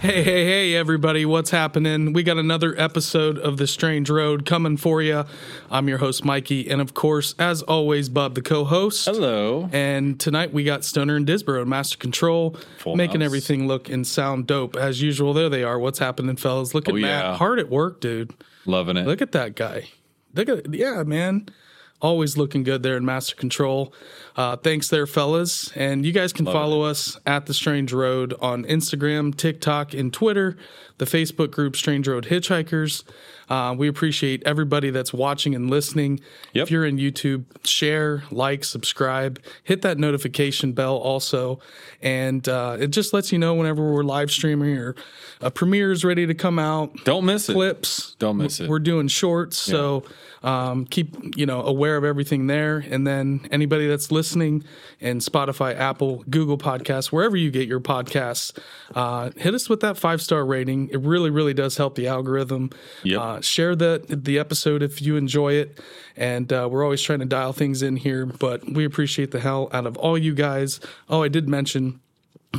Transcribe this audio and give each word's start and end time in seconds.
Hey, 0.00 0.22
hey, 0.22 0.44
hey, 0.46 0.74
everybody, 0.76 1.26
what's 1.26 1.50
happening? 1.50 2.14
We 2.14 2.22
got 2.22 2.38
another 2.38 2.74
episode 2.80 3.36
of 3.36 3.58
The 3.58 3.66
Strange 3.66 4.08
Road 4.08 4.46
coming 4.46 4.78
for 4.78 5.02
you. 5.02 5.26
I'm 5.70 5.88
your 5.88 5.98
host, 5.98 6.24
Mikey, 6.24 6.70
and 6.70 6.80
of 6.80 6.94
course, 6.94 7.34
as 7.38 7.60
always, 7.62 8.08
Bub, 8.08 8.34
the 8.34 8.40
co 8.40 8.64
host. 8.64 9.04
Hello. 9.04 9.68
And 9.72 10.18
tonight 10.18 10.54
we 10.54 10.64
got 10.64 10.86
Stoner 10.86 11.16
and 11.16 11.26
Disbrow 11.26 11.60
and 11.60 11.68
Master 11.68 11.98
Control, 11.98 12.56
Full 12.78 12.96
making 12.96 13.20
house. 13.20 13.26
everything 13.26 13.68
look 13.68 13.90
and 13.90 14.06
sound 14.06 14.46
dope 14.46 14.74
as 14.74 15.02
usual. 15.02 15.34
There 15.34 15.50
they 15.50 15.64
are. 15.64 15.78
What's 15.78 15.98
happening, 15.98 16.36
fellas? 16.36 16.74
Look 16.74 16.88
at 16.88 16.94
Oh, 16.94 16.96
Matt. 16.98 17.24
yeah. 17.24 17.36
Hard 17.36 17.58
at 17.58 17.68
work, 17.68 18.00
dude. 18.00 18.32
Loving 18.64 18.96
it. 18.96 19.06
Look 19.06 19.20
at 19.20 19.32
that 19.32 19.54
guy. 19.54 19.88
Look 20.34 20.48
at 20.48 20.72
yeah, 20.72 21.02
man. 21.02 21.46
Always 22.00 22.36
looking 22.38 22.62
good 22.62 22.82
there 22.82 22.96
in 22.96 23.04
Master 23.04 23.36
Control. 23.36 23.92
Uh, 24.34 24.56
thanks 24.56 24.88
there, 24.88 25.06
fellas. 25.06 25.70
And 25.76 26.06
you 26.06 26.12
guys 26.12 26.32
can 26.32 26.46
follow 26.46 26.80
us 26.82 27.18
at 27.26 27.44
The 27.44 27.52
Strange 27.52 27.92
Road 27.92 28.32
on 28.40 28.64
Instagram, 28.64 29.36
TikTok, 29.36 29.92
and 29.92 30.10
Twitter, 30.10 30.56
the 30.96 31.04
Facebook 31.04 31.50
group 31.50 31.76
Strange 31.76 32.08
Road 32.08 32.26
Hitchhikers. 32.26 33.02
Uh, 33.50 33.74
we 33.76 33.88
appreciate 33.88 34.42
everybody 34.46 34.90
that's 34.90 35.12
watching 35.12 35.54
and 35.54 35.68
listening. 35.68 36.20
Yep. 36.54 36.62
If 36.62 36.70
you're 36.70 36.86
in 36.86 36.96
YouTube, 36.96 37.44
share, 37.66 38.22
like, 38.30 38.62
subscribe, 38.64 39.42
hit 39.64 39.82
that 39.82 39.98
notification 39.98 40.72
bell 40.72 40.96
also. 40.96 41.58
And 42.00 42.48
uh, 42.48 42.76
it 42.80 42.88
just 42.92 43.12
lets 43.12 43.32
you 43.32 43.38
know 43.38 43.54
whenever 43.54 43.92
we're 43.92 44.04
live 44.04 44.30
streaming 44.30 44.78
or 44.78 44.94
a 45.40 45.50
premiere 45.50 45.90
is 45.90 46.04
ready 46.04 46.26
to 46.26 46.34
come 46.34 46.58
out 46.58 46.94
Don't 47.04 47.24
miss 47.26 47.48
it. 47.48 47.54
clips. 47.54 48.14
Don't 48.20 48.36
miss 48.38 48.60
it. 48.60 48.70
We're 48.70 48.78
doing 48.78 49.08
shorts, 49.08 49.58
so 49.58 50.04
um, 50.42 50.86
keep 50.86 51.14
you 51.36 51.46
know 51.46 51.62
aware 51.62 51.96
of 51.96 52.04
everything 52.04 52.46
there. 52.46 52.78
And 52.78 53.06
then 53.06 53.46
anybody 53.50 53.86
that's 53.86 54.10
listening 54.10 54.64
in 54.98 55.18
Spotify, 55.18 55.76
Apple, 55.76 56.24
Google 56.30 56.58
Podcasts, 56.58 57.06
wherever 57.06 57.36
you 57.36 57.50
get 57.50 57.68
your 57.68 57.80
podcasts, 57.80 58.56
uh, 58.94 59.30
hit 59.36 59.54
us 59.54 59.68
with 59.68 59.80
that 59.80 59.98
five 59.98 60.22
star 60.22 60.44
rating. 60.44 60.88
It 60.88 61.00
really, 61.00 61.30
really 61.30 61.54
does 61.54 61.76
help 61.76 61.94
the 61.94 62.06
algorithm. 62.06 62.70
Yep. 63.04 63.20
Uh, 63.20 63.40
share 63.40 63.76
the 63.76 64.04
the 64.08 64.38
episode 64.38 64.82
if 64.82 65.02
you 65.02 65.16
enjoy 65.16 65.54
it. 65.54 65.80
And 66.16 66.52
uh, 66.52 66.68
we're 66.70 66.84
always 66.84 67.02
trying 67.02 67.20
to 67.20 67.26
dial 67.26 67.52
things 67.52 67.82
in 67.82 67.96
here, 67.96 68.26
but 68.26 68.68
we 68.70 68.84
appreciate 68.84 69.30
the 69.30 69.40
hell 69.40 69.68
out 69.72 69.86
of 69.86 69.96
all 69.96 70.18
you 70.18 70.34
guys. 70.34 70.80
Oh, 71.08 71.22
I 71.22 71.28
did 71.28 71.48
mention 71.48 72.00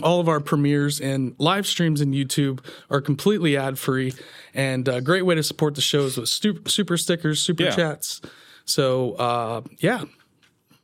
all 0.02 0.20
of 0.20 0.30
our 0.30 0.40
premieres 0.40 1.00
and 1.02 1.36
live 1.38 1.68
streams 1.68 2.00
in 2.02 2.12
YouTube 2.12 2.60
are 2.90 3.02
completely 3.02 3.58
ad 3.58 3.78
free, 3.78 4.14
and 4.54 4.88
a 4.88 5.02
great 5.02 5.24
way 5.24 5.36
to 5.36 5.44
support 5.44 5.76
the 5.76 5.82
shows 5.82 6.18
with 6.18 6.30
stu- 6.30 6.62
super 6.68 6.98
stickers, 6.98 7.42
super 7.42 7.64
Yeah. 7.64 7.76
chats. 7.76 8.22
So, 8.66 9.14
uh, 9.14 9.62
yeah. 9.80 10.04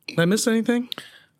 Did 0.07 0.19
I 0.19 0.25
miss 0.25 0.47
anything? 0.47 0.89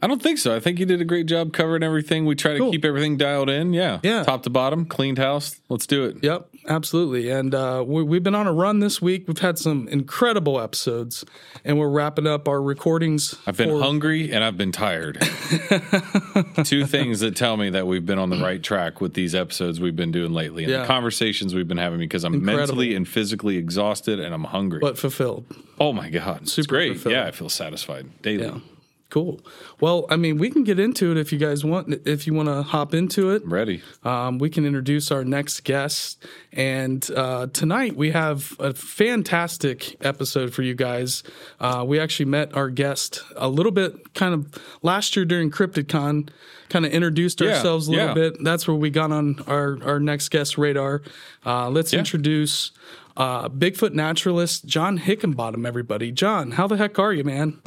I 0.02 0.08
don't 0.08 0.22
think 0.22 0.38
so. 0.38 0.56
I 0.56 0.60
think 0.60 0.80
you 0.80 0.86
did 0.86 1.02
a 1.02 1.06
great 1.06 1.26
job 1.26 1.54
covering 1.54 1.82
everything. 1.84 2.26
We 2.26 2.36
try 2.36 2.54
to 2.54 2.60
Cool. 2.60 2.72
keep 2.72 2.86
everything 2.86 3.18
dialed 3.18 3.50
in. 3.50 3.74
Yeah. 3.74 4.00
Yeah. 4.04 4.24
Top 4.24 4.44
to 4.44 4.50
bottom, 4.50 4.86
cleaned 4.86 5.18
house. 5.18 5.60
Let's 5.70 5.88
do 5.88 6.06
it. 6.06 6.18
Yep, 6.22 6.50
absolutely. 6.68 7.30
And 7.30 7.54
uh, 7.56 7.84
we, 7.86 8.04
we've 8.04 8.24
been 8.24 8.36
on 8.36 8.48
a 8.48 8.54
run 8.54 8.80
this 8.80 9.02
week. 9.02 9.26
We've 9.28 9.38
had 9.40 9.58
some 9.58 9.88
incredible 9.88 10.60
episodes, 10.60 11.24
and 11.66 11.78
we're 11.80 11.90
wrapping 11.90 12.28
up 12.28 12.48
our 12.48 12.62
recordings. 12.62 13.36
I've 13.48 13.58
been 13.58 13.70
for- 13.70 13.82
hungry 13.82 14.32
and 14.32 14.44
I've 14.44 14.58
been 14.58 14.72
tired. 14.72 15.20
Two 16.64 16.86
things 16.86 17.20
that 17.22 17.36
tell 17.36 17.58
me 17.58 17.70
that 17.72 17.88
we've 17.88 18.06
been 18.06 18.20
on 18.20 18.30
the 18.30 18.38
right 18.38 18.62
track 18.62 19.02
with 19.02 19.14
these 19.14 19.34
episodes 19.36 19.80
we've 19.80 19.96
been 19.96 20.12
doing 20.12 20.34
lately 20.34 20.64
and 20.64 20.72
Yeah. 20.72 20.82
the 20.82 20.88
conversations 20.88 21.54
we've 21.56 21.68
been 21.68 21.78
having 21.78 22.00
because 22.00 22.24
I'm 22.24 22.34
Incredible. 22.34 22.60
mentally 22.76 22.96
and 22.96 23.08
physically 23.08 23.58
exhausted 23.58 24.20
and 24.20 24.34
I'm 24.34 24.44
hungry. 24.46 24.80
but 24.80 24.98
fulfilled. 24.98 25.46
oh 25.80 25.94
my 25.94 26.10
God. 26.10 26.44
It's 26.44 26.54
Super 26.54 26.68
great. 26.70 26.94
fulfilling. 26.94 27.18
Yeah. 27.18 27.26
I 27.28 27.32
feel 27.32 27.50
satisfied 27.50 28.22
daily. 28.22 28.46
Yeah. 28.46 28.60
Cool. 29.10 29.40
Well, 29.80 30.06
I 30.10 30.18
mean, 30.18 30.38
we 30.38 30.50
can 30.50 30.66
get 30.66 30.80
into 30.80 31.12
it 31.12 31.18
if 31.18 31.32
you 31.32 31.40
guys 31.40 31.64
want. 31.64 32.02
If 32.06 32.28
you 32.28 32.34
want 32.34 32.50
to 32.50 32.62
hop 32.62 32.94
into 32.94 33.30
it, 33.32 33.42
Ready. 33.46 33.82
um, 34.04 34.38
we 34.38 34.50
can 34.50 34.66
introduce 34.66 35.12
our 35.12 35.24
next 35.24 35.64
guest. 35.64 36.26
And 36.52 37.10
uh, 37.16 37.48
tonight 37.54 37.96
we 37.96 38.12
have 38.12 38.54
a 38.60 38.74
fantastic 38.74 39.96
episode 40.04 40.54
for 40.54 40.62
you 40.62 40.76
guys. 40.76 41.24
Uh, 41.60 41.86
we 41.88 42.00
actually 42.02 42.26
met 42.26 42.54
our 42.54 42.70
guest 42.70 43.24
a 43.38 43.48
little 43.48 43.72
bit 43.72 44.14
kind 44.14 44.34
of 44.34 44.54
last 44.82 45.16
year 45.16 45.24
during 45.24 45.52
CryptidCon, 45.52 46.28
kind 46.68 46.86
of 46.86 46.92
introduced 46.92 47.40
Yeah, 47.40 47.52
ourselves 47.56 47.88
a 47.88 47.92
little 47.92 48.08
yeah. 48.08 48.14
bit. 48.14 48.44
That's 48.44 48.68
where 48.68 48.76
we 48.76 48.90
got 48.90 49.14
on 49.14 49.42
our, 49.48 49.82
our 49.84 50.00
next 50.02 50.30
guest 50.30 50.58
radar. 50.58 51.02
Uh, 51.46 51.70
let's 51.70 51.94
Yeah. 51.94 52.00
introduce 52.00 52.72
uh, 53.16 53.48
Bigfoot 53.48 53.94
naturalist 53.94 54.66
John 54.66 55.00
Hickenbottom, 55.00 55.66
everybody. 55.66 56.12
John, 56.12 56.52
how 56.52 56.68
the 56.68 56.76
heck 56.78 57.00
are 57.00 57.14
you, 57.14 57.24
man? 57.24 57.60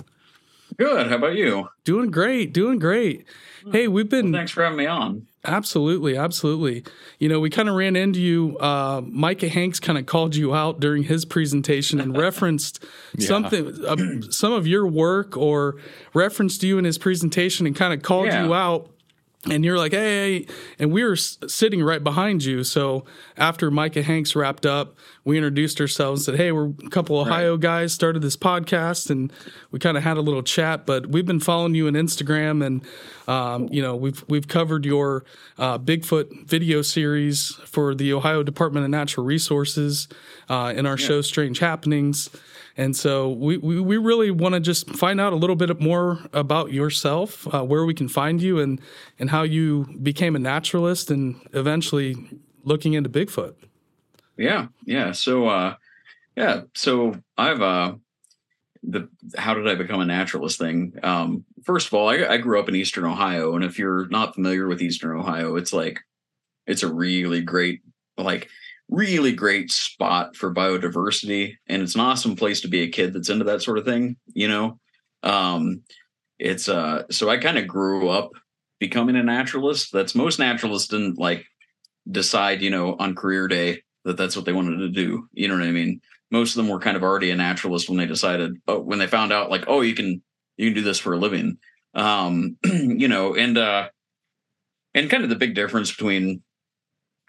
Good. 0.76 1.08
How 1.08 1.16
about 1.16 1.34
you? 1.36 1.68
Doing 1.84 2.10
great, 2.10 2.52
doing 2.52 2.78
great. 2.78 3.24
Hey, 3.72 3.88
we've 3.88 4.08
been 4.08 4.32
Thanks 4.32 4.52
for 4.52 4.62
having 4.62 4.78
me 4.78 4.86
on. 4.86 5.26
Absolutely, 5.44 6.16
absolutely. 6.18 6.84
You 7.18 7.28
know, 7.30 7.40
we 7.40 7.48
kind 7.50 7.68
of 7.68 7.74
ran 7.74 7.96
into 7.96 8.20
you. 8.20 8.58
Uh, 8.58 9.00
Micah 9.04 9.48
Hanks 9.48 9.80
kind 9.80 9.98
of 9.98 10.04
called 10.06 10.34
you 10.36 10.54
out 10.54 10.80
during 10.80 11.02
his 11.04 11.24
presentation 11.24 11.98
and 12.00 12.16
referenced 12.16 12.84
something, 13.18 13.84
uh, 13.86 13.96
some 14.30 14.52
of 14.52 14.66
your 14.66 14.86
work, 14.86 15.36
or 15.36 15.76
referenced 16.14 16.62
you 16.62 16.78
in 16.78 16.84
his 16.84 16.98
presentation 16.98 17.66
and 17.66 17.74
kind 17.74 17.94
of 17.94 18.02
called 18.02 18.26
Yeah. 18.26 18.44
you 18.46 18.54
out. 18.54 18.90
And 19.48 19.64
you're 19.64 19.78
like, 19.78 19.92
hey, 19.92 20.44
and 20.78 20.92
we 20.92 21.02
were 21.02 21.16
sitting 21.16 21.82
right 21.82 22.04
behind 22.04 22.44
you. 22.44 22.62
So 22.62 23.06
after 23.38 23.70
Micah 23.70 24.02
Hanks 24.02 24.36
wrapped 24.36 24.66
up, 24.66 24.96
we 25.24 25.38
introduced 25.38 25.80
ourselves 25.80 26.28
and 26.28 26.36
said, 26.36 26.44
hey, 26.44 26.52
we're 26.52 26.68
a 26.68 26.90
couple 26.90 27.16
Ohio 27.18 27.56
guys, 27.56 27.94
started 27.94 28.20
this 28.20 28.36
podcast, 28.36 29.08
and 29.08 29.32
we 29.70 29.78
kind 29.78 29.96
of 29.96 30.02
had 30.02 30.18
a 30.18 30.20
little 30.20 30.42
chat. 30.42 30.84
But 30.84 31.06
we've 31.06 31.24
been 31.24 31.40
following 31.40 31.74
you 31.74 31.86
on 31.86 31.94
Instagram, 31.94 32.64
and 32.64 32.84
um, 33.26 33.68
you 33.72 33.80
know, 33.80 33.96
we've 33.96 34.22
we've 34.28 34.46
covered 34.46 34.84
your 34.84 35.24
uh, 35.56 35.78
Bigfoot 35.78 36.46
video 36.46 36.82
series 36.82 37.52
for 37.64 37.94
the 37.94 38.12
Ohio 38.12 38.42
Department 38.42 38.84
of 38.84 38.90
Natural 38.90 39.24
Resources 39.24 40.06
uh, 40.50 40.74
in 40.76 40.84
our 40.84 40.98
show 40.98 41.22
Strange 41.22 41.60
Happenings. 41.60 42.28
And 42.80 42.96
so 42.96 43.28
we, 43.28 43.58
we, 43.58 43.78
we 43.78 43.98
really 43.98 44.30
want 44.30 44.54
to 44.54 44.60
just 44.60 44.88
find 44.88 45.20
out 45.20 45.34
a 45.34 45.36
little 45.36 45.54
bit 45.54 45.78
more 45.82 46.18
about 46.32 46.72
yourself, 46.72 47.46
uh, 47.52 47.62
where 47.62 47.84
we 47.84 47.92
can 47.92 48.08
find 48.08 48.40
you, 48.40 48.58
and 48.58 48.80
and 49.18 49.28
how 49.28 49.42
you 49.42 49.86
became 50.02 50.34
a 50.34 50.38
naturalist, 50.38 51.10
and 51.10 51.38
eventually 51.52 52.16
looking 52.64 52.94
into 52.94 53.10
Bigfoot. 53.10 53.52
Yeah. 54.38 54.68
Yeah. 54.86 55.12
So, 55.12 55.46
uh, 55.48 55.74
yeah. 56.36 56.62
So 56.74 57.20
I've, 57.36 57.60
uh, 57.60 57.96
the 58.82 59.10
how 59.36 59.52
did 59.52 59.68
I 59.68 59.74
become 59.74 60.00
a 60.00 60.06
naturalist 60.06 60.58
thing? 60.58 60.94
Um, 61.02 61.44
first 61.62 61.88
of 61.88 61.92
all, 61.92 62.08
I, 62.08 62.26
I 62.26 62.38
grew 62.38 62.58
up 62.58 62.70
in 62.70 62.74
Eastern 62.74 63.04
Ohio, 63.04 63.56
and 63.56 63.62
if 63.62 63.78
you're 63.78 64.08
not 64.08 64.34
familiar 64.34 64.66
with 64.66 64.80
Eastern 64.80 65.18
Ohio, 65.18 65.56
it's 65.56 65.74
like 65.74 66.00
it's 66.66 66.82
a 66.82 66.90
really 66.90 67.42
great, 67.42 67.82
like 68.16 68.48
really 68.90 69.32
great 69.32 69.70
spot 69.70 70.36
for 70.36 70.52
biodiversity, 70.52 71.54
and 71.68 71.82
it's 71.82 71.94
an 71.94 72.00
awesome 72.00 72.36
place 72.36 72.60
to 72.62 72.68
be 72.68 72.82
a 72.82 72.88
kid 72.88 73.12
that's 73.12 73.30
into 73.30 73.44
that 73.44 73.62
sort 73.62 73.78
of 73.78 73.84
thing. 73.84 74.16
You 74.34 74.48
know, 74.48 74.80
um, 75.22 75.82
it's 76.38 76.68
uh, 76.68 77.04
so 77.10 77.30
I 77.30 77.38
kind 77.38 77.58
of 77.58 77.66
grew 77.66 78.08
up 78.08 78.32
becoming 78.78 79.16
a 79.16 79.22
naturalist. 79.22 79.92
That's 79.92 80.14
most 80.14 80.38
naturalists 80.38 80.88
didn't 80.88 81.18
like 81.18 81.46
decide, 82.10 82.62
you 82.62 82.70
know, 82.70 82.96
on 82.98 83.14
career 83.14 83.46
day 83.46 83.82
that 84.04 84.16
that's 84.16 84.34
what 84.34 84.44
they 84.44 84.52
wanted 84.52 84.78
to 84.78 84.88
do. 84.88 85.28
You 85.32 85.48
know 85.48 85.54
what 85.54 85.64
I 85.64 85.70
mean? 85.70 86.00
Most 86.30 86.52
of 86.52 86.56
them 86.56 86.68
were 86.68 86.80
kind 86.80 86.96
of 86.96 87.02
already 87.02 87.30
a 87.30 87.36
naturalist 87.36 87.88
when 87.88 87.98
they 87.98 88.06
decided, 88.06 88.56
oh, 88.66 88.80
when 88.80 88.98
they 88.98 89.06
found 89.06 89.32
out, 89.32 89.50
like, 89.50 89.64
oh, 89.66 89.82
you 89.82 89.94
can 89.94 90.22
you 90.56 90.68
can 90.68 90.74
do 90.74 90.82
this 90.82 90.98
for 90.98 91.12
a 91.12 91.18
living. 91.18 91.58
Um, 91.94 92.56
you 92.64 93.08
know, 93.08 93.34
and 93.34 93.56
uh, 93.58 93.88
and 94.94 95.10
kind 95.10 95.24
of 95.24 95.30
the 95.30 95.36
big 95.36 95.54
difference 95.54 95.90
between, 95.90 96.42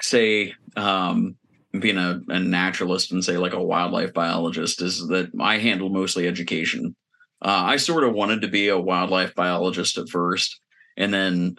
say, 0.02 0.54
um, 0.76 1.36
being 1.80 1.98
a, 1.98 2.22
a 2.28 2.40
naturalist 2.40 3.12
and 3.12 3.24
say 3.24 3.38
like 3.38 3.54
a 3.54 3.64
wildlife 3.64 4.14
biologist 4.14 4.82
is 4.82 5.08
that 5.08 5.32
I 5.40 5.58
handle 5.58 5.90
mostly 5.90 6.28
education. 6.28 6.96
Uh, 7.42 7.64
I 7.66 7.78
sort 7.78 8.04
of 8.04 8.14
wanted 8.14 8.42
to 8.42 8.48
be 8.48 8.68
a 8.68 8.80
wildlife 8.80 9.34
biologist 9.34 9.98
at 9.98 10.10
first, 10.10 10.60
and 10.98 11.14
then 11.14 11.56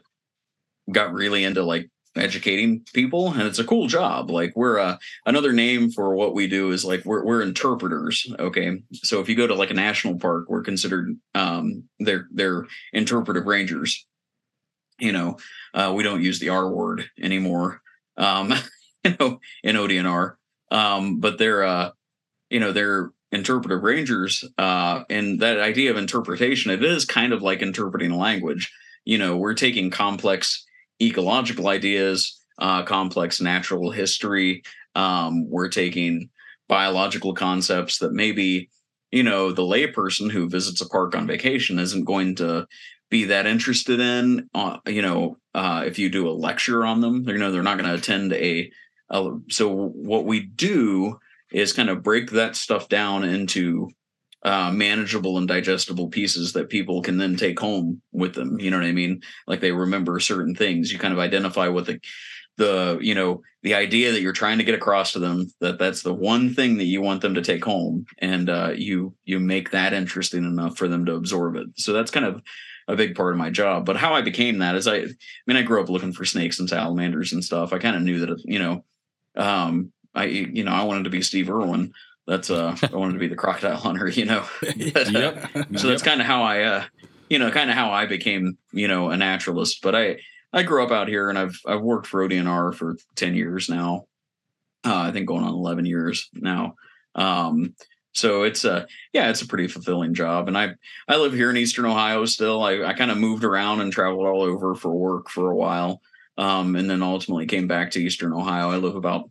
got 0.90 1.12
really 1.12 1.44
into 1.44 1.62
like 1.62 1.88
educating 2.16 2.84
people 2.92 3.32
and 3.32 3.42
it's 3.42 3.58
a 3.58 3.64
cool 3.64 3.86
job. 3.86 4.30
Like 4.30 4.52
we're 4.54 4.78
uh, 4.78 4.98
another 5.24 5.52
name 5.52 5.90
for 5.90 6.14
what 6.14 6.34
we 6.34 6.46
do 6.46 6.70
is 6.70 6.84
like 6.84 7.04
we're, 7.04 7.24
we're 7.24 7.42
interpreters 7.42 8.26
okay? 8.38 8.82
So 8.94 9.20
if 9.20 9.28
you 9.28 9.34
go 9.34 9.46
to 9.46 9.54
like 9.54 9.70
a 9.70 9.74
national 9.74 10.18
park 10.18 10.46
we're 10.48 10.62
considered 10.62 11.16
um 11.34 11.84
they're 11.98 12.26
they're 12.32 12.66
interpretive 12.92 13.46
rangers. 13.46 14.06
You 14.98 15.12
know 15.12 15.38
uh 15.74 15.92
we 15.96 16.02
don't 16.02 16.22
use 16.22 16.38
the 16.38 16.50
r 16.50 16.68
word 16.70 17.08
anymore. 17.20 17.80
Um 18.16 18.52
you 19.10 19.16
know 19.18 19.40
in 19.62 19.76
odnr 19.76 20.34
um 20.70 21.20
but 21.20 21.38
they're 21.38 21.64
uh 21.64 21.90
you 22.50 22.60
know 22.60 22.72
they're 22.72 23.10
interpretive 23.30 23.82
rangers 23.82 24.44
uh 24.58 25.04
and 25.08 25.40
that 25.40 25.58
idea 25.58 25.90
of 25.90 25.96
interpretation 25.96 26.70
it 26.70 26.84
is 26.84 27.04
kind 27.04 27.32
of 27.32 27.42
like 27.42 27.62
interpreting 27.62 28.12
language 28.12 28.70
you 29.04 29.18
know 29.18 29.36
we're 29.36 29.54
taking 29.54 29.90
complex 29.90 30.64
ecological 31.02 31.68
ideas, 31.68 32.40
uh, 32.58 32.82
complex 32.84 33.40
natural 33.40 33.90
history. 33.90 34.62
Um, 34.94 35.48
we're 35.50 35.68
taking 35.68 36.30
biological 36.68 37.34
concepts 37.34 37.98
that 37.98 38.12
maybe, 38.12 38.70
you 39.10 39.22
know, 39.22 39.52
the 39.52 39.62
layperson 39.62 40.30
who 40.30 40.48
visits 40.48 40.80
a 40.80 40.88
park 40.88 41.14
on 41.14 41.26
vacation 41.26 41.78
isn't 41.78 42.04
going 42.04 42.36
to 42.36 42.66
be 43.10 43.24
that 43.24 43.46
interested 43.46 44.00
in, 44.00 44.48
uh, 44.54 44.78
you 44.86 45.02
know, 45.02 45.36
uh, 45.54 45.82
if 45.86 45.98
you 45.98 46.08
do 46.08 46.28
a 46.28 46.30
lecture 46.32 46.84
on 46.86 47.00
them, 47.00 47.28
you 47.28 47.36
know 47.36 47.52
they're 47.52 47.62
not 47.62 47.76
going 47.76 47.88
to 47.88 47.96
attend 47.96 48.32
a, 48.32 48.70
a. 49.12 49.38
So 49.50 49.72
what 49.72 50.24
we 50.24 50.40
do 50.40 51.18
is 51.52 51.72
kind 51.72 51.90
of 51.90 52.02
break 52.02 52.30
that 52.30 52.56
stuff 52.56 52.88
down 52.88 53.24
into 53.24 53.90
uh, 54.42 54.72
manageable 54.72 55.38
and 55.38 55.46
digestible 55.46 56.08
pieces 56.08 56.52
that 56.52 56.68
people 56.68 57.00
can 57.02 57.16
then 57.16 57.36
take 57.36 57.60
home 57.60 58.02
with 58.10 58.34
them. 58.34 58.58
You 58.58 58.70
know 58.70 58.78
what 58.78 58.86
I 58.86 58.92
mean? 58.92 59.20
Like 59.46 59.60
they 59.60 59.72
remember 59.72 60.18
certain 60.18 60.54
things. 60.54 60.92
You 60.92 60.98
kind 60.98 61.12
of 61.12 61.20
identify 61.20 61.68
what 61.68 61.86
the 61.86 62.00
the 62.56 62.98
you 63.00 63.14
know 63.14 63.42
the 63.62 63.74
idea 63.74 64.12
that 64.12 64.20
you're 64.20 64.32
trying 64.32 64.58
to 64.58 64.64
get 64.64 64.74
across 64.74 65.12
to 65.12 65.18
them 65.18 65.46
that 65.60 65.78
that's 65.78 66.02
the 66.02 66.12
one 66.12 66.54
thing 66.54 66.76
that 66.78 66.84
you 66.84 67.00
want 67.00 67.22
them 67.22 67.34
to 67.34 67.42
take 67.42 67.64
home 67.64 68.04
and 68.18 68.50
uh, 68.50 68.72
you 68.76 69.14
you 69.24 69.40
make 69.40 69.70
that 69.70 69.92
interesting 69.92 70.44
enough 70.44 70.76
for 70.76 70.88
them 70.88 71.06
to 71.06 71.14
absorb 71.14 71.56
it 71.56 71.66
so 71.76 71.92
that's 71.92 72.10
kind 72.10 72.26
of 72.26 72.42
a 72.88 72.96
big 72.96 73.14
part 73.14 73.32
of 73.32 73.38
my 73.38 73.48
job 73.48 73.86
but 73.86 73.96
how 73.96 74.12
i 74.12 74.20
became 74.20 74.58
that 74.58 74.74
is 74.74 74.86
i 74.86 74.96
i 74.96 75.06
mean 75.46 75.56
i 75.56 75.62
grew 75.62 75.80
up 75.80 75.88
looking 75.88 76.12
for 76.12 76.24
snakes 76.24 76.58
and 76.58 76.68
salamanders 76.68 77.32
and 77.32 77.42
stuff 77.42 77.72
i 77.72 77.78
kind 77.78 77.96
of 77.96 78.02
knew 78.02 78.18
that 78.18 78.42
you 78.44 78.58
know 78.58 78.84
um 79.36 79.92
i 80.14 80.24
you 80.24 80.64
know 80.64 80.72
i 80.72 80.82
wanted 80.82 81.04
to 81.04 81.10
be 81.10 81.22
steve 81.22 81.50
irwin 81.50 81.92
that's 82.26 82.50
uh 82.50 82.76
i 82.92 82.96
wanted 82.96 83.14
to 83.14 83.18
be 83.18 83.28
the 83.28 83.36
crocodile 83.36 83.76
hunter 83.76 84.08
you 84.08 84.24
know 84.24 84.44
but, 84.60 84.76
Yep. 85.12 85.48
so 85.76 85.88
that's 85.88 86.02
kind 86.02 86.20
of 86.20 86.26
how 86.26 86.42
i 86.42 86.62
uh 86.62 86.84
you 87.28 87.38
know 87.38 87.50
kind 87.50 87.70
of 87.70 87.76
how 87.76 87.90
i 87.90 88.06
became 88.06 88.56
you 88.72 88.88
know 88.88 89.10
a 89.10 89.16
naturalist 89.16 89.82
but 89.82 89.94
i 89.94 90.18
I 90.52 90.62
grew 90.62 90.84
up 90.84 90.90
out 90.90 91.08
here 91.08 91.28
and 91.28 91.38
I've 91.38 91.58
I've 91.66 91.80
worked 91.80 92.06
for 92.06 92.26
ODNR 92.26 92.74
for 92.74 92.96
10 93.16 93.34
years 93.34 93.68
now. 93.68 94.06
Uh, 94.84 94.96
I 94.96 95.12
think 95.12 95.26
going 95.26 95.44
on 95.44 95.54
11 95.54 95.86
years 95.86 96.28
now. 96.34 96.74
Um, 97.14 97.74
so 98.14 98.42
it's 98.42 98.64
a 98.64 98.86
yeah, 99.12 99.30
it's 99.30 99.40
a 99.40 99.46
pretty 99.46 99.68
fulfilling 99.68 100.12
job. 100.12 100.48
And 100.48 100.58
I 100.58 100.74
I 101.08 101.16
live 101.16 101.32
here 101.32 101.48
in 101.48 101.56
Eastern 101.56 101.86
Ohio 101.86 102.26
still. 102.26 102.62
I, 102.62 102.82
I 102.82 102.92
kind 102.92 103.10
of 103.10 103.16
moved 103.16 103.44
around 103.44 103.80
and 103.80 103.92
traveled 103.92 104.26
all 104.26 104.42
over 104.42 104.74
for 104.74 104.92
work 104.92 105.30
for 105.30 105.50
a 105.50 105.56
while. 105.56 106.02
Um, 106.38 106.76
and 106.76 106.88
then 106.88 107.02
ultimately 107.02 107.46
came 107.46 107.68
back 107.68 107.90
to 107.92 108.00
Eastern 108.02 108.32
Ohio. 108.32 108.70
I 108.70 108.76
live 108.76 108.96
about 108.96 109.30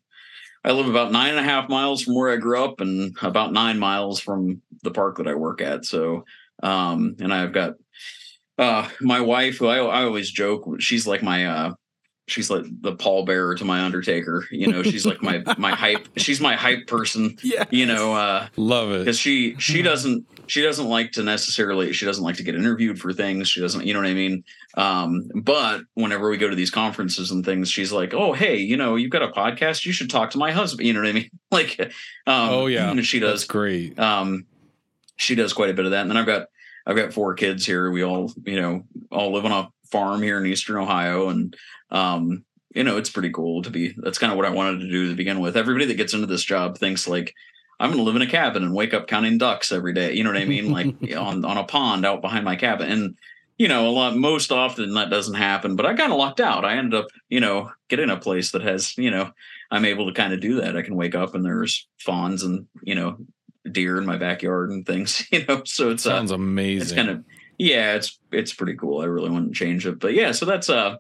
I 0.63 0.71
live 0.71 0.87
about 0.87 1.11
nine 1.11 1.31
and 1.31 1.39
a 1.39 1.43
half 1.43 1.69
miles 1.69 2.03
from 2.03 2.13
where 2.15 2.31
I 2.31 2.37
grew 2.37 2.63
up 2.63 2.81
and 2.81 3.17
about 3.23 3.51
nine 3.51 3.79
miles 3.79 4.19
from 4.19 4.61
the 4.83 4.91
park 4.91 5.17
that 5.17 5.27
I 5.27 5.33
work 5.33 5.61
at. 5.61 5.85
So 5.85 6.23
um, 6.61 7.15
and 7.19 7.33
I've 7.33 7.53
got 7.53 7.73
uh 8.57 8.87
my 8.99 9.21
wife 9.21 9.57
who 9.57 9.67
I, 9.67 9.77
I 9.77 10.03
always 10.03 10.29
joke 10.29 10.67
she's 10.79 11.07
like 11.07 11.23
my 11.23 11.45
uh 11.45 11.73
she's 12.27 12.49
like 12.49 12.63
the 12.81 12.93
pallbearer 12.95 13.57
to 13.57 13.65
my 13.65 13.81
undertaker 13.81 14.45
you 14.51 14.67
know 14.67 14.83
she's 14.83 15.05
like 15.05 15.21
my 15.21 15.43
my 15.57 15.71
hype 15.75 16.07
she's 16.17 16.39
my 16.39 16.55
hype 16.55 16.85
person 16.87 17.35
Yeah. 17.43 17.65
you 17.71 17.85
know 17.85 18.13
uh 18.13 18.47
Love 18.57 18.91
it. 18.91 18.99
because 18.99 19.17
she 19.19 19.55
she 19.59 19.81
doesn't 19.81 20.25
she 20.47 20.61
doesn't 20.61 20.87
like 20.87 21.11
to 21.13 21.23
necessarily 21.23 21.91
she 21.93 22.05
doesn't 22.05 22.23
like 22.23 22.35
to 22.37 22.43
get 22.43 22.55
interviewed 22.55 22.99
for 22.99 23.11
things 23.11 23.49
she 23.49 23.59
doesn't 23.59 23.85
you 23.85 23.93
know 23.93 23.99
what 23.99 24.07
i 24.07 24.13
mean 24.13 24.43
um 24.75 25.29
but 25.35 25.81
whenever 25.95 26.29
we 26.29 26.37
go 26.37 26.49
to 26.49 26.55
these 26.55 26.69
conferences 26.69 27.31
and 27.31 27.43
things 27.43 27.69
she's 27.69 27.91
like 27.91 28.13
oh 28.13 28.33
hey 28.33 28.57
you 28.57 28.77
know 28.77 28.95
you've 28.95 29.11
got 29.11 29.23
a 29.23 29.29
podcast 29.29 29.85
you 29.85 29.91
should 29.91 30.09
talk 30.09 30.29
to 30.29 30.37
my 30.37 30.51
husband 30.51 30.87
you 30.87 30.93
know 30.93 31.01
what 31.01 31.09
i 31.09 31.13
mean 31.13 31.29
like 31.51 31.79
um 31.79 32.49
oh 32.49 32.67
yeah, 32.67 32.89
and 32.91 33.05
she 33.05 33.19
That's 33.19 33.41
does 33.41 33.43
great. 33.45 33.99
um 33.99 34.45
she 35.17 35.35
does 35.35 35.53
quite 35.53 35.69
a 35.69 35.73
bit 35.73 35.85
of 35.85 35.91
that 35.91 36.01
and 36.01 36.09
then 36.11 36.17
i've 36.17 36.25
got 36.25 36.47
i've 36.85 36.95
got 36.95 37.13
four 37.13 37.33
kids 37.33 37.65
here 37.65 37.89
we 37.91 38.03
all 38.03 38.31
you 38.45 38.61
know 38.61 38.83
all 39.11 39.33
live 39.33 39.43
on 39.45 39.51
a 39.51 39.69
farm 39.91 40.21
here 40.21 40.37
in 40.39 40.45
eastern 40.45 40.77
ohio 40.77 41.27
and 41.29 41.55
um 41.91 42.43
you 42.73 42.83
know 42.83 42.97
it's 42.97 43.09
pretty 43.09 43.29
cool 43.31 43.61
to 43.61 43.69
be 43.69 43.93
that's 43.97 44.17
kind 44.17 44.31
of 44.31 44.37
what 44.37 44.45
i 44.45 44.49
wanted 44.49 44.79
to 44.79 44.89
do 44.89 45.09
to 45.09 45.15
begin 45.15 45.39
with. 45.39 45.57
Everybody 45.57 45.85
that 45.85 45.97
gets 45.97 46.13
into 46.13 46.27
this 46.27 46.43
job 46.43 46.77
thinks 46.77 47.07
like 47.07 47.33
i'm 47.79 47.89
going 47.89 47.97
to 47.99 48.03
live 48.03 48.15
in 48.15 48.21
a 48.21 48.27
cabin 48.27 48.63
and 48.63 48.73
wake 48.73 48.93
up 48.93 49.07
counting 49.07 49.37
ducks 49.37 49.71
every 49.71 49.93
day 49.93 50.13
you 50.13 50.23
know 50.23 50.31
what 50.31 50.41
i 50.41 50.45
mean? 50.45 50.71
Like 50.71 50.95
on 51.17 51.43
on 51.43 51.57
a 51.57 51.63
pond 51.63 52.05
out 52.05 52.21
behind 52.21 52.45
my 52.45 52.55
cabin. 52.55 52.89
And 52.91 53.17
you 53.57 53.67
know 53.67 53.87
a 53.87 53.91
lot 53.91 54.15
most 54.15 54.51
often 54.51 54.93
that 54.93 55.09
doesn't 55.09 55.35
happen 55.35 55.75
but 55.75 55.85
i 55.85 55.93
kind 55.93 56.11
of 56.11 56.17
lucked 56.17 56.39
out. 56.39 56.65
I 56.65 56.77
ended 56.77 56.99
up 56.99 57.07
you 57.29 57.39
know 57.39 57.71
getting 57.89 58.09
a 58.09 58.17
place 58.17 58.51
that 58.53 58.61
has 58.63 58.97
you 58.97 59.11
know 59.11 59.31
i'm 59.69 59.85
able 59.85 60.07
to 60.07 60.13
kind 60.13 60.33
of 60.33 60.39
do 60.39 60.61
that. 60.61 60.77
I 60.77 60.81
can 60.81 60.95
wake 60.95 61.13
up 61.15 61.35
and 61.35 61.43
there's 61.45 61.87
fawns 61.99 62.43
and 62.43 62.67
you 62.81 62.95
know 62.95 63.17
deer 63.71 63.97
in 63.97 64.05
my 64.05 64.17
backyard 64.17 64.71
and 64.71 64.85
things 64.85 65.27
you 65.31 65.45
know? 65.45 65.61
So 65.65 65.91
it's 65.91 66.05
uh, 66.05 66.17
Sounds 66.17 66.31
amazing. 66.31 66.81
it's 66.81 66.93
kind 66.93 67.09
of 67.09 67.23
yeah 67.57 67.93
it's 67.93 68.17
it's 68.31 68.53
pretty 68.53 68.75
cool. 68.75 69.01
I 69.01 69.05
really 69.05 69.29
wouldn't 69.29 69.53
change 69.55 69.85
it. 69.85 69.99
But 69.99 70.13
yeah 70.13 70.31
so 70.31 70.45
that's 70.45 70.69
uh 70.69 70.95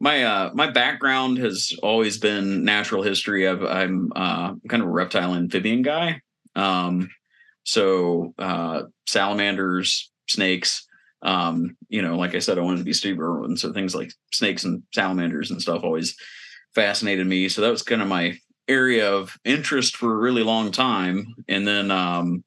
my 0.00 0.24
uh 0.24 0.50
my 0.54 0.70
background 0.70 1.38
has 1.38 1.72
always 1.82 2.18
been 2.18 2.64
natural 2.64 3.02
history 3.02 3.48
I've, 3.48 3.62
i'm 3.62 4.12
uh 4.14 4.54
kind 4.68 4.82
of 4.82 4.88
a 4.88 4.92
reptile 4.92 5.34
amphibian 5.34 5.82
guy 5.82 6.20
um 6.54 7.08
so 7.64 8.34
uh 8.38 8.82
salamanders 9.06 10.10
snakes 10.28 10.86
um 11.22 11.76
you 11.88 12.02
know 12.02 12.16
like 12.16 12.34
i 12.34 12.38
said 12.38 12.58
i 12.58 12.62
wanted 12.62 12.78
to 12.78 12.84
be 12.84 12.92
steve 12.92 13.20
irwin 13.20 13.56
so 13.56 13.72
things 13.72 13.94
like 13.94 14.12
snakes 14.32 14.64
and 14.64 14.82
salamanders 14.94 15.50
and 15.50 15.62
stuff 15.62 15.82
always 15.82 16.16
fascinated 16.74 17.26
me 17.26 17.48
so 17.48 17.62
that 17.62 17.70
was 17.70 17.82
kind 17.82 18.02
of 18.02 18.08
my 18.08 18.38
area 18.68 19.10
of 19.10 19.36
interest 19.44 19.96
for 19.96 20.12
a 20.12 20.18
really 20.18 20.42
long 20.42 20.70
time 20.70 21.34
and 21.48 21.66
then 21.66 21.90
um 21.90 22.42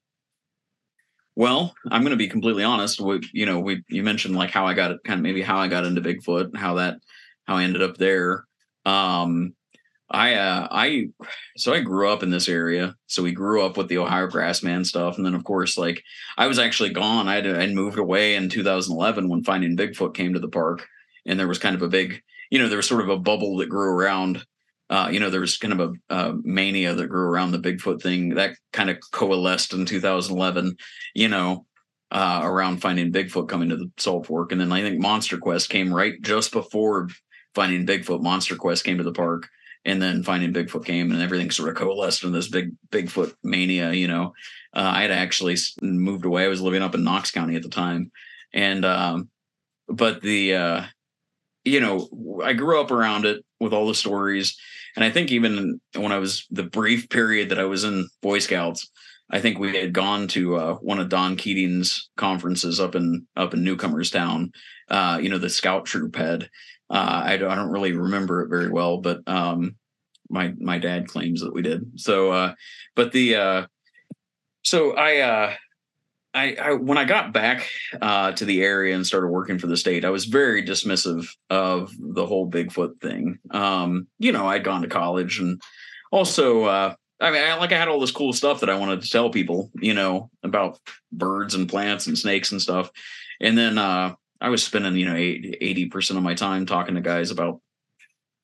well, 1.40 1.74
I'm 1.90 2.02
going 2.02 2.12
to 2.12 2.18
be 2.18 2.28
completely 2.28 2.66
honest. 2.66 3.00
We, 3.00 3.22
you 3.32 3.46
know, 3.46 3.62
we 3.62 3.82
you 3.88 4.04
mentioned 4.04 4.36
like 4.36 4.50
how 4.50 4.68
I 4.68 4.74
got 4.74 4.92
it, 4.92 5.00
kind 5.06 5.20
of 5.20 5.24
maybe 5.24 5.42
how 5.42 5.58
I 5.58 5.70
got 5.70 5.86
into 5.86 6.02
Bigfoot, 6.02 6.48
and 6.48 6.58
how 6.58 6.74
that 6.74 6.98
how 7.50 7.58
I 7.58 7.64
ended 7.64 7.82
up 7.82 7.98
there. 7.98 8.46
Um, 8.86 9.56
I 10.12 10.36
uh, 10.36 10.68
I 10.72 11.10
so 11.58 11.74
I 11.74 11.82
grew 11.82 12.10
up 12.10 12.24
in 12.24 12.30
this 12.30 12.48
area, 12.48 12.96
so 13.08 13.24
we 13.24 13.32
grew 13.32 13.64
up 13.64 13.76
with 13.76 13.88
the 13.88 13.98
Ohio 13.98 14.28
Grassman 14.28 14.86
stuff, 14.86 15.18
and 15.18 15.26
then 15.26 15.36
of 15.36 15.44
course, 15.44 15.78
like 15.78 16.04
I 16.38 16.48
was 16.48 16.60
actually 16.60 16.92
gone. 16.92 17.28
I 17.28 17.42
would 17.42 17.56
I'd 17.56 17.74
moved 17.74 17.98
away 17.98 18.36
in 18.36 18.50
2011 18.50 19.28
when 19.28 19.44
Finding 19.44 19.76
Bigfoot 19.76 20.16
came 20.16 20.34
to 20.34 20.40
the 20.40 20.48
park, 20.48 20.88
and 21.26 21.40
there 21.40 21.48
was 21.48 21.60
kind 21.60 21.76
of 21.76 21.82
a 21.82 21.88
big, 21.88 22.22
you 22.52 22.60
know, 22.60 22.68
there 22.68 22.78
was 22.78 22.88
sort 22.88 23.02
of 23.02 23.10
a 23.10 23.20
bubble 23.20 23.58
that 23.58 23.70
grew 23.70 23.92
around 23.92 24.46
uh, 24.90 25.10
you 25.12 25.20
know, 25.20 25.30
there 25.30 25.42
was 25.42 25.58
kind 25.58 25.80
of 25.80 25.94
a, 26.10 26.16
a 26.16 26.34
mania 26.44 26.96
that 26.96 27.08
grew 27.08 27.28
around 27.28 27.52
the 27.52 27.60
Bigfoot 27.60 28.02
thing 28.02 28.30
that 28.30 28.56
kind 28.74 28.90
of 28.90 28.98
coalesced 29.12 29.74
in 29.74 29.86
2011, 29.86 30.76
you 31.14 31.28
know, 31.28 31.68
uh, 32.10 32.42
around 32.44 32.82
finding 32.82 33.12
Bigfoot 33.12 33.48
coming 33.48 33.70
to 33.70 33.76
the 33.76 33.92
Salt 33.98 34.26
Fork. 34.26 34.52
And 34.52 34.60
then 34.60 34.72
I 34.72 34.82
think 34.82 35.00
Monster 35.00 35.38
Quest 35.38 35.70
came 35.70 35.94
right 35.94 36.20
just 36.22 36.52
before 36.52 37.10
finding 37.56 37.86
Bigfoot. 37.86 38.22
Monster 38.22 38.56
Quest 38.56 38.84
came 38.84 38.98
to 38.98 39.04
the 39.04 39.14
park 39.14 39.48
and 39.86 40.02
then 40.02 40.24
finding 40.24 40.54
Bigfoot 40.54 40.86
came 40.86 41.12
and 41.12 41.22
everything 41.22 41.52
sort 41.52 41.70
of 41.70 41.76
coalesced 41.76 42.24
in 42.24 42.32
this 42.32 42.50
big 42.50 42.72
Bigfoot 42.92 43.34
mania, 43.44 43.92
you 43.92 44.08
know. 44.08 44.34
Uh, 44.74 44.92
I 44.94 45.02
had 45.02 45.12
actually 45.12 45.56
moved 45.82 46.26
away. 46.26 46.46
I 46.46 46.50
was 46.50 46.62
living 46.62 46.82
up 46.82 46.96
in 46.96 47.04
Knox 47.04 47.32
County 47.32 47.56
at 47.56 47.64
the 47.64 47.70
time. 47.70 48.12
And, 48.54 48.86
um, 48.86 49.30
but 49.88 50.22
the, 50.22 50.56
uh, 50.56 50.84
you 51.66 51.80
know, 51.80 52.08
I 52.44 52.54
grew 52.54 52.80
up 52.80 52.92
around 52.92 53.26
it 53.26 53.44
with 53.60 53.74
all 53.74 53.88
the 53.88 53.96
stories. 53.96 54.58
And 54.96 55.04
I 55.04 55.12
think 55.12 55.32
even 55.32 55.80
when 55.96 56.12
I 56.12 56.18
was 56.18 56.46
the 56.52 56.64
brief 56.64 57.10
period 57.10 57.50
that 57.50 57.60
I 57.60 57.66
was 57.66 57.84
in 57.84 58.08
Boy 58.22 58.40
Scouts, 58.40 58.90
I 59.32 59.40
think 59.40 59.60
we 59.60 59.76
had 59.78 59.94
gone 59.94 60.28
to 60.30 60.56
uh, 60.56 60.74
one 60.76 61.00
of 61.00 61.10
Don 61.10 61.36
Keating's 61.36 62.10
conferences 62.18 62.80
up 62.80 62.96
in 62.96 63.28
up 63.36 63.54
in 63.54 63.64
Newcomerstown. 63.64 64.52
Uh, 64.90 65.20
you 65.22 65.30
know, 65.30 65.38
the 65.38 65.50
Scout 65.50 65.86
Troop 65.86 66.16
had. 66.16 66.50
Uh, 66.90 67.22
I 67.26 67.38
don't 67.38 67.52
I 67.52 67.56
don't 67.56 67.72
really 67.72 67.94
remember 67.94 68.42
it 68.42 68.50
very 68.50 68.70
well, 68.70 68.98
but 68.98 69.22
um, 69.28 69.76
my 70.30 70.54
my 70.60 70.78
dad 70.78 71.08
claims 71.08 71.42
that 71.42 71.54
we 71.54 71.62
did. 71.62 72.00
So, 72.00 72.32
uh, 72.32 72.54
but 72.96 73.12
the 73.12 73.36
uh, 73.36 73.66
so 74.64 74.96
I 74.96 75.18
uh, 75.18 75.54
I, 76.34 76.56
I 76.62 76.74
when 76.74 76.98
I 76.98 77.06
got 77.06 77.34
back 77.34 77.68
uh, 78.02 78.32
to 78.34 78.46
the 78.46 78.62
area 78.62 78.96
and 78.96 79.06
started 79.06 79.28
working 79.28 79.58
for 79.58 79.68
the 79.68 79.78
state, 79.78 80.06
I 80.06 80.10
was 80.10 80.26
very 80.26 80.64
dismissive 80.64 81.28
of 81.50 81.92
the 82.00 82.26
whole 82.26 82.50
Bigfoot 82.50 83.02
thing. 83.02 83.40
Um, 83.52 84.08
you 84.20 84.32
know, 84.32 84.48
I'd 84.48 84.64
gone 84.64 84.84
to 84.84 84.88
college 84.88 85.40
and 85.40 85.60
also, 86.12 86.64
uh, 86.64 86.96
I 87.20 87.32
mean, 87.32 87.44
I, 87.44 87.56
like 87.56 87.72
I 87.72 87.78
had 87.78 87.88
all 87.88 88.00
this 88.00 88.12
cool 88.12 88.34
stuff 88.34 88.60
that 88.60 88.70
I 88.70 88.78
wanted 88.78 89.02
to 89.02 89.10
tell 89.10 89.30
people, 89.30 89.72
you 89.76 89.94
know, 89.94 90.30
about 90.44 90.80
birds 91.12 91.56
and 91.56 91.68
plants 91.68 92.08
and 92.08 92.18
snakes 92.18 92.52
and 92.52 92.62
stuff. 92.62 92.92
And 93.42 93.58
then 93.58 93.78
uh, 93.78 94.16
I 94.42 94.50
was 94.50 94.64
spending, 94.64 94.96
you 94.96 95.06
know, 95.06 95.16
eighty 95.16 95.86
percent 95.86 96.18
of 96.18 96.24
my 96.24 96.34
time 96.34 96.66
talking 96.66 96.96
to 96.96 97.02
guys 97.02 97.32
about, 97.32 97.62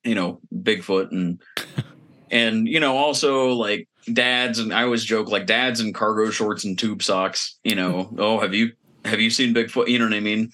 you 0.04 0.16
know, 0.16 0.40
Bigfoot 0.54 1.12
and 1.12 1.42
and 2.32 2.68
you 2.68 2.80
know 2.80 2.98
also 2.98 3.50
like 3.50 3.88
dads 4.12 4.60
and 4.60 4.74
I 4.74 4.84
always 4.84 5.04
joke 5.04 5.30
like 5.30 5.46
dads 5.46 5.80
in 5.80 5.94
cargo 5.94 6.30
shorts 6.30 6.66
and 6.66 6.78
tube 6.78 7.04
socks. 7.04 7.58
You 7.64 7.76
know, 7.76 8.14
oh 8.18 8.40
have 8.40 8.54
you 8.54 8.74
have 9.04 9.20
you 9.20 9.30
seen 9.30 9.54
Bigfoot? 9.54 9.88
You 9.88 10.00
know 10.00 10.06
what 10.06 10.14
I 10.14 10.20
mean? 10.20 10.52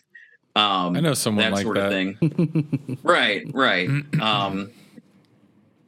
Um, 0.56 0.98
I 0.98 1.00
know 1.00 1.14
someone 1.14 1.46
that 1.46 1.54
like 1.54 1.64
sort 1.64 1.78
that. 1.78 1.86
of 1.86 1.92
thing. 1.92 3.00
right, 3.04 3.46
right. 3.54 3.90
Um, 4.22 4.72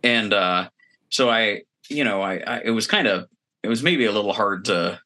and 0.04 0.34
uh, 0.34 0.70
so 1.10 1.30
I, 1.30 1.62
you 1.88 2.04
know, 2.04 2.22
I, 2.22 2.36
I 2.36 2.62
it 2.66 2.72
was 2.72 2.88
kind 2.88 3.08
of 3.08 3.28
it 3.62 3.68
was 3.68 3.84
maybe 3.84 4.06
a 4.06 4.12
little 4.12 4.34
hard 4.34 4.66
to 4.66 5.00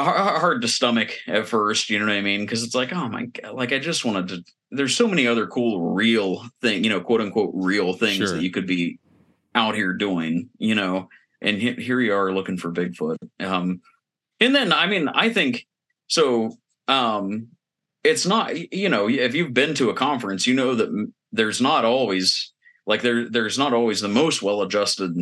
hard 0.00 0.62
to 0.62 0.68
stomach 0.68 1.12
at 1.26 1.46
first. 1.46 1.90
You 1.90 1.98
know 1.98 2.06
what 2.06 2.14
I 2.14 2.20
mean? 2.20 2.40
Because 2.40 2.62
it's 2.62 2.74
like, 2.74 2.92
oh 2.92 3.08
my 3.08 3.26
god, 3.26 3.54
like 3.54 3.72
I 3.72 3.78
just 3.78 4.04
wanted 4.04 4.28
to. 4.28 4.44
There's 4.70 4.96
so 4.96 5.06
many 5.06 5.26
other 5.26 5.46
cool, 5.46 5.92
real 5.92 6.44
thing, 6.62 6.82
you 6.82 6.88
know, 6.90 7.00
quote 7.00 7.20
unquote, 7.20 7.50
real 7.54 7.92
things 7.92 8.16
Sure. 8.16 8.28
that 8.28 8.42
you 8.42 8.50
could 8.50 8.66
be 8.66 8.98
out 9.54 9.74
here 9.74 9.92
doing, 9.92 10.48
you 10.58 10.74
know. 10.74 11.08
And 11.42 11.58
he- 11.60 11.74
here 11.74 12.00
you 12.00 12.14
are 12.14 12.32
looking 12.32 12.56
for 12.56 12.72
Bigfoot. 12.72 13.16
Um, 13.40 13.80
and 14.40 14.54
then 14.54 14.72
I 14.72 14.86
mean, 14.86 15.08
I 15.08 15.30
think 15.30 15.66
so. 16.06 16.56
Um, 16.88 17.48
it's 18.02 18.26
not, 18.26 18.72
you 18.74 18.88
know, 18.88 19.08
if 19.08 19.34
you've 19.34 19.54
been 19.54 19.74
to 19.74 19.90
a 19.90 19.94
conference, 19.94 20.46
you 20.46 20.54
know 20.54 20.74
that 20.74 21.10
there's 21.32 21.60
not 21.60 21.84
always 21.84 22.52
like 22.86 23.02
there 23.02 23.28
there's 23.28 23.58
not 23.58 23.72
always 23.72 24.00
the 24.00 24.08
most 24.08 24.42
well 24.42 24.62
adjusted 24.62 25.16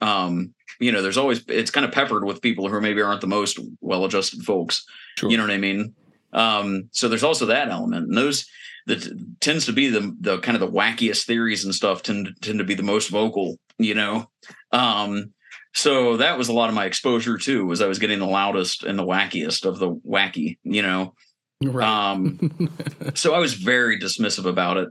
um 0.00 0.52
you 0.80 0.92
know 0.92 1.02
there's 1.02 1.16
always 1.18 1.44
it's 1.48 1.70
kind 1.70 1.84
of 1.86 1.92
peppered 1.92 2.24
with 2.24 2.42
people 2.42 2.68
who 2.68 2.80
maybe 2.80 3.02
aren't 3.02 3.20
the 3.20 3.26
most 3.26 3.58
well 3.80 4.04
adjusted 4.04 4.42
folks 4.44 4.84
Sure. 5.18 5.30
you 5.30 5.36
know 5.36 5.44
what 5.44 5.52
i 5.52 5.58
mean 5.58 5.94
um 6.32 6.88
so 6.92 7.08
there's 7.08 7.22
also 7.24 7.46
that 7.46 7.68
element 7.70 8.06
and 8.08 8.16
those 8.16 8.46
that 8.86 9.08
tends 9.40 9.66
to 9.66 9.72
be 9.72 9.88
the 9.88 10.14
the 10.20 10.38
kind 10.38 10.56
of 10.56 10.60
the 10.60 10.70
wackiest 10.78 11.24
theories 11.24 11.64
and 11.64 11.74
stuff 11.74 12.02
tend 12.02 12.28
tend 12.40 12.58
to 12.58 12.64
be 12.64 12.74
the 12.74 12.82
most 12.82 13.08
vocal 13.10 13.58
you 13.78 13.94
know 13.94 14.28
um 14.72 15.30
so 15.76 16.16
that 16.18 16.38
was 16.38 16.48
a 16.48 16.52
lot 16.52 16.68
of 16.68 16.74
my 16.74 16.84
exposure 16.84 17.38
too 17.38 17.64
was 17.66 17.80
i 17.80 17.86
was 17.86 17.98
getting 17.98 18.18
the 18.18 18.26
loudest 18.26 18.82
and 18.84 18.98
the 18.98 19.06
wackiest 19.06 19.64
of 19.64 19.78
the 19.78 19.90
wacky 20.06 20.58
you 20.64 20.82
know 20.82 21.14
Right. 21.62 21.86
um 22.10 22.68
so 23.14 23.32
I 23.32 23.38
was 23.38 23.54
very 23.54 23.98
dismissive 23.98 24.44
about 24.44 24.76
it. 24.76 24.88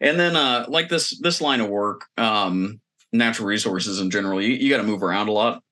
And 0.00 0.18
then 0.18 0.36
uh 0.36 0.64
like 0.68 0.88
this 0.88 1.18
this 1.20 1.40
line 1.42 1.60
of 1.60 1.68
work, 1.68 2.06
um, 2.16 2.80
natural 3.14 3.48
resources 3.48 4.00
in 4.00 4.10
general, 4.10 4.42
you, 4.42 4.54
you 4.54 4.68
got 4.68 4.78
to 4.78 4.82
move 4.82 5.02
around 5.02 5.28
a 5.28 5.32
lot 5.32 5.62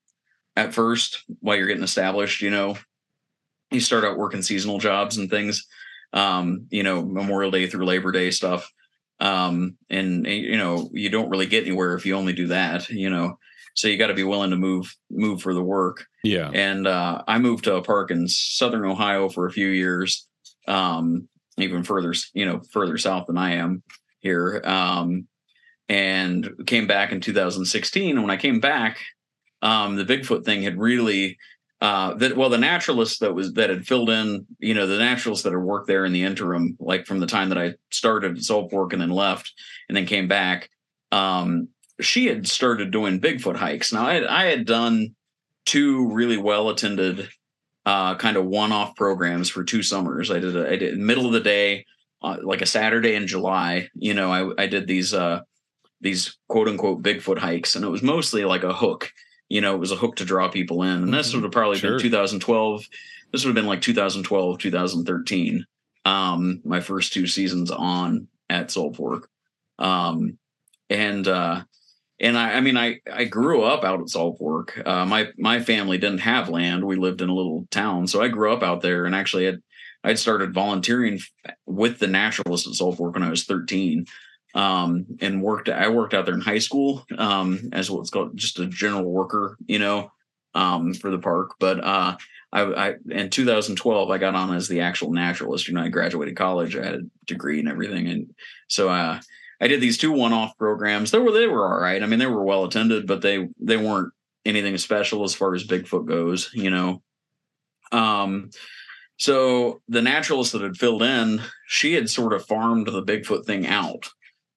at 0.55 0.73
first 0.73 1.23
while 1.41 1.57
you're 1.57 1.67
getting 1.67 1.83
established, 1.83 2.41
you 2.41 2.49
know. 2.49 2.77
You 3.71 3.79
start 3.79 4.03
out 4.03 4.17
working 4.17 4.41
seasonal 4.41 4.77
jobs 4.79 5.17
and 5.17 5.29
things, 5.29 5.65
um, 6.13 6.67
you 6.69 6.83
know, 6.83 7.03
Memorial 7.03 7.51
Day 7.51 7.67
through 7.67 7.85
Labor 7.85 8.11
Day 8.11 8.29
stuff. 8.31 8.71
Um, 9.19 9.77
and 9.89 10.25
and, 10.27 10.41
you 10.43 10.57
know, 10.57 10.89
you 10.93 11.09
don't 11.09 11.29
really 11.29 11.45
get 11.45 11.63
anywhere 11.65 11.95
if 11.95 12.05
you 12.05 12.15
only 12.15 12.33
do 12.33 12.47
that, 12.47 12.89
you 12.89 13.09
know. 13.09 13.37
So 13.75 13.87
you 13.87 13.97
got 13.97 14.07
to 14.07 14.13
be 14.13 14.23
willing 14.23 14.51
to 14.51 14.55
move 14.55 14.95
move 15.09 15.41
for 15.41 15.53
the 15.53 15.63
work 15.63 16.05
Yeah. 16.23 16.49
and 16.53 16.85
uh, 16.87 17.23
I 17.27 17.39
moved 17.39 17.63
to 17.63 17.75
a 17.75 17.81
park 17.81 18.11
in 18.11 18.27
southern 18.27 18.85
Ohio 18.85 19.29
for 19.29 19.47
a 19.47 19.51
few 19.51 19.67
years, 19.67 20.27
um, 20.67 21.27
even 21.57 21.83
further, 21.83 22.13
you 22.33 22.45
know, 22.45 22.61
further 22.71 22.97
south 22.99 23.25
than 23.27 23.37
I 23.37 23.53
am 23.55 23.81
here, 24.19 24.61
um, 24.65 25.27
and 25.93 26.49
came 26.65 26.87
back 26.87 27.11
in 27.11 27.21
2016. 27.21 28.09
And 28.09 28.21
when 28.23 28.31
I 28.31 28.37
came 28.37 28.59
back, 28.59 28.97
um, 29.61 29.95
the 29.95 30.03
Bigfoot 30.03 30.43
thing 30.43 30.63
had 30.63 30.79
really 30.79 31.37
uh, 31.81 32.15
that 32.15 32.35
well, 32.35 32.49
the 32.49 32.57
naturalists 32.57 33.19
that 33.19 33.35
was 33.35 33.53
that 33.53 33.69
had 33.69 33.85
filled 33.85 34.09
in, 34.09 34.47
you 34.57 34.73
know, 34.73 34.87
the 34.87 34.97
naturalists 34.97 35.43
that 35.43 35.53
had 35.53 35.61
worked 35.61 35.87
there 35.87 36.03
in 36.05 36.13
the 36.13 36.23
interim, 36.23 36.75
like 36.79 37.05
from 37.05 37.19
the 37.19 37.27
time 37.27 37.49
that 37.49 37.57
I 37.59 37.75
started 37.91 38.37
at 38.37 38.43
Salt 38.43 38.73
and 38.73 39.01
then 39.01 39.11
left 39.11 39.53
and 39.87 39.95
then 39.95 40.07
came 40.07 40.27
back. 40.27 40.69
Um, 41.11 41.67
she 42.01 42.25
had 42.25 42.47
started 42.47 42.89
doing 42.89 43.21
Bigfoot 43.21 43.55
hikes. 43.55 43.93
Now 43.93 44.07
I 44.07 44.13
had, 44.15 44.25
I 44.25 44.45
had 44.45 44.65
done 44.65 45.13
two 45.65 46.09
really 46.11 46.37
well 46.37 46.69
attended 46.69 47.29
uh, 47.85 48.15
kind 48.15 48.37
of 48.37 48.45
one 48.45 48.71
off 48.71 48.95
programs 48.95 49.49
for 49.49 49.63
two 49.63 49.83
summers. 49.83 50.31
I 50.31 50.39
did 50.39 50.55
a, 50.55 50.71
I 50.71 50.77
did 50.77 50.97
middle 50.97 51.27
of 51.27 51.33
the 51.33 51.39
day, 51.39 51.85
uh, 52.23 52.37
like 52.41 52.63
a 52.63 52.65
Saturday 52.65 53.13
in 53.13 53.27
July. 53.27 53.89
You 53.93 54.15
know, 54.15 54.31
I 54.31 54.63
I 54.63 54.67
did 54.67 54.87
these 54.87 55.13
uh 55.13 55.41
these 56.03 56.37
quote 56.49 56.67
unquote 56.67 57.01
Bigfoot 57.01 57.39
hikes, 57.39 57.75
and 57.75 57.83
it 57.83 57.89
was 57.89 58.03
mostly 58.03 58.45
like 58.45 58.63
a 58.63 58.73
hook. 58.73 59.11
You 59.49 59.61
know, 59.61 59.73
it 59.73 59.79
was 59.79 59.91
a 59.91 59.95
hook 59.95 60.15
to 60.17 60.25
draw 60.25 60.47
people 60.49 60.83
in, 60.83 61.03
and 61.03 61.13
this 61.13 61.31
Mhm. 61.31 61.35
would 61.35 61.43
have 61.43 61.51
probably 61.51 61.79
Sure. 61.79 61.91
been 61.91 61.99
2012. 62.01 62.85
This 63.31 63.43
would 63.43 63.49
have 63.49 63.55
been 63.55 63.65
like 63.67 63.81
2012, 63.81 64.59
2013. 64.59 65.65
Um, 66.05 66.61
my 66.65 66.81
first 66.81 67.13
two 67.13 67.25
seasons 67.27 67.71
on 67.71 68.27
at 68.49 68.69
Salt 68.69 68.95
Fork. 68.97 69.29
Um, 69.79 70.37
and 70.89 71.27
uh 71.27 71.63
and 72.19 72.37
I, 72.37 72.53
I 72.53 72.61
mean, 72.61 72.77
I, 72.77 72.99
I 73.11 73.25
grew 73.25 73.63
up 73.63 73.83
out 73.83 73.99
at 73.99 74.07
Salt 74.09 74.37
Fork. 74.37 74.79
Uh, 74.85 75.05
my 75.05 75.29
my 75.37 75.59
family 75.61 75.97
didn't 75.97 76.19
have 76.19 76.47
land. 76.49 76.85
We 76.85 76.95
lived 76.95 77.21
in 77.21 77.29
a 77.29 77.33
little 77.33 77.67
town, 77.71 78.07
so 78.07 78.21
I 78.21 78.27
grew 78.27 78.53
up 78.53 78.61
out 78.63 78.81
there. 78.81 79.05
And 79.05 79.15
actually, 79.15 79.45
had 79.45 79.61
I'd 80.03 80.19
started 80.19 80.53
volunteering 80.53 81.19
with 81.65 81.99
the 81.99 82.07
naturalists 82.07 82.67
at 82.67 82.73
Salt 82.75 82.97
Fork 82.97 83.13
when 83.15 83.23
I 83.23 83.29
was 83.29 83.45
13, 83.45 84.05
um, 84.53 85.05
and 85.21 85.41
worked. 85.41 85.69
I 85.69 85.89
worked 85.89 86.13
out 86.13 86.25
there 86.25 86.35
in 86.35 86.41
high 86.41 86.59
school 86.59 87.05
um, 87.17 87.69
as 87.73 87.89
what's 87.89 88.09
called 88.09 88.37
just 88.37 88.59
a 88.59 88.65
general 88.65 89.05
worker, 89.05 89.57
you 89.65 89.79
know, 89.79 90.11
um, 90.53 90.93
for 90.93 91.11
the 91.11 91.19
park. 91.19 91.55
But 91.59 91.83
uh, 91.83 92.17
I, 92.51 92.61
I 92.61 92.95
in 93.09 93.29
2012, 93.29 94.09
I 94.09 94.17
got 94.17 94.35
on 94.35 94.55
as 94.55 94.67
the 94.67 94.81
actual 94.81 95.11
naturalist. 95.11 95.67
You 95.67 95.73
know, 95.73 95.81
I 95.81 95.89
graduated 95.89 96.35
college. 96.35 96.75
I 96.75 96.85
had 96.85 96.95
a 96.95 97.03
degree 97.25 97.59
and 97.59 97.69
everything, 97.69 98.07
and 98.07 98.33
so 98.67 98.89
uh, 98.89 99.19
I 99.59 99.67
did 99.67 99.81
these 99.81 99.97
two 99.97 100.11
one-off 100.11 100.57
programs. 100.57 101.11
They 101.11 101.19
were 101.19 101.31
they 101.31 101.47
were 101.47 101.67
all 101.67 101.81
right. 101.81 102.01
I 102.01 102.05
mean, 102.05 102.19
they 102.19 102.27
were 102.27 102.43
well 102.43 102.65
attended, 102.65 103.07
but 103.07 103.21
they 103.21 103.47
they 103.59 103.77
weren't 103.77 104.13
anything 104.45 104.77
special 104.77 105.23
as 105.23 105.33
far 105.33 105.55
as 105.55 105.65
Bigfoot 105.65 106.05
goes, 106.05 106.51
you 106.53 106.69
know. 106.69 107.01
Um 107.91 108.49
so 109.17 109.81
the 109.87 110.01
naturalist 110.01 110.51
that 110.51 110.61
had 110.61 110.75
filled 110.75 111.03
in, 111.03 111.41
she 111.67 111.93
had 111.93 112.09
sort 112.09 112.33
of 112.33 112.45
farmed 112.45 112.87
the 112.87 113.03
Bigfoot 113.03 113.45
thing 113.45 113.65
out. 113.67 114.09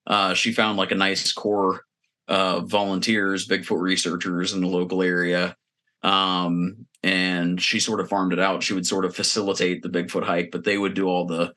Uh 0.06 0.34
she 0.34 0.52
found 0.52 0.78
like 0.78 0.90
a 0.90 0.96
nice 0.96 1.32
core 1.32 1.82
uh 2.28 2.60
volunteers, 2.60 3.46
Bigfoot 3.46 3.80
researchers 3.80 4.52
in 4.52 4.60
the 4.60 4.66
local 4.66 5.02
area. 5.02 5.56
Um 6.02 6.86
and 7.02 7.60
she 7.60 7.78
sort 7.78 8.00
of 8.00 8.08
farmed 8.08 8.32
it 8.32 8.40
out. 8.40 8.62
She 8.62 8.74
would 8.74 8.86
sort 8.86 9.04
of 9.04 9.14
facilitate 9.14 9.82
the 9.82 9.88
Bigfoot 9.88 10.24
hike, 10.24 10.50
but 10.50 10.64
they 10.64 10.78
would 10.78 10.94
do 10.94 11.06
all 11.06 11.26
the 11.26 11.52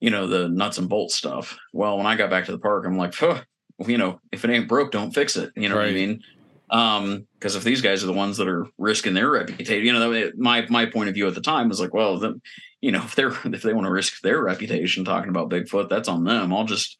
you 0.00 0.10
know, 0.10 0.26
the 0.26 0.48
nuts 0.48 0.78
and 0.78 0.88
bolts 0.88 1.14
stuff. 1.14 1.56
Well, 1.72 1.96
when 1.96 2.06
I 2.06 2.16
got 2.16 2.30
back 2.30 2.44
to 2.46 2.52
the 2.52 2.58
park, 2.58 2.84
I'm 2.86 2.98
like, 2.98 3.14
huh, 3.14 3.42
you 3.86 3.98
know, 3.98 4.20
if 4.32 4.44
it 4.44 4.50
ain't 4.50 4.68
broke, 4.68 4.92
don't 4.92 5.12
fix 5.12 5.36
it. 5.36 5.52
You 5.56 5.68
know 5.68 5.76
what 5.76 5.86
I 5.86 5.92
mean? 5.92 6.22
Um, 6.70 7.26
because 7.34 7.54
if 7.56 7.64
these 7.64 7.80
guys 7.80 8.02
are 8.02 8.08
the 8.08 8.12
ones 8.12 8.36
that 8.38 8.48
are 8.48 8.66
risking 8.78 9.14
their 9.14 9.30
reputation, 9.30 9.84
you 9.84 9.92
know, 9.92 10.32
my 10.36 10.66
my 10.68 10.86
point 10.86 11.08
of 11.08 11.14
view 11.14 11.26
at 11.26 11.34
the 11.34 11.40
time 11.40 11.68
was 11.68 11.80
like, 11.80 11.94
well, 11.94 12.18
then, 12.18 12.40
you 12.80 12.92
know, 12.92 13.02
if 13.04 13.14
they're 13.14 13.30
if 13.44 13.62
they 13.62 13.72
want 13.72 13.86
to 13.86 13.92
risk 13.92 14.20
their 14.20 14.42
reputation 14.42 15.04
talking 15.04 15.30
about 15.30 15.50
Bigfoot, 15.50 15.88
that's 15.88 16.08
on 16.08 16.24
them. 16.24 16.52
I'll 16.52 16.64
just 16.64 16.98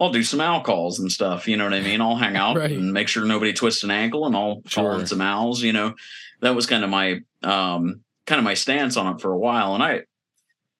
I'll 0.00 0.12
do 0.12 0.22
some 0.22 0.40
owl 0.40 0.62
calls 0.62 1.00
and 1.00 1.10
stuff. 1.10 1.48
You 1.48 1.56
know 1.56 1.64
what 1.64 1.74
I 1.74 1.80
mean? 1.80 2.00
I'll 2.00 2.16
hang 2.16 2.36
out 2.44 2.56
Right. 2.56 2.70
and 2.70 2.92
make 2.92 3.08
sure 3.08 3.24
nobody 3.24 3.52
twists 3.52 3.82
an 3.84 3.90
ankle, 3.90 4.26
and 4.26 4.36
I'll 4.36 4.62
call 4.70 4.98
in 4.98 5.06
some 5.06 5.20
owls. 5.20 5.62
You 5.62 5.72
know, 5.72 5.94
that 6.40 6.54
was 6.54 6.66
kind 6.66 6.84
of 6.84 6.90
my 6.90 7.20
um 7.42 8.00
kind 8.26 8.38
of 8.38 8.44
my 8.44 8.54
stance 8.54 8.96
on 8.96 9.14
it 9.14 9.20
for 9.20 9.32
a 9.32 9.38
while, 9.38 9.74
and 9.74 9.82
I 9.82 10.02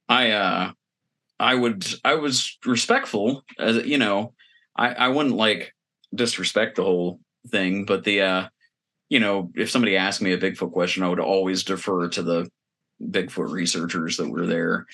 I 0.09 0.31
uh 0.33 0.73
I 1.41 1.55
would 1.55 1.87
I 2.05 2.15
was 2.15 2.59
respectful 2.65 3.45
as 3.59 3.77
you 3.87 3.99
know 3.99 4.35
I 4.77 4.89
I 4.95 5.09
wouldn't 5.09 5.37
like 5.37 5.73
disrespect 6.15 6.77
the 6.77 6.85
whole 6.85 7.21
thing 7.49 7.85
but 7.85 8.03
the 8.05 8.21
uh 8.23 8.49
you 9.09 9.21
know 9.21 9.51
if 9.55 9.71
somebody 9.71 9.97
asked 9.97 10.21
me 10.23 10.33
a 10.33 10.39
Bigfoot 10.39 10.73
question 10.73 11.03
I 11.03 11.09
would 11.09 11.21
always 11.21 11.63
defer 11.63 12.09
to 12.09 12.23
the 12.23 12.51
Bigfoot 13.03 13.51
researchers 13.53 14.17
that 14.17 14.29
were 14.29 14.47
there 14.47 14.87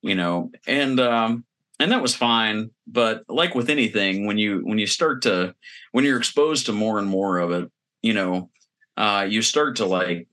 you 0.00 0.14
know 0.14 0.50
and 0.66 0.98
um 0.98 1.44
and 1.82 1.92
that 1.92 2.02
was 2.02 2.14
fine 2.14 2.70
but 2.86 3.22
like 3.28 3.54
with 3.54 3.68
anything 3.70 4.26
when 4.26 4.38
you 4.38 4.60
when 4.64 4.78
you 4.78 4.86
start 4.86 5.22
to 5.22 5.54
when 5.92 6.04
you're 6.04 6.18
exposed 6.18 6.66
to 6.66 6.72
more 6.72 6.98
and 6.98 7.08
more 7.08 7.38
of 7.38 7.50
it 7.50 7.70
you 8.02 8.12
know 8.14 8.48
uh 8.96 9.26
you 9.28 9.42
start 9.42 9.76
to 9.76 9.84
like 9.86 10.28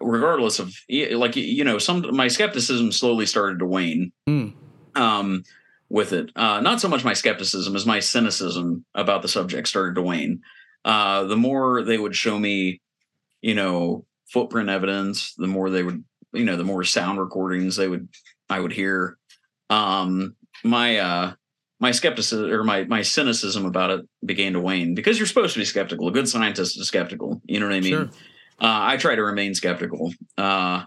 regardless 0.00 0.58
of 0.58 0.74
like 0.88 1.36
you 1.36 1.64
know 1.64 1.78
some 1.78 2.14
my 2.14 2.28
skepticism 2.28 2.90
slowly 2.92 3.26
started 3.26 3.58
to 3.58 3.66
wane 3.66 4.12
Hmm. 4.26 4.48
um 4.94 5.44
with 5.88 6.12
it. 6.14 6.30
Uh 6.34 6.60
not 6.60 6.80
so 6.80 6.88
much 6.88 7.04
my 7.04 7.12
skepticism 7.12 7.76
as 7.76 7.84
my 7.84 8.00
cynicism 8.00 8.84
about 8.94 9.20
the 9.22 9.28
subject 9.28 9.68
started 9.68 9.94
to 9.96 10.02
wane. 10.02 10.40
Uh 10.84 11.24
the 11.24 11.36
more 11.36 11.82
they 11.82 11.98
would 11.98 12.16
show 12.16 12.38
me 12.38 12.80
you 13.42 13.54
know 13.54 14.06
footprint 14.32 14.70
evidence 14.70 15.34
the 15.36 15.46
more 15.46 15.68
they 15.70 15.82
would 15.82 16.02
you 16.32 16.44
know 16.44 16.56
the 16.56 16.64
more 16.64 16.82
sound 16.84 17.20
recordings 17.20 17.76
they 17.76 17.88
would 17.88 18.08
i 18.48 18.58
would 18.58 18.72
hear 18.72 19.18
um 19.72 20.34
my 20.64 20.98
uh 20.98 21.32
my 21.80 21.90
skepticism 21.90 22.50
or 22.50 22.62
my 22.62 22.84
my 22.84 23.02
cynicism 23.02 23.64
about 23.66 23.90
it 23.90 24.00
began 24.24 24.52
to 24.52 24.60
wane 24.60 24.94
because 24.94 25.18
you're 25.18 25.26
supposed 25.26 25.54
to 25.54 25.58
be 25.60 25.64
skeptical 25.64 26.06
a 26.08 26.12
good 26.12 26.28
scientist 26.28 26.78
is 26.78 26.86
skeptical 26.86 27.40
you 27.46 27.58
know 27.58 27.66
what 27.66 27.74
i 27.74 27.80
mean 27.80 27.92
Sure. 27.92 28.04
uh, 28.60 28.80
I 28.92 28.96
try 28.96 29.14
to 29.16 29.22
remain 29.24 29.54
skeptical, 29.54 30.12
uh, 30.38 30.84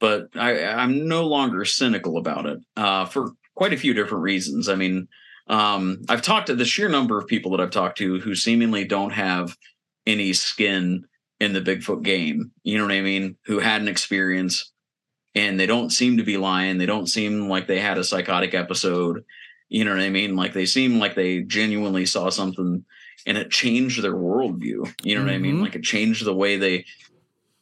but 0.00 0.28
I, 0.34 0.64
I'm 0.64 1.06
no 1.08 1.26
longer 1.26 1.64
cynical 1.64 2.16
about 2.18 2.46
it 2.46 2.58
uh, 2.76 3.04
for 3.06 3.30
quite 3.54 3.72
a 3.72 3.76
few 3.76 3.94
different 3.94 4.22
reasons. 4.24 4.68
I 4.68 4.74
mean, 4.74 5.06
um, 5.46 6.02
I've 6.08 6.22
talked 6.22 6.48
to 6.48 6.56
the 6.56 6.64
sheer 6.64 6.88
number 6.88 7.16
of 7.18 7.26
people 7.28 7.50
that 7.52 7.60
I've 7.60 7.70
talked 7.80 7.98
to 7.98 8.18
who 8.20 8.34
seemingly 8.34 8.84
don't 8.84 9.12
have 9.12 9.56
any 10.06 10.32
skin 10.32 11.04
in 11.38 11.52
the 11.52 11.60
Bigfoot 11.60 12.02
game. 12.02 12.50
You 12.64 12.78
know 12.78 12.84
what 12.84 12.92
I 12.92 13.02
mean? 13.02 13.36
Who 13.46 13.60
had 13.60 13.80
an 13.82 13.88
experience 13.88 14.72
and 15.36 15.60
they 15.60 15.66
don't 15.66 15.90
seem 15.90 16.16
to 16.16 16.24
be 16.24 16.36
lying. 16.38 16.78
They 16.78 16.86
don't 16.86 17.06
seem 17.06 17.48
like 17.48 17.68
they 17.68 17.78
had 17.78 17.98
a 17.98 18.02
psychotic 18.04 18.54
episode. 18.54 19.24
You 19.68 19.84
know 19.84 19.92
what 19.92 20.00
I 20.02 20.10
mean? 20.10 20.34
Like 20.34 20.52
they 20.52 20.66
seem 20.66 20.98
like 20.98 21.14
they 21.14 21.42
genuinely 21.42 22.06
saw 22.06 22.30
something 22.30 22.84
and 23.26 23.38
it 23.38 23.50
changed 23.50 24.02
their 24.02 24.14
worldview. 24.14 24.92
You 25.02 25.14
know 25.16 25.24
what 25.24 25.32
I 25.32 25.38
mean? 25.38 25.56
Mhm. 25.58 25.62
Like 25.62 25.74
it 25.76 25.82
changed 25.84 26.24
the 26.24 26.34
way 26.34 26.56
they. 26.56 26.84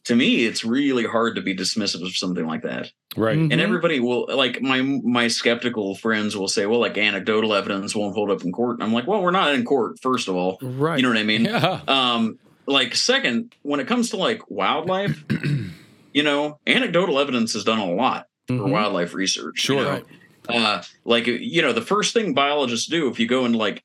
To 0.05 0.15
me, 0.15 0.45
it's 0.45 0.63
really 0.63 1.03
hard 1.03 1.35
to 1.35 1.41
be 1.41 1.55
dismissive 1.55 2.03
of 2.05 2.15
something 2.15 2.45
like 2.45 2.61
that. 2.61 2.91
Right. 3.17 3.39
Mhm. 3.39 3.51
And 3.51 3.59
everybody 3.59 3.99
will 3.99 4.27
like 4.31 4.61
my 4.61 4.81
my 4.81 5.27
skeptical 5.27 5.95
friends 5.95 6.37
will 6.37 6.47
say, 6.47 6.67
"Well, 6.67 6.79
like 6.79 6.95
anecdotal 6.99 7.55
evidence 7.55 7.95
won't 7.95 8.13
hold 8.13 8.29
up 8.29 8.43
in 8.43 8.51
court." 8.51 8.75
And 8.75 8.83
I'm 8.83 8.93
like, 8.93 9.07
"Well, 9.07 9.23
we're 9.23 9.31
not 9.31 9.55
in 9.55 9.65
court, 9.65 9.97
first 9.99 10.27
of 10.27 10.35
all. 10.35 10.59
Right. 10.61 10.97
You 10.97 11.01
know 11.01 11.09
what 11.09 11.17
I 11.17 11.23
mean? 11.23 11.45
Yeah. 11.45 11.81
Um, 11.87 12.37
like 12.67 12.95
second, 12.95 13.55
when 13.63 13.79
it 13.79 13.87
comes 13.87 14.11
to 14.11 14.17
like 14.17 14.41
wildlife, 14.51 15.23
you 16.15 16.23
know, 16.23 16.59
anecdotal 16.65 17.19
evidence 17.19 17.53
has 17.53 17.63
done 17.65 17.77
a 17.77 17.93
lot 17.93 18.25
for 18.47 18.53
Mhm. 18.53 18.71
wildlife 18.71 19.13
research. 19.13 19.67
you 19.69 19.75
Sure. 19.75 19.83
know? 19.83 19.89
Right. 19.91 20.05
uh, 20.47 20.81
like 21.05 21.25
you 21.27 21.61
know, 21.61 21.73
the 21.73 21.81
first 21.81 22.13
thing 22.13 22.33
biologists 22.35 22.87
do 22.87 23.07
if 23.09 23.19
you 23.19 23.27
go 23.27 23.45
into 23.45 23.57
like, 23.57 23.83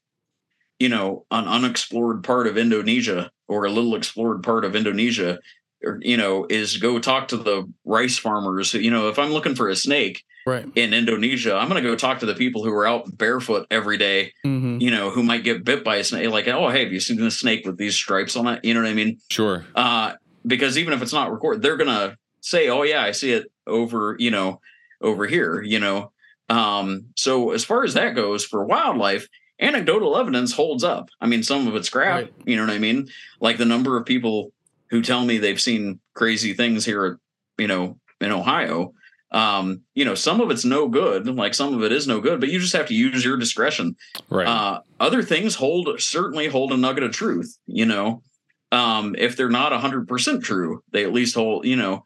you 0.79 0.89
know, 0.91 1.25
an 1.31 1.47
unexplored 1.49 2.23
part 2.23 2.47
of 2.47 2.57
Indonesia 2.59 3.31
or 3.49 3.65
a 3.65 3.71
little 3.71 3.95
explored 3.97 4.43
part 4.43 4.65
of 4.67 4.77
Indonesia, 4.77 5.39
or 5.83 5.99
you 6.03 6.17
know, 6.19 6.47
is 6.51 6.77
go 6.77 6.99
talk 6.99 7.29
to 7.29 7.37
the 7.39 7.65
rice 7.85 8.19
farmers. 8.19 8.75
You 8.75 8.91
know, 8.91 9.09
if 9.09 9.19
I'm 9.19 9.33
looking 9.33 9.55
for 9.55 9.69
a 9.71 9.75
snake 9.77 10.23
Right. 10.47 10.67
in 10.75 10.93
Indonesia, 10.95 11.55
I'm 11.57 11.69
going 11.69 11.83
to 11.83 11.89
go 11.89 11.97
talk 11.97 12.19
to 12.21 12.27
the 12.27 12.35
people 12.35 12.63
who 12.65 12.73
are 12.73 12.87
out 12.87 13.17
barefoot 13.19 13.67
every 13.71 13.97
day. 13.97 14.33
hmm 14.45 14.79
You 14.81 14.91
know, 14.91 15.09
who 15.11 15.23
might 15.23 15.45
get 15.45 15.65
bit 15.65 15.83
by 15.83 15.97
a 15.97 16.05
snake. 16.05 16.31
Like, 16.31 16.47
oh, 16.49 16.69
hey, 16.69 16.85
have 16.85 16.93
you 16.93 17.01
seen 17.01 17.17
the 17.19 17.31
snake 17.31 17.67
with 17.67 17.77
these 17.79 17.95
stripes 17.95 18.37
on 18.37 18.47
it? 18.47 18.65
You 18.65 18.75
know 18.75 18.83
what 18.83 18.91
I 18.91 18.95
mean? 18.95 19.19
Sure. 19.31 19.65
uh, 19.75 20.13
because 20.47 20.79
even 20.79 20.93
if 20.93 21.03
it's 21.03 21.13
not 21.13 21.33
recorded, 21.33 21.63
they're 21.63 21.77
gonna 21.77 22.17
say, 22.41 22.69
"Oh 22.69 22.83
yeah, 22.83 23.03
I 23.03 23.13
see 23.13 23.33
it 23.33 23.51
over," 23.67 24.17
you 24.19 24.31
know, 24.31 24.61
over 25.01 25.27
here, 25.27 25.63
you 25.63 25.79
know. 25.79 26.13
Um, 26.49 27.07
so 27.17 27.51
as 27.53 27.65
far 27.65 27.85
as 27.85 27.95
that 27.95 28.15
goes, 28.15 28.45
for 28.45 28.65
wildlife, 28.65 29.29
anecdotal 29.61 30.17
evidence 30.17 30.53
holds 30.53 30.83
up. 30.83 31.11
I 31.21 31.27
mean, 31.27 31.43
some 31.43 31.69
of 31.69 31.77
it's 31.77 31.89
crap, 31.89 32.15
Right. 32.23 32.33
you 32.45 32.57
know 32.57 32.65
what 32.67 32.73
I 32.75 32.79
mean? 32.79 33.09
Like 33.41 33.59
the 33.59 33.65
number 33.65 33.97
of 33.97 34.05
people 34.07 34.53
who 34.91 35.01
tell 35.03 35.25
me 35.25 35.39
they've 35.39 35.61
seen 35.61 36.01
crazy 36.15 36.53
things 36.55 36.85
here, 36.85 37.19
you 37.59 37.69
know, 37.69 37.99
in 38.21 38.33
Ohio. 38.33 38.93
Um, 39.33 39.83
you 39.95 40.05
know, 40.05 40.17
some 40.17 40.41
of 40.41 40.51
it's 40.51 40.65
no 40.65 40.89
good, 40.89 41.29
like 41.29 41.55
some 41.55 41.73
of 41.73 41.85
it 41.85 41.93
is 41.93 42.09
no 42.09 42.21
good, 42.21 42.41
but 42.41 42.49
you 42.49 42.59
just 42.59 42.73
have 42.73 42.89
to 42.89 42.95
use 42.95 43.25
your 43.25 43.37
discretion 43.37 43.95
Right. 44.29 44.49
uh, 44.49 44.81
other 44.99 45.23
things 45.23 45.55
hold 45.55 45.89
certainly 46.01 46.49
hold 46.49 46.73
a 46.73 46.77
nugget 46.77 47.05
of 47.05 47.13
truth. 47.13 47.57
You 47.69 47.87
know, 47.87 48.23
um, 48.73 49.15
if 49.19 49.37
they're 49.37 49.49
not 49.49 49.73
hundred 49.73 50.09
percent 50.09 50.45
true, 50.45 50.83
they 50.93 51.05
at 51.05 51.13
least 51.13 51.35
hold. 51.35 51.65
You 51.67 51.77
know, 51.77 52.05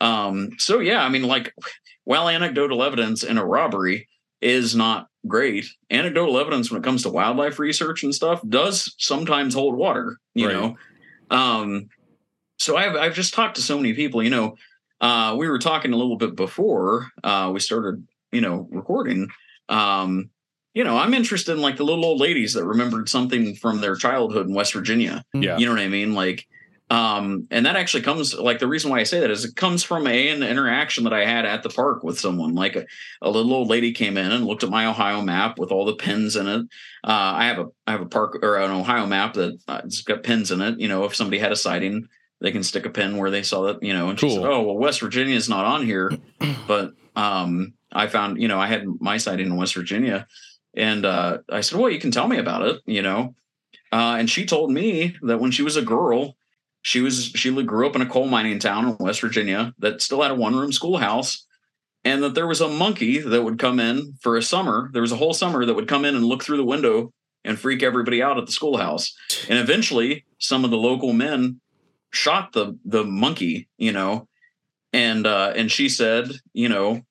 um, 0.00 0.50
so 0.58 0.80
yeah, 0.80 1.04
I 1.04 1.08
mean, 1.08 1.24
like, 1.24 1.54
while 2.04 2.28
anecdotal 2.28 2.82
evidence 2.82 3.22
in 3.22 3.38
a 3.38 3.44
robbery 3.44 4.08
is 4.40 4.74
not 4.74 5.08
great, 5.28 5.66
anecdotal 5.90 6.38
evidence 6.38 6.70
when 6.70 6.80
it 6.80 6.84
comes 6.84 7.02
to 7.04 7.10
wildlife 7.10 7.58
research 7.58 8.02
and 8.02 8.14
stuff 8.14 8.40
does 8.48 8.94
sometimes 8.98 9.54
hold 9.54 9.76
water. 9.76 10.18
You 10.34 10.48
Right. 10.48 10.56
know, 10.56 10.76
um, 11.30 11.88
so 12.58 12.76
I've 12.76 12.96
I've 12.96 13.14
just 13.14 13.34
talked 13.34 13.56
to 13.56 13.62
so 13.62 13.76
many 13.76 13.94
people. 13.94 14.22
You 14.22 14.30
know, 14.30 14.56
uh, 15.00 15.34
we 15.38 15.48
were 15.48 15.58
talking 15.58 15.92
a 15.92 15.96
little 15.96 16.16
bit 16.16 16.36
before 16.36 17.08
uh, 17.24 17.50
we 17.52 17.60
started, 17.60 18.06
you 18.32 18.40
know, 18.40 18.68
recording. 18.70 19.28
Um, 19.68 20.30
you 20.74 20.84
know, 20.84 20.96
I'm 20.96 21.14
interested 21.14 21.52
in 21.52 21.60
like 21.60 21.76
the 21.76 21.84
little 21.84 22.04
old 22.04 22.20
ladies 22.20 22.54
that 22.54 22.64
remembered 22.64 23.08
something 23.08 23.54
from 23.54 23.80
their 23.80 23.94
childhood 23.94 24.46
in 24.46 24.54
West 24.54 24.72
Virginia. 24.72 25.24
yeah. 25.34 25.58
You 25.58 25.66
know 25.66 25.72
what 25.72 25.80
I 25.80 25.88
mean? 25.88 26.14
Like, 26.14 26.46
um, 26.90 27.46
and 27.50 27.64
that 27.64 27.76
actually 27.76 28.02
comes 28.02 28.34
like 28.34 28.58
the 28.58 28.66
reason 28.66 28.90
why 28.90 29.00
I 29.00 29.04
say 29.04 29.20
that 29.20 29.30
is 29.30 29.46
it 29.46 29.56
comes 29.56 29.82
from 29.82 30.06
a, 30.06 30.28
an 30.28 30.42
interaction 30.42 31.04
that 31.04 31.14
I 31.14 31.24
had 31.24 31.46
at 31.46 31.62
the 31.62 31.70
park 31.70 32.02
with 32.02 32.20
someone. 32.20 32.54
Like 32.54 32.76
a, 32.76 32.84
a 33.22 33.30
little 33.30 33.54
old 33.54 33.68
lady 33.68 33.92
came 33.92 34.18
in 34.18 34.30
and 34.30 34.44
looked 34.44 34.62
at 34.62 34.68
my 34.68 34.84
Ohio 34.84 35.22
map 35.22 35.58
with 35.58 35.72
all 35.72 35.86
the 35.86 35.94
pins 35.94 36.36
in 36.36 36.46
it. 36.48 36.60
Uh, 37.02 37.32
I 37.34 37.44
have 37.46 37.58
a 37.60 37.66
I 37.86 37.92
have 37.92 38.02
a 38.02 38.06
park 38.06 38.38
or 38.42 38.58
an 38.58 38.70
Ohio 38.70 39.06
map 39.06 39.34
that 39.34 39.58
uh, 39.68 39.80
it's 39.84 40.02
got 40.02 40.22
pins 40.22 40.50
in 40.50 40.60
it. 40.60 40.78
You 40.80 40.88
know, 40.88 41.04
if 41.04 41.16
somebody 41.16 41.38
had 41.38 41.52
a 41.52 41.56
sighting, 41.56 42.08
they 42.42 42.52
can 42.52 42.62
stick 42.62 42.84
a 42.84 42.90
pin 42.90 43.16
where 43.16 43.30
they 43.30 43.42
saw 43.42 43.62
that. 43.62 43.82
You 43.82 43.94
know, 43.94 44.10
and 44.10 44.20
she 44.20 44.28
said, 44.28 44.42
Cool. 44.42 44.52
"Oh, 44.52 44.62
well, 44.62 44.76
West 44.76 45.00
Virginia 45.00 45.34
is 45.34 45.48
not 45.48 45.64
on 45.64 45.86
here," 45.86 46.12
but 46.66 46.92
um, 47.16 47.72
I 47.90 48.06
found 48.06 48.40
you 48.40 48.48
know 48.48 48.60
I 48.60 48.66
had 48.66 48.84
my 49.00 49.16
sighting 49.16 49.46
in 49.46 49.56
West 49.56 49.74
Virginia, 49.74 50.26
and 50.74 51.04
uh, 51.04 51.38
I 51.50 51.60
said, 51.60 51.78
"Well, 51.78 51.90
you 51.90 51.98
can 51.98 52.10
tell 52.10 52.28
me 52.28 52.38
about 52.38 52.62
it," 52.62 52.80
you 52.86 53.02
know. 53.02 53.34
Uh, 53.92 54.16
and 54.18 54.30
she 54.30 54.46
told 54.46 54.70
me 54.70 55.16
that 55.22 55.38
when 55.38 55.50
she 55.50 55.62
was 55.62 55.76
a 55.76 55.82
girl, 55.82 56.36
she 56.82 57.00
was 57.00 57.26
she 57.34 57.50
grew 57.62 57.86
up 57.86 57.94
in 57.96 58.02
a 58.02 58.06
coal 58.06 58.26
mining 58.26 58.58
town 58.58 58.88
in 58.88 58.96
West 58.98 59.20
Virginia 59.20 59.74
that 59.78 60.02
still 60.02 60.22
had 60.22 60.30
a 60.30 60.36
one 60.36 60.56
room 60.56 60.72
schoolhouse, 60.72 61.46
and 62.04 62.22
that 62.22 62.34
there 62.34 62.46
was 62.46 62.60
a 62.60 62.68
monkey 62.68 63.18
that 63.18 63.42
would 63.42 63.58
come 63.58 63.78
in 63.78 64.14
for 64.20 64.36
a 64.36 64.42
summer. 64.42 64.90
There 64.92 65.02
was 65.02 65.12
a 65.12 65.16
whole 65.16 65.34
summer 65.34 65.64
that 65.64 65.74
would 65.74 65.88
come 65.88 66.04
in 66.04 66.16
and 66.16 66.24
look 66.24 66.42
through 66.42 66.56
the 66.56 66.64
window 66.64 67.12
and 67.44 67.58
freak 67.58 67.82
everybody 67.82 68.22
out 68.22 68.38
at 68.38 68.46
the 68.46 68.52
schoolhouse. 68.52 69.14
And 69.48 69.58
eventually, 69.58 70.24
some 70.38 70.64
of 70.64 70.70
the 70.70 70.76
local 70.76 71.12
men 71.12 71.60
shot 72.10 72.52
the 72.52 72.78
the 72.84 73.04
monkey, 73.04 73.68
you 73.76 73.92
know, 73.92 74.28
and 74.92 75.26
uh, 75.26 75.52
and 75.54 75.70
she 75.70 75.88
said, 75.88 76.30
you 76.52 76.68
know, 76.68 77.02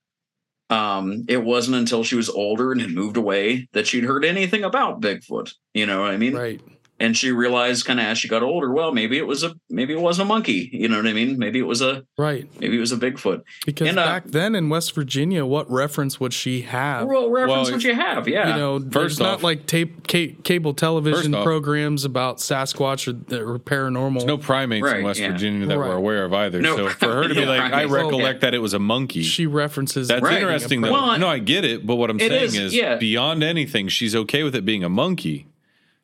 um, 0.72 1.26
it 1.28 1.44
wasn't 1.44 1.78
until 1.78 2.04
she 2.04 2.16
was 2.16 2.30
older 2.30 2.72
and 2.72 2.82
had 2.82 2.92
moved 2.92 3.18
away 3.18 3.68
that 3.74 3.86
she'd 3.88 4.06
heard 4.06 4.24
anything 4.24 4.64
about 4.64 5.02
Bigfoot. 5.02 5.54
You 5.74 5.86
know 5.86 6.02
what 6.02 6.12
I 6.12 6.18
mean? 6.18 6.34
Right. 6.34 6.62
And 7.02 7.18
she 7.18 7.32
realized 7.32 7.84
kind 7.86 8.00
of 8.00 8.06
as 8.06 8.18
she 8.18 8.28
got 8.28 8.44
older 8.44 8.72
well 8.72 8.92
maybe 8.94 9.18
it 9.18 9.26
was 9.28 9.44
a 9.44 9.54
maybe 9.70 9.92
it 9.94 10.00
wasn't 10.00 10.26
a 10.26 10.28
monkey 10.28 10.70
you 10.72 10.88
know 10.88 10.98
what 10.98 11.08
i 11.08 11.14
mean 11.14 11.38
maybe 11.38 11.60
it 11.60 11.68
was 11.68 11.82
a 11.82 12.04
Right. 12.18 12.48
maybe 12.62 12.78
it 12.78 12.80
was 12.80 12.92
a 12.92 12.98
bigfoot 12.98 13.42
Because 13.66 13.88
And, 13.90 13.98
uh, 14.00 14.06
back 14.06 14.26
then 14.28 14.54
in 14.56 14.70
West 14.70 14.94
Virginia, 14.96 15.46
what 15.46 15.70
reference 15.72 16.20
would 16.20 16.34
she 16.34 16.62
have? 16.62 17.08
well 17.08 17.30
reference 17.30 17.68
Well, 17.70 17.72
what 17.78 17.84
you 17.84 17.96
have 17.96 18.28
yeah 18.28 18.50
you 18.50 18.56
know, 18.62 18.80
First 18.80 18.94
there's 18.94 19.20
not 19.20 19.42
like 19.44 19.66
tape 19.66 20.08
ca- 20.08 20.36
cable 20.44 20.74
television 20.74 21.34
off- 21.34 21.44
programs 21.44 22.06
about 22.06 22.38
Sasquatch 22.38 23.08
or, 23.08 23.54
or 23.54 23.60
paranormal. 23.60 24.26
no 24.26 24.38
primates 24.38 24.88
in 24.88 25.04
West 25.04 25.20
yeah. 25.20 25.32
Virginia 25.32 25.66
that 25.68 25.78
Right. 25.80 25.90
we're 25.90 25.96
aware 25.96 26.24
of 26.26 26.34
either. 26.34 26.62
No 26.62 26.76
so 26.78 26.90
for 26.90 27.14
her 27.24 27.28
to 27.28 27.34
be 27.34 27.42
no 27.46 27.48
like, 27.52 27.62
I 27.62 27.70
primates. 27.88 27.92
recollect 27.94 28.42
that 28.42 28.54
it 28.54 28.60
was 28.60 28.74
a 28.74 28.80
monkey. 28.80 29.24
she 29.24 29.46
references 29.48 30.08
That's 30.08 30.22
Right. 30.22 30.36
interesting, 30.42 30.82
though. 30.82 30.92
Well, 30.92 31.18
no, 31.18 31.28
I 31.28 31.40
get 31.40 31.66
it, 31.66 31.86
but 31.88 31.96
what 31.96 32.10
I'm 32.12 32.20
saying 32.20 32.32
is, 32.44 32.56
is, 32.56 32.76
yeah. 32.76 32.98
beyond 32.98 33.44
anything, 33.44 33.88
she's 33.88 34.16
okay 34.16 34.44
with 34.44 34.56
it 34.56 34.66
being 34.66 34.84
a 34.84 34.90
monkey. 34.90 35.48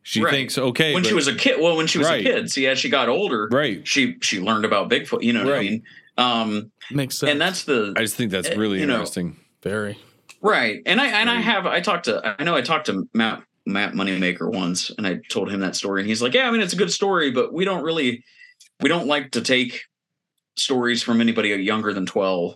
She 0.08 0.22
Right. 0.24 0.32
thinks, 0.32 0.58
okay, 0.58 0.94
when 0.94 1.04
she 1.04 1.14
was 1.14 1.28
a 1.28 1.36
kid 1.36 1.60
well 1.60 1.76
when 1.76 1.86
she 1.86 1.98
was 1.98 2.08
Right. 2.08 2.22
a 2.26 2.30
kid 2.30 2.50
see 2.50 2.66
as 2.66 2.80
she 2.80 2.88
got 2.88 3.10
older 3.10 3.50
right. 3.52 3.86
she 3.86 4.16
she 4.22 4.40
learned 4.40 4.64
about 4.64 4.90
bigfoot 4.90 5.22
you 5.22 5.34
know 5.34 5.44
what 5.44 5.54
i 5.56 5.60
mean 5.60 5.84
um 6.18 6.72
Makes 6.90 7.18
sense. 7.18 7.30
and 7.32 7.42
that's 7.42 7.66
the 7.66 7.94
I 7.98 8.02
just 8.04 8.16
think 8.16 8.32
that's 8.32 8.50
Uh, 8.50 8.56
really 8.56 8.80
you 8.80 8.86
know, 8.86 8.94
interesting. 8.94 9.36
very. 9.62 9.98
Right. 10.42 10.82
And 10.86 11.02
I 11.02 11.08
and 11.08 11.30
I 11.30 11.42
have 11.42 11.66
I 11.66 11.82
talked 11.82 12.06
to 12.06 12.36
I 12.40 12.44
know 12.46 12.56
I 12.56 12.62
talked 12.62 12.86
to 12.86 13.06
Matt 13.14 13.44
Matt 13.66 13.94
Moneymaker 13.96 14.50
once 14.50 14.92
and 14.98 15.06
I 15.06 15.20
told 15.30 15.52
him 15.52 15.60
that 15.60 15.76
story 15.76 16.00
and 16.02 16.08
he's 16.08 16.22
like, 16.22 16.34
Yeah, 16.34 16.48
I 16.48 16.52
mean 16.52 16.62
it's 16.62 16.72
a 16.74 16.78
good 16.78 16.92
story, 16.94 17.32
but 17.32 17.52
we 17.54 17.66
don't 17.66 17.84
really 17.84 18.24
we 18.82 18.88
don't 18.88 19.08
like 19.08 19.32
to 19.32 19.42
take 19.42 19.82
stories 20.56 21.04
from 21.04 21.20
anybody 21.20 21.50
younger 21.50 21.92
than 21.94 22.06
12 22.06 22.56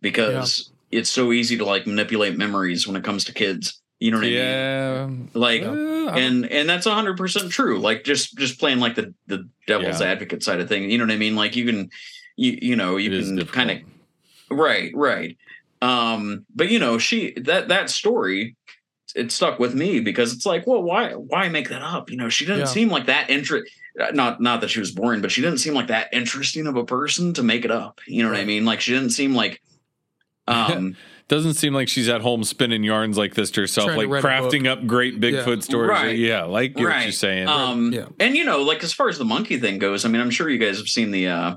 because 0.00 0.72
it's 0.90 1.10
so 1.10 1.32
easy 1.32 1.56
to 1.58 1.64
like 1.64 1.86
manipulate 1.86 2.36
memories 2.36 2.86
when 2.88 2.96
it 2.96 3.04
comes 3.04 3.22
to 3.24 3.32
kids. 3.32 3.80
You 4.00 4.12
know 4.12 4.18
what 4.18 4.26
I 4.26 4.30
Yeah. 4.30 5.06
mean? 5.06 5.30
Like 5.34 5.62
Uh, 5.62 6.06
I- 6.06 6.18
and 6.20 6.46
and 6.46 6.68
that's 6.68 6.86
100% 6.86 7.50
true. 7.50 7.78
Like 7.80 8.04
just 8.04 8.36
just 8.38 8.58
playing 8.60 8.78
like 8.78 8.94
the 8.94 9.12
the 9.26 9.48
devil's 9.66 10.00
Yeah. 10.00 10.08
advocate 10.08 10.42
side 10.42 10.60
of 10.60 10.68
things. 10.68 10.90
You 10.92 10.98
know 10.98 11.04
what 11.04 11.12
I 11.12 11.16
mean? 11.16 11.34
Like 11.36 11.56
you 11.56 11.66
can 11.66 11.90
you 12.36 12.58
you 12.62 12.76
know, 12.76 12.96
you 12.96 13.12
it 13.12 13.24
can 13.24 13.46
kind 13.46 13.70
of 13.70 13.78
Right, 14.50 14.92
right. 14.94 15.36
Um, 15.82 16.46
but 16.54 16.70
you 16.70 16.78
know, 16.78 16.98
she 16.98 17.32
that 17.42 17.68
that 17.68 17.90
story 17.90 18.56
it 19.14 19.32
stuck 19.32 19.58
with 19.58 19.74
me 19.74 20.00
because 20.00 20.32
it's 20.34 20.46
like, 20.46 20.66
well, 20.66 20.82
why 20.82 21.12
why 21.12 21.48
make 21.48 21.68
that 21.70 21.82
up? 21.82 22.10
You 22.10 22.16
know, 22.18 22.28
she 22.28 22.44
didn't 22.44 22.60
Yeah. 22.60 22.64
seem 22.66 22.88
like 22.90 23.06
that 23.06 23.30
interest. 23.30 23.72
Not 24.12 24.40
not 24.40 24.60
that 24.60 24.70
she 24.70 24.78
was 24.80 24.92
boring, 24.92 25.20
but 25.22 25.32
she 25.32 25.40
didn't 25.42 25.58
seem 25.58 25.74
like 25.74 25.88
that 25.88 26.08
interesting 26.12 26.66
of 26.68 26.76
a 26.76 26.84
person 26.84 27.32
to 27.34 27.42
make 27.42 27.64
it 27.64 27.70
up. 27.72 28.00
You 28.06 28.22
know 28.22 28.30
what 28.30 28.38
I 28.38 28.44
mean? 28.44 28.64
Like 28.64 28.80
she 28.80 28.92
didn't 28.92 29.10
seem 29.10 29.34
like. 29.34 29.60
Um, 30.48 30.96
Doesn't 31.28 31.54
seem 31.54 31.74
like 31.74 31.88
she's 31.88 32.08
at 32.08 32.22
home 32.22 32.42
spinning 32.42 32.82
yarns 32.82 33.18
like 33.18 33.34
this 33.34 33.50
to 33.52 33.60
herself, 33.60 33.88
Trying 33.88 33.98
like 33.98 34.08
write 34.08 34.24
a 34.38 34.42
book. 34.42 34.50
crafting 34.52 34.66
up 34.66 34.86
great 34.86 35.20
Bigfoot 35.20 35.56
Yeah. 35.56 35.60
stories. 35.60 35.90
Right. 35.90 36.16
Yeah, 36.18 36.44
like 36.44 36.74
get 36.74 36.84
what 36.84 37.02
you're 37.02 37.12
saying. 37.12 37.48
Um, 37.48 37.92
Yeah. 37.92 38.06
and 38.18 38.34
you 38.34 38.44
know, 38.46 38.62
like 38.62 38.82
as 38.82 38.94
far 38.94 39.10
as 39.10 39.18
the 39.18 39.26
monkey 39.26 39.58
thing 39.58 39.78
goes, 39.78 40.06
I 40.06 40.08
mean, 40.08 40.22
I'm 40.22 40.30
sure 40.30 40.48
you 40.48 40.58
guys 40.58 40.78
have 40.78 40.88
seen 40.88 41.10
the 41.10 41.28
uh, 41.28 41.56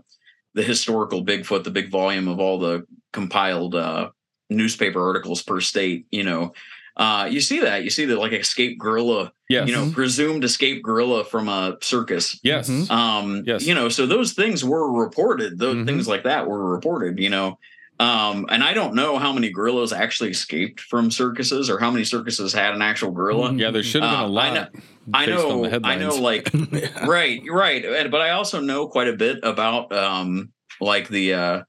the 0.56 0.64
historical 0.64 1.24
Bigfoot, 1.26 1.64
the 1.64 1.72
big 1.72 1.90
volume 1.90 2.28
of 2.28 2.40
all 2.40 2.60
the 2.60 2.86
compiled 3.14 3.74
uh, 3.76 4.10
newspaper 4.50 5.02
articles 5.02 5.42
per 5.42 5.62
state. 5.62 6.06
You 6.12 6.24
know, 6.26 6.52
uh, 6.98 7.30
you 7.32 7.40
see 7.40 7.62
that 7.62 7.86
you 7.86 7.90
see 7.90 8.04
that 8.04 8.20
like 8.20 8.34
escaped 8.34 8.78
gorilla, 8.78 9.32
yes. 9.48 9.70
you 9.70 9.74
know, 9.74 9.90
presumed 9.94 10.44
escaped 10.44 10.84
gorilla 10.84 11.24
from 11.24 11.48
a 11.48 11.78
circus. 11.82 12.38
yes. 12.44 12.70
Mhm. 12.70 12.92
Um, 12.92 13.44
Yes. 13.48 13.66
you 13.66 13.74
know, 13.74 13.88
so 13.88 14.06
those 14.06 14.34
things 14.34 14.66
were 14.66 14.92
reported. 14.92 15.58
Those 15.58 15.78
Mhm. 15.78 15.86
things 15.86 16.10
like 16.10 16.24
that 16.24 16.46
were 16.50 16.74
reported. 16.74 17.20
You 17.20 17.30
know. 17.30 17.58
Um, 18.02 18.48
and 18.50 18.64
I 18.64 18.74
don't 18.74 18.96
know 18.96 19.18
how 19.20 19.32
many 19.32 19.52
gorillas 19.52 19.94
actually 19.94 20.32
escaped 20.32 20.80
from 20.80 21.12
circuses 21.12 21.70
or 21.70 21.78
how 21.80 21.92
many 21.92 22.04
circuses 22.04 22.52
had 22.52 22.74
an 22.74 22.82
actual 22.82 23.12
gorilla. 23.12 23.54
Yeah, 23.54 23.70
there 23.72 23.84
should 23.84 24.02
have 24.04 24.12
been 24.12 24.20
a 24.20 24.24
Uh, 24.24 24.42
I 24.42 24.50
lot. 24.50 24.54
know- 24.74 24.82
I 25.14 25.26
based 25.28 25.46
on 25.46 25.62
the 25.62 25.80
know, 25.80 25.88
I 25.88 25.96
know, 25.96 26.16
like 26.16 26.52
Yeah. 26.72 27.06
right 27.06 27.42
right 27.50 28.12
but 28.12 28.22
i 28.22 28.30
also 28.32 28.60
know 28.62 28.88
quite 28.88 29.08
a 29.08 29.14
bit 29.14 29.40
about 29.44 29.92
um 29.92 30.52
like 30.80 31.10
the 31.10 31.34
uh 31.34 31.62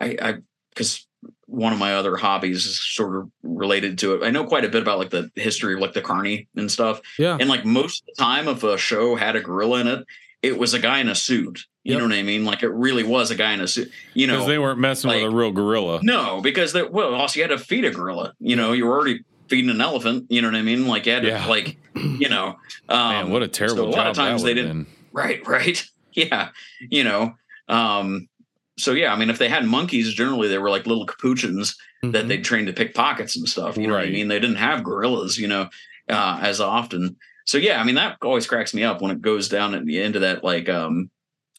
i 0.00 0.16
i 0.20 0.34
because 0.70 1.06
one 1.46 1.72
of 1.72 1.78
my 1.78 1.94
other 1.94 2.16
hobbies 2.16 2.66
is 2.66 2.80
sort 2.84 3.16
of 3.16 3.30
related 3.44 3.96
to 3.98 4.14
it 4.14 4.26
i 4.26 4.30
know 4.30 4.44
quite 4.44 4.64
a 4.64 4.68
bit 4.68 4.82
about 4.82 4.98
like 4.98 5.10
the 5.10 5.30
history 5.36 5.74
of 5.74 5.80
like 5.80 5.92
the 5.94 6.02
carney 6.02 6.48
and 6.56 6.70
stuff 6.70 7.00
Yeah. 7.16 7.36
and 7.40 7.48
like 7.48 7.64
most 7.64 8.02
of 8.02 8.06
the 8.16 8.22
time 8.22 8.48
if 8.48 8.64
a 8.64 8.76
show 8.76 9.14
had 9.14 9.36
a 9.36 9.40
gorilla 9.40 9.78
in 9.80 9.86
it 9.86 10.04
it 10.42 10.58
was 10.58 10.74
a 10.74 10.80
guy 10.80 10.98
in 10.98 11.08
a 11.08 11.14
suit 11.14 11.60
you 11.84 11.92
Yep. 11.92 11.98
know 12.00 12.08
what 12.08 12.14
i 12.14 12.22
mean 12.22 12.44
like 12.44 12.62
it 12.62 12.70
really 12.70 13.02
was 13.04 13.30
a 13.30 13.34
guy 13.34 13.52
in 13.52 13.60
a 13.60 13.68
suit 13.68 13.90
you 14.14 14.26
because 14.26 14.40
know 14.42 14.48
they 14.48 14.58
weren't 14.58 14.78
messing 14.80 15.10
with 15.10 15.22
a 15.22 15.30
real 15.30 15.52
gorilla. 15.52 16.00
no 16.02 16.40
because 16.40 16.72
they 16.72 16.82
well 16.82 17.14
also 17.14 17.38
you 17.38 17.44
had 17.48 17.56
to 17.56 17.62
feed 17.62 17.84
a 17.84 17.90
gorilla 17.90 18.32
you 18.40 18.56
know 18.56 18.72
you 18.72 18.86
were 18.86 18.94
already 18.96 19.20
feeding 19.50 19.70
an 19.70 19.80
elephant 19.80 20.26
you 20.30 20.40
know 20.42 20.48
what 20.48 20.54
i 20.56 20.62
mean 20.62 20.86
like 20.86 21.04
you 21.06 21.12
had 21.12 21.22
to 21.22 21.28
Yeah. 21.28 21.46
like 21.46 21.78
you 21.94 22.28
know 22.28 22.56
um 22.88 23.08
Man, 23.10 23.30
what 23.30 23.42
a 23.42 23.48
terrible 23.48 23.76
so 23.84 23.88
a 23.88 23.90
lot 23.96 24.06
of 24.08 24.16
times 24.16 24.42
they 24.42 24.54
didn't 24.54 24.84
been. 24.84 24.86
Right, 25.12 25.46
right. 25.46 25.84
Yeah. 26.14 26.48
You 26.90 27.04
know, 27.04 27.34
um 27.68 28.28
so 28.76 28.90
yeah, 28.92 29.12
I 29.12 29.16
mean, 29.16 29.30
if 29.30 29.38
they 29.38 29.48
had 29.48 29.64
monkeys, 29.66 30.12
generally 30.12 30.48
they 30.48 30.58
were 30.58 30.70
like 30.70 30.86
little 30.86 31.06
capuchins 31.06 31.76
that 32.02 32.24
Mhm. 32.24 32.28
they 32.28 32.38
trained 32.38 32.66
to 32.66 32.72
pick 32.72 32.92
pockets 32.94 33.36
and 33.36 33.48
stuff. 33.48 33.76
You 33.76 33.86
know 33.86 33.94
what 33.94 34.02
I 34.04 34.10
mean? 34.10 34.26
They 34.26 34.40
didn't 34.40 34.56
have 34.56 34.82
gorillas, 34.82 35.38
you 35.38 35.46
know, 35.46 35.68
uh, 36.10 36.38
as 36.42 36.60
often. 36.60 37.16
So 37.46 37.56
yeah, 37.58 37.80
I 37.80 37.84
mean, 37.84 37.94
that 37.94 38.16
always 38.22 38.48
cracks 38.48 38.74
me 38.74 38.82
up 38.82 39.00
when 39.00 39.12
it 39.12 39.20
goes 39.22 39.48
down 39.48 39.74
at 39.76 39.84
the 39.86 40.00
end 40.02 40.16
of 40.16 40.22
that, 40.22 40.42
like, 40.42 40.68
um, 40.68 41.08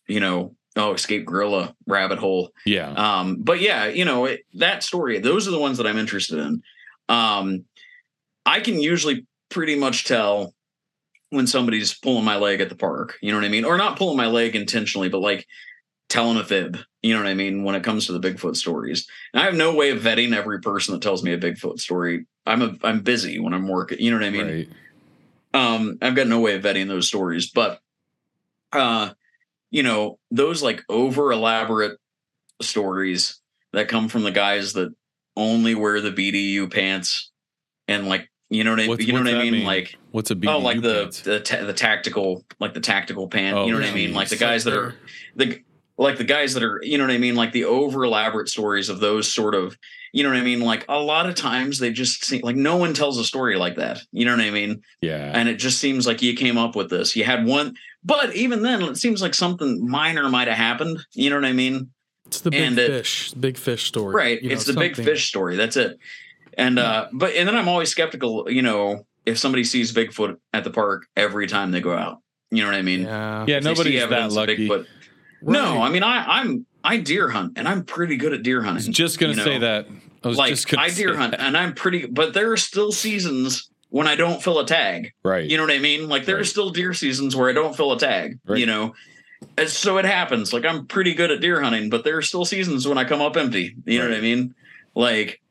you 0.08 0.20
know, 0.20 0.56
oh, 0.76 0.94
escape 0.94 1.26
gorilla 1.26 1.76
rabbit 1.88 2.20
hole. 2.20 2.52
Yeah. 2.66 2.92
Um, 2.92 3.38
but 3.40 3.62
yeah, 3.62 3.88
you 3.88 4.06
know, 4.06 4.26
it, 4.26 4.42
that 4.56 4.84
story, 4.84 5.20
those 5.20 5.48
are 5.48 5.52
the 5.52 5.60
ones 5.60 5.78
that 5.78 5.88
I'm 5.88 5.98
interested 5.98 6.40
in. 6.40 6.64
Um, 7.10 7.66
I 8.46 8.60
can 8.60 8.80
usually 8.80 9.26
pretty 9.50 9.76
much 9.76 10.06
tell 10.06 10.54
when 11.30 11.48
somebody's 11.48 11.94
pulling 11.94 12.26
my 12.26 12.38
leg 12.38 12.62
at 12.62 12.70
the 12.70 12.76
park, 12.76 13.18
you 13.22 13.32
know 13.32 13.38
what 13.38 13.46
I 13.46 13.50
mean? 13.50 13.66
Or 13.66 13.78
not 13.78 13.98
pulling 13.98 14.18
my 14.18 14.28
leg 14.28 14.56
intentionally, 14.56 15.10
but 15.10 15.22
like 15.22 15.48
telling 16.10 16.38
a 16.38 16.44
fib, 16.44 16.78
you 17.02 17.14
know 17.14 17.22
what 17.22 17.30
I 17.30 17.34
mean? 17.34 17.64
When 17.64 17.76
it 17.76 17.84
comes 17.84 18.06
to 18.06 18.18
the 18.18 18.20
Bigfoot 18.20 18.56
stories, 18.56 19.08
and 19.34 19.42
I 19.42 19.46
have 19.46 19.56
no 19.56 19.74
way 19.74 19.90
of 19.90 20.02
vetting 20.02 20.36
every 20.36 20.60
person 20.62 20.94
that 20.94 21.02
tells 21.02 21.24
me 21.24 21.34
a 21.34 21.38
Bigfoot 21.38 21.80
story. 21.80 22.26
I'm 22.46 22.62
a, 22.62 22.76
I'm 22.84 23.02
busy 23.02 23.40
when 23.40 23.54
I'm 23.54 23.68
working, 23.68 24.00
you 24.00 24.12
know 24.12 24.18
what 24.18 24.26
I 24.26 24.30
mean? 24.30 24.48
right. 24.48 24.70
um 25.54 25.98
i've 26.02 26.16
got 26.16 26.28
no 26.28 26.40
way 26.40 26.54
of 26.56 26.64
vetting 26.64 26.88
those 26.88 27.08
stories 27.08 27.50
but 27.50 27.80
uh 28.72 29.10
you 29.72 29.84
know 29.84 30.18
those 30.32 30.62
like 30.64 30.82
over 30.90 31.32
elaborate 31.32 31.98
stories 32.62 33.40
that 33.74 33.88
come 33.88 34.08
from 34.08 34.24
the 34.24 34.32
guys 34.32 34.74
that 34.74 34.94
only 35.36 35.76
wear 35.76 36.00
the 36.02 36.12
bdu 36.12 36.72
pants 36.72 37.32
and 37.88 38.08
like 38.08 38.30
you 38.50 38.64
know 38.64 38.72
what 38.72 38.80
i, 38.80 38.88
What's- 38.88 39.06
you 39.06 39.14
know 39.14 39.20
what's 39.20 39.32
what 39.32 39.40
i 39.40 39.44
mean? 39.44 39.54
mean? 39.54 39.66
like 39.66 39.98
What's 40.12 40.32
a 40.32 40.36
BDU 40.36 40.48
oh 40.54 40.60
like 40.60 40.82
the 40.82 41.02
pants? 41.02 41.22
the, 41.22 41.40
ta- 41.42 41.66
the 41.66 41.74
tactical 41.74 42.46
like 42.60 42.74
the 42.74 42.80
tactical 42.80 43.28
pant 43.28 43.58
Oh, 43.58 43.66
you 43.66 43.74
know 43.74 43.80
what 43.80 43.90
i 43.90 43.94
mean 43.94 44.14
like 44.14 44.30
the 44.30 44.38
guys 44.38 44.64
that 44.64 44.74
are 44.74 44.96
the 45.36 45.62
like 45.98 46.18
the 46.18 46.24
guys 46.24 46.54
that 46.54 46.64
are 46.64 46.80
you 46.84 46.98
know 46.98 47.06
what 47.06 47.14
i 47.14 47.18
mean 47.18 47.36
like 47.36 47.52
the 47.52 47.66
over 47.66 48.04
elaborate 48.04 48.50
stories 48.50 48.90
of 48.90 49.00
those 49.00 49.32
sort 49.32 49.56
of 49.56 49.78
you 50.12 50.24
know 50.24 50.30
what 50.30 50.38
i 50.38 50.42
mean 50.44 50.60
like 50.62 50.86
a 50.90 51.00
lot 51.00 51.28
of 51.28 51.36
times 51.36 51.80
they 51.80 51.92
just 51.92 52.24
seem 52.26 52.42
like 52.44 52.56
no 52.56 52.76
one 52.78 52.94
tells 52.94 53.18
a 53.18 53.24
story 53.24 53.56
like 53.58 53.76
that 53.76 54.02
you 54.12 54.26
know 54.26 54.32
what 54.36 54.44
i 54.44 54.50
mean 54.50 54.82
yeah. 55.02 55.32
and 55.34 55.48
it 55.48 55.56
just 55.56 55.80
seems 55.80 56.06
like 56.06 56.22
you 56.22 56.36
came 56.36 56.58
up 56.58 56.76
with 56.76 56.90
this. 56.90 57.16
You 57.16 57.24
had 57.24 57.46
one, 57.46 57.76
but 58.04 58.36
even 58.36 58.62
then, 58.62 58.82
it 58.84 58.98
seems 58.98 59.22
like 59.22 59.34
something 59.34 59.88
minor 59.88 60.30
might 60.30 60.48
have 60.48 60.58
happened. 60.58 61.00
You 61.14 61.30
know 61.30 61.38
what 61.38 61.46
I 61.46 61.54
mean? 61.54 61.92
It's 62.28 62.42
the 62.42 62.52
big 62.52 62.62
and 62.62 62.80
it- 62.80 62.88
fish, 62.88 63.32
big 63.34 63.58
fish 63.58 63.86
story. 63.86 64.16
Right. 64.16 64.42
you 64.42 64.50
know, 64.50 64.56
it's 64.56 64.66
the 64.66 64.74
big 64.74 64.96
fish 64.96 65.28
story. 65.28 65.56
That's 65.56 65.78
it. 65.78 65.98
And 66.58 66.80
uh, 66.80 67.08
but 67.14 67.34
and 67.36 67.48
then 67.48 67.56
I'm 67.56 67.68
always 67.68 67.90
skeptical. 67.90 68.50
You 68.50 68.62
know, 68.62 69.06
if 69.26 69.38
somebody 69.38 69.64
sees 69.64 69.94
Bigfoot 69.94 70.38
at 70.54 70.64
the 70.64 70.72
park 70.72 71.06
every 71.16 71.48
time 71.48 71.72
they 71.72 71.82
go 71.82 71.94
out. 71.94 72.22
You 72.52 72.64
know 72.64 72.70
what 72.70 72.78
I 72.78 72.82
mean? 72.84 73.02
Yeah. 73.02 73.46
yeah, 73.48 73.58
If 73.58 73.64
they 73.64 73.76
see 73.76 73.98
nobody's 74.00 74.10
that 74.10 74.32
lucky. 74.32 74.70
Bigfoot- 74.70 74.88
No, 75.42 75.82
I 75.82 75.90
mean 75.90 76.04
I 76.04 76.40
I'm 76.40 76.66
I 76.84 76.98
deer 76.98 77.30
hunt 77.30 77.54
and 77.58 77.68
I'm 77.68 77.84
pretty 77.84 78.18
good 78.18 78.34
at 78.34 78.44
deer 78.44 78.58
I 78.64 78.74
was 78.74 78.86
hunting. 78.86 78.94
just 78.94 79.20
gonna 79.20 79.34
you 79.34 79.44
say 79.44 79.58
that. 79.60 79.88
I 80.24 80.28
was 80.28 80.38
like 80.38 80.58
I 80.78 80.90
deer 80.90 81.16
hunt 81.16 81.32
that. 81.32 81.42
and 81.42 81.56
I'm 81.56 81.74
pretty, 81.74 82.08
but 82.08 82.34
there 82.34 82.52
are 82.52 82.58
still 82.58 82.92
seasons 82.92 83.70
when 83.90 84.08
I 84.08 84.16
don't 84.16 84.42
fill 84.44 84.60
a 84.60 84.66
tag. 84.66 85.14
Right. 85.24 85.50
You 85.50 85.56
know 85.56 85.64
what 85.64 85.72
I 85.72 85.80
mean? 85.80 86.10
Like 86.10 86.26
there 86.26 86.38
are 86.40 86.44
still 86.44 86.70
deer 86.72 86.94
seasons 86.94 87.36
where 87.36 87.50
I 87.50 87.54
don't 87.54 87.78
fill 87.78 87.94
a 87.94 88.00
tag. 88.00 88.40
Right. 88.46 88.60
You 88.60 88.66
know, 88.66 88.94
and 89.58 89.70
so 89.70 89.98
it 89.98 90.06
happens. 90.06 90.52
Like 90.52 90.66
I'm 90.66 90.86
pretty 90.88 91.14
good 91.14 91.32
at 91.32 91.42
deer 91.42 91.62
hunting, 91.62 91.90
but 91.90 92.04
there 92.04 92.18
are 92.18 92.22
still 92.22 92.44
seasons 92.44 92.88
when 92.88 92.98
I 92.98 93.04
come 93.06 93.22
up 93.22 93.38
empty. 93.38 93.76
You 93.86 94.00
know 94.00 94.10
what 94.10 94.18
I 94.18 94.22
mean? 94.22 94.54
Like, 94.96 95.42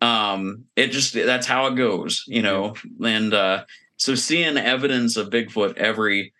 um, 0.00 0.64
it 0.76 0.88
just 0.88 1.14
that's 1.14 1.46
how 1.46 1.68
it 1.68 1.76
goes. 1.76 2.24
You 2.26 2.42
know, 2.42 2.74
and 3.02 3.32
uh, 3.32 3.64
so 3.96 4.14
seeing 4.14 4.58
evidence 4.58 5.16
of 5.16 5.30
Bigfoot 5.30 5.76
every 5.78 6.33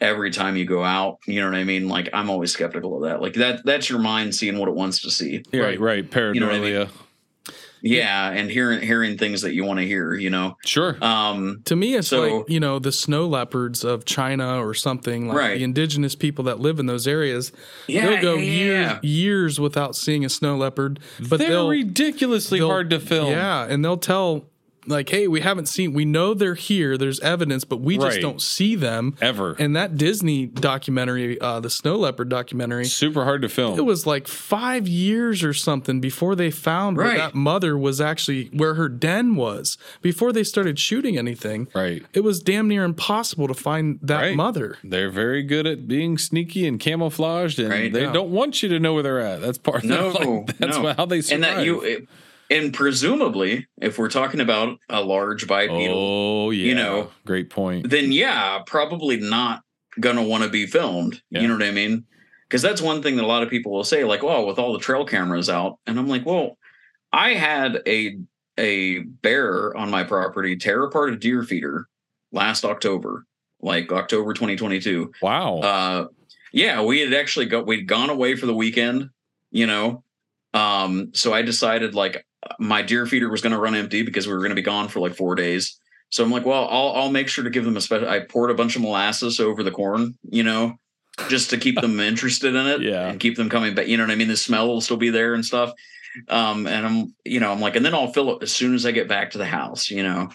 every 0.00 0.30
time 0.30 0.56
you 0.56 0.64
go 0.64 0.82
out, 0.84 1.18
you 1.26 1.40
know 1.40 1.46
what 1.50 1.56
I 1.56 1.64
mean? 1.64 1.88
Like 1.88 2.08
I'm 2.12 2.30
always 2.30 2.52
skeptical 2.52 2.96
of 2.96 3.10
that. 3.10 3.20
Like 3.22 3.34
that 3.34 3.64
that's 3.64 3.88
your 3.88 3.98
mind 4.00 4.34
seeing 4.34 4.58
what 4.58 4.68
it 4.68 4.74
wants 4.74 5.00
to 5.02 5.10
see. 5.10 5.42
right, 5.52 5.78
right. 5.78 6.08
Paranoia. 6.10 6.34
You 6.34 6.40
know 6.40 6.50
I 6.82 6.84
mean? 6.84 6.88
Yeah, 7.86 8.30
and 8.30 8.50
hearing 8.50 8.80
hearing 8.80 9.18
things 9.18 9.42
that 9.42 9.52
you 9.54 9.62
want 9.62 9.78
to 9.78 9.86
hear. 9.86 10.14
You 10.14 10.30
know, 10.30 10.56
Sure. 10.64 10.96
um, 11.04 11.60
To 11.66 11.76
me, 11.76 11.94
it's 11.96 12.08
So- 12.08 12.38
like 12.38 12.48
you 12.48 12.58
know 12.58 12.78
the 12.78 12.90
snow 12.90 13.26
leopards 13.26 13.84
of 13.84 14.06
China 14.06 14.58
or 14.64 14.72
something 14.72 15.28
like 15.28 15.36
Right. 15.36 15.58
the 15.58 15.64
indigenous 15.64 16.14
people 16.14 16.44
that 16.44 16.60
live 16.60 16.78
in 16.80 16.86
those 16.86 17.06
areas. 17.06 17.52
yeah, 17.86 18.06
they'll 18.06 18.22
go 18.22 18.34
yeah, 18.36 18.40
year, 18.42 18.80
yeah. 18.80 18.98
years 19.02 19.60
without 19.60 19.96
seeing 19.96 20.24
a 20.24 20.30
snow 20.30 20.56
leopard, 20.56 20.98
but 21.28 21.38
They're 21.40 21.62
ridiculously 21.62 22.58
they'll- 22.58 22.68
hard 22.70 22.88
to 22.88 22.98
film. 23.00 23.30
Yeah, 23.30 23.66
and 23.68 23.84
they'll 23.84 23.98
tell 23.98 24.46
like, 24.86 25.08
"Hey, 25.08 25.26
we 25.28 25.40
haven't 25.40 25.66
seen. 25.68 25.92
We 25.92 26.04
know 26.04 26.34
they're 26.34 26.54
here. 26.54 26.96
There's 26.98 27.20
evidence, 27.20 27.64
but 27.64 27.80
we 27.80 27.96
just 27.96 28.06
Right. 28.16 28.20
don't 28.22 28.40
see 28.42 28.74
them." 28.74 29.14
Ever. 29.20 29.54
And 29.58 29.74
that 29.76 29.96
Disney 29.96 30.46
documentary, 30.46 31.40
uh, 31.40 31.60
the 31.60 31.70
snow 31.70 31.96
leopard 31.96 32.28
documentary, 32.28 32.84
Super 32.86 33.24
hard 33.24 33.42
to 33.42 33.48
film. 33.48 33.78
it 33.78 33.82
was 33.84 34.06
like 34.06 34.26
five 34.28 34.86
years 34.88 35.42
or 35.44 35.54
something 35.54 36.00
before 36.00 36.34
they 36.34 36.50
found 36.50 36.96
where 36.96 37.06
Right. 37.06 37.16
that 37.18 37.34
mother 37.34 37.76
was 37.78 38.00
actually 38.00 38.50
where 38.52 38.74
her 38.74 38.88
den 38.88 39.36
was. 39.36 39.78
Before 40.02 40.32
they 40.32 40.44
started 40.44 40.78
shooting 40.78 41.16
anything, 41.16 41.68
right. 41.74 42.02
it 42.12 42.20
was 42.24 42.40
damn 42.40 42.68
near 42.68 42.84
impossible 42.84 43.48
to 43.48 43.54
find 43.54 43.98
that 44.02 44.20
Right. 44.20 44.36
mother. 44.36 44.76
They're 44.84 45.10
very 45.10 45.42
good 45.42 45.66
at 45.66 45.86
being 45.88 46.18
sneaky 46.18 46.66
and 46.66 46.78
camouflaged, 46.80 47.58
and 47.58 47.68
Right. 47.70 47.92
they 47.92 48.02
Yeah. 48.02 48.12
don't 48.12 48.30
want 48.30 48.62
you 48.62 48.68
to 48.70 48.78
know 48.80 48.94
where 48.94 49.02
they're 49.02 49.20
at. 49.20 49.40
That's 49.40 49.58
part. 49.58 49.84
No, 49.94 50.08
like, 50.08 50.58
that's 50.58 50.76
no. 50.78 50.92
how 50.96 51.06
they 51.06 51.20
survive. 51.20 51.34
and 51.34 51.58
that 51.58 51.64
you 51.64 52.06
and 52.50 52.72
presumably 52.74 53.66
if 53.80 53.98
we're 53.98 54.10
talking 54.10 54.40
about 54.40 54.78
a 54.88 55.00
large 55.02 55.46
bipedal 55.46 55.94
oh 55.96 56.50
yeah, 56.50 56.64
you 56.66 56.74
know, 56.74 57.10
great 57.24 57.50
point. 57.50 57.88
then 57.90 58.12
yeah 58.12 58.60
probably 58.66 59.16
not 59.18 59.62
gonna 60.00 60.22
want 60.22 60.42
to 60.44 60.50
be 60.50 60.66
filmed 60.66 61.22
Yeah. 61.30 61.40
you 61.40 61.48
know 61.48 61.54
what 61.54 61.62
i 61.62 61.70
mean 61.70 62.04
because 62.48 62.62
that's 62.62 62.82
one 62.82 63.02
thing 63.02 63.16
that 63.16 63.24
a 63.24 63.26
lot 63.26 63.42
of 63.42 63.48
people 63.50 63.72
will 63.72 63.84
say 63.84 64.04
like 64.04 64.22
oh 64.24 64.44
with 64.46 64.58
all 64.58 64.72
the 64.72 64.78
trail 64.80 65.04
cameras 65.06 65.48
out 65.48 65.78
and 65.86 65.98
i'm 65.98 66.08
like 66.08 66.26
well 66.26 66.58
i 67.12 67.34
had 67.34 67.80
a 67.86 68.18
a 68.58 69.00
bear 69.00 69.76
on 69.76 69.90
my 69.90 70.02
property 70.04 70.56
tear 70.56 70.82
apart 70.84 71.12
a 71.12 71.16
deer 71.16 71.42
feeder 71.44 71.86
last 72.32 72.64
october 72.64 73.24
like 73.60 73.90
october 73.92 74.32
2022 74.34 75.12
Wow. 75.22 75.58
uh 75.60 76.06
yeah 76.52 76.82
we 76.82 77.00
had 77.00 77.14
actually 77.14 77.46
got 77.46 77.66
we'd 77.66 77.86
gone 77.86 78.10
away 78.10 78.34
for 78.36 78.46
the 78.46 78.54
weekend 78.54 79.10
you 79.52 79.66
know 79.66 80.02
um 80.54 81.10
so 81.14 81.32
i 81.32 81.42
decided 81.42 81.94
like 81.94 82.26
my 82.58 82.82
deer 82.82 83.06
feeder 83.06 83.28
was 83.30 83.40
going 83.40 83.52
to 83.52 83.58
run 83.58 83.74
empty 83.74 84.02
because 84.02 84.26
we 84.26 84.32
were 84.32 84.40
going 84.40 84.50
to 84.50 84.54
be 84.54 84.62
gone 84.62 84.88
for 84.88 85.00
like 85.00 85.14
four 85.14 85.34
days 85.34 85.78
so 86.10 86.22
i'm 86.24 86.30
like 86.30 86.44
well 86.46 86.68
i'll 86.68 86.92
i'll 86.94 87.10
make 87.10 87.28
sure 87.28 87.44
to 87.44 87.50
give 87.50 87.64
them 87.64 87.76
a 87.76 87.80
special 87.80 88.08
i 88.08 88.20
poured 88.20 88.50
a 88.50 88.54
bunch 88.54 88.76
of 88.76 88.82
molasses 88.82 89.40
over 89.40 89.62
the 89.62 89.70
corn 89.70 90.14
you 90.30 90.42
know 90.42 90.74
just 91.28 91.50
to 91.50 91.56
keep 91.58 91.80
them 91.80 91.98
interested 92.10 92.54
in 92.54 92.66
it 92.66 92.80
Yeah. 92.82 93.08
and 93.08 93.18
keep 93.20 93.36
them 93.36 93.48
coming 93.50 93.74
back 93.74 93.86
you 93.88 93.96
know 93.96 94.04
what 94.04 94.10
i 94.12 94.16
mean 94.16 94.28
the 94.28 94.36
smell 94.36 94.68
will 94.68 94.80
still 94.80 94.96
be 94.96 95.10
there 95.10 95.34
and 95.34 95.44
stuff 95.44 95.72
um 96.28 96.66
and 96.66 96.86
i'm 96.86 97.14
you 97.24 97.40
know 97.40 97.50
i'm 97.50 97.60
like 97.60 97.76
and 97.76 97.84
then 97.84 97.94
i'll 97.94 98.12
fill 98.12 98.36
it 98.36 98.42
as 98.42 98.52
soon 98.52 98.74
as 98.74 98.84
i 98.86 98.92
get 98.92 99.08
back 99.08 99.30
to 99.32 99.38
the 99.38 99.46
house 99.46 99.90
you 99.90 100.02
know 100.02 100.28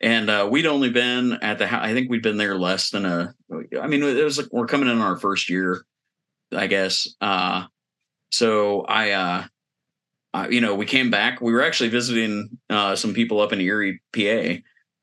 and 0.00 0.30
uh, 0.30 0.46
we'd 0.48 0.64
only 0.66 0.90
been 0.90 1.32
at 1.42 1.58
the 1.58 1.66
house. 1.66 1.84
I 1.84 1.92
think 1.92 2.08
we'd 2.08 2.22
been 2.22 2.36
there 2.36 2.54
less 2.56 2.90
than 2.90 3.04
a. 3.04 3.34
I 3.82 3.88
mean, 3.88 4.04
it 4.04 4.22
was 4.22 4.38
like 4.38 4.46
we're 4.52 4.68
coming 4.68 4.88
in 4.88 5.00
our 5.00 5.16
first 5.16 5.50
year, 5.50 5.82
I 6.52 6.68
guess. 6.68 7.08
Uh, 7.20 7.64
so 8.30 8.82
I, 8.82 9.10
uh, 9.10 9.44
uh, 10.34 10.46
you 10.50 10.60
know, 10.60 10.74
we 10.74 10.86
came 10.86 11.10
back. 11.10 11.40
We 11.40 11.52
were 11.52 11.62
actually 11.62 11.88
visiting 11.88 12.58
uh, 12.68 12.96
some 12.96 13.14
people 13.14 13.40
up 13.40 13.52
in 13.52 13.60
Erie, 13.60 14.00
PA, 14.12 14.60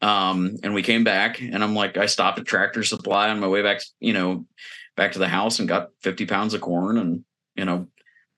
um, 0.08 0.58
and 0.64 0.74
we 0.74 0.84
came 0.84 1.04
back. 1.04 1.42
And 1.42 1.64
I'm 1.64 1.76
like, 1.76 1.98
I 1.98 2.06
stopped 2.06 2.40
at 2.40 2.46
Tractor 2.46 2.84
Supply 2.84 3.30
on 3.30 3.40
my 3.40 3.48
way 3.48 3.62
back, 3.62 3.82
you 4.00 4.14
know, 4.14 4.46
back 4.96 5.14
to 5.14 5.20
the 5.20 5.28
house 5.28 5.60
and 5.60 5.68
got 5.68 5.90
50 6.02 6.26
pounds 6.26 6.54
of 6.54 6.62
corn, 6.62 6.98
and 6.98 7.24
you 7.56 7.66
know, 7.66 7.88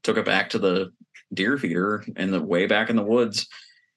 took 0.03 0.17
it 0.17 0.25
back 0.25 0.51
to 0.51 0.59
the 0.59 0.91
deer 1.33 1.57
feeder 1.57 2.05
in 2.15 2.31
the 2.31 2.41
way 2.41 2.67
back 2.67 2.89
in 2.89 2.95
the 2.95 3.03
woods 3.03 3.47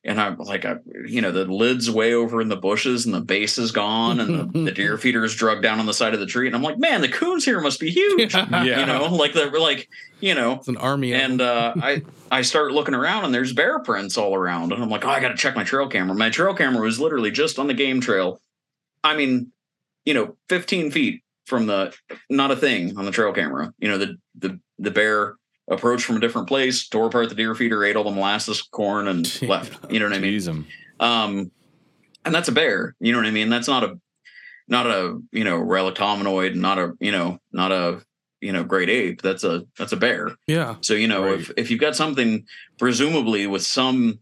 and 0.02 0.20
I'm 0.20 0.38
like, 0.38 0.64
I, 0.64 0.76
you 1.06 1.20
know, 1.20 1.30
the 1.30 1.44
lid's 1.44 1.90
way 1.90 2.14
over 2.14 2.40
in 2.40 2.48
the 2.48 2.56
bushes 2.56 3.04
and 3.04 3.14
the 3.14 3.20
base 3.20 3.58
is 3.58 3.70
gone 3.70 4.18
and 4.20 4.52
the, 4.54 4.60
the 4.64 4.72
deer 4.72 4.96
feeder 4.98 5.24
is 5.24 5.34
drugged 5.34 5.62
down 5.62 5.78
on 5.78 5.86
the 5.86 5.92
side 5.92 6.14
of 6.14 6.20
the 6.20 6.26
tree. 6.26 6.46
And 6.46 6.56
I'm 6.56 6.62
like, 6.62 6.78
man, 6.78 7.02
the 7.02 7.08
coons 7.08 7.44
here 7.44 7.60
must 7.60 7.80
be 7.80 7.90
huge. 7.90 8.34
Yeah. 8.50 8.80
You 8.80 8.86
know, 8.86 9.14
like 9.14 9.32
the 9.34 9.46
like, 9.50 9.88
you 10.20 10.34
know, 10.34 10.54
It's 10.54 10.68
an 10.68 10.76
army. 10.78 11.12
and 11.14 11.40
uh, 11.40 11.74
I 11.82 12.02
I 12.30 12.42
start 12.42 12.72
looking 12.72 12.94
around 12.94 13.24
and 13.26 13.34
there's 13.34 13.52
bear 13.52 13.78
prints 13.80 14.16
all 14.16 14.34
around, 14.34 14.72
and 14.72 14.82
I'm 14.82 14.88
like, 14.90 15.04
oh, 15.04 15.10
I 15.10 15.20
got 15.20 15.28
to 15.28 15.36
check 15.36 15.54
my 15.56 15.64
trail 15.64 15.88
camera. 15.88 16.14
My 16.16 16.30
trail 16.30 16.54
camera 16.54 16.82
was 16.82 16.98
literally 17.00 17.30
just 17.30 17.58
on 17.58 17.66
the 17.66 17.74
game 17.74 18.00
trail. 18.00 18.40
I 19.02 19.16
mean, 19.16 19.52
you 20.04 20.14
know, 20.14 20.36
15 20.48 20.90
feet 20.90 21.22
from 21.46 21.66
the 21.66 21.92
not 22.28 22.50
a 22.50 22.56
thing 22.56 22.96
on 22.98 23.04
the 23.04 23.10
trail 23.10 23.32
camera. 23.32 23.72
You 23.78 23.88
know, 23.88 23.98
the 23.98 24.16
the 24.36 24.60
the 24.78 24.90
bear 24.90 25.36
approached 25.70 26.04
from 26.04 26.16
a 26.16 26.20
different 26.20 26.48
place, 26.48 26.86
tore 26.88 27.06
apart 27.06 27.28
the 27.30 27.34
deer 27.34 27.54
feeder, 27.54 27.82
ate 27.84 27.96
all 27.96 28.04
the 28.04 28.10
molasses, 28.10 28.60
corn, 28.60 29.08
and 29.08 29.42
left. 29.48 29.90
You 29.90 30.00
know 30.00 30.06
what 30.06 30.14
I 30.14 30.18
mean? 30.18 30.32
Tease 30.32 30.48
'em. 30.48 30.66
Um, 30.98 31.50
and 32.24 32.34
that's 32.34 32.48
a 32.48 32.52
bear. 32.52 32.94
You 33.00 33.12
know 33.12 33.18
what 33.18 33.26
I 33.26 33.30
mean? 33.30 33.48
That's 33.48 33.68
not 33.68 33.84
a 33.84 33.98
not 34.68 34.86
a 34.86 35.18
you 35.32 35.44
know 35.44 35.56
relic 35.58 35.94
hominoid, 35.94 36.54
not 36.56 36.78
a 36.78 36.92
you 37.00 37.12
know 37.12 37.38
not 37.52 37.72
a 37.72 38.02
you 38.40 38.52
know 38.52 38.64
great 38.64 38.90
ape. 38.90 39.22
That's 39.22 39.44
a 39.44 39.64
that's 39.78 39.92
a 39.92 39.96
bear. 39.96 40.32
yeah. 40.46 40.76
So 40.82 40.94
you 40.94 41.08
know 41.08 41.24
Right. 41.24 41.40
if 41.40 41.50
if 41.56 41.70
you've 41.70 41.80
got 41.80 41.96
something 41.96 42.44
presumably 42.78 43.46
with 43.46 43.62
some 43.62 44.18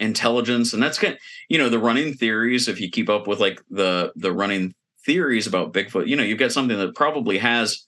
intelligence, 0.00 0.72
and 0.72 0.82
that's 0.82 0.98
kind 0.98 1.18
you 1.48 1.58
know 1.58 1.68
the 1.68 1.78
running 1.78 2.14
theories. 2.14 2.68
If 2.68 2.80
you 2.80 2.90
keep 2.90 3.08
up 3.08 3.26
with 3.26 3.40
like 3.40 3.60
the 3.70 4.12
the 4.16 4.32
running 4.32 4.74
theories 5.06 5.46
about 5.46 5.72
Bigfoot, 5.72 6.06
you 6.06 6.16
know 6.16 6.22
you've 6.22 6.38
got 6.38 6.52
something 6.52 6.76
that 6.78 6.94
probably 6.94 7.38
has 7.38 7.84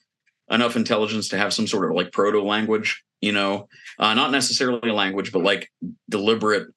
enough 0.50 0.76
intelligence 0.76 1.28
to 1.28 1.38
have 1.38 1.52
some 1.52 1.66
sort 1.66 1.88
of 1.90 1.96
like 1.96 2.12
proto 2.12 2.42
language, 2.42 3.02
you 3.20 3.32
know, 3.32 3.68
uh, 3.98 4.14
not 4.14 4.30
necessarily 4.32 4.90
a 4.90 4.94
language, 4.94 5.32
but 5.32 5.42
like 5.42 5.70
deliberate 6.08 6.68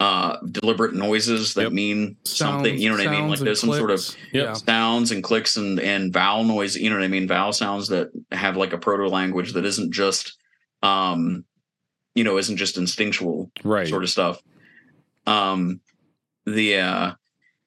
uh 0.00 0.38
deliberate 0.50 0.94
noises 0.94 1.52
that 1.52 1.64
Yep. 1.64 1.72
mean 1.72 2.16
something 2.24 2.78
you 2.78 2.88
know 2.88 2.96
what 2.96 3.06
i 3.06 3.10
mean 3.10 3.28
like 3.28 3.38
there's 3.38 3.60
some 3.60 3.70
sort 3.74 3.90
of. 3.90 4.00
Yep. 4.32 4.56
Sounds 4.56 5.10
and 5.12 5.22
clicks 5.22 5.58
and 5.58 5.78
and 5.78 6.10
vowel 6.10 6.42
noise 6.42 6.74
you 6.74 6.88
know 6.88 6.96
what 6.96 7.04
i 7.04 7.08
mean 7.08 7.28
vowel 7.28 7.52
sounds 7.52 7.88
that 7.88 8.08
have 8.32 8.56
like 8.56 8.72
a 8.72 8.78
proto 8.78 9.06
language 9.08 9.52
that 9.52 9.66
isn't 9.66 9.92
just 9.92 10.38
um 10.82 11.44
you 12.14 12.24
know 12.24 12.38
isn't 12.38 12.56
just 12.56 12.78
instinctual 12.78 13.50
Right. 13.62 13.88
sort 13.88 14.02
of 14.02 14.08
stuff 14.08 14.40
um 15.26 15.80
the 16.46 16.78
uh 16.78 17.12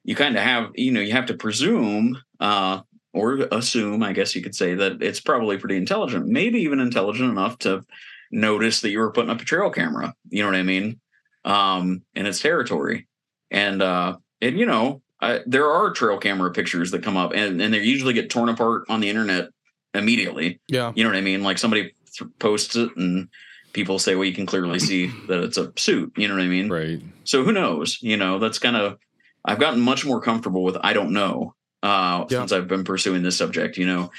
you 0.02 0.16
kind 0.16 0.36
of 0.36 0.42
have 0.42 0.70
you 0.74 0.90
know 0.90 1.00
you 1.00 1.12
have 1.12 1.26
to 1.26 1.34
presume 1.34 2.18
uh 2.40 2.80
or 3.14 3.46
assume 3.52 4.02
i 4.02 4.12
guess 4.12 4.34
you 4.34 4.42
could 4.42 4.54
say 4.54 4.74
that 4.74 5.00
it's 5.02 5.20
probably 5.20 5.56
pretty 5.56 5.76
intelligent 5.76 6.26
maybe 6.26 6.58
even 6.60 6.80
intelligent 6.80 7.30
enough 7.30 7.56
to 7.58 7.82
notice 8.30 8.80
that 8.80 8.90
you 8.90 8.98
were 8.98 9.12
putting 9.12 9.30
up 9.30 9.40
a 9.40 9.44
trail 9.44 9.70
camera 9.70 10.14
you 10.28 10.42
know 10.42 10.48
what 10.48 10.56
i 10.56 10.62
mean 10.62 11.00
um 11.44 12.02
in 12.14 12.26
its 12.26 12.40
territory 12.40 13.06
and 13.50 13.80
uh 13.82 14.16
and 14.40 14.58
you 14.58 14.66
know 14.66 15.00
I, 15.20 15.40
there 15.46 15.70
are 15.70 15.90
trail 15.90 16.18
camera 16.18 16.50
pictures 16.50 16.90
that 16.90 17.02
come 17.02 17.16
up 17.16 17.32
and, 17.32 17.62
and 17.62 17.72
they 17.72 17.78
usually 17.80 18.12
get 18.12 18.28
torn 18.28 18.50
apart 18.50 18.84
on 18.90 19.00
the 19.00 19.08
internet 19.08 19.48
immediately 19.94 20.60
Yeah. 20.68 20.92
you 20.94 21.04
know 21.04 21.10
what 21.10 21.16
I 21.16 21.22
mean? 21.22 21.42
Like 21.42 21.56
somebody 21.56 21.92
th- 22.18 22.30
posts 22.38 22.76
it 22.76 22.94
and 22.96 23.28
people 23.72 23.98
say, 23.98 24.16
well, 24.16 24.24
you 24.24 24.34
can 24.34 24.44
clearly 24.44 24.78
see 24.80 25.06
that 25.28 25.42
it's 25.42 25.56
a 25.56 25.72
suit. 25.76 26.12
You 26.16 26.28
know 26.28 26.34
what 26.34 26.42
I 26.42 26.48
mean? 26.48 26.68
Right. 26.68 27.00
So 27.22 27.42
who 27.44 27.52
knows? 27.52 27.98
You 28.02 28.16
know, 28.16 28.38
that's 28.38 28.58
kind 28.58 28.76
of, 28.76 28.98
I've 29.44 29.60
gotten 29.60 29.80
much 29.80 30.04
more 30.04 30.20
comfortable 30.20 30.62
with 30.64 30.76
I 30.82 30.92
don't 30.92 31.12
know 31.12 31.54
uh, 31.84 32.24
Yeah. 32.30 32.38
since 32.40 32.52
I've 32.52 32.66
been 32.66 32.82
pursuing 32.84 33.22
this 33.22 33.36
subject, 33.36 33.76
you 33.76 33.86
know. 33.86 34.10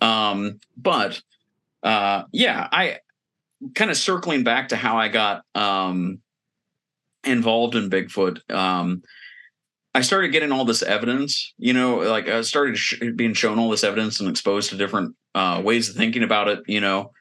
Um, 0.00 0.58
but 0.76 1.22
uh, 1.82 2.24
yeah, 2.32 2.68
I 2.70 2.98
kind 3.74 3.90
of 3.90 3.96
circling 3.96 4.42
back 4.42 4.68
to 4.70 4.76
how 4.76 4.98
I 4.98 5.08
got 5.08 5.44
um, 5.54 6.18
involved 7.24 7.76
in 7.76 7.88
Bigfoot. 7.88 8.50
Um, 8.52 9.02
I 9.94 10.00
started 10.00 10.28
getting 10.32 10.52
all 10.52 10.64
this 10.64 10.82
evidence, 10.82 11.52
you 11.58 11.72
know, 11.74 11.98
like 11.98 12.26
I 12.26 12.40
started 12.42 12.76
sh- 12.78 13.00
being 13.14 13.34
shown 13.34 13.58
all 13.58 13.70
this 13.70 13.84
evidence 13.84 14.20
and 14.20 14.28
exposed 14.28 14.70
to 14.70 14.76
different 14.76 15.14
uh, 15.34 15.60
ways 15.64 15.88
of 15.90 15.96
thinking 15.96 16.22
about 16.24 16.48
it, 16.48 16.60
you 16.66 16.80
know. 16.80 17.12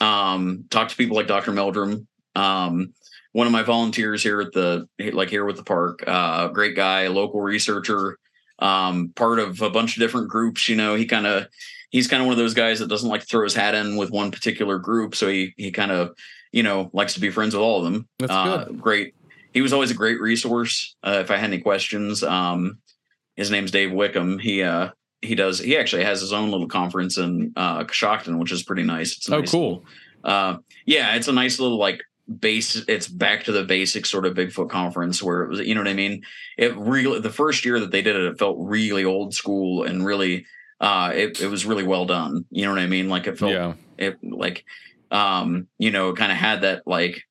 Um, 0.00 0.64
talk 0.70 0.88
to 0.88 0.96
people 0.96 1.16
like 1.16 1.26
Dr. 1.26 1.52
Meldrum, 1.52 2.06
um, 2.36 2.94
one 3.32 3.46
of 3.46 3.52
my 3.52 3.62
volunteers 3.62 4.22
here 4.22 4.40
at 4.40 4.52
the 4.52 4.88
like 5.12 5.28
here 5.28 5.44
with 5.44 5.56
the 5.56 5.64
park, 5.64 6.02
uh, 6.06 6.48
great 6.48 6.74
guy, 6.74 7.08
local 7.08 7.40
researcher, 7.42 8.16
um, 8.60 9.12
part 9.16 9.38
of 9.38 9.60
a 9.62 9.70
bunch 9.70 9.96
of 9.96 10.00
different 10.00 10.28
groups. 10.28 10.68
You 10.68 10.76
know, 10.76 10.94
he 10.94 11.06
kind 11.06 11.26
of 11.26 11.46
he's 11.90 12.08
kind 12.08 12.22
of 12.22 12.26
one 12.26 12.32
of 12.32 12.38
those 12.38 12.54
guys 12.54 12.78
that 12.78 12.88
doesn't 12.88 13.08
like 13.08 13.20
to 13.22 13.26
throw 13.26 13.44
his 13.44 13.54
hat 13.54 13.74
in 13.74 13.96
with 13.96 14.10
one 14.10 14.30
particular 14.30 14.78
group, 14.78 15.14
so 15.14 15.28
he 15.28 15.54
he 15.56 15.70
kind 15.70 15.90
of 15.92 16.10
you 16.52 16.62
know 16.62 16.90
likes 16.92 17.14
to 17.14 17.20
be 17.20 17.30
friends 17.30 17.54
with 17.54 17.62
all 17.62 17.78
of 17.84 17.92
them. 17.92 18.08
That's 18.18 18.32
uh, 18.32 18.64
good. 18.64 18.80
Great. 18.80 19.14
He 19.52 19.62
was 19.62 19.72
always 19.72 19.90
a 19.90 19.94
great 19.94 20.20
resource 20.20 20.94
uh, 21.02 21.18
if 21.22 21.30
I 21.30 21.36
had 21.36 21.50
any 21.52 21.60
questions. 21.60 22.22
Um, 22.22 22.78
his 23.36 23.50
name's 23.50 23.70
Dave 23.70 23.92
Wickham. 23.92 24.38
He 24.38 24.62
uh 24.62 24.90
he 25.22 25.34
does 25.34 25.58
he 25.58 25.76
actually 25.76 26.04
has 26.04 26.20
his 26.20 26.32
own 26.32 26.50
little 26.50 26.68
conference 26.68 27.18
in 27.18 27.52
uh 27.56 27.84
Coshocton, 27.84 28.38
which 28.38 28.52
is 28.52 28.62
pretty 28.62 28.82
nice. 28.84 29.16
It's 29.16 29.30
Oh, 29.30 29.40
nice 29.40 29.50
cool. 29.50 29.84
uh 30.24 30.58
yeah 30.86 31.14
it's 31.16 31.28
a 31.28 31.32
nice 31.32 31.58
little 31.58 31.78
like 31.78 32.02
base 32.38 32.76
it's 32.86 33.08
back 33.08 33.44
to 33.44 33.52
the 33.52 33.64
basic 33.64 34.06
sort 34.06 34.24
of 34.24 34.34
bigfoot 34.36 34.70
conference 34.70 35.20
where 35.22 35.42
it 35.42 35.48
was 35.48 35.60
you 35.60 35.74
know 35.74 35.80
what 35.80 35.88
i 35.88 35.94
mean? 35.94 36.22
It 36.56 36.76
really 36.76 37.18
the 37.20 37.30
first 37.30 37.64
year 37.64 37.80
that 37.80 37.90
they 37.90 38.02
did 38.02 38.14
it 38.16 38.22
it 38.22 38.38
felt 38.38 38.56
really 38.60 39.04
old 39.04 39.34
school 39.34 39.82
and 39.82 40.04
really 40.04 40.46
uh 40.80 41.10
it, 41.14 41.40
it 41.40 41.48
was 41.48 41.66
really 41.66 41.82
well 41.82 42.06
done. 42.06 42.44
You 42.50 42.64
know 42.66 42.72
what 42.72 42.80
i 42.80 42.86
mean? 42.86 43.08
Like 43.08 43.26
it 43.26 43.38
felt 43.38 43.52
Yeah. 43.52 43.74
it 43.98 44.18
like 44.22 44.64
um 45.10 45.66
you 45.78 45.90
know 45.90 46.10
it 46.10 46.16
kind 46.16 46.30
of 46.30 46.38
had 46.38 46.60
that 46.60 46.86
like 46.86 47.22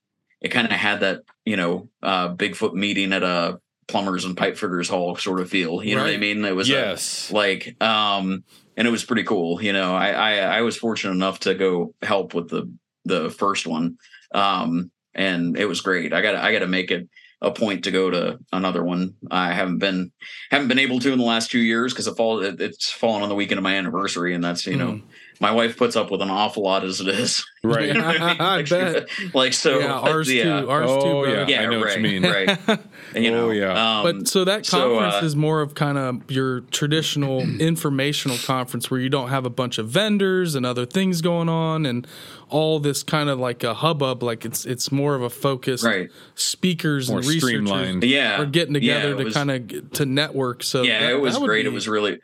it 0.42 0.50
kind 0.50 0.68
of 0.68 0.74
had 0.74 1.00
that 1.00 1.22
you 1.46 1.56
know 1.56 1.90
uh 2.04 2.36
bigfoot 2.36 2.74
meeting 2.74 3.14
at 3.14 3.24
a 3.24 3.60
plumbers 3.88 4.26
and 4.26 4.36
pipe 4.38 4.58
fitters 4.58 4.90
hall 4.90 5.16
sort 5.16 5.40
of 5.40 5.50
feel. 5.50 5.82
You 5.82 5.96
know 5.96 6.04
what 6.04 6.12
i 6.14 6.18
mean? 6.18 6.44
It 6.44 6.56
was 6.56 6.70
a- 6.70 6.74
Yes. 6.74 7.32
like 7.32 7.82
um 7.82 8.44
and 8.76 8.88
it 8.88 8.92
was 8.92 9.06
pretty 9.06 9.24
cool 9.24 9.62
you 9.64 9.72
know? 9.74 9.96
I, 9.96 10.10
I 10.12 10.32
i 10.58 10.62
was 10.62 10.76
fortunate 10.78 11.14
enough 11.14 11.40
to 11.42 11.54
go 11.56 11.94
help 12.02 12.34
with 12.34 12.50
the 12.50 12.70
the 13.06 13.30
first 13.30 13.66
one 13.66 13.98
um 14.34 14.92
and 15.16 15.58
it 15.58 15.66
was 15.66 15.82
great 15.82 16.14
i 16.14 16.22
gotta 16.22 16.42
i 16.44 16.52
gotta 16.52 16.68
make 16.68 16.92
it 16.92 17.08
a 17.42 17.52
point 17.52 17.86
to 17.86 17.92
go 17.92 18.10
to 18.10 18.38
another 18.52 18.84
one 18.84 19.16
i 19.32 19.54
haven't 19.54 19.78
been 19.80 20.12
haven't 20.52 20.68
been 20.68 20.80
able 20.80 21.00
to 21.00 21.12
in 21.14 21.18
the 21.18 21.24
last 21.26 21.50
two 21.50 21.60
years 21.60 21.94
because 21.94 22.06
it 22.08 22.16
fall 22.18 22.42
it, 22.42 22.60
it's 22.60 22.92
fallen 22.92 23.24
on 23.24 23.30
the 23.30 23.36
weekend 23.36 23.58
of 23.58 23.64
my 23.64 23.76
anniversary 23.76 24.34
and 24.36 24.44
that's 24.44 24.68
you 24.68 24.76
know 24.76 24.92
Mm. 24.92 25.04
my 25.40 25.52
wife 25.52 25.78
puts 25.78 25.96
up 25.96 26.12
with 26.12 26.22
an 26.22 26.30
awful 26.30 26.64
lot 26.64 26.84
as 26.84 27.00
it 27.00 27.08
is 27.08 27.46
Right. 27.62 27.88
You 27.88 27.94
know 27.96 28.06
what 28.08 28.20
mean? 28.22 28.38
I 28.40 28.56
Like, 28.58 28.70
bet. 28.70 29.08
like 29.34 29.54
so 29.54 29.80
yeah, 29.80 29.92
ours 30.00 30.32
yeah. 30.32 30.62
too. 30.62 30.70
Ours 30.70 30.86
Oh, 30.90 31.02
too, 31.02 31.30
brother. 31.30 31.52
yeah. 31.52 31.62
yeah 31.62 31.62
I 31.62 31.66
know 31.72 31.80
what 31.80 31.94
you 31.96 32.02
mean. 32.02 32.24
right 32.24 32.58
you 33.16 33.32
know 33.32 33.48
Oh, 33.48 33.52
yeah. 33.52 34.00
um, 34.00 34.04
But 34.20 34.28
so 34.30 34.46
that 34.46 34.66
so, 34.66 34.78
conference 34.98 35.22
uh, 35.24 35.26
is 35.26 35.36
more 35.36 35.60
of 35.62 35.76
kind 35.76 35.98
of 35.98 36.30
your 36.32 36.62
traditional 36.72 37.42
informational 37.60 38.38
conference 38.38 38.90
where 38.92 39.00
you 39.02 39.10
don't 39.10 39.28
have 39.30 39.46
a 39.46 39.50
bunch 39.50 39.78
of 39.78 39.90
vendors 39.90 40.56
and 40.56 40.66
other 40.66 40.86
things 40.86 41.22
going 41.22 41.50
on 41.50 41.86
and 41.86 42.08
all 42.50 42.80
this 42.80 43.04
kind 43.04 43.30
of 43.30 43.40
like 43.40 43.64
a 43.64 43.74
hubbub. 43.74 44.22
Like 44.24 44.46
it's 44.46 44.66
it's 44.66 44.92
more 44.92 45.16
of 45.16 45.22
a 45.22 45.30
focus. 45.30 45.84
Right. 45.84 46.10
speakers 46.36 47.10
More 47.10 47.20
and 47.20 47.28
researchers 47.28 47.50
streamlined. 47.50 48.04
yeah 48.04 48.42
are 48.42 48.46
getting 48.46 48.74
together 48.74 49.16
Yeah, 49.18 49.24
to 49.24 49.32
kind 49.32 49.52
of 49.52 49.92
to 49.94 50.06
network. 50.06 50.64
So 50.64 50.82
yeah 50.84 51.00
that- 51.02 51.12
it 51.12 51.22
was 51.22 51.38
great 51.38 51.66
it 51.66 51.74
was 51.74 51.88
really 51.88 52.20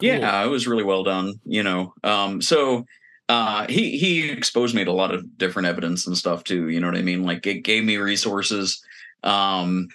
yeah 0.00 0.42
it 0.44 0.48
was 0.48 0.66
really 0.66 0.82
well 0.84 1.04
done 1.04 1.34
you 1.44 1.62
know 1.62 1.94
um 2.02 2.42
so 2.42 2.84
uh 3.28 3.64
he 3.68 3.96
he 3.96 4.28
exposed 4.30 4.74
me 4.74 4.84
to 4.84 4.90
a 4.90 4.92
lot 4.92 5.14
of 5.14 5.38
different 5.38 5.66
evidence 5.68 6.06
and 6.08 6.16
stuff 6.18 6.42
too 6.42 6.68
you 6.68 6.80
know 6.80 6.88
what 6.88 6.96
i 6.96 7.00
mean 7.00 7.22
like 7.22 7.46
it 7.46 7.60
gave 7.62 7.84
me 7.84 7.96
resources 7.96 8.82
um 9.22 9.86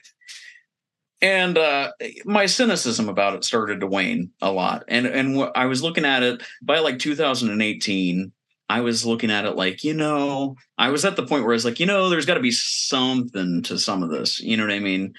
and 1.21 1.57
uh 1.57 1.91
my 2.23 2.45
cynicism 2.45 3.09
about 3.09 3.35
it 3.35 3.43
started 3.43 3.81
to 3.81 3.87
wane 3.87 4.31
a 4.41 4.49
lot 4.51 4.85
and 4.87 5.05
and 5.05 5.37
wh- 5.37 5.51
i 5.53 5.65
was 5.65 5.83
looking 5.83 6.05
at 6.05 6.23
it 6.23 6.41
by 6.61 6.79
like 6.79 6.97
2018 6.97 8.31
i 8.69 8.81
was 8.81 9.05
looking 9.05 9.31
at 9.31 9.45
it 9.45 9.55
like 9.55 9.83
you 9.83 9.93
know 9.93 10.55
i 10.77 10.89
was 10.89 11.03
at 11.05 11.15
the 11.15 11.25
point 11.25 11.43
where 11.43 11.51
i 11.53 11.55
was 11.55 11.65
like 11.65 11.79
you 11.79 11.85
know 11.85 12.09
there's 12.09 12.25
got 12.25 12.35
to 12.35 12.39
be 12.39 12.51
something 12.51 13.61
to 13.63 13.77
some 13.77 14.03
of 14.03 14.09
this 14.09 14.39
you 14.39 14.55
know 14.55 14.63
what 14.63 14.73
i 14.73 14.79
mean 14.79 15.13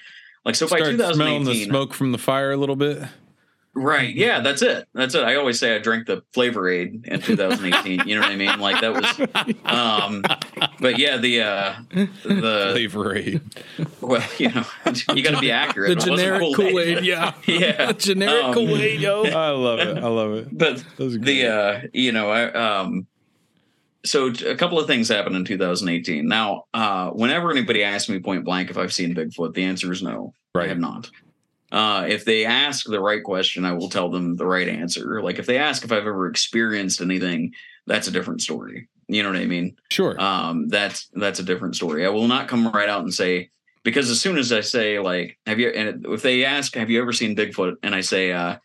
like 0.45 0.55
so 0.55 0.67
by 0.67 0.77
Start 0.77 0.95
smelling 0.95 1.43
2018 1.43 1.45
the 1.45 1.65
smoke 1.65 1.93
from 1.93 2.11
the 2.11 2.17
fire 2.17 2.51
a 2.51 2.57
little 2.57 2.75
bit. 2.75 3.03
Right. 3.73 4.13
Yeah, 4.13 4.41
that's 4.41 4.61
it. 4.61 4.85
That's 4.93 5.15
it. 5.15 5.23
I 5.23 5.35
always 5.35 5.57
say 5.57 5.73
I 5.75 5.79
drank 5.79 6.05
the 6.05 6.23
flavor 6.33 6.67
aid 6.67 7.05
in 7.05 7.21
2018. 7.21 8.05
you 8.05 8.15
know 8.15 8.21
what 8.21 8.31
I 8.31 8.35
mean? 8.35 8.59
Like 8.59 8.81
that 8.81 8.91
was 8.93 9.55
um 9.63 10.23
but 10.79 10.97
yeah, 10.99 11.17
the 11.17 11.41
uh 11.41 11.73
the 12.23 12.69
Flavor 12.73 13.15
aid. 13.15 13.41
well, 14.01 14.27
you 14.39 14.49
know, 14.49 14.65
you 15.15 15.23
gotta 15.23 15.39
be 15.39 15.51
accurate. 15.51 15.89
the 15.89 15.91
It 15.93 16.09
wasn't 16.09 16.17
generic 16.17 16.55
Kool 16.55 16.79
Aid. 16.79 17.05
Yeah, 17.05 17.33
Yeah. 17.45 17.85
The 17.91 17.93
generic 17.93 18.45
Um, 18.45 18.53
Kool 18.55 18.75
Aid, 18.77 18.99
yo. 18.99 19.23
I 19.25 19.51
love 19.51 19.79
it. 19.79 19.97
I 20.03 20.07
love 20.07 20.33
it. 20.33 20.57
But 20.57 20.83
the 20.97 21.45
uh 21.47 21.81
you 21.93 22.11
know, 22.11 22.29
I 22.29 22.51
um 22.51 23.07
so 24.03 24.27
a 24.27 24.55
couple 24.55 24.79
of 24.79 24.87
things 24.87 25.09
happened 25.09 25.35
in 25.35 25.45
2018. 25.45 26.27
Now, 26.27 26.65
uh 26.73 27.09
whenever 27.11 27.51
anybody 27.51 27.83
asks 27.83 28.09
me 28.09 28.19
point 28.19 28.45
blank 28.45 28.69
if 28.69 28.77
I've 28.77 28.93
seen 28.93 29.15
Bigfoot, 29.15 29.53
the 29.53 29.63
answer 29.63 29.91
is 29.91 30.01
no. 30.01 30.33
I 30.55 30.67
have 30.67 30.79
not. 30.79 31.09
Uh, 31.71 32.05
if 32.09 32.25
they 32.25 32.45
ask 32.45 32.85
the 32.85 32.99
right 32.99 33.23
question, 33.23 33.63
I 33.63 33.71
will 33.71 33.89
tell 33.89 34.09
them 34.09 34.35
the 34.35 34.45
right 34.45 34.67
answer. 34.67 35.21
Like 35.21 35.39
if 35.39 35.45
they 35.45 35.57
ask 35.57 35.85
if 35.85 35.91
I've 35.91 36.05
ever 36.05 36.27
experienced 36.27 36.99
anything, 36.99 37.53
that's 37.87 38.07
a 38.07 38.11
different 38.11 38.41
story. 38.41 38.89
You 39.07 39.23
know 39.23 39.29
what 39.29 39.39
I 39.39 39.45
mean? 39.45 39.77
Sure. 39.89 40.19
Um, 40.21 40.67
that's 40.67 41.09
that's 41.13 41.39
a 41.39 41.43
different 41.43 41.75
story. 41.75 42.05
I 42.05 42.09
will 42.09 42.27
not 42.27 42.47
come 42.47 42.67
right 42.71 42.89
out 42.89 43.03
and 43.03 43.13
say 43.13 43.49
because 43.83 44.09
as 44.09 44.19
soon 44.19 44.37
as 44.37 44.51
I 44.51 44.61
say 44.61 44.99
like, 44.99 45.37
have 45.45 45.59
you? 45.59 45.69
And 45.69 46.05
if 46.07 46.21
they 46.21 46.43
ask, 46.43 46.75
have 46.75 46.89
you 46.89 47.01
ever 47.01 47.13
seen 47.13 47.35
Bigfoot? 47.35 47.75
And 47.83 47.95
I 47.95 48.01
say, 48.01 48.31
uh, 48.31 48.57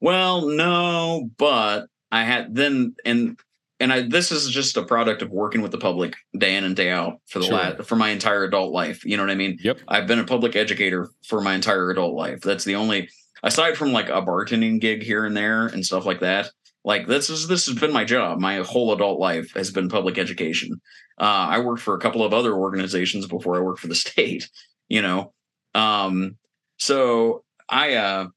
well, 0.00 0.48
no, 0.48 1.30
but 1.38 1.86
I 2.10 2.24
had 2.24 2.54
then 2.54 2.96
and 3.04 3.38
and 3.80 3.92
I 3.92 4.02
this 4.02 4.32
is 4.32 4.48
just 4.48 4.76
a 4.76 4.82
product 4.82 5.22
of 5.22 5.30
working 5.30 5.62
with 5.62 5.70
the 5.72 5.78
public 5.78 6.14
day 6.36 6.56
in 6.56 6.64
and 6.64 6.74
day 6.74 6.90
out 6.90 7.20
for 7.26 7.38
the 7.38 7.46
Sure. 7.46 7.54
last 7.54 7.82
for 7.84 7.96
my 7.96 8.10
entire 8.10 8.44
adult 8.44 8.72
life. 8.72 9.04
You 9.04 9.16
know 9.16 9.22
what 9.22 9.30
I 9.30 9.36
mean? 9.36 9.58
Yep. 9.62 9.80
I've 9.88 10.06
been 10.06 10.18
a 10.18 10.24
public 10.24 10.56
educator 10.56 11.08
for 11.26 11.40
my 11.40 11.54
entire 11.54 11.90
adult 11.90 12.14
life. 12.14 12.40
That's 12.40 12.64
the 12.64 12.74
only 12.74 13.08
aside 13.42 13.76
from 13.76 13.92
like 13.92 14.08
a 14.08 14.22
bartending 14.22 14.80
gig 14.80 15.02
here 15.02 15.24
and 15.24 15.36
there 15.36 15.66
and 15.66 15.84
stuff 15.84 16.04
like 16.04 16.20
that. 16.20 16.50
Like 16.84 17.06
this 17.06 17.30
is 17.30 17.48
this 17.48 17.66
has 17.66 17.76
been 17.78 17.92
my 17.92 18.04
job. 18.04 18.40
My 18.40 18.58
whole 18.58 18.92
adult 18.92 19.20
life 19.20 19.52
has 19.54 19.70
been 19.70 19.88
public 19.88 20.18
education. 20.18 20.80
Uh, 21.20 21.24
I 21.50 21.58
worked 21.58 21.82
for 21.82 21.94
a 21.94 22.00
couple 22.00 22.24
of 22.24 22.32
other 22.32 22.54
organizations 22.54 23.26
before 23.26 23.56
I 23.56 23.60
worked 23.60 23.80
for 23.80 23.88
the 23.88 23.94
state. 24.06 24.48
You 24.88 25.02
know, 25.02 25.32
um, 25.74 26.36
so 26.78 27.44
I 27.68 27.94
uh, 27.94 28.28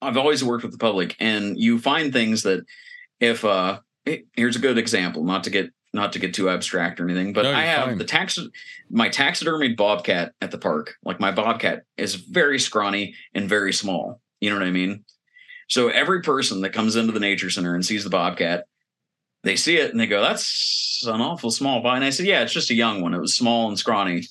I've 0.00 0.16
always 0.16 0.44
worked 0.44 0.62
with 0.62 0.72
the 0.72 0.78
public, 0.78 1.16
and 1.18 1.58
you 1.58 1.78
find 1.78 2.12
things 2.12 2.44
that 2.44 2.64
if 3.18 3.44
uh, 3.44 3.80
here's 4.36 4.56
a 4.56 4.60
good 4.60 4.78
example, 4.78 5.24
not 5.24 5.44
to 5.44 5.50
get 5.50 5.70
not 5.94 6.12
to 6.12 6.18
get 6.18 6.34
too 6.34 6.50
abstract 6.50 7.00
or 7.00 7.04
anything, 7.04 7.32
but 7.32 7.44
No, 7.44 7.52
I 7.52 7.62
have 7.62 7.86
fine. 7.86 7.98
the 7.98 8.04
tax 8.04 8.38
my 8.90 9.08
taxidermied 9.08 9.76
bobcat 9.76 10.32
at 10.42 10.50
the 10.50 10.58
park. 10.58 10.94
Like 11.02 11.18
my 11.18 11.30
bobcat 11.32 11.84
is 11.96 12.14
very 12.14 12.58
scrawny 12.58 13.14
and 13.34 13.48
very 13.48 13.72
small. 13.72 14.20
You 14.40 14.50
know 14.50 14.56
what 14.56 14.66
I 14.66 14.70
mean? 14.70 15.04
So 15.68 15.88
every 15.88 16.20
person 16.22 16.60
that 16.60 16.74
comes 16.74 16.96
into 16.96 17.12
the 17.12 17.20
nature 17.20 17.50
center 17.50 17.74
and 17.74 17.84
sees 17.84 18.04
the 18.04 18.10
bobcat, 18.10 18.64
they 19.44 19.56
see 19.56 19.76
it 19.78 19.90
and 19.90 19.98
they 20.00 20.06
go, 20.06 20.20
"That's 20.20 21.02
an 21.06 21.20
awful 21.20 21.50
small 21.50 21.80
body." 21.82 21.96
And 21.96 22.04
I 22.04 22.10
said, 22.10 22.26
"Yeah, 22.26 22.42
it's 22.42 22.52
just 22.52 22.70
a 22.70 22.74
young 22.74 23.00
one. 23.00 23.14
It 23.14 23.20
was 23.20 23.34
small 23.36 23.68
and 23.68 23.78
scrawny." 23.78 24.24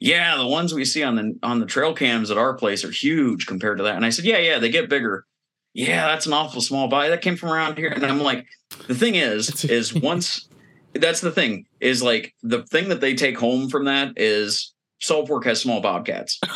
Yeah, 0.00 0.36
the 0.36 0.46
ones 0.46 0.72
we 0.74 0.84
see 0.84 1.02
on 1.02 1.16
the 1.16 1.38
on 1.42 1.60
the 1.60 1.66
trail 1.66 1.92
cams 1.94 2.30
at 2.30 2.38
our 2.38 2.54
place 2.54 2.84
are 2.84 2.90
huge 2.90 3.46
compared 3.46 3.78
to 3.78 3.84
that. 3.84 3.96
And 3.96 4.04
I 4.04 4.10
said, 4.10 4.24
"Yeah, 4.24 4.38
yeah, 4.38 4.58
they 4.58 4.68
get 4.70 4.88
bigger." 4.88 5.26
Yeah, 5.74 6.08
that's 6.08 6.26
an 6.26 6.32
awful 6.32 6.60
small 6.60 6.88
body. 6.88 7.10
That 7.10 7.22
came 7.22 7.36
from 7.36 7.50
around 7.50 7.78
here. 7.78 7.88
And 7.88 8.04
I'm 8.04 8.20
like, 8.20 8.46
the 8.86 8.94
thing 8.94 9.14
is, 9.14 9.64
is 9.64 9.94
once 9.94 10.48
that's 10.94 11.20
the 11.20 11.30
thing 11.30 11.66
is 11.80 12.02
like 12.02 12.34
the 12.42 12.64
thing 12.64 12.88
that 12.88 13.00
they 13.00 13.14
take 13.14 13.38
home 13.38 13.68
from 13.68 13.84
that 13.84 14.14
is 14.16 14.72
Salt 15.00 15.28
Fork 15.28 15.44
has 15.44 15.60
small 15.60 15.80
bobcats. 15.80 16.38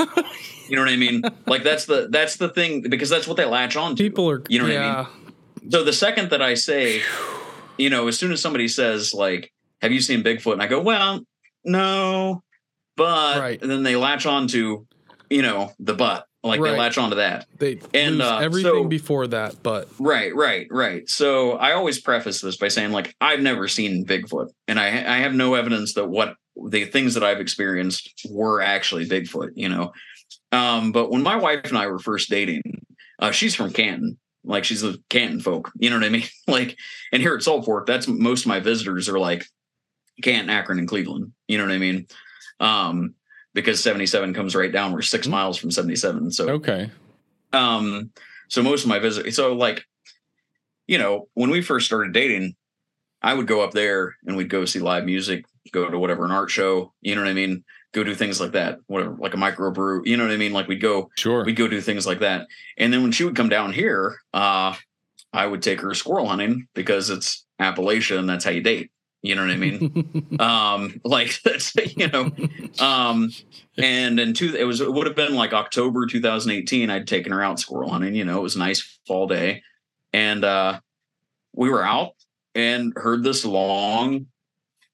you 0.68 0.76
know 0.76 0.82
what 0.82 0.90
I 0.90 0.96
mean? 0.96 1.22
Like 1.46 1.62
that's 1.62 1.86
the 1.86 2.08
that's 2.10 2.36
the 2.36 2.48
thing 2.48 2.82
because 2.82 3.08
that's 3.08 3.28
what 3.28 3.36
they 3.36 3.44
latch 3.44 3.76
on 3.76 3.94
to. 3.96 4.02
People 4.02 4.28
are 4.30 4.42
you 4.48 4.58
know 4.58 4.64
what 4.64 4.74
yeah. 4.74 5.06
I 5.06 5.24
mean? 5.24 5.70
So 5.70 5.84
the 5.84 5.92
second 5.92 6.30
that 6.30 6.42
I 6.42 6.54
say, 6.54 7.02
you 7.78 7.88
know, 7.88 8.08
as 8.08 8.18
soon 8.18 8.32
as 8.32 8.40
somebody 8.40 8.66
says 8.66 9.14
like, 9.14 9.52
"Have 9.80 9.92
you 9.92 10.00
seen 10.00 10.24
Bigfoot?" 10.24 10.54
and 10.54 10.62
I 10.62 10.66
go, 10.66 10.80
"Well, 10.80 11.20
no," 11.64 12.42
but 12.96 13.38
Right. 13.38 13.60
then 13.60 13.84
they 13.84 13.94
latch 13.94 14.26
on 14.26 14.48
to, 14.48 14.86
you 15.30 15.42
know, 15.42 15.72
the 15.78 15.94
butt. 15.94 16.26
Like 16.44 16.60
Right. 16.60 16.72
they 16.72 16.78
latch 16.78 16.98
on 16.98 17.10
to 17.10 17.16
that. 17.16 17.46
They 17.58 17.78
And, 17.94 18.18
lose 18.18 18.26
uh, 18.26 18.38
everything 18.38 18.72
so- 18.72 18.84
before 18.84 19.28
that, 19.28 19.62
but 19.62 19.88
Right, 20.00 20.34
right, 20.34 20.66
right. 20.70 21.08
So 21.08 21.52
I 21.52 21.72
always 21.72 22.00
preface 22.00 22.40
this 22.40 22.56
by 22.56 22.66
saying, 22.68 22.90
like, 22.90 23.14
I've 23.20 23.40
never 23.40 23.68
seen 23.68 24.04
Bigfoot, 24.04 24.48
and 24.66 24.78
I 24.80 24.86
I 24.88 25.18
have 25.18 25.34
no 25.34 25.54
evidence 25.54 25.94
that 25.94 26.08
what 26.08 26.34
the 26.70 26.84
things 26.84 27.14
that 27.14 27.22
I've 27.22 27.40
experienced 27.40 28.10
were 28.28 28.60
actually 28.60 29.08
Bigfoot. 29.08 29.50
You 29.54 29.68
know, 29.68 29.92
um, 30.50 30.90
but 30.92 31.10
when 31.10 31.22
my 31.22 31.36
wife 31.36 31.64
and 31.66 31.78
I 31.78 31.86
were 31.86 31.98
first 32.00 32.28
dating, 32.28 32.62
uh, 33.20 33.30
she's 33.30 33.54
from 33.54 33.72
Canton, 33.72 34.18
like 34.44 34.64
she's 34.64 34.82
a 34.82 34.96
Canton 35.10 35.38
folk. 35.40 35.70
You 35.78 35.90
know 35.90 35.96
what 35.96 36.04
I 36.04 36.08
mean? 36.10 36.24
Like, 36.48 36.76
and 37.12 37.22
here 37.22 37.36
at 37.36 37.42
Salt 37.44 37.64
Fork, 37.64 37.86
that's 37.86 38.08
most 38.08 38.42
of 38.42 38.46
my 38.48 38.58
visitors 38.58 39.08
are 39.08 39.18
like 39.20 39.46
Canton, 40.22 40.50
Akron, 40.50 40.80
and 40.80 40.88
Cleveland. 40.88 41.32
You 41.46 41.58
know 41.58 41.64
what 41.64 41.72
I 41.72 41.78
mean? 41.78 42.06
Um, 42.58 43.14
because 43.54 43.82
77 43.82 44.34
comes 44.34 44.54
right 44.54 44.72
down. 44.72 44.92
We're 44.92 45.02
6 45.02 45.26
miles 45.28 45.58
from 45.58 45.70
77. 45.70 46.30
So 46.32 46.48
Okay. 46.50 46.90
um, 47.52 48.10
so 48.48 48.62
most 48.62 48.82
of 48.82 48.88
my 48.88 48.98
visitors, 48.98 49.36
so 49.36 49.54
like, 49.54 49.84
you 50.86 50.98
know, 50.98 51.28
when 51.34 51.50
we 51.50 51.62
first 51.62 51.86
started 51.86 52.12
dating, 52.12 52.54
I 53.22 53.34
would 53.34 53.46
go 53.46 53.62
up 53.62 53.72
there 53.72 54.16
and 54.26 54.36
we'd 54.36 54.50
go 54.50 54.64
see 54.64 54.78
live 54.80 55.04
music, 55.04 55.44
go 55.70 55.88
to 55.88 55.98
whatever 55.98 56.24
an 56.24 56.32
art 56.32 56.50
show, 56.50 56.92
you 57.00 57.14
know 57.14 57.22
what 57.22 57.30
I 57.30 57.34
mean? 57.34 57.64
Go 57.92 58.02
do 58.04 58.14
things 58.14 58.40
like 58.40 58.52
that, 58.52 58.78
whatever, 58.86 59.16
like 59.18 59.34
a 59.34 59.36
microbrew, 59.36 60.06
you 60.06 60.16
know 60.16 60.24
what 60.24 60.32
I 60.32 60.36
mean? 60.38 60.52
Like 60.52 60.66
we'd 60.68 60.80
go, 60.82 61.10
Sure. 61.16 61.44
we'd 61.44 61.56
go 61.56 61.68
do 61.68 61.80
things 61.80 62.06
like 62.06 62.20
that. 62.20 62.46
And 62.78 62.92
then 62.92 63.02
when 63.02 63.12
she 63.12 63.24
would 63.24 63.36
come 63.36 63.48
down 63.48 63.72
here, 63.72 64.16
uh, 64.34 64.74
I 65.32 65.46
would 65.46 65.62
take 65.62 65.80
her 65.80 65.94
squirrel 65.94 66.26
hunting 66.28 66.66
because 66.74 67.10
it's 67.10 67.46
Appalachia 67.60 68.18
and 68.18 68.28
that's 68.28 68.44
how 68.44 68.50
you 68.50 68.60
date. 68.60 68.90
You 69.22 69.36
know 69.36 69.42
what 69.42 69.52
I 69.52 69.56
mean? 69.56 70.36
um 70.40 71.00
like 71.04 71.40
that's 71.44 71.74
you 71.96 72.08
know 72.08 72.30
um 72.84 73.30
and 73.78 74.18
in 74.18 74.34
two 74.34 74.54
it 74.54 74.64
was 74.64 74.80
it 74.80 74.92
would 74.92 75.06
have 75.06 75.16
been 75.16 75.34
like 75.34 75.52
october 75.52 76.06
2018 76.06 76.90
i'd 76.90 77.06
taken 77.06 77.32
her 77.32 77.42
out 77.42 77.60
squirrel 77.60 77.90
hunting 77.90 78.14
you 78.14 78.24
know 78.24 78.38
it 78.38 78.42
was 78.42 78.56
a 78.56 78.58
nice 78.58 78.98
fall 79.06 79.26
day. 79.26 79.62
And 80.12 80.44
uh 80.44 80.80
we 81.54 81.70
were 81.70 81.84
out 81.84 82.14
and 82.54 82.92
heard 82.96 83.22
this 83.22 83.44
long 83.44 84.26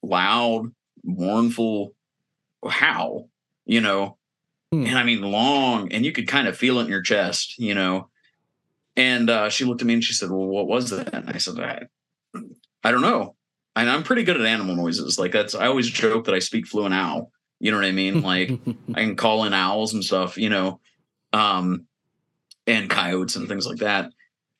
loud 0.02 0.72
mournful 1.02 1.94
howl 2.68 3.28
you 3.64 3.80
know? 3.80 4.16
Hmm. 4.72 4.84
and 4.84 4.98
i 4.98 5.04
mean 5.04 5.22
long 5.22 5.90
and 5.90 6.04
you 6.04 6.12
could 6.12 6.28
kind 6.28 6.46
of 6.46 6.56
feel 6.56 6.78
it 6.78 6.84
in 6.84 6.90
your 6.90 7.02
chest 7.02 7.58
you 7.58 7.74
know? 7.74 8.10
And 8.94 9.30
uh 9.30 9.48
she 9.48 9.64
looked 9.64 9.80
at 9.80 9.86
me 9.86 9.94
and 9.94 10.04
she 10.04 10.12
said 10.12 10.28
well 10.30 10.46
what 10.46 10.66
was 10.66 10.90
that? 10.90 11.14
And 11.14 11.30
i 11.30 11.38
said 11.38 11.58
i, 11.58 11.86
I 12.84 12.92
don't 12.92 13.00
know 13.00 13.34
and 13.80 13.90
I'm 13.90 14.02
pretty 14.02 14.24
good 14.24 14.40
at 14.40 14.46
animal 14.46 14.76
noises. 14.76 15.18
Like 15.18 15.32
that's 15.32 15.54
I 15.54 15.66
always 15.66 15.88
joke 15.88 16.26
that 16.26 16.34
I 16.34 16.40
speak 16.40 16.66
fluent 16.66 16.94
owl. 16.94 17.30
You 17.60 17.70
know 17.70 17.78
what 17.78 17.86
I 17.86 17.92
mean? 17.92 18.22
Like 18.22 18.50
I 18.94 19.00
can 19.00 19.16
call 19.16 19.44
in 19.44 19.54
owls 19.54 19.94
and 19.94 20.04
stuff, 20.04 20.36
you 20.36 20.48
know, 20.48 20.80
um, 21.32 21.86
and 22.66 22.90
coyotes 22.90 23.36
and 23.36 23.48
things 23.48 23.66
like 23.66 23.78
that. 23.78 24.10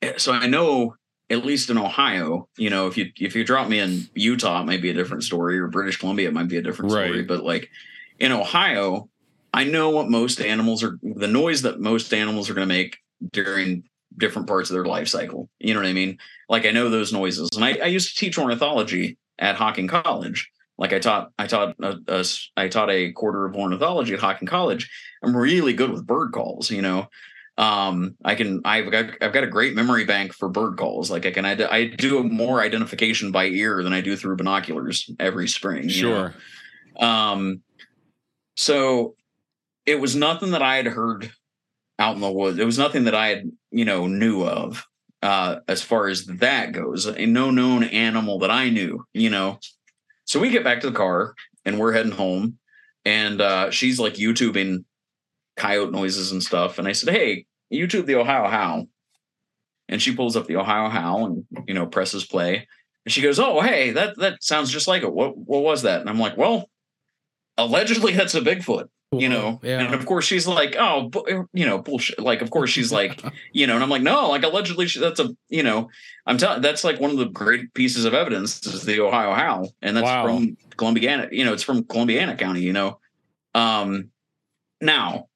Eh, 0.01 0.13
So 0.17 0.31
I 0.31 0.47
know 0.47 0.95
at 1.29 1.45
least 1.45 1.69
in 1.69 1.77
Ohio, 1.77 2.47
you 2.57 2.69
know, 2.69 2.87
if 2.87 2.97
you 2.97 3.11
if 3.17 3.35
you 3.35 3.43
drop 3.43 3.67
me 3.67 3.79
in 3.79 4.07
Utah, 4.15 4.61
it 4.61 4.65
might 4.65 4.81
be 4.81 4.89
a 4.89 4.93
different 4.95 5.23
story, 5.23 5.59
or 5.59 5.67
British 5.67 5.97
Columbia, 5.97 6.27
it 6.29 6.33
might 6.33 6.47
be 6.47 6.57
a 6.57 6.61
different 6.61 6.91
story. 6.91 7.21
But 7.23 7.43
like 7.43 7.69
in 8.19 8.31
Ohio, 8.31 9.09
I 9.53 9.63
know 9.65 9.89
what 9.89 10.09
most 10.09 10.41
animals 10.41 10.83
are 10.83 10.97
the 11.03 11.27
noise 11.27 11.61
that 11.63 11.79
most 11.79 12.13
animals 12.13 12.49
are 12.49 12.53
going 12.53 12.67
to 12.67 12.73
make 12.73 12.97
during 13.31 13.83
different 14.19 14.47
parts 14.47 14.69
of 14.69 14.75
their 14.75 14.85
life 14.85 15.07
cycle. 15.07 15.49
You 15.57 15.73
know 15.73 15.79
what 15.79 15.89
I 15.89 15.93
mean? 15.93 16.19
Like 16.47 16.65
I 16.65 16.71
know 16.71 16.89
those 16.89 17.11
noises, 17.11 17.49
and 17.55 17.65
I, 17.65 17.79
I 17.83 17.85
used 17.85 18.09
to 18.09 18.19
teach 18.19 18.37
ornithology 18.37 19.17
at 19.39 19.55
Hocking 19.55 19.87
College. 19.87 20.51
Like 20.77 20.93
I 20.93 20.99
taught, 20.99 21.31
I 21.37 21.47
taught, 21.47 21.75
a, 21.81 21.97
a 22.07 22.25
I 22.55 22.67
taught 22.67 22.89
a 22.89 23.11
quarter 23.11 23.45
of 23.45 23.55
ornithology 23.55 24.13
at 24.13 24.19
Hocking 24.19 24.47
College. 24.47 24.89
I'm 25.23 25.35
really 25.35 25.73
good 25.73 25.91
with 25.91 26.07
bird 26.07 26.31
calls. 26.31 26.71
You 26.71 26.81
know, 26.81 27.09
um, 27.57 28.15
I 28.23 28.35
can, 28.35 28.61
I've 28.63 28.89
got, 28.89 29.09
I've 29.21 29.33
got 29.33 29.43
a 29.43 29.47
great 29.47 29.75
memory 29.75 30.05
bank 30.05 30.33
for 30.33 30.47
bird 30.47 30.77
calls. 30.77 31.11
Like 31.11 31.25
I 31.25 31.31
can, 31.31 31.43
I, 31.43 31.57
I 31.69 31.85
do 31.87 32.23
more 32.23 32.61
identification 32.61 33.33
by 33.33 33.45
ear 33.47 33.83
than 33.83 33.91
I 33.91 33.99
do 33.99 34.15
through 34.15 34.37
binoculars 34.37 35.11
every 35.19 35.49
spring. 35.49 35.89
you 35.89 36.03
know? 36.03 36.31
Sure. 36.95 37.05
Um, 37.05 37.61
so 38.55 39.15
it 39.85 39.99
was 39.99 40.15
nothing 40.15 40.51
that 40.51 40.61
I 40.61 40.77
had 40.77 40.85
heard 40.85 41.31
out 41.99 42.15
in 42.15 42.21
the 42.21 42.31
woods. 42.31 42.57
It 42.57 42.65
was 42.65 42.79
nothing 42.79 43.03
that 43.03 43.15
I 43.15 43.27
had, 43.27 43.51
you 43.71 43.85
know, 43.85 44.07
knew 44.07 44.43
of 44.43 44.85
uh, 45.21 45.57
as 45.67 45.81
far 45.81 46.07
as 46.07 46.25
that 46.25 46.71
goes. 46.71 47.05
No 47.17 47.51
known 47.51 47.83
animal 47.83 48.39
that 48.39 48.51
I 48.51 48.69
knew, 48.69 49.05
you 49.13 49.29
know. 49.29 49.59
So 50.25 50.39
we 50.39 50.49
get 50.49 50.63
back 50.63 50.81
to 50.81 50.89
the 50.89 50.95
car 50.95 51.33
and 51.65 51.79
we're 51.79 51.93
heading 51.93 52.11
home, 52.11 52.57
and 53.05 53.41
uh, 53.41 53.71
she's 53.71 53.99
like 53.99 54.13
YouTubing 54.15 54.85
coyote 55.57 55.91
noises 55.91 56.31
and 56.31 56.41
stuff. 56.41 56.79
And 56.79 56.87
I 56.87 56.93
said, 56.93 57.13
"Hey, 57.13 57.45
YouTube 57.71 58.05
the 58.05 58.15
Ohio 58.15 58.47
Howl." 58.47 58.87
And 59.89 60.01
she 60.01 60.15
pulls 60.15 60.37
up 60.37 60.45
the 60.47 60.57
Ohio 60.57 60.87
Howl 60.87 61.25
and 61.25 61.45
you 61.67 61.73
know 61.73 61.85
presses 61.87 62.25
play. 62.25 62.67
And 63.05 63.11
she 63.11 63.21
goes, 63.21 63.39
"Oh, 63.39 63.61
hey, 63.61 63.91
that 63.91 64.17
that 64.17 64.43
sounds 64.43 64.71
just 64.71 64.87
like 64.87 65.03
it. 65.03 65.11
What 65.11 65.37
what 65.37 65.63
was 65.63 65.81
that?" 65.81 66.01
And 66.01 66.09
I'm 66.09 66.19
like, 66.19 66.37
"Well, 66.37 66.69
allegedly 67.63 68.13
that's 68.13 68.35
a 68.35 68.41
Bigfoot." 68.41 68.89
you 69.11 69.27
know 69.27 69.59
yeah. 69.63 69.79
and 69.79 69.95
of 69.95 70.05
course 70.05 70.23
she's 70.23 70.45
like 70.47 70.75
oh 70.77 71.09
bu- 71.09 71.47
you 71.51 71.65
know 71.65 71.79
bullshit 71.79 72.19
like 72.19 72.43
of 72.43 72.51
course 72.51 72.69
she's 72.69 72.91
like 72.91 73.19
you 73.53 73.65
know 73.65 73.73
and 73.73 73.81
i'm 73.83 73.89
like 73.89 74.03
no 74.03 74.29
like 74.29 74.43
allegedly 74.43 74.85
she, 74.85 74.99
that's 74.99 75.19
a 75.19 75.35
you 75.49 75.63
know 75.63 75.89
i'm 76.27 76.37
telling 76.37 76.61
that's 76.61 76.83
like 76.83 76.99
one 76.99 77.09
of 77.09 77.17
the 77.17 77.25
great 77.25 77.73
pieces 77.73 78.05
of 78.05 78.13
evidence 78.13 78.63
is 78.67 78.83
the 78.83 78.99
ohio 79.01 79.33
howl 79.33 79.73
and 79.81 79.97
that's 79.97 80.03
Wow. 80.05 80.25
from 80.27 80.55
columbiana 80.77 81.27
you 81.31 81.43
know 81.43 81.53
it's 81.53 81.63
from 81.63 81.83
columbiana 81.85 82.35
county 82.37 82.61
you 82.61 82.71
know 82.71 82.99
um 83.55 84.11
now 84.79 85.27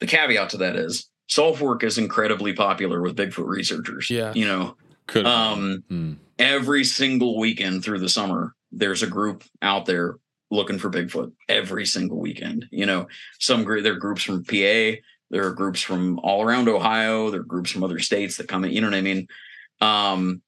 the 0.00 0.06
caveat 0.08 0.50
to 0.50 0.56
that 0.58 0.74
is 0.74 1.08
Salt 1.28 1.58
Fork 1.58 1.84
is 1.84 1.98
incredibly 1.98 2.52
popular 2.52 3.00
with 3.00 3.14
bigfoot 3.14 3.46
researchers 3.46 4.10
Yeah. 4.10 4.32
you 4.34 4.44
know 4.44 4.76
Could 5.06 5.26
um 5.26 5.84
Hmm. 5.88 6.14
every 6.36 6.82
single 6.82 7.38
weekend 7.38 7.84
through 7.84 8.00
the 8.00 8.08
summer 8.08 8.54
there's 8.72 9.04
a 9.04 9.06
group 9.06 9.44
out 9.62 9.86
there 9.86 10.16
looking 10.50 10.78
for 10.78 10.90
bigfoot 10.90 11.32
every 11.48 11.86
single 11.86 12.18
weekend 12.18 12.66
you 12.70 12.84
know 12.86 13.06
some 13.38 13.64
there 13.64 13.92
are 13.92 13.96
groups 13.96 14.22
from 14.22 14.42
pa 14.44 14.96
there 15.30 15.46
are 15.46 15.52
groups 15.52 15.80
from 15.80 16.18
all 16.20 16.42
around 16.42 16.68
ohio 16.68 17.30
there 17.30 17.40
are 17.40 17.44
groups 17.44 17.70
from 17.70 17.84
other 17.84 17.98
states 17.98 18.36
that 18.36 18.48
come 18.48 18.64
in 18.64 18.72
you 18.72 18.80
know 18.80 18.88
what 18.88 18.94
i 18.96 19.00
mean 19.00 19.28
um 19.80 20.42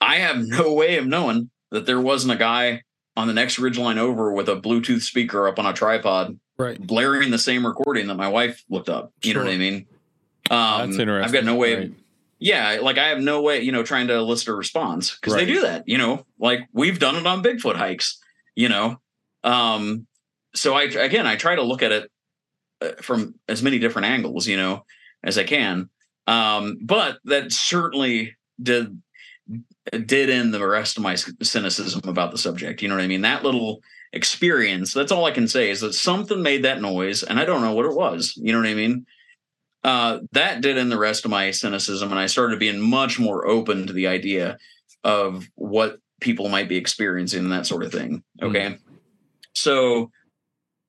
i 0.00 0.16
have 0.16 0.38
no 0.38 0.72
way 0.72 0.98
of 0.98 1.06
knowing 1.06 1.50
that 1.70 1.84
there 1.86 2.00
wasn't 2.00 2.32
a 2.32 2.36
guy 2.36 2.82
on 3.16 3.26
the 3.26 3.34
next 3.34 3.58
ridge 3.58 3.78
line 3.78 3.98
over 3.98 4.32
with 4.32 4.48
a 4.48 4.56
bluetooth 4.56 5.02
speaker 5.02 5.48
up 5.48 5.58
on 5.58 5.66
a 5.66 5.72
tripod 5.72 6.38
right. 6.56 6.80
blaring 6.80 7.30
the 7.30 7.38
same 7.38 7.66
recording 7.66 8.06
that 8.06 8.14
my 8.14 8.28
wife 8.28 8.64
looked 8.70 8.88
up 8.88 9.12
you 9.22 9.34
know 9.34 9.40
what 9.40 9.48
i 9.52 9.56
mean 9.56 9.86
um 10.50 10.90
That's 10.90 10.98
interesting. 11.00 11.24
i've 11.24 11.32
got 11.32 11.44
no 11.44 11.56
way 11.56 11.72
of 11.72 11.78
Right. 11.80 11.92
yeah, 12.38 12.78
like 12.80 12.98
I 12.98 13.08
have 13.08 13.18
no 13.18 13.42
way, 13.42 13.62
you 13.62 13.72
know, 13.72 13.82
trying 13.82 14.06
to 14.06 14.14
elicit 14.14 14.46
a 14.48 14.54
response 14.54 15.16
because 15.16 15.34
Right. 15.34 15.44
they 15.44 15.52
do 15.52 15.62
that, 15.62 15.82
you 15.88 15.98
know, 15.98 16.24
like 16.38 16.60
we've 16.72 17.00
done 17.00 17.16
it 17.16 17.26
on 17.26 17.42
Bigfoot 17.42 17.74
hikes, 17.74 18.20
you 18.54 18.68
know. 18.68 19.00
Um, 19.44 20.06
so 20.54 20.74
I 20.74 20.84
again, 20.84 21.26
I 21.26 21.36
try 21.36 21.54
to 21.54 21.62
look 21.62 21.82
at 21.82 21.92
it 21.92 22.10
uh, 22.80 22.92
from 23.00 23.34
as 23.48 23.62
many 23.62 23.78
different 23.78 24.06
angles, 24.06 24.46
you 24.46 24.56
know, 24.56 24.84
as 25.22 25.38
I 25.38 25.44
can. 25.44 25.88
Um, 26.26 26.78
but 26.82 27.18
that 27.24 27.52
certainly 27.52 28.36
did 28.62 29.00
did 29.90 30.30
end 30.30 30.52
the 30.52 30.66
rest 30.66 30.96
of 30.96 31.02
my 31.02 31.14
cynicism 31.14 32.02
about 32.08 32.30
the 32.32 32.38
subject. 32.38 32.82
You 32.82 32.88
know 32.88 32.96
what 32.96 33.04
I 33.04 33.08
mean? 33.08 33.22
That 33.22 33.44
little 33.44 33.80
experience. 34.12 34.92
That's 34.92 35.12
all 35.12 35.24
I 35.24 35.30
can 35.30 35.48
say 35.48 35.70
is 35.70 35.80
that 35.80 35.94
something 35.94 36.42
made 36.42 36.64
that 36.64 36.82
noise, 36.82 37.22
and 37.22 37.40
I 37.40 37.44
don't 37.44 37.62
know 37.62 37.72
what 37.72 37.86
it 37.86 37.94
was. 37.94 38.34
You 38.36 38.52
know 38.52 38.58
what 38.58 38.68
I 38.68 38.74
mean? 38.74 39.06
uh, 39.84 40.20
that 40.32 40.60
did 40.60 40.76
in 40.76 40.88
the 40.88 40.98
rest 40.98 41.24
of 41.24 41.30
my 41.30 41.50
cynicism, 41.50 42.10
and 42.10 42.18
I 42.18 42.26
started 42.26 42.58
being 42.58 42.80
much 42.80 43.18
more 43.18 43.46
open 43.46 43.86
to 43.86 43.92
the 43.92 44.06
idea 44.08 44.58
of 45.04 45.48
what 45.54 45.98
people 46.20 46.48
might 46.48 46.68
be 46.68 46.76
experiencing 46.76 47.44
and 47.44 47.52
that 47.52 47.66
sort 47.66 47.84
of 47.84 47.92
thing. 47.92 48.22
Okay, 48.42 48.76
so 49.60 50.10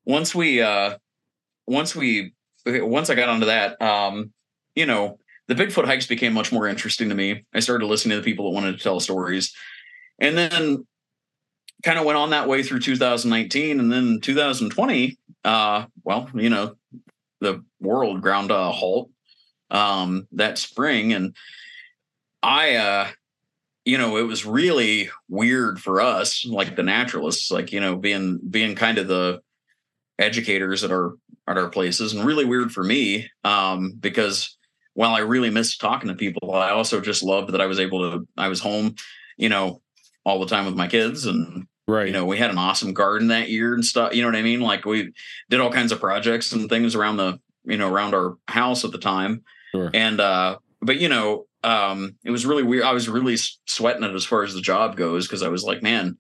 once 0.06 0.34
we, 0.34 0.62
uh, 0.62 0.98
once 1.68 1.96
we, 1.96 2.34
once 2.66 3.10
I 3.10 3.16
got 3.16 3.30
onto 3.30 3.48
that, 3.48 3.82
um, 3.82 4.32
you 4.76 4.86
know, 4.86 5.18
the 5.48 5.56
Bigfoot 5.56 5.86
hikes 5.86 6.06
became 6.06 6.34
much 6.34 6.52
more 6.52 6.68
interesting 6.68 7.10
to 7.10 7.16
me. 7.16 7.46
I 7.54 7.60
started 7.60 7.86
listening 7.86 8.18
to 8.18 8.22
the 8.22 8.26
people 8.26 8.46
that 8.46 8.56
wanted 8.56 8.78
to 8.78 8.84
tell 8.84 9.00
stories, 9.00 9.54
and 10.20 10.38
then 10.38 10.86
kind 11.84 11.98
of 11.98 12.06
went 12.06 12.18
on 12.18 12.32
that 12.32 12.48
way 12.48 12.64
through 12.64 12.80
2019 12.80 13.80
and 13.80 13.92
then 13.92 14.20
2020 14.22 15.18
uh 15.46 15.86
well 16.04 16.30
you 16.34 16.50
know 16.50 16.76
the 17.40 17.64
world 17.80 18.22
ground 18.22 18.52
a 18.52 18.72
halt 18.72 19.10
um 19.72 20.28
that 20.34 20.58
spring 20.58 21.14
and 21.14 21.36
i 22.44 22.76
uh 22.76 23.08
you 23.90 23.98
know 23.98 24.18
it 24.18 24.28
was 24.28 24.46
really 24.46 25.10
weird 25.28 25.80
for 25.82 26.00
us 26.00 26.46
like 26.46 26.76
the 26.76 26.84
naturalists 26.84 27.50
like 27.52 27.72
you 27.72 27.80
know 27.80 27.96
being 27.96 28.40
being 28.50 28.76
kind 28.76 28.98
of 28.98 29.08
the 29.08 29.42
educators 30.18 30.84
at 30.84 30.92
our 30.92 31.14
at 31.48 31.58
our 31.58 31.70
places 31.70 32.14
and 32.14 32.26
really 32.26 32.46
weird 32.46 32.72
for 32.72 32.84
me 32.84 33.30
um 33.44 33.94
because 34.00 34.58
while 34.94 35.16
i 35.16 35.20
really 35.20 35.50
missed 35.50 35.80
talking 35.80 36.10
to 36.10 36.16
people 36.16 36.54
i 36.54 36.70
also 36.72 37.00
just 37.00 37.24
loved 37.24 37.52
that 37.54 37.62
i 37.62 37.66
was 37.66 37.80
able 37.80 38.00
to 38.12 38.28
i 38.38 38.48
was 38.48 38.60
home 38.60 38.94
you 39.38 39.50
know 39.50 39.82
all 40.26 40.40
the 40.40 40.46
time 40.46 40.66
with 40.66 40.76
my 40.76 40.88
kids 40.88 41.26
and 41.26 41.66
Right. 41.88 42.06
you 42.06 42.14
know 42.14 42.26
we 42.28 42.38
had 42.38 42.52
an 42.52 42.60
awesome 42.60 42.94
garden 42.94 43.30
that 43.30 43.50
year 43.50 43.74
and 43.74 43.84
stuff 43.84 44.14
you 44.14 44.22
know 44.22 44.28
what 44.28 44.36
i 44.36 44.44
mean 44.44 44.60
like 44.62 44.86
we 44.86 45.12
did 45.50 45.60
all 45.60 45.72
kinds 45.72 45.92
of 45.92 46.00
projects 46.00 46.52
and 46.52 46.70
things 46.70 46.94
around 46.94 47.18
the 47.18 47.40
you 47.64 47.78
know 47.78 47.90
around 47.92 48.14
our 48.14 48.38
house 48.48 48.86
at 48.86 48.92
the 48.92 49.00
time 49.00 49.42
Sure. 49.72 49.90
and 49.96 50.20
uh 50.20 50.58
but 50.84 51.00
you 51.00 51.10
know 51.10 51.48
um 51.64 52.16
it 52.24 52.32
was 52.32 52.45
really 52.45 52.64
weird. 52.64 52.84
I 52.84 52.93
was 52.93 53.10
really 53.10 53.38
sweating 53.68 54.03
it 54.03 54.14
as 54.16 54.26
far 54.26 54.43
as 54.43 54.53
the 54.53 54.62
job 54.62 54.95
goes 54.95 55.28
because 55.28 55.43
i 55.43 55.49
was 55.49 55.64
like 55.64 55.82
man 55.84 56.18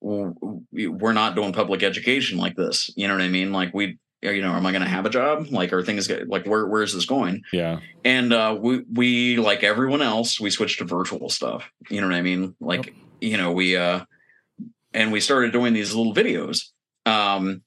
we're 0.00 1.12
not 1.12 1.34
doing 1.34 1.52
public 1.52 1.82
education 1.82 2.38
like 2.38 2.54
this. 2.54 2.90
You 2.96 3.08
know 3.08 3.14
what 3.14 3.22
i 3.22 3.28
mean? 3.28 3.52
Like 3.52 3.72
we 3.74 3.98
you 4.22 4.42
know 4.42 4.52
am 4.52 4.66
i 4.66 4.72
going 4.72 4.82
to 4.82 4.88
have 4.88 5.06
a 5.06 5.10
job? 5.10 5.46
Like 5.50 5.72
are 5.72 5.82
things 5.82 6.10
like 6.26 6.46
where 6.46 6.66
where's 6.66 6.94
this 6.94 7.06
going? 7.06 7.42
Yeah. 7.52 7.80
and 8.04 8.32
uh 8.32 8.56
we 8.60 8.82
we 8.92 9.36
like 9.38 9.62
everyone 9.62 10.02
else 10.02 10.40
we 10.40 10.50
switched 10.50 10.78
to 10.78 10.84
virtual 10.84 11.28
stuff. 11.28 11.70
You 11.90 12.00
know 12.00 12.08
what 12.08 12.16
i 12.16 12.22
mean? 12.22 12.54
Like 12.60 12.94
you 13.20 13.36
know 13.36 13.52
we 13.52 13.76
uh 13.76 14.04
and 14.92 15.12
we 15.12 15.20
started 15.20 15.52
doing 15.52 15.72
these 15.72 15.94
little 15.94 16.14
videos. 16.14 16.70
Um 17.04 17.62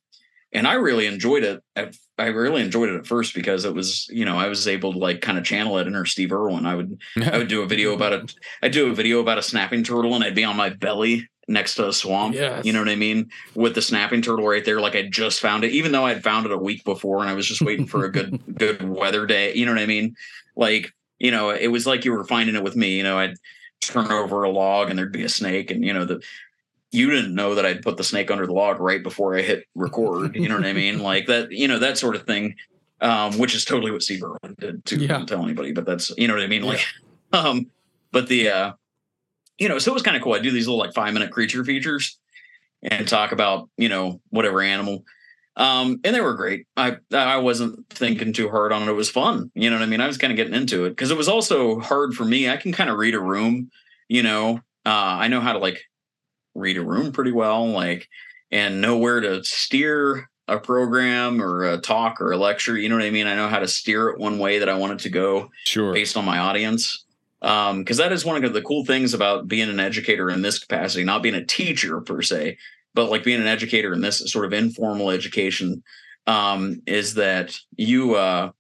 and 0.54 0.68
i 0.68 0.74
really 0.74 1.06
enjoyed 1.06 1.44
it 1.44 1.62
i 2.18 2.26
really 2.28 2.62
enjoyed 2.62 2.90
it 2.90 2.96
at 2.98 3.08
first 3.08 3.34
because 3.34 3.66
it 3.66 3.74
was 3.74 4.08
you 4.10 4.26
know 4.26 4.38
i 4.38 4.48
was 4.48 4.68
able 4.68 4.92
to 4.94 5.00
like 5.00 5.22
kind 5.22 5.38
of 5.38 5.44
channel 5.44 5.78
it 5.78 5.88
inner 5.88 6.06
steve 6.06 6.32
irwin 6.32 6.66
i 6.66 6.76
would 6.76 7.00
i 7.32 7.38
would 7.38 7.48
do 7.48 7.62
a 7.62 7.68
video 7.68 7.94
about 7.94 8.14
it 8.14 8.34
i'd 8.64 8.72
do 8.72 8.90
a 8.92 8.96
video 8.96 9.20
about 9.20 9.38
a 9.38 9.42
snapping 9.44 9.84
turtle 9.84 10.16
and 10.16 10.24
i'd 10.24 10.36
be 10.36 10.44
on 10.44 10.56
my 10.58 10.70
belly 10.70 11.28
next 11.48 11.76
to 11.76 11.88
a 11.88 11.94
swamp 11.94 12.36
Yes. 12.36 12.66
you 12.66 12.72
know 12.74 12.80
what 12.80 12.90
i 12.90 12.96
mean 12.96 13.30
with 13.56 13.74
the 13.76 13.82
snapping 13.82 14.22
turtle 14.22 14.48
right 14.48 14.66
there 14.66 14.80
like 14.80 14.96
i 14.96 15.04
just 15.08 15.40
found 15.40 15.64
it 15.64 15.72
even 15.72 15.92
though 15.92 16.06
i'd 16.06 16.24
found 16.24 16.46
it 16.46 16.52
a 16.52 16.58
week 16.58 16.84
before 16.84 17.22
and 17.22 17.30
i 17.30 17.34
was 17.34 17.48
just 17.48 17.62
waiting 17.62 17.88
for 17.88 18.06
a 18.06 18.12
good 18.12 18.40
good 18.58 18.88
weather 18.88 19.26
day 19.26 19.54
you 19.56 19.66
know 19.66 19.72
what 19.74 19.82
i 19.82 19.86
mean 19.86 20.16
like 20.56 20.94
you 21.20 21.32
know 21.32 21.50
it 21.50 21.68
was 21.68 21.88
like 21.88 22.06
you 22.06 22.12
were 22.12 22.24
finding 22.24 22.56
it 22.56 22.64
with 22.64 22.76
me 22.76 22.98
you 22.98 23.04
know 23.04 23.18
i'd 23.18 23.36
turn 23.82 24.12
over 24.12 24.44
a 24.44 24.50
log 24.50 24.90
and 24.90 25.00
there'd 25.00 25.12
be 25.12 25.24
a 25.24 25.30
snake 25.30 25.72
and 25.72 25.84
you 25.86 25.94
know 25.94 26.04
the 26.06 26.22
you 26.92 27.10
didn't 27.10 27.36
know 27.36 27.56
that 27.56 27.66
I'd 27.66 27.82
put 27.82 27.98
the 27.98 28.04
snake 28.04 28.32
under 28.32 28.48
the 28.48 28.54
log 28.54 28.80
right 28.80 29.02
before 29.02 29.38
I 29.38 29.42
hit 29.42 29.66
record. 29.76 30.36
You 30.36 30.50
know 30.50 30.56
what 30.56 30.66
I 30.66 30.74
mean? 30.74 31.00
Like 31.10 31.28
that, 31.28 31.52
you 31.52 31.68
know, 31.68 31.80
that 31.80 31.98
sort 31.98 32.16
of 32.16 32.24
thing. 32.24 32.56
Um, 33.02 33.38
which 33.38 33.56
is 33.56 33.64
totally 33.64 33.92
what 33.92 34.04
Steve 34.04 34.22
Irwin 34.22 34.56
did 34.58 34.84
too. 34.84 34.98
Yeah. 34.98 35.08
Don't 35.08 35.26
tell 35.26 35.44
anybody, 35.44 35.72
but 35.72 35.86
that's 35.86 36.12
you 36.18 36.28
know 36.28 36.34
what 36.34 36.44
I 36.44 36.48
mean? 36.48 36.64
Like 36.64 36.86
um, 37.34 37.68
but 38.12 38.28
the 38.28 38.50
uh 38.50 38.72
you 39.58 39.70
know, 39.70 39.80
so 39.80 39.92
it 39.92 39.94
was 39.94 40.04
kind 40.04 40.18
of 40.18 40.24
cool. 40.24 40.34
I 40.34 40.40
do 40.40 40.52
these 40.52 40.68
little 40.68 40.80
like 40.80 40.94
five 40.94 41.14
minute 41.14 41.32
creature 41.32 41.64
features 41.64 42.18
and 42.82 43.08
talk 43.08 43.32
about, 43.32 43.70
you 43.78 43.90
know, 43.90 44.22
whatever 44.30 44.62
animal. 44.62 45.04
Um, 45.56 46.00
and 46.04 46.16
they 46.16 46.22
were 46.22 46.36
great. 46.36 46.68
I 46.78 46.98
I 47.14 47.38
wasn't 47.38 47.88
thinking 47.90 48.32
too 48.32 48.50
hard 48.50 48.72
on 48.72 48.84
it. 48.84 48.90
It 48.90 48.94
was 48.94 49.10
fun. 49.10 49.52
You 49.54 49.70
know 49.70 49.76
what 49.76 49.84
I 49.84 49.88
mean? 49.88 50.02
I 50.02 50.08
was 50.08 50.18
kind 50.18 50.32
of 50.32 50.38
getting 50.38 50.54
into 50.54 50.86
it 50.86 50.92
because 50.92 51.12
it 51.12 51.18
was 51.18 51.28
also 51.28 51.80
hard 51.80 52.14
for 52.14 52.24
me. 52.24 52.50
I 52.50 52.58
can 52.58 52.72
kind 52.72 52.90
of 52.90 52.98
read 52.98 53.16
a 53.16 53.20
room, 53.20 53.70
you 54.08 54.24
know. 54.24 54.62
Uh, 54.86 55.20
I 55.20 55.28
know 55.28 55.42
how 55.42 55.54
to 55.54 55.60
like 55.60 55.84
read 56.60 56.78
a 56.78 56.84
room 56.84 57.12
pretty 57.12 57.32
well, 57.32 57.68
like, 57.68 58.08
and 58.52 58.82
know 58.82 58.98
where 58.98 59.20
to 59.20 59.44
steer 59.44 60.30
a 60.48 60.60
program 60.60 61.42
or 61.42 61.64
a 61.64 61.78
talk 61.78 62.20
or 62.20 62.32
a 62.32 62.38
lecture. 62.38 62.78
You 62.78 62.90
know 62.90 62.96
what 62.96 63.06
I 63.06 63.12
mean? 63.12 63.28
I 63.28 63.36
know 63.36 63.48
how 63.48 63.60
to 63.60 63.68
steer 63.68 64.10
it 64.10 64.20
one 64.20 64.40
way 64.40 64.60
that 64.60 64.70
I 64.70 64.76
want 64.76 64.94
it 64.94 65.00
to 65.00 65.10
go 65.10 65.50
Sure. 65.66 65.94
based 65.94 66.18
on 66.18 66.26
my 66.26 66.40
audience. 66.40 67.06
Um, 67.42 67.80
because 67.84 67.98
that 67.98 68.12
is 68.12 68.26
one 68.26 68.44
of 68.44 68.54
the 68.54 68.62
cool 68.62 68.84
things 68.84 69.14
about 69.14 69.48
being 69.48 69.70
an 69.70 69.80
educator 69.80 70.30
in 70.30 70.42
this 70.42 70.60
capacity, 70.60 71.04
not 71.06 71.24
being 71.24 71.36
a 71.36 71.46
teacher 71.46 72.02
per 72.02 72.22
se, 72.22 72.58
but 72.94 73.10
like 73.10 73.24
being 73.24 73.40
an 73.40 73.48
educator 73.48 73.94
in 73.94 74.02
this 74.02 74.30
sort 74.32 74.46
of 74.46 74.52
informal 74.52 75.10
education, 75.10 75.82
um, 76.28 76.82
is 76.86 77.14
that 77.14 77.58
you 77.78 78.16
uh 78.16 78.52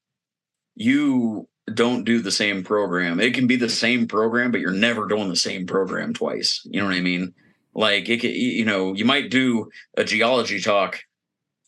you 0.76 1.47
don't 1.74 2.06
do 2.06 2.22
the 2.22 2.32
same 2.32 2.64
program. 2.64 3.20
It 3.20 3.34
can 3.34 3.47
be 3.47 3.58
the 3.58 3.70
same 3.70 4.08
program, 4.08 4.52
but 4.52 4.62
you're 4.62 4.72
never 4.72 5.08
doing 5.08 5.30
the 5.30 5.36
same 5.36 5.68
program 5.68 6.14
twice. 6.14 6.62
You 6.66 6.80
know 6.80 6.88
what 6.88 6.95
I 6.95 7.02
mean? 7.02 7.34
Like 7.74 8.09
it, 8.09 8.24
you 8.26 8.65
know, 8.65 8.93
you 8.93 9.05
might 9.05 9.30
do 9.30 9.70
a 9.95 10.03
geology 10.03 10.59
talk 10.59 10.99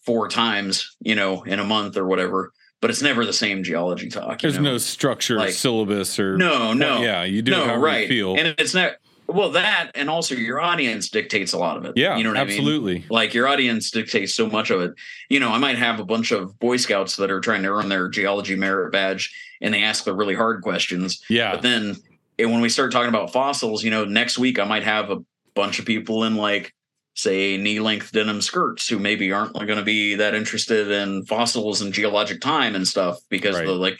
four 0.06 0.28
times, 0.28 0.96
you 1.00 1.16
know, 1.16 1.44
in 1.44 1.60
a 1.60 1.64
month 1.64 1.96
or 1.98 2.06
whatever, 2.08 2.52
but 2.82 2.90
it's 2.90 3.02
never 3.02 3.26
the 3.26 3.34
same 3.34 3.64
geology 3.64 4.10
talk. 4.10 4.42
you 4.42 4.50
There's 4.50 4.62
know? 4.62 4.72
no 4.72 4.78
structure, 4.80 5.38
Like- 5.38 5.54
syllabus, 5.54 6.20
or 6.20 6.38
no, 6.38 6.74
no, 6.74 7.02
Yeah, 7.02 7.24
you 7.24 7.42
do 7.42 7.52
no, 7.52 7.76
right. 7.78 8.02
you 8.04 8.08
feel. 8.08 8.36
And 8.38 8.56
it's 8.58 8.74
not 8.74 8.94
well 9.28 9.52
that, 9.52 9.92
and 9.96 10.10
also 10.10 10.36
your 10.36 10.60
audience 10.60 11.08
dictates 11.10 11.54
a 11.54 11.58
lot 11.58 11.78
of 11.78 11.86
it. 11.86 11.94
yeah, 11.96 12.18
you 12.18 12.24
know 12.24 12.32
what 12.32 12.38
I 12.40 12.44
mean 12.46 12.58
absolutely. 12.58 13.06
like 13.10 13.34
your 13.34 13.48
audience 13.48 13.90
dictates 13.92 14.34
so 14.34 14.48
much 14.50 14.72
of 14.72 14.82
it. 14.82 14.92
You 15.30 15.40
know, 15.40 15.50
I 15.52 15.58
might 15.60 15.78
have 15.78 16.00
a 16.02 16.04
bunch 16.04 16.32
of 16.32 16.60
Boy 16.60 16.76
Scouts 16.78 17.16
that 17.18 17.32
are 17.32 17.40
trying 17.40 17.62
to 17.64 17.70
earn 17.70 17.88
their 17.88 18.10
geology 18.10 18.56
merit 18.56 18.92
badge 18.92 19.34
and 19.62 19.74
they 19.74 19.84
ask 19.84 20.04
the 20.04 20.14
really 20.16 20.34
hard 20.36 20.64
questions. 20.64 21.22
Yeah, 21.30 21.52
But 21.54 21.62
then 21.62 21.96
eh, 22.40 22.46
when 22.46 22.60
we 22.60 22.68
start 22.70 22.92
talking 22.92 23.08
about 23.10 23.32
fossils, 23.32 23.84
you 23.84 23.92
know, 23.92 24.04
next 24.04 24.38
week 24.40 24.58
I 24.60 24.66
might 24.66 24.84
have 24.84 25.12
a 25.12 25.20
bunch 25.62 25.80
of 25.80 25.86
people 25.86 26.24
in 26.24 26.36
like, 26.36 26.74
say, 27.14 27.58
knee 27.58 27.80
length 27.80 28.12
denim 28.12 28.42
skirts 28.42 28.88
who 28.90 28.98
maybe 28.98 29.32
aren't 29.32 29.54
going 29.54 29.82
to 29.84 29.84
be 29.84 30.16
that 30.16 30.34
interested 30.34 30.90
in 30.90 31.24
fossils 31.26 31.82
and 31.82 31.94
geologic 31.94 32.40
time 32.42 32.74
and 32.76 32.88
stuff 32.88 33.20
because 33.30 33.56
Right. 33.56 33.66
the 33.68 33.74
like, 33.74 34.00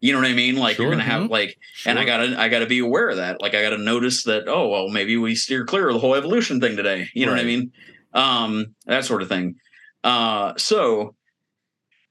you 0.00 0.12
know 0.12 0.20
what 0.20 0.28
I 0.28 0.34
mean? 0.34 0.56
Like 0.56 0.76
Sure, 0.76 0.84
you're 0.84 0.94
going 0.94 1.04
to 1.04 1.10
have 1.10 1.24
mhm. 1.24 1.30
like, 1.30 1.58
and 1.86 1.98
I 1.98 2.04
gotta, 2.04 2.38
I 2.38 2.48
gotta 2.48 2.66
be 2.66 2.80
aware 2.80 3.08
of 3.08 3.16
that. 3.16 3.40
Like 3.40 3.54
I 3.54 3.62
gotta 3.62 3.78
notice 3.78 4.22
that. 4.24 4.44
Oh 4.46 4.68
well, 4.68 4.88
maybe 4.88 5.16
we 5.16 5.34
steer 5.34 5.64
clear 5.64 5.88
of 5.88 5.94
the 5.94 6.00
whole 6.00 6.14
evolution 6.14 6.60
thing 6.60 6.76
today. 6.76 7.08
You 7.14 7.26
know 7.26 7.32
what 7.32 7.40
I 7.40 7.44
mean? 7.44 7.72
Um, 8.12 8.74
that 8.86 9.04
sort 9.04 9.22
of 9.22 9.28
thing. 9.28 9.56
Uh, 10.04 10.54
so, 10.56 11.14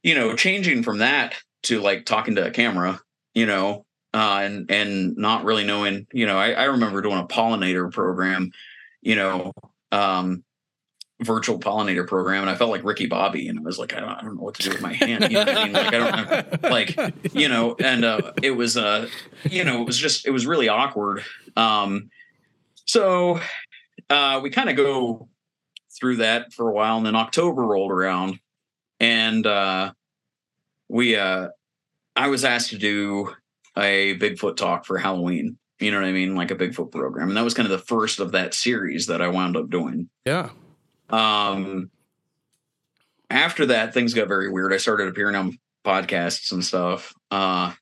you 0.04 0.16
know, 0.16 0.36
changing 0.36 0.84
from 0.84 0.98
that 1.00 1.36
to 1.64 1.80
like 1.82 2.06
talking 2.06 2.36
to 2.36 2.48
a 2.48 2.52
camera, 2.52 3.00
you 3.34 3.46
know, 3.46 3.86
uh, 4.14 4.40
and 4.44 4.70
and 4.72 5.16
not 5.18 5.44
really 5.46 5.64
knowing, 5.64 6.08
you 6.12 6.26
know, 6.26 6.38
I, 6.38 6.52
I 6.52 6.64
remember 6.66 7.02
doing 7.02 7.20
a 7.20 7.28
pollinator 7.28 7.92
program, 7.92 8.52
you 9.08 9.16
know, 9.16 9.54
um, 9.92 10.44
virtual 11.22 11.60
pollinator 11.60 12.06
program, 12.06 12.42
and 12.42 12.50
I 12.50 12.56
felt 12.56 12.70
like 12.70 12.84
Ricky 12.84 13.08
Bobby, 13.08 13.48
and 13.48 13.58
I 13.58 13.62
was 13.62 13.80
like, 13.80 13.94
I 13.94 14.02
don't, 14.02 14.10
I 14.10 14.22
don't 14.22 14.36
know 14.36 14.44
what 14.44 14.56
to 14.56 14.64
do 14.64 14.70
with 14.70 14.82
my 14.82 14.94
hand. 14.94 15.24
You 15.24 15.30
know 15.30 15.46
what 15.46 15.58
I 15.58 15.64
mean? 15.64 15.74
Like 15.74 15.94
I 15.94 15.98
don't 15.98 16.16
know 16.16 16.38
like 16.70 17.34
you 17.34 17.50
know 17.50 17.76
and 17.80 18.06
uh 18.06 18.34
it 18.42 18.52
was 18.52 18.78
uh 18.78 19.08
you 19.50 19.64
know 19.64 19.82
it 19.82 19.86
was 19.86 19.98
just 19.98 20.26
it 20.28 20.32
was 20.32 20.46
really 20.46 20.68
awkward 20.68 21.24
um 21.56 22.10
so 22.86 23.40
uh 24.10 24.40
we 24.42 24.50
kind 24.50 24.70
of 24.70 24.76
go 24.76 25.28
through 25.98 26.18
that 26.18 26.54
for 26.54 26.70
a 26.70 26.74
while 26.74 26.98
and 26.98 27.06
then 27.06 27.16
october 27.16 27.64
rolled 27.64 27.92
around 27.92 28.40
and 29.00 29.46
uh 29.48 29.92
we 30.88 31.16
uh 31.16 31.48
i 32.16 32.28
was 32.28 32.46
asked 32.46 32.70
to 32.70 32.78
do 32.78 33.34
a 33.78 34.18
bigfoot 34.18 34.56
talk 34.56 34.86
for 34.86 34.98
halloween 34.98 35.58
you 35.80 35.92
know 35.92 36.00
what 36.00 36.08
i 36.08 36.12
mean? 36.12 36.36
Like 36.36 36.52
a 36.52 36.56
bigfoot 36.56 36.92
program. 36.92 37.30
And 37.30 37.38
that 37.38 37.44
was 37.44 37.54
kind 37.54 37.72
of 37.72 37.78
the 37.78 37.86
first 37.86 38.20
of 38.20 38.32
that 38.32 38.54
series 38.54 39.08
that 39.08 39.22
i 39.22 39.28
wound 39.28 39.56
up 39.56 39.70
doing. 39.70 40.10
Yeah. 40.26 40.50
um 41.10 41.90
after 43.30 43.66
that 43.68 43.94
things 43.94 44.14
got 44.14 44.28
very 44.28 44.50
weird. 44.50 44.74
I 44.74 44.78
started 44.78 45.08
appearing 45.08 45.36
on 45.36 45.58
podcasts 45.86 46.52
and 46.52 46.64
stuff 46.64 47.14
uh 47.32 47.74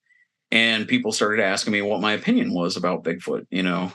and 0.51 0.87
people 0.87 1.11
started 1.11 1.41
asking 1.43 1.73
me 1.73 1.81
what 1.81 2.01
my 2.01 2.13
opinion 2.13 2.53
was 2.53 2.77
about 2.77 3.03
bigfoot 3.03 3.45
you 3.49 3.63
know? 3.63 3.91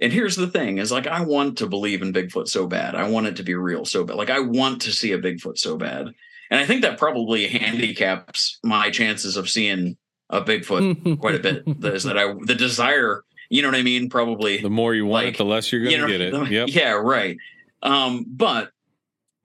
And 0.00 0.12
here's 0.12 0.36
the 0.36 0.48
thing 0.48 0.78
is 0.78 0.92
like 0.92 1.06
i 1.06 1.22
want 1.22 1.58
to 1.58 1.66
believe 1.66 2.02
in 2.02 2.12
bigfoot 2.12 2.48
so 2.48 2.66
bad. 2.66 2.94
I 2.94 3.08
want 3.08 3.26
it 3.26 3.36
to 3.36 3.42
be 3.42 3.54
real 3.54 3.84
so 3.84 4.04
bad. 4.04 4.16
Like 4.16 4.30
i 4.30 4.40
want 4.40 4.82
to 4.82 4.92
see 4.92 5.12
a 5.12 5.18
bigfoot 5.18 5.58
so 5.58 5.76
bad. 5.76 6.08
And 6.50 6.60
i 6.60 6.66
think 6.66 6.82
that 6.82 6.98
probably 6.98 7.46
handicaps 7.48 8.58
my 8.62 8.90
chances 8.90 9.36
of 9.36 9.48
seeing 9.50 9.96
a 10.30 10.40
bigfoot 10.40 11.18
quite 11.20 11.34
a 11.34 11.38
bit 11.38 11.62
is 11.94 12.04
that 12.04 12.18
i 12.18 12.32
the 12.46 12.54
desire 12.54 13.22
you 13.52 13.60
know 13.62 13.68
what 13.68 13.76
i 13.76 13.82
mean 13.82 14.08
probably 14.08 14.60
the 14.62 14.70
more 14.70 14.94
you 14.94 15.04
want 15.06 15.26
like, 15.26 15.34
it, 15.34 15.38
the 15.38 15.44
less 15.44 15.70
you're 15.70 15.82
going 15.82 15.90
to 15.92 15.96
you 15.96 16.02
know, 16.02 16.08
get 16.08 16.20
it. 16.20 16.30
the- 16.32 16.50
Yep. 16.50 16.68
Yeah, 16.70 16.92
right. 16.92 17.36
Um, 17.82 18.24
but 18.28 18.70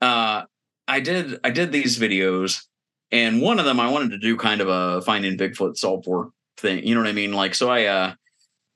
uh 0.00 0.42
I 0.86 1.00
did 1.00 1.38
I 1.44 1.50
did 1.50 1.72
these 1.72 1.98
videos 1.98 2.64
and 3.10 3.42
one 3.42 3.58
of 3.58 3.64
them 3.66 3.78
I 3.80 3.90
wanted 3.90 4.10
to 4.12 4.18
do 4.18 4.36
kind 4.36 4.60
of 4.60 4.68
a 4.68 5.02
finding 5.02 5.36
Bigfoot 5.36 5.76
salt 5.76 6.04
fork 6.04 6.30
thing. 6.56 6.86
You 6.86 6.94
know 6.94 7.02
what 7.02 7.08
I 7.10 7.12
mean? 7.12 7.32
Like 7.32 7.54
so 7.54 7.68
I 7.70 7.84
uh 7.86 8.14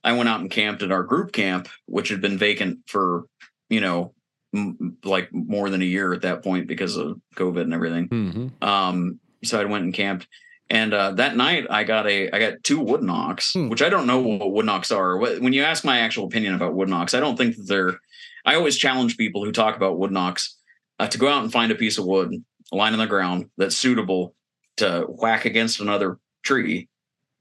I 0.05 0.13
went 0.13 0.29
out 0.29 0.41
and 0.41 0.51
camped 0.51 0.83
at 0.83 0.91
our 0.93 1.05
group 1.05 1.33
camp, 1.33 1.69
which 1.87 2.09
had 2.09 2.21
been 2.21 2.37
vacant 2.37 2.81
for, 2.89 3.25
you 3.71 3.81
know, 3.81 4.13
m- 4.55 4.97
like 5.05 5.33
more 5.33 5.71
than 5.71 5.81
a 5.81 5.85
year 5.87 6.13
at 6.13 6.23
that 6.23 6.43
point 6.43 6.67
because 6.67 6.97
of 6.97 7.21
COVID 7.37 7.61
and 7.63 7.73
everything. 7.73 8.07
hmm 8.09 8.49
Um, 8.67 9.21
so 9.45 9.61
I 9.61 9.65
went 9.65 9.85
and 9.85 9.95
camped, 9.95 10.27
And 10.73 10.95
uh, 10.95 11.11
that 11.13 11.37
night, 11.37 11.67
I 11.69 11.85
got 11.85 12.07
a 12.07 12.31
I 12.31 12.39
got 12.39 12.65
two 12.65 12.81
wood 12.81 13.03
knocks, 13.03 13.53
Hmm. 13.53 13.69
which 13.69 13.83
I 13.83 13.91
don't 13.91 14.07
know 14.07 14.21
what 14.21 14.53
wood 14.53 14.65
knocks 14.65 14.91
are. 14.91 15.19
When 15.19 15.53
you 15.53 15.63
ask 15.63 15.85
my 15.85 15.99
actual 15.99 16.25
opinion 16.25 16.55
about 16.55 16.73
wood 16.75 16.89
knocks, 16.89 17.13
I 17.13 17.21
don't 17.21 17.37
think 17.37 17.57
that 17.57 17.69
they're. 17.69 18.01
I 18.47 18.55
always 18.55 18.79
challenge 18.79 19.19
people 19.19 19.45
who 19.45 19.53
talk 19.53 19.77
about 19.77 19.99
wood 19.99 20.11
knocks 20.11 20.57
uh, 20.99 21.07
to 21.09 21.19
go 21.19 21.29
out 21.29 21.43
and 21.43 21.53
find 21.53 21.71
a 21.71 21.77
piece 21.77 21.99
of 21.99 22.07
wood, 22.07 22.43
lying 22.73 22.95
on 22.95 22.99
the 22.99 23.07
ground 23.07 23.51
that's 23.59 23.77
suitable 23.77 24.35
to 24.79 25.05
whack 25.09 25.45
against 25.45 25.79
another 25.79 26.19
tree, 26.43 26.89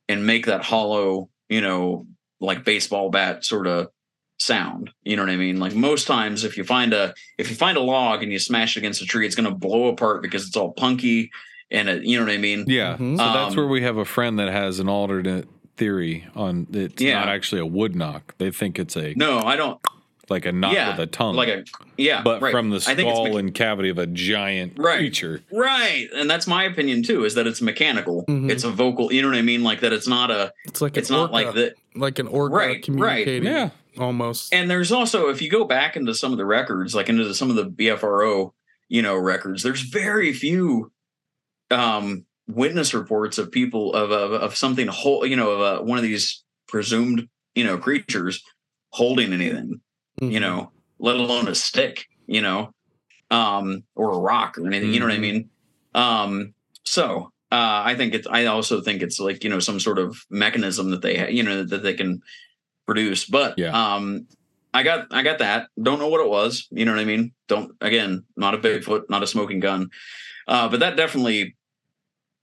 and 0.10 0.28
make 0.28 0.46
that 0.48 0.66
hollow, 0.66 1.30
you 1.48 1.62
know, 1.62 2.06
like 2.42 2.66
baseball 2.66 3.10
bat 3.12 3.46
sort 3.46 3.66
of 3.66 3.88
sound. 4.40 4.92
You 5.04 5.16
know 5.16 5.24
what 5.24 5.32
I 5.32 5.38
mean? 5.38 5.58
Like 5.58 5.74
most 5.74 6.06
times, 6.06 6.44
if 6.44 6.58
you 6.58 6.66
find 6.66 6.94
a 6.94 7.14
if 7.38 7.50
you 7.50 7.56
find 7.56 7.78
a 7.78 7.82
log 7.82 8.24
and 8.24 8.32
you 8.34 8.40
smash 8.40 8.76
it 8.76 8.80
against 8.82 9.02
a 9.02 9.06
tree, 9.06 9.26
it's 9.26 9.36
going 9.36 9.50
to 9.50 9.56
blow 9.56 9.88
apart 9.88 10.22
because 10.22 10.46
it's 10.46 10.58
all 10.58 10.74
punky 10.74 11.32
and 11.72 11.90
it, 11.90 12.04
you 12.04 12.18
know 12.20 12.26
what 12.26 12.34
I 12.34 12.38
mean. 12.38 12.66
Yeah. 12.68 12.98
Mhm. 12.98 13.18
So 13.18 13.24
that's 13.24 13.52
Um, 13.52 13.56
where 13.56 13.68
we 13.68 13.82
have 13.84 13.98
a 13.98 14.06
friend 14.06 14.38
that 14.40 14.50
has 14.52 14.80
an 14.80 14.90
alternate 14.90 15.48
theory 15.78 16.26
on 16.36 16.68
it's 16.74 17.02
Yeah. 17.02 17.20
not 17.20 17.30
actually 17.30 17.62
a 17.62 17.66
wood 17.66 17.96
knock. 17.96 18.36
They 18.38 18.52
think 18.52 18.78
it's 18.78 18.96
a 18.96 19.14
No, 19.16 19.40
I 19.40 19.56
don't. 19.56 19.80
like 20.30 20.46
a 20.46 20.52
knock 20.52 20.74
yeah, 20.74 20.92
with 20.92 21.00
a 21.00 21.08
tongue. 21.08 21.36
like 21.36 21.50
a 21.50 21.64
yeah, 21.98 22.22
but 22.24 22.42
right. 22.42 22.52
from 22.52 22.70
the 22.70 22.78
I 22.88 22.96
think 22.96 23.10
skull 23.10 23.26
mecha- 23.28 23.40
and 23.40 23.54
cavity 23.54 23.90
of 23.90 23.98
a 23.98 24.08
giant 24.08 24.74
Right. 24.78 24.98
creature. 25.00 25.42
right, 25.52 26.08
and 26.16 26.30
that's 26.30 26.48
my 26.48 26.64
opinion 26.66 27.04
too. 27.04 27.26
Is 27.26 27.34
that 27.36 27.48
it's 27.48 27.62
mechanical. 27.62 28.26
Mhm. 28.30 28.50
It's 28.50 28.64
a 28.64 28.70
vocal. 28.70 29.12
You 29.12 29.22
know 29.24 29.28
what 29.30 29.38
I 29.38 29.42
mean? 29.42 29.64
Like 29.64 29.80
that. 29.82 29.92
It's 29.92 30.08
not 30.08 30.30
a. 30.32 30.54
It's 30.66 30.82
like 30.82 30.96
It's 30.98 31.10
not 31.10 31.32
orca, 31.32 31.34
like 31.34 31.54
that. 31.56 31.74
like 31.96 32.20
an 32.20 32.28
organ 32.28 32.56
Right, 32.58 32.88
right. 32.88 33.44
Yeah. 33.44 33.70
almost. 33.98 34.54
And 34.54 34.70
there's 34.70 34.92
also 34.92 35.28
if 35.30 35.42
you 35.42 35.50
go 35.50 35.66
back 35.66 35.98
into 35.98 36.14
some 36.14 36.32
of 36.32 36.38
the 36.38 36.46
records, 36.46 36.96
like 36.96 37.10
into 37.10 37.34
some 37.34 37.50
of 37.50 37.56
the 37.58 37.66
BFRO, 37.66 38.54
you 38.88 39.02
know, 39.02 39.16
records. 39.16 39.64
There's 39.64 39.82
very 39.82 40.32
few 40.32 40.92
um 41.72 42.26
witness 42.48 42.94
reports 42.94 43.38
of 43.38 43.52
people 43.52 43.94
of 43.94 44.12
of, 44.12 44.34
of 44.34 44.56
something 44.56 44.88
whole. 44.88 45.26
You 45.26 45.36
know, 45.36 45.50
of 45.52 45.62
uh, 45.62 45.84
one 45.84 45.98
of 45.98 46.04
these 46.04 46.44
presumed 46.68 47.28
you 47.56 47.64
know 47.64 47.78
creatures 47.78 48.42
holding 48.90 49.34
anything. 49.34 49.80
Mhm. 50.22 50.32
you 50.32 50.40
know, 50.42 50.72
let 51.00 51.16
alone 51.16 51.48
a 51.48 51.56
stick, 51.56 52.06
you 52.28 52.42
know, 52.42 52.74
um, 53.32 53.84
or 53.96 54.12
a 54.14 54.20
rock 54.20 54.58
or 54.58 54.68
anything. 54.68 54.94
You 54.94 55.00
know 55.00 55.06
what 55.08 55.16
I 55.16 55.18
Mhm. 55.18 55.22
mean? 55.22 55.50
Um, 55.96 56.54
so 56.84 57.32
uh, 57.52 57.82
I 57.86 57.96
think 57.96 58.14
it's. 58.14 58.28
I 58.30 58.46
also 58.46 58.82
think 58.82 59.02
it's 59.02 59.20
like 59.20 59.44
you 59.44 59.50
know 59.50 59.60
some 59.60 59.80
sort 59.80 60.00
of 60.00 60.18
mechanism 60.30 60.90
that 60.92 61.02
they 61.02 61.18
ha- 61.18 61.30
you 61.30 61.44
know 61.44 61.64
that 61.64 61.84
they 61.84 61.94
can 61.94 62.22
produce. 62.86 63.26
But 63.26 63.58
Yeah. 63.58 63.72
um, 63.72 64.28
I 64.74 64.84
got 64.84 65.08
I 65.12 65.24
got 65.24 65.40
that. 65.40 65.68
Don't 65.82 66.00
know 66.00 66.08
what 66.10 66.22
it 66.22 66.30
was. 66.30 66.68
You 66.72 66.86
know 66.86 66.92
what 66.92 67.02
I 67.02 67.06
mean? 67.06 67.32
Don't 67.48 67.72
again. 67.82 68.24
Not 68.38 68.54
a 68.54 68.58
Bigfoot. 68.58 69.10
Not 69.10 69.24
a 69.24 69.28
smoking 69.28 69.60
gun. 69.60 69.90
Uh, 70.48 70.68
but 70.70 70.80
that 70.82 70.96
definitely, 70.98 71.56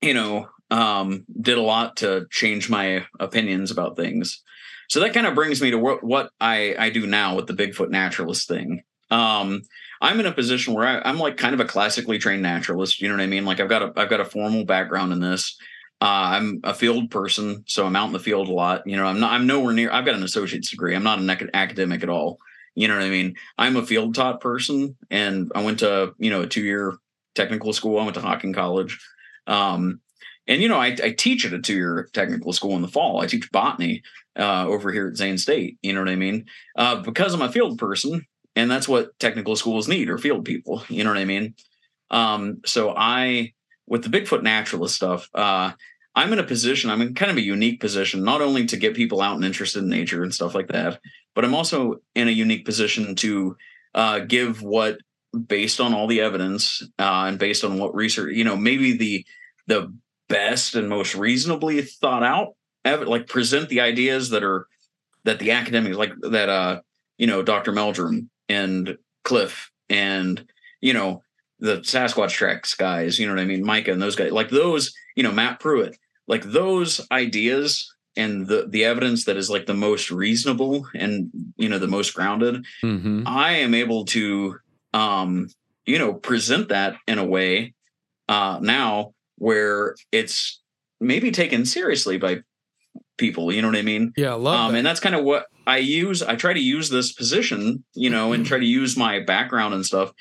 you 0.01 0.15
know, 0.15 0.49
um, 0.71 1.25
did 1.41 1.59
a 1.59 1.63
lot 1.63 1.97
to 1.99 2.27
change 2.31 2.69
my 2.69 3.07
opinions 3.19 3.71
about 3.71 3.97
things. 3.97 4.43
So 4.89 5.01
that 5.01 5.15
kind 5.15 5.27
of 5.27 5.35
brings 5.35 5.61
me 5.61 5.71
to 5.71 5.79
what, 5.79 6.03
what 6.03 6.31
I, 6.41 6.75
I 6.79 6.91
do 6.91 7.07
now 7.07 7.35
with 7.35 7.47
the 7.47 7.53
Bigfoot 7.53 7.91
naturalist 7.91 8.49
thing. 8.49 8.83
Um, 9.11 9.63
I'm 10.01 10.21
in 10.21 10.27
a 10.27 10.33
position 10.33 10.75
where 10.75 10.87
I, 10.87 11.09
I'm 11.09 11.19
like 11.19 11.37
kind 11.37 11.55
of 11.55 11.61
a 11.61 11.65
classically 11.65 12.19
trained 12.19 12.43
naturalist. 12.43 13.01
You 13.01 13.09
know 13.09 13.15
what 13.15 13.23
I 13.23 13.27
mean? 13.27 13.45
Like 13.45 13.61
I've 13.61 13.69
got 13.69 13.83
a 13.83 13.93
I've 13.97 14.11
got 14.11 14.21
a 14.21 14.25
formal 14.25 14.65
background 14.65 15.13
in 15.13 15.21
this. 15.21 15.59
Uh, 16.01 16.39
I'm 16.39 16.61
a 16.63 16.75
field 16.75 17.11
person, 17.11 17.65
so 17.67 17.85
I'm 17.85 17.97
out 17.97 18.07
in 18.07 18.13
the 18.13 18.21
field 18.21 18.49
a 18.49 18.53
lot. 18.53 18.87
You 18.87 18.97
know, 18.97 19.07
I'm 19.07 19.19
not. 19.19 19.33
I'm 19.33 19.47
nowhere 19.47 19.73
near. 19.73 19.91
I've 19.91 20.05
got 20.05 20.15
an 20.15 20.23
associate's 20.23 20.71
degree. 20.71 20.95
I'm 20.95 21.03
not 21.03 21.19
an 21.19 21.29
ac- 21.29 21.51
academic 21.53 22.03
at 22.03 22.09
all. 22.09 22.39
You 22.77 22.87
know 22.87 22.95
what 22.95 23.03
I 23.03 23.11
mean? 23.11 23.35
I'm 23.57 23.77
a 23.77 23.85
field 23.85 24.15
taught 24.15 24.41
person, 24.41 24.97
and 25.11 25.51
I 25.55 25.65
went 25.65 25.81
to 25.81 26.15
you 26.19 26.31
know 26.31 26.43
a 26.43 26.47
two 26.47 26.63
year 26.63 26.95
technical 27.35 27.73
school. 27.73 27.99
I 27.99 28.05
went 28.05 28.15
to 28.15 28.21
Hocking 28.21 28.53
College, 28.53 29.01
um, 29.49 30.01
and 30.47 30.63
you 30.63 30.69
know 30.69 30.79
I, 30.79 30.97
I 31.03 31.11
teach 31.11 31.45
at 31.45 31.53
a 31.53 31.59
two 31.59 31.75
year 31.75 32.09
technical 32.13 32.53
school 32.53 32.77
in 32.77 32.83
the 32.83 32.89
fall. 32.89 33.21
I 33.21 33.27
teach 33.27 33.51
botany 33.51 34.03
uh, 34.39 34.67
over 34.67 34.93
here 34.93 35.09
at 35.09 35.17
Zane 35.17 35.39
State. 35.39 35.79
You 35.83 35.93
know 35.93 36.01
what 36.01 36.09
I 36.09 36.17
mean? 36.17 36.47
Uh, 36.77 36.97
because 37.03 37.35
I'm 37.35 37.43
a 37.43 37.53
field 37.53 37.79
person, 37.79 38.25
and 38.55 38.71
that's 38.71 38.89
what 38.89 39.19
technical 39.19 39.57
schools 39.57 39.89
need 39.89 40.09
are 40.09 40.19
field 40.19 40.45
people. 40.45 40.85
You 40.89 41.05
know 41.05 41.11
what 41.11 41.19
I 41.19 41.25
mean? 41.25 41.55
Um, 42.11 42.61
so 42.65 42.95
I, 42.97 43.53
with 43.87 44.03
the 44.03 44.09
Bigfoot 44.09 44.43
naturalist 44.43 44.97
stuff, 44.97 45.29
uh, 45.35 45.73
I'm 46.15 46.33
in 46.33 46.39
a 46.39 46.45
position. 46.45 46.91
I'm 46.91 47.03
in 47.03 47.15
kind 47.15 47.31
of 47.31 47.37
a 47.37 47.43
unique 47.43 47.81
position, 47.81 48.25
not 48.25 48.41
only 48.41 48.67
to 48.67 48.77
get 48.77 48.97
people 48.97 49.21
out 49.21 49.37
and 49.37 49.45
interested 49.45 49.83
in 49.83 49.89
nature 49.89 50.23
and 50.23 50.35
stuff 50.35 50.55
like 50.55 50.69
that, 50.69 51.01
but 51.35 51.45
I'm 51.45 51.55
also 51.55 52.01
in 52.15 52.29
a 52.29 52.33
unique 52.33 52.65
position 52.65 53.15
to 53.17 53.57
uh, 53.95 54.19
give 54.21 54.63
what, 54.63 54.99
based 55.47 55.81
on 55.81 55.95
all 55.95 56.07
the 56.07 56.21
evidence 56.21 56.83
uh, 56.99 57.27
and 57.29 57.39
based 57.39 57.63
on 57.63 57.79
what 57.79 57.95
research, 57.95 58.35
you 58.35 58.45
know, 58.45 58.57
maybe 58.57 58.97
the 58.97 59.25
the 59.69 59.95
best 60.29 60.75
and 60.75 60.89
most 60.89 61.15
reasonably 61.15 61.81
thought 61.81 62.23
out 62.23 62.55
like 63.07 63.27
present 63.27 63.69
the 63.69 63.81
ideas 63.81 64.31
that 64.31 64.43
are 64.43 64.67
that 65.25 65.39
the 65.39 65.51
academics 65.53 65.97
like 65.97 66.13
that 66.23 66.49
uh 66.49 66.81
you 67.17 67.27
know 67.27 67.43
dr 67.43 67.71
meldrum 67.73 68.29
and 68.49 68.99
cliff 69.25 69.71
and 69.89 70.45
you 70.81 70.93
know 70.93 71.23
the 71.61 71.77
sasquatch 71.79 72.31
tracks 72.31 72.75
guys 72.75 73.19
you 73.19 73.27
know 73.27 73.35
what 73.35 73.41
i 73.41 73.45
mean 73.45 73.65
micah 73.65 73.93
and 73.93 74.03
those 74.03 74.17
guys 74.17 74.33
like 74.33 74.51
those 74.51 74.93
you 75.17 75.23
know 75.23 75.33
matt 75.33 75.61
pruitt 75.61 75.97
like 76.27 76.43
those 76.45 77.07
ideas 77.11 77.95
and 78.17 78.49
the 78.49 78.67
the 78.69 78.85
evidence 78.85 79.25
that 79.25 79.37
is 79.37 79.49
like 79.49 79.67
the 79.67 79.75
most 79.75 80.11
reasonable 80.11 80.87
and 80.95 81.31
you 81.57 81.69
know 81.69 81.79
the 81.79 81.87
most 81.87 82.15
grounded 82.15 82.65
Mm-hmm. 82.83 83.23
I 83.27 83.53
am 83.53 83.75
able 83.75 84.05
to, 84.07 84.59
um, 84.93 85.49
you 85.87 85.99
know, 85.99 86.15
present 86.15 86.69
that 86.69 86.97
in 87.07 87.19
a 87.19 87.25
way 87.25 87.75
uh, 88.29 88.59
now 88.61 89.15
where 89.39 89.95
it's 90.13 90.61
maybe 91.01 91.31
taken 91.31 91.65
seriously 91.65 92.19
by 92.19 92.41
people. 93.17 93.53
You 93.53 93.63
know 93.63 93.69
what 93.69 93.77
I 93.77 93.83
mean? 93.83 94.13
Yeah, 94.17 94.33
I 94.33 94.35
love 94.35 94.55
Um, 94.61 94.73
that. 94.73 94.79
and 94.79 94.87
that's 94.87 95.01
kind 95.01 95.15
of 95.15 95.25
what 95.25 95.47
I 95.67 95.79
use. 95.79 96.23
I 96.23 96.37
try 96.37 96.53
to 96.53 96.61
use 96.61 96.89
this 96.91 97.13
position, 97.13 97.85
you 97.95 98.11
know, 98.11 98.33
and 98.33 98.45
try 98.45 98.59
to 98.59 98.65
use 98.67 98.97
my 98.97 99.21
background 99.21 99.75
and 99.75 99.85
stuff 99.87 100.13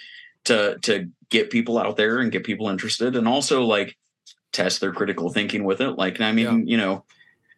to 0.46 0.78
to 0.84 1.10
get 1.30 1.50
people 1.50 1.78
out 1.78 1.98
there 1.98 2.20
and 2.20 2.32
get 2.32 2.44
people 2.46 2.70
interested, 2.70 3.16
and 3.16 3.28
also 3.28 3.64
like 3.64 3.98
test 4.54 4.80
their 4.80 4.94
critical 4.94 5.30
thinking 5.30 5.64
with 5.66 5.82
it. 5.82 5.92
Like, 5.92 6.22
I 6.22 6.32
mean, 6.32 6.68
you 6.68 6.78
know, 6.78 7.04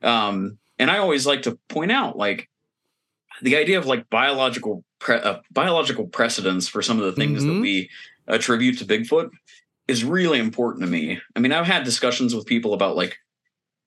um, 0.01 0.57
and 0.79 0.89
I 0.89 0.97
always 0.97 1.25
like 1.27 1.43
to 1.43 1.57
point 1.67 1.91
out 1.91 2.17
like 2.17 2.49
the 3.41 3.55
idea 3.57 3.77
of 3.77 3.85
like 3.85 4.09
biological 4.09 4.83
pre- 4.99 5.15
uh, 5.17 5.39
biological 5.51 6.07
precedence 6.07 6.67
for 6.67 6.81
some 6.81 6.99
of 6.99 7.05
the 7.05 7.11
things 7.13 7.43
that 7.43 7.51
Mhm. 7.51 7.61
we 7.61 7.89
attribute 8.27 8.77
to 8.79 8.85
Bigfoot 8.85 9.29
is 9.89 10.03
really 10.03 10.39
important 10.39 10.83
to 10.83 10.89
me. 10.89 11.19
I 11.35 11.39
mean, 11.39 11.51
I've 11.51 11.65
had 11.65 11.83
discussions 11.83 12.35
with 12.35 12.45
people 12.45 12.73
about 12.73 12.95
like 12.95 13.17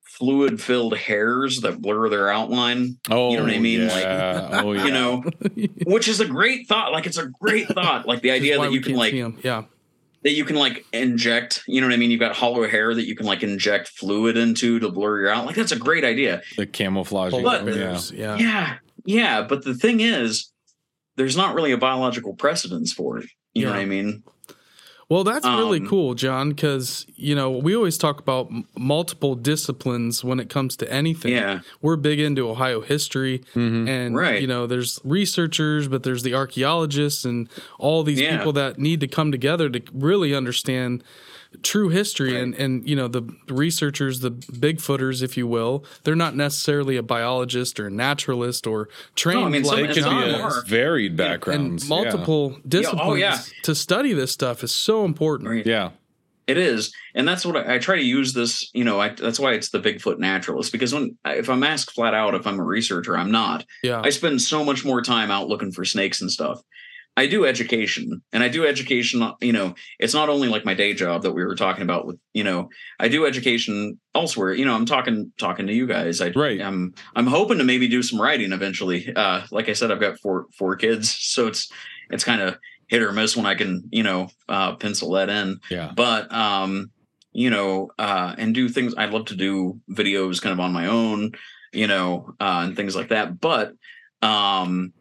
fluid 0.04 0.60
filled 0.60 0.96
hairs 0.96 1.60
that 1.62 1.80
blur 1.80 2.08
their 2.08 2.28
outline, 2.28 2.98
Oh, 3.10 3.30
You 3.30 3.38
know 3.38 3.44
what 3.44 3.52
I 3.52 3.56
oh, 3.56 3.60
mean? 3.60 3.88
Like, 3.88 4.04
oh, 4.04 4.72
yeah. 4.72 4.84
you 4.84 4.90
know, 4.92 5.22
which 5.86 6.08
is 6.08 6.20
a 6.20 6.26
great 6.26 6.68
thought. 6.68 6.92
Like 6.92 7.06
it's 7.06 7.18
a 7.18 7.28
great 7.40 7.68
thought. 7.74 8.06
Like 8.06 8.20
the 8.20 8.30
idea 8.30 8.58
that 8.58 8.72
you 8.72 8.80
can 8.80 8.94
like. 8.94 9.14
Yeah, 9.14 9.64
that 10.22 10.32
you 10.32 10.44
can 10.44 10.54
like 10.56 10.84
inject, 10.92 11.64
you 11.66 11.80
know 11.80 11.88
what 11.88 11.94
I 11.94 11.96
mean? 11.96 12.12
You've 12.12 12.20
got 12.20 12.36
hollow 12.36 12.68
hair 12.68 12.94
that 12.94 13.06
you 13.06 13.16
can 13.16 13.26
like 13.26 13.42
inject 13.42 13.88
fluid 13.88 14.36
into 14.36 14.78
to 14.78 14.88
blur 14.88 15.22
your 15.22 15.30
out. 15.30 15.46
Like 15.46 15.56
that's 15.56 15.72
a 15.72 15.78
great 15.78 16.04
idea. 16.04 16.42
the 16.56 16.66
camouflage. 16.66 17.32
But- 17.32 17.66
yeah. 17.66 17.98
yeah. 18.12 18.36
Yeah. 18.36 18.74
Yeah. 19.04 19.42
But 19.42 19.64
the 19.64 19.74
thing 19.74 19.98
is, 19.98 20.52
there's 21.16 21.36
not 21.36 21.54
really 21.56 21.72
a 21.72 21.78
biological 21.78 22.34
precedence 22.34 22.92
for 22.92 23.18
it. 23.18 23.28
You 23.52 23.64
know 23.64 23.72
what 23.72 23.80
I 23.80 23.84
mean? 23.84 24.22
Well, 25.12 25.24
that's 25.24 25.44
really 25.46 25.80
Um, 25.80 25.88
cool, 25.88 26.14
John, 26.14 26.48
because 26.48 27.04
you 27.16 27.34
know 27.34 27.50
we 27.50 27.76
always 27.76 27.98
talk 27.98 28.18
about 28.18 28.46
m- 28.50 28.64
multiple 28.78 29.34
disciplines 29.34 30.24
when 30.24 30.40
it 30.40 30.48
comes 30.48 30.74
to 30.78 30.90
anything. 30.90 31.32
Yeah. 31.32 31.60
we're 31.82 31.96
big 31.96 32.18
into 32.18 32.48
Ohio 32.48 32.80
history, 32.80 33.42
Mhm. 33.54 33.86
and 33.88 34.16
Right. 34.16 34.40
you 34.40 34.46
know 34.46 34.66
there's 34.66 34.98
researchers, 35.04 35.86
but 35.86 36.02
there's 36.02 36.22
the 36.22 36.32
archaeologists 36.32 37.26
and 37.26 37.46
all 37.78 38.02
these 38.04 38.22
Yeah. 38.22 38.38
people 38.38 38.54
that 38.54 38.78
need 38.78 39.00
to 39.00 39.06
come 39.06 39.30
together 39.30 39.68
to 39.68 39.82
really 39.92 40.34
understand 40.34 41.04
true 41.62 41.88
history. 41.88 42.34
Right. 42.34 42.42
And 42.42 42.54
and 42.54 42.88
you 42.88 42.96
know 42.96 43.08
the 43.08 43.22
researchers, 43.48 44.20
the 44.20 44.30
Bigfooters, 44.30 45.22
if 45.22 45.36
you 45.36 45.46
will, 45.46 45.84
they're 46.04 46.16
not 46.16 46.34
necessarily 46.34 46.96
a 46.96 47.02
biologist 47.02 47.78
or 47.78 47.86
a 47.86 47.90
naturalist 47.90 48.66
or 48.66 48.88
trained 49.14 49.44
I 49.44 49.48
mean, 49.48 49.62
like 49.62 49.90
It 49.90 49.96
and 49.98 50.06
could 50.06 50.24
be 50.24 50.30
a 50.30 50.40
are. 50.40 50.62
varied 50.64 51.12
and 51.12 51.18
backgrounds. 51.18 51.84
yeah. 51.84 51.88
multiple 51.88 52.58
disciplines 52.66 53.02
oh, 53.04 53.14
yeah. 53.14 53.38
to 53.64 53.74
study 53.74 54.12
this 54.12 54.32
stuff 54.32 54.62
is 54.62 54.74
so 54.74 55.04
important. 55.04 55.48
Right. 55.48 55.66
Yeah. 55.66 55.90
It 56.48 56.58
is, 56.58 56.92
and 57.14 57.26
that's 57.26 57.46
what 57.46 57.56
I, 57.56 57.76
I 57.76 57.78
try 57.78 57.94
to 57.94 58.02
use 58.02 58.32
this. 58.32 58.68
You 58.74 58.82
know, 58.82 59.00
I, 59.00 59.10
that's 59.10 59.38
why 59.38 59.52
it's 59.52 59.70
the 59.70 59.78
Bigfoot 59.78 60.18
naturalist. 60.18 60.72
Because 60.72 60.92
when 60.92 61.16
if 61.24 61.48
I'm 61.48 61.62
asked 61.62 61.92
flat 61.92 62.14
out 62.14 62.34
if 62.34 62.48
I'm 62.48 62.58
a 62.58 62.64
researcher, 62.64 63.16
I'm 63.16 63.30
not. 63.30 63.64
Yeah. 63.84 64.02
I 64.04 64.10
spend 64.10 64.42
so 64.42 64.64
much 64.64 64.84
more 64.84 65.02
time 65.02 65.30
out 65.30 65.46
looking 65.46 65.70
for 65.70 65.84
snakes 65.84 66.20
and 66.20 66.30
stuff. 66.30 66.60
I 67.16 67.26
do 67.26 67.44
education, 67.44 68.22
and 68.32 68.42
I 68.42 68.48
do 68.48 68.66
education. 68.66 69.30
You 69.40 69.52
know, 69.52 69.74
it's 69.98 70.14
not 70.14 70.28
only 70.28 70.48
like 70.48 70.64
my 70.64 70.74
day 70.74 70.94
job 70.94 71.22
that 71.22 71.32
we 71.32 71.44
were 71.44 71.54
talking 71.54 71.82
about. 71.82 72.06
With 72.06 72.18
you 72.32 72.44
know, 72.44 72.70
I 72.98 73.08
do 73.08 73.26
education 73.26 74.00
elsewhere. 74.14 74.54
You 74.54 74.64
know, 74.64 74.74
I'm 74.74 74.86
talking 74.86 75.32
talking 75.38 75.66
to 75.66 75.74
you 75.74 75.86
guys. 75.86 76.20
I, 76.20 76.30
Right. 76.30 76.60
I'm 76.60 76.94
I'm 77.14 77.26
hoping 77.26 77.58
to 77.58 77.64
maybe 77.64 77.88
do 77.88 78.02
some 78.02 78.20
writing 78.20 78.52
eventually. 78.52 79.12
Uh, 79.14 79.42
like 79.50 79.68
I 79.68 79.74
said, 79.74 79.90
I've 79.90 80.00
got 80.00 80.18
four 80.20 80.46
four 80.56 80.76
kids, 80.76 81.10
so 81.10 81.46
it's 81.46 81.70
it's 82.10 82.24
kind 82.24 82.40
of 82.40 82.58
hit 82.88 83.02
or 83.02 83.12
miss 83.12 83.36
when 83.36 83.46
I 83.46 83.54
can 83.54 83.88
you 83.90 84.02
know 84.02 84.28
uh, 84.48 84.76
pencil 84.76 85.12
that 85.12 85.28
in 85.28 85.60
Yeah. 85.70 85.92
but 85.94 86.32
um 86.32 86.90
you 87.34 87.48
know, 87.48 87.90
uh, 87.98 88.34
and 88.36 88.54
do 88.54 88.68
things. 88.68 88.94
I'd 88.96 89.10
love 89.10 89.24
to 89.26 89.34
do 89.34 89.80
videos 89.90 90.40
kind 90.40 90.52
of 90.52 90.60
on 90.60 90.70
my 90.72 90.86
own, 90.86 91.32
you 91.72 91.86
know, 91.86 92.34
uh, 92.38 92.64
and 92.64 92.76
things 92.76 92.94
like 92.94 93.08
that. 93.08 93.40
But 93.40 93.72
um, 94.20 94.92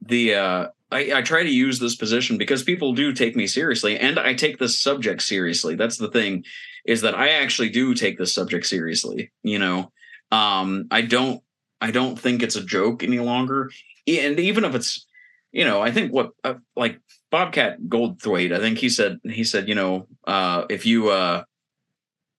the 0.00 0.34
uh, 0.34 0.68
I, 0.94 1.18
I 1.18 1.22
try 1.22 1.42
to 1.42 1.50
use 1.50 1.78
this 1.78 1.96
position 1.96 2.38
because 2.38 2.62
people 2.62 2.92
do 2.92 3.12
take 3.12 3.34
me 3.34 3.46
seriously, 3.46 3.98
and 3.98 4.18
I 4.18 4.34
take 4.34 4.58
this 4.58 4.80
subject 4.80 5.22
seriously. 5.22 5.74
That's 5.74 5.98
the 5.98 6.10
thing, 6.10 6.44
is 6.86 7.00
that 7.00 7.14
I 7.16 7.30
actually 7.30 7.70
do 7.70 7.94
take 7.94 8.16
this 8.16 8.32
subject 8.32 8.66
seriously. 8.66 9.32
You 9.42 9.58
know, 9.58 9.92
um, 10.30 10.86
I 10.90 11.02
don't 11.02 11.42
I 11.80 11.90
don't 11.90 12.18
think 12.18 12.42
it's 12.42 12.56
a 12.56 12.64
joke 12.64 13.02
any 13.02 13.18
longer, 13.18 13.70
and 14.06 14.38
even 14.38 14.64
if 14.64 14.74
it's 14.74 15.06
you 15.50 15.64
know, 15.64 15.80
I 15.80 15.90
think 15.90 16.12
what 16.12 16.30
uh, 16.44 16.54
like 16.76 17.00
Bobcat 17.30 17.80
Goldthwait, 17.82 18.52
I 18.52 18.58
think 18.58 18.78
he 18.78 18.88
said 18.88 19.18
he 19.24 19.44
said, 19.44 19.68
you 19.68 19.74
know, 19.74 20.06
uh, 20.26 20.64
if 20.70 20.86
you 20.86 21.10
uh, 21.10 21.42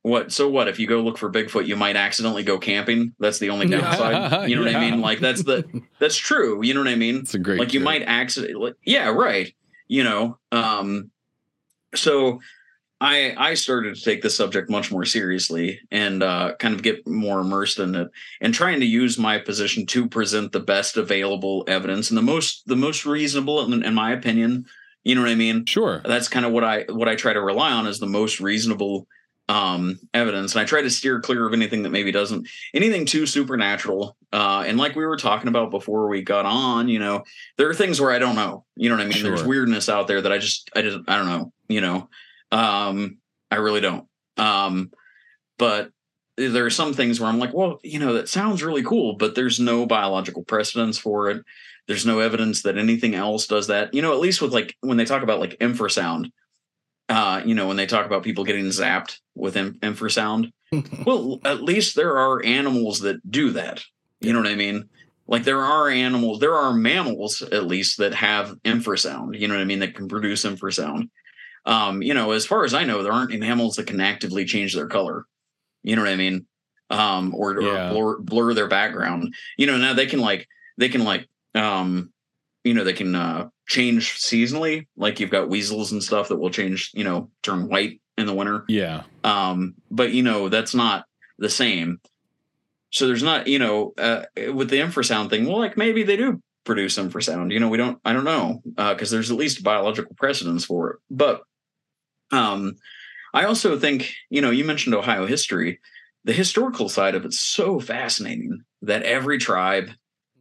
what 0.06 0.32
so 0.32 0.48
what 0.48 0.68
if 0.68 0.78
you 0.78 0.86
go 0.86 1.02
look 1.02 1.18
for 1.18 1.32
Bigfoot, 1.32 1.66
you 1.66 1.76
might 1.76 1.96
accidentally 1.96 2.44
go 2.44 2.60
camping. 2.60 3.16
That's 3.20 3.40
the 3.40 3.50
only 3.50 3.68
downside. 3.68 4.50
you 4.50 4.56
know 4.56 4.64
yeah. 4.64 4.78
what 4.78 4.84
I 4.84 4.92
mean? 4.92 5.02
Like 5.02 5.20
that's 5.20 5.42
the 5.42 5.66
that's 6.00 6.16
true. 6.16 6.64
You 6.64 6.76
know 6.76 6.82
what 6.82 6.90
I 6.90 6.96
mean? 6.96 7.18
It's 7.18 7.34
a 7.34 7.40
great 7.40 7.60
like 7.60 7.74
you 7.74 7.80
might 7.80 8.04
accidentally 8.04 8.74
yeah, 8.84 9.10
right. 9.10 9.52
You 9.88 10.04
know, 10.04 10.38
um 10.52 11.10
so 11.96 12.40
I 13.02 13.34
I 13.36 13.56
started 13.56 13.96
to 13.96 14.02
take 14.02 14.22
this 14.22 14.38
subject 14.38 14.70
much 14.70 14.92
more 14.92 15.06
seriously 15.06 15.80
and 15.90 16.22
uh, 16.22 16.54
kind 16.60 16.76
of 16.76 16.84
get 16.84 17.08
more 17.08 17.40
immersed 17.40 17.80
in 17.80 17.96
it 17.96 18.08
and 18.42 18.54
trying 18.54 18.82
to 18.82 18.86
use 18.86 19.18
my 19.18 19.40
position 19.40 19.88
to 19.88 20.08
present 20.08 20.52
the 20.52 20.60
best 20.60 20.98
available 20.98 21.64
evidence 21.68 22.12
and 22.12 22.18
the 22.18 22.22
most 22.22 22.68
the 22.68 22.76
most 22.76 23.08
reasonable 23.08 23.66
in, 23.66 23.84
in 23.84 23.96
my 23.96 24.12
opinion. 24.12 24.68
You 25.04 25.16
know 25.16 25.22
what 25.22 25.32
I 25.32 25.36
mean? 25.36 25.66
Sure. 25.66 26.04
That's 26.06 26.28
kind 26.28 26.46
of 26.46 26.52
what 26.52 26.64
I 26.64 26.86
what 26.90 27.10
I 27.10 27.16
try 27.16 27.34
to 27.34 27.42
rely 27.42 27.72
on 27.72 27.88
is 27.88 27.98
the 27.98 28.06
most 28.06 28.40
reasonable 28.40 29.08
um 29.48 30.00
evidence 30.16 30.54
and 30.54 30.62
i 30.62 30.66
try 30.66 30.82
to 30.82 30.90
steer 30.90 31.20
clear 31.20 31.46
of 31.46 31.54
anything 31.54 31.84
that 31.84 31.92
maybe 31.92 32.12
doesn't 32.12 32.48
anything 32.74 33.06
too 33.06 33.28
supernatural 33.28 34.18
uh 34.34 34.64
and 34.66 34.80
like 34.80 34.96
we 34.96 35.06
were 35.06 35.18
talking 35.18 35.48
about 35.48 35.70
before 35.70 36.08
we 36.08 36.24
got 36.24 36.48
on 36.48 36.88
you 36.88 36.98
know 36.98 37.24
there 37.58 37.70
are 37.70 37.76
things 37.76 38.02
where 38.02 38.12
i 38.12 38.18
don't 38.18 38.36
know 38.36 38.66
you 38.76 38.90
know 38.90 38.96
what 38.96 39.04
i 39.04 39.08
mean 39.08 39.14
sure. 39.14 39.30
there's 39.30 39.44
weirdness 39.44 39.88
out 39.88 40.08
there 40.08 40.20
that 40.20 40.32
i 40.32 40.40
just 40.40 40.72
i 40.76 40.82
just 40.82 41.00
i 41.08 41.16
don't 41.16 41.28
know 41.28 41.54
you 41.68 41.80
know 41.80 42.10
um, 42.52 43.18
I 43.52 43.58
really 43.58 43.82
don't. 43.82 44.08
Um, 44.38 44.92
but 45.58 45.92
there 46.38 46.66
are 46.66 46.72
some 46.72 46.94
things 46.94 47.20
where 47.20 47.30
I'm 47.30 47.40
like, 47.40 47.54
well, 47.54 47.80
you 47.84 48.00
know, 48.00 48.14
that 48.14 48.30
sounds 48.30 48.64
really 48.64 48.84
cool, 48.84 49.16
but 49.16 49.36
there's 49.36 49.60
no 49.60 49.86
biological 49.86 50.44
precedence 50.44 50.98
for 50.98 51.30
it. 51.30 51.44
There's 51.88 52.06
no 52.06 52.20
evidence 52.20 52.64
that 52.64 52.78
anything 52.78 53.16
else 53.16 53.48
does 53.48 53.68
that. 53.68 53.94
You 53.94 54.02
know, 54.02 54.14
at 54.14 54.20
least 54.20 54.42
with 54.42 54.54
like 54.54 54.76
when 54.82 54.98
they 54.98 55.06
talk 55.06 55.24
about 55.24 55.40
like 55.40 55.60
infrasound, 55.60 56.32
uh, 57.10 57.42
you 57.46 57.56
know, 57.56 57.68
when 57.68 57.78
they 57.78 57.86
talk 57.86 58.06
about 58.06 58.24
people 58.24 58.44
getting 58.44 58.66
zapped 58.66 59.20
with 59.36 59.56
in- 59.58 59.80
infrasound, 59.80 60.52
well, 61.06 61.40
at 61.46 61.62
least 61.62 61.96
there 61.96 62.18
are 62.18 62.44
animals 62.44 63.00
that 63.02 63.30
do 63.30 63.52
that. 63.52 63.84
You 64.22 64.34
know 64.34 64.40
what 64.40 64.50
I 64.50 64.56
mean? 64.56 64.90
Like 65.28 65.44
there 65.44 65.62
are 65.62 65.90
animals, 65.90 66.40
there 66.40 66.56
are 66.56 66.74
mammals 66.74 67.42
at 67.42 67.66
least 67.66 67.98
that 67.98 68.14
have 68.14 68.56
infrasound. 68.64 69.40
You 69.40 69.48
know 69.48 69.56
what 69.56 69.62
I 69.62 69.66
mean? 69.66 69.80
That 69.80 69.96
can 69.96 70.08
produce 70.08 70.46
infrasound 70.46 71.10
um, 71.66 72.02
you 72.02 72.14
know, 72.14 72.32
as 72.32 72.46
far 72.46 72.64
as 72.64 72.74
I 72.74 72.84
know, 72.84 73.02
there 73.02 73.12
aren't 73.12 73.38
mammals 73.40 73.76
that 73.76 73.88
can 73.88 74.00
actively 74.00 74.46
change 74.46 74.76
their 74.76 74.88
color. 74.88 75.26
You 75.84 75.96
know 75.96 76.04
what 76.04 76.12
I 76.12 76.16
mean? 76.16 76.46
Um, 76.90 77.34
or, 77.34 77.60
yeah. 77.60 77.90
or 77.90 77.94
blur, 77.94 78.20
blur 78.20 78.54
their 78.54 78.68
background. 78.68 79.34
You 79.58 79.68
know, 79.68 79.78
now 79.78 79.94
they 79.94 80.06
can 80.06 80.20
like 80.20 80.48
they 80.78 80.90
can 80.90 81.04
like 81.04 81.28
um, 81.56 82.12
you 82.64 82.74
know, 82.74 82.84
they 82.84 82.94
can 82.94 83.16
uh 83.16 83.50
change 83.68 84.20
seasonally. 84.20 84.88
Like 84.96 85.20
you've 85.20 85.32
got 85.32 85.50
weasels 85.50 85.92
and 85.92 86.04
stuff 86.04 86.30
that 86.30 86.38
will 86.38 86.50
change, 86.50 86.92
you 86.94 87.04
know, 87.04 87.30
turn 87.44 87.68
white 87.68 88.02
in 88.18 88.26
the 88.26 88.34
winter. 88.34 88.64
Yeah. 88.68 89.04
Um, 89.24 89.76
but 89.92 90.12
you 90.12 90.24
know, 90.24 90.50
that's 90.50 90.76
not 90.76 91.06
the 91.38 91.50
same. 91.50 92.00
So 92.92 93.08
there's 93.08 93.24
not, 93.24 93.48
you 93.48 93.60
know, 93.60 93.94
uh, 93.98 94.24
with 94.54 94.70
the 94.70 94.80
infrasound 94.80 95.30
thing, 95.30 95.46
well, 95.46 95.60
like 95.60 95.76
maybe 95.76 96.04
they 96.04 96.16
do 96.16 96.42
produce 96.64 96.98
infrasound. 96.98 97.52
You 97.52 97.60
know, 97.60 97.68
we 97.68 97.78
don't, 97.78 98.00
I 98.06 98.14
don't 98.14 98.24
know, 98.24 98.62
because 98.66 99.12
uh, 99.12 99.16
there's 99.16 99.32
at 99.32 99.38
least 99.38 99.64
biological 99.64 100.16
precedence 100.16 100.64
for 100.64 100.92
it. 100.92 101.00
But 101.10 101.42
um, 102.32 102.78
I 103.34 103.44
also 103.44 103.78
think, 103.78 104.14
you 104.30 104.42
know, 104.42 104.50
you 104.50 104.64
mentioned 104.64 104.96
Ohio 104.96 105.26
history. 105.26 105.80
The 106.24 106.34
historical 106.34 106.88
side 106.90 107.16
of 107.16 107.26
it's 107.26 107.40
so 107.40 107.80
fascinating 107.80 108.62
that 108.82 109.04
every 109.04 109.38
tribe, 109.38 109.90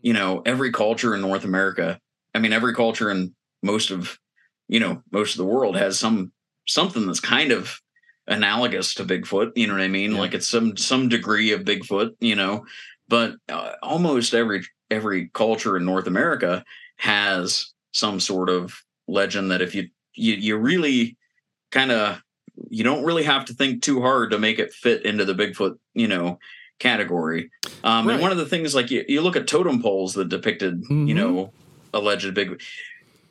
you 0.00 0.12
know, 0.12 0.40
every 0.46 0.70
culture 0.70 1.14
in 1.14 1.20
North 1.20 1.44
America, 1.44 1.98
I 2.34 2.38
mean, 2.38 2.52
every 2.52 2.74
culture 2.74 3.10
in 3.10 3.34
most 3.62 3.90
of, 3.90 4.18
you 4.68 4.80
know, 4.80 5.02
most 5.10 5.32
of 5.32 5.38
the 5.38 5.44
world 5.44 5.76
has 5.76 5.98
some 5.98 6.32
something 6.66 7.06
that's 7.06 7.20
kind 7.20 7.52
of 7.52 7.80
analogous 8.26 8.94
to 8.94 9.04
Bigfoot. 9.04 9.52
You 9.56 9.66
know 9.66 9.74
what 9.74 9.82
I 9.82 9.88
mean? 9.88 10.12
Yeah. 10.12 10.18
Like 10.18 10.34
it's 10.34 10.48
some 10.48 10.76
some 10.76 11.08
degree 11.08 11.52
of 11.52 11.62
Bigfoot. 11.62 12.14
You 12.20 12.36
know, 12.36 12.66
but 13.08 13.36
uh, 13.48 13.72
almost 13.82 14.34
every 14.34 14.64
every 14.90 15.28
culture 15.28 15.76
in 15.76 15.84
North 15.84 16.06
America 16.06 16.64
has 16.96 17.72
some 17.92 18.20
sort 18.20 18.48
of 18.48 18.82
legend 19.06 19.50
that 19.50 19.62
if 19.62 19.74
you 19.74 19.88
you, 20.14 20.34
you 20.34 20.56
really 20.56 21.16
kind 21.70 21.90
of 21.90 22.22
you 22.70 22.84
don't 22.84 23.04
really 23.04 23.24
have 23.24 23.44
to 23.46 23.54
think 23.54 23.82
too 23.82 24.00
hard 24.00 24.30
to 24.30 24.38
make 24.38 24.58
it 24.58 24.72
fit 24.72 25.04
into 25.04 25.24
the 25.24 25.34
Bigfoot, 25.34 25.78
you 25.94 26.06
know, 26.06 26.38
category. 26.78 27.50
Um, 27.82 28.06
right. 28.06 28.14
And 28.14 28.22
one 28.22 28.30
of 28.30 28.38
the 28.38 28.46
things, 28.46 28.74
like 28.74 28.90
you, 28.90 29.04
you 29.08 29.22
look 29.22 29.36
at 29.36 29.46
totem 29.46 29.82
poles 29.82 30.14
that 30.14 30.28
depicted, 30.28 30.82
mm-hmm. 30.84 31.06
you 31.08 31.14
know, 31.14 31.52
alleged 31.94 32.34
big. 32.34 32.60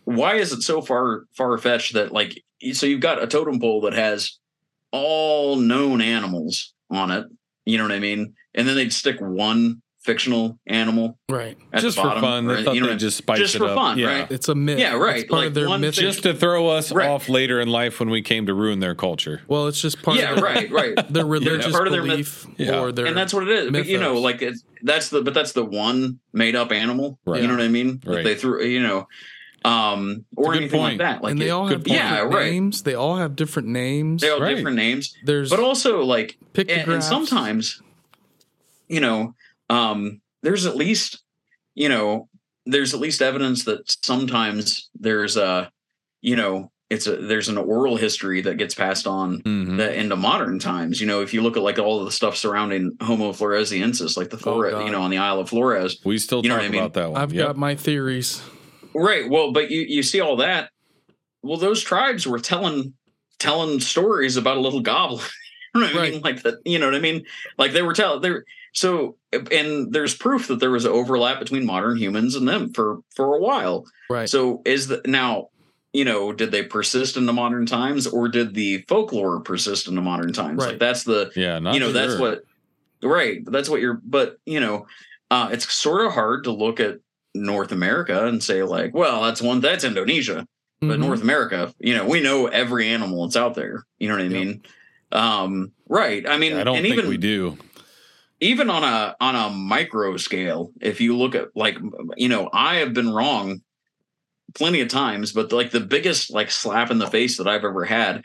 Why 0.05 0.35
is 0.35 0.51
it 0.51 0.61
so 0.61 0.81
far 0.81 1.25
far 1.33 1.57
fetched 1.57 1.93
that 1.93 2.11
like 2.11 2.43
so 2.73 2.85
you've 2.85 2.99
got 2.99 3.21
a 3.21 3.27
totem 3.27 3.59
pole 3.59 3.81
that 3.81 3.93
has 3.93 4.39
all 4.91 5.55
known 5.57 6.01
animals 6.01 6.73
on 6.89 7.11
it, 7.11 7.25
you 7.65 7.77
know 7.77 7.83
what 7.83 7.91
I 7.91 7.99
mean, 7.99 8.33
and 8.55 8.67
then 8.67 8.75
they'd 8.75 8.93
stick 8.93 9.19
one 9.19 9.81
fictional 10.03 10.59
animal, 10.67 11.17
right? 11.29 11.57
Just 11.75 11.97
for 11.97 12.19
fun. 12.19 12.47
They 12.47 12.63
thought 12.63 12.75
you 12.75 12.81
know, 12.81 12.87
they 12.87 12.97
just 12.97 13.17
spice 13.17 13.39
just 13.39 13.55
it 13.55 13.59
for 13.59 13.67
up. 13.67 13.75
fun, 13.75 13.97
yeah. 13.97 14.19
right? 14.19 14.31
It's 14.31 14.49
a 14.49 14.55
myth. 14.55 14.77
Yeah, 14.77 14.95
right. 14.95 15.21
It's 15.21 15.29
part 15.29 15.39
like 15.39 15.47
of 15.47 15.53
their 15.53 15.77
myth. 15.77 15.93
Just 15.93 16.23
to 16.23 16.33
throw 16.33 16.67
us 16.67 16.91
right. 16.91 17.09
off 17.09 17.29
later 17.29 17.59
in 17.59 17.69
life 17.69 17.99
when 17.99 18.09
we 18.09 18.21
came 18.21 18.45
to 18.47 18.53
ruin 18.53 18.79
their 18.79 18.95
culture. 18.95 19.41
Well, 19.47 19.67
it's 19.67 19.81
just 19.81 20.01
part. 20.03 20.17
Yeah, 20.17 20.31
of 20.31 20.35
their, 20.35 20.43
right, 20.43 20.71
right. 20.71 21.07
Their 21.13 21.25
religious 21.25 21.67
yeah, 21.67 21.71
part 21.71 21.87
of 21.87 21.93
their 21.93 22.03
myth. 22.03 22.45
Yeah. 22.57 22.79
or 22.79 22.91
their 22.91 23.05
and 23.05 23.15
that's 23.15 23.33
what 23.33 23.43
it 23.43 23.49
is. 23.49 23.71
But 23.71 23.85
you 23.85 23.99
know, 23.99 24.15
like 24.15 24.41
it's 24.41 24.63
that's 24.81 25.09
the 25.09 25.21
but 25.21 25.33
that's 25.33 25.53
the 25.53 25.65
one 25.65 26.19
made 26.33 26.55
up 26.55 26.71
animal. 26.71 27.19
Right. 27.25 27.41
You 27.41 27.47
know 27.47 27.55
what 27.55 27.63
I 27.63 27.69
mean? 27.69 28.01
Right. 28.05 28.17
That 28.17 28.23
they 28.23 28.35
threw. 28.35 28.63
You 28.63 28.81
know. 28.81 29.07
Um, 29.65 30.25
or 30.35 30.53
anything 30.53 30.77
point. 30.77 30.97
like 30.99 31.07
that. 31.07 31.23
Like 31.23 31.31
and 31.31 31.41
they 31.41 31.47
it, 31.47 31.51
all 31.51 31.67
have 31.67 31.85
different 31.85 32.03
yeah, 32.03 32.27
names. 32.27 32.79
Right. 32.79 32.83
They 32.83 32.95
all 32.95 33.15
have 33.15 33.37
different 33.37 33.69
names. 33.69 34.21
They 34.21 34.29
all 34.29 34.41
have 34.41 34.57
different 34.57 34.75
names. 34.75 35.15
There's 35.23 35.49
but 35.49 35.61
also 35.61 36.03
like 36.03 36.37
pictographs. 36.51 36.83
And, 36.83 36.93
and 36.95 37.01
sometimes, 37.01 37.81
you 38.89 38.99
know, 38.99 39.35
um, 39.69 40.21
there's 40.41 40.65
at 40.65 40.75
least 40.75 41.23
you 41.75 41.89
know, 41.89 42.29
there's 42.65 42.93
at 42.93 42.99
least 42.99 43.21
evidence 43.21 43.65
that 43.65 43.95
sometimes 44.03 44.89
there's 44.95 45.37
a, 45.37 45.71
you 46.21 46.35
know, 46.35 46.71
it's 46.89 47.07
a 47.07 47.15
there's 47.15 47.49
an 47.49 47.57
oral 47.57 47.95
history 47.95 48.41
that 48.41 48.57
gets 48.57 48.75
passed 48.75 49.07
on 49.07 49.41
mm-hmm. 49.41 49.77
that 49.77 49.95
into 49.95 50.15
modern 50.15 50.59
times. 50.59 51.01
You 51.01 51.07
know, 51.07 51.21
if 51.21 51.33
you 51.33 51.41
look 51.41 51.57
at 51.57 51.63
like 51.63 51.79
all 51.79 51.99
of 51.99 52.05
the 52.05 52.11
stuff 52.11 52.37
surrounding 52.37 52.95
Homo 53.01 53.31
floresiensis, 53.31 54.15
like 54.15 54.29
the 54.29 54.37
Flores, 54.37 54.75
oh, 54.75 54.85
you 54.85 54.91
know, 54.91 55.01
on 55.01 55.09
the 55.09 55.17
Isle 55.17 55.39
of 55.39 55.49
Flores, 55.49 55.99
we 56.05 56.19
still 56.19 56.43
you 56.43 56.49
know 56.49 56.59
talk 56.59 56.67
about 56.67 56.77
I 56.77 56.81
mean? 56.81 56.91
that 56.91 57.11
one. 57.11 57.21
I've 57.21 57.33
yep. 57.33 57.47
got 57.47 57.57
my 57.57 57.75
theories. 57.75 58.43
Right. 58.93 59.27
Well, 59.27 59.51
but 59.51 59.71
you 59.71 59.81
you 59.81 60.03
see 60.03 60.21
all 60.21 60.35
that. 60.37 60.69
Well, 61.41 61.57
those 61.57 61.81
tribes 61.81 62.27
were 62.27 62.39
telling 62.39 62.93
telling 63.39 63.79
stories 63.79 64.37
about 64.37 64.57
a 64.57 64.61
little 64.61 64.81
goblin. 64.81 65.25
right. 65.75 65.95
I 65.95 66.11
mean? 66.11 66.21
Like 66.21 66.43
that, 66.43 66.59
you 66.63 66.77
know 66.77 66.85
what 66.85 66.95
I 66.95 66.99
mean? 66.99 67.25
Like 67.57 67.71
they 67.71 67.81
were 67.81 67.93
telling 67.93 68.21
they're 68.21 68.45
so, 68.73 69.17
and 69.31 69.93
there's 69.93 70.15
proof 70.15 70.47
that 70.47 70.59
there 70.59 70.71
was 70.71 70.85
an 70.85 70.91
overlap 70.91 71.39
between 71.39 71.65
modern 71.65 71.95
humans 71.95 72.35
and 72.35 72.47
them 72.47 72.73
for 72.73 72.99
for 73.15 73.35
a 73.35 73.39
while. 73.39 73.85
Right. 74.09 74.27
So, 74.27 74.63
is 74.65 74.87
the 74.87 75.01
now, 75.05 75.49
you 75.93 76.03
know, 76.03 76.33
did 76.33 76.51
they 76.51 76.63
persist 76.63 77.15
into 77.15 77.31
modern 77.33 77.67
times, 77.67 78.07
or 78.07 78.27
did 78.27 78.55
the 78.55 78.83
folklore 78.87 79.39
persist 79.41 79.87
into 79.87 80.01
modern 80.01 80.33
times? 80.33 80.59
Right. 80.59 80.71
Like 80.71 80.79
that's 80.79 81.03
the 81.03 81.31
yeah, 81.35 81.57
you 81.57 81.79
know, 81.79 81.91
sure. 81.91 81.93
that's 81.93 82.19
what 82.19 82.43
right. 83.03 83.43
That's 83.45 83.69
what 83.69 83.79
you're. 83.79 84.01
But 84.03 84.37
you 84.45 84.59
know, 84.59 84.87
uh, 85.29 85.49
it's 85.51 85.71
sort 85.71 86.05
of 86.05 86.13
hard 86.13 86.45
to 86.45 86.51
look 86.51 86.79
at 86.79 86.99
North 87.35 87.71
America 87.71 88.25
and 88.25 88.43
say 88.43 88.63
like, 88.63 88.95
well, 88.95 89.21
that's 89.21 89.41
one 89.41 89.59
that's 89.59 89.83
Indonesia, 89.83 90.47
but 90.81 90.87
mm-hmm. 90.87 91.01
North 91.01 91.21
America, 91.21 91.71
you 91.77 91.95
know, 91.95 92.07
we 92.07 92.21
know 92.21 92.47
every 92.47 92.87
animal 92.87 93.23
that's 93.23 93.37
out 93.37 93.53
there. 93.53 93.85
You 93.99 94.09
know 94.09 94.15
what 94.15 94.23
I 94.23 94.27
yep. 94.29 94.31
mean? 94.31 94.63
Um, 95.11 95.71
right. 95.87 96.27
I 96.27 96.39
mean, 96.39 96.53
I 96.53 96.63
don't 96.63 96.81
think 96.81 96.87
even, 96.87 97.07
we 97.07 97.17
do 97.17 97.59
even 98.43 98.69
on 98.69 98.83
a 98.83 99.15
on 99.19 99.35
a 99.35 99.49
micro 99.49 100.17
scale 100.17 100.71
if 100.81 100.99
you 100.99 101.17
look 101.17 101.33
at 101.33 101.47
like 101.55 101.77
you 102.17 102.27
know 102.27 102.49
i 102.53 102.75
have 102.75 102.93
been 102.93 103.11
wrong 103.11 103.61
plenty 104.53 104.81
of 104.81 104.87
times 104.87 105.31
but 105.31 105.51
like 105.51 105.71
the 105.71 105.79
biggest 105.79 106.31
like 106.31 106.51
slap 106.51 106.91
in 106.91 106.99
the 106.99 107.07
face 107.07 107.37
that 107.37 107.47
i've 107.47 107.63
ever 107.63 107.85
had 107.85 108.23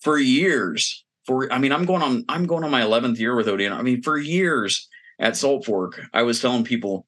for 0.00 0.18
years 0.18 1.04
for 1.24 1.50
i 1.52 1.58
mean 1.58 1.72
i'm 1.72 1.84
going 1.84 2.02
on 2.02 2.24
i'm 2.28 2.46
going 2.46 2.64
on 2.64 2.70
my 2.70 2.82
11th 2.82 3.18
year 3.18 3.34
with 3.34 3.46
ODNR. 3.46 3.72
i 3.72 3.82
mean 3.82 4.02
for 4.02 4.18
years 4.18 4.88
at 5.18 5.36
salt 5.36 5.64
fork 5.64 6.00
i 6.12 6.22
was 6.22 6.40
telling 6.40 6.64
people 6.64 7.06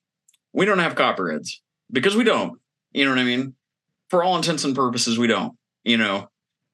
we 0.53 0.65
don't 0.65 0.79
have 0.79 0.95
copperheads 0.95 1.61
because 1.91 2.17
we 2.17 2.25
don't 2.25 2.59
you 2.93 3.05
know 3.05 3.11
what 3.11 3.19
i 3.19 3.25
mean 3.25 3.55
for 4.09 4.23
all 4.23 4.37
intents 4.37 4.65
and 4.65 4.77
purposes 4.77 5.19
we 5.19 5.27
don't 5.27 5.57
you 5.85 5.97
know 5.97 6.29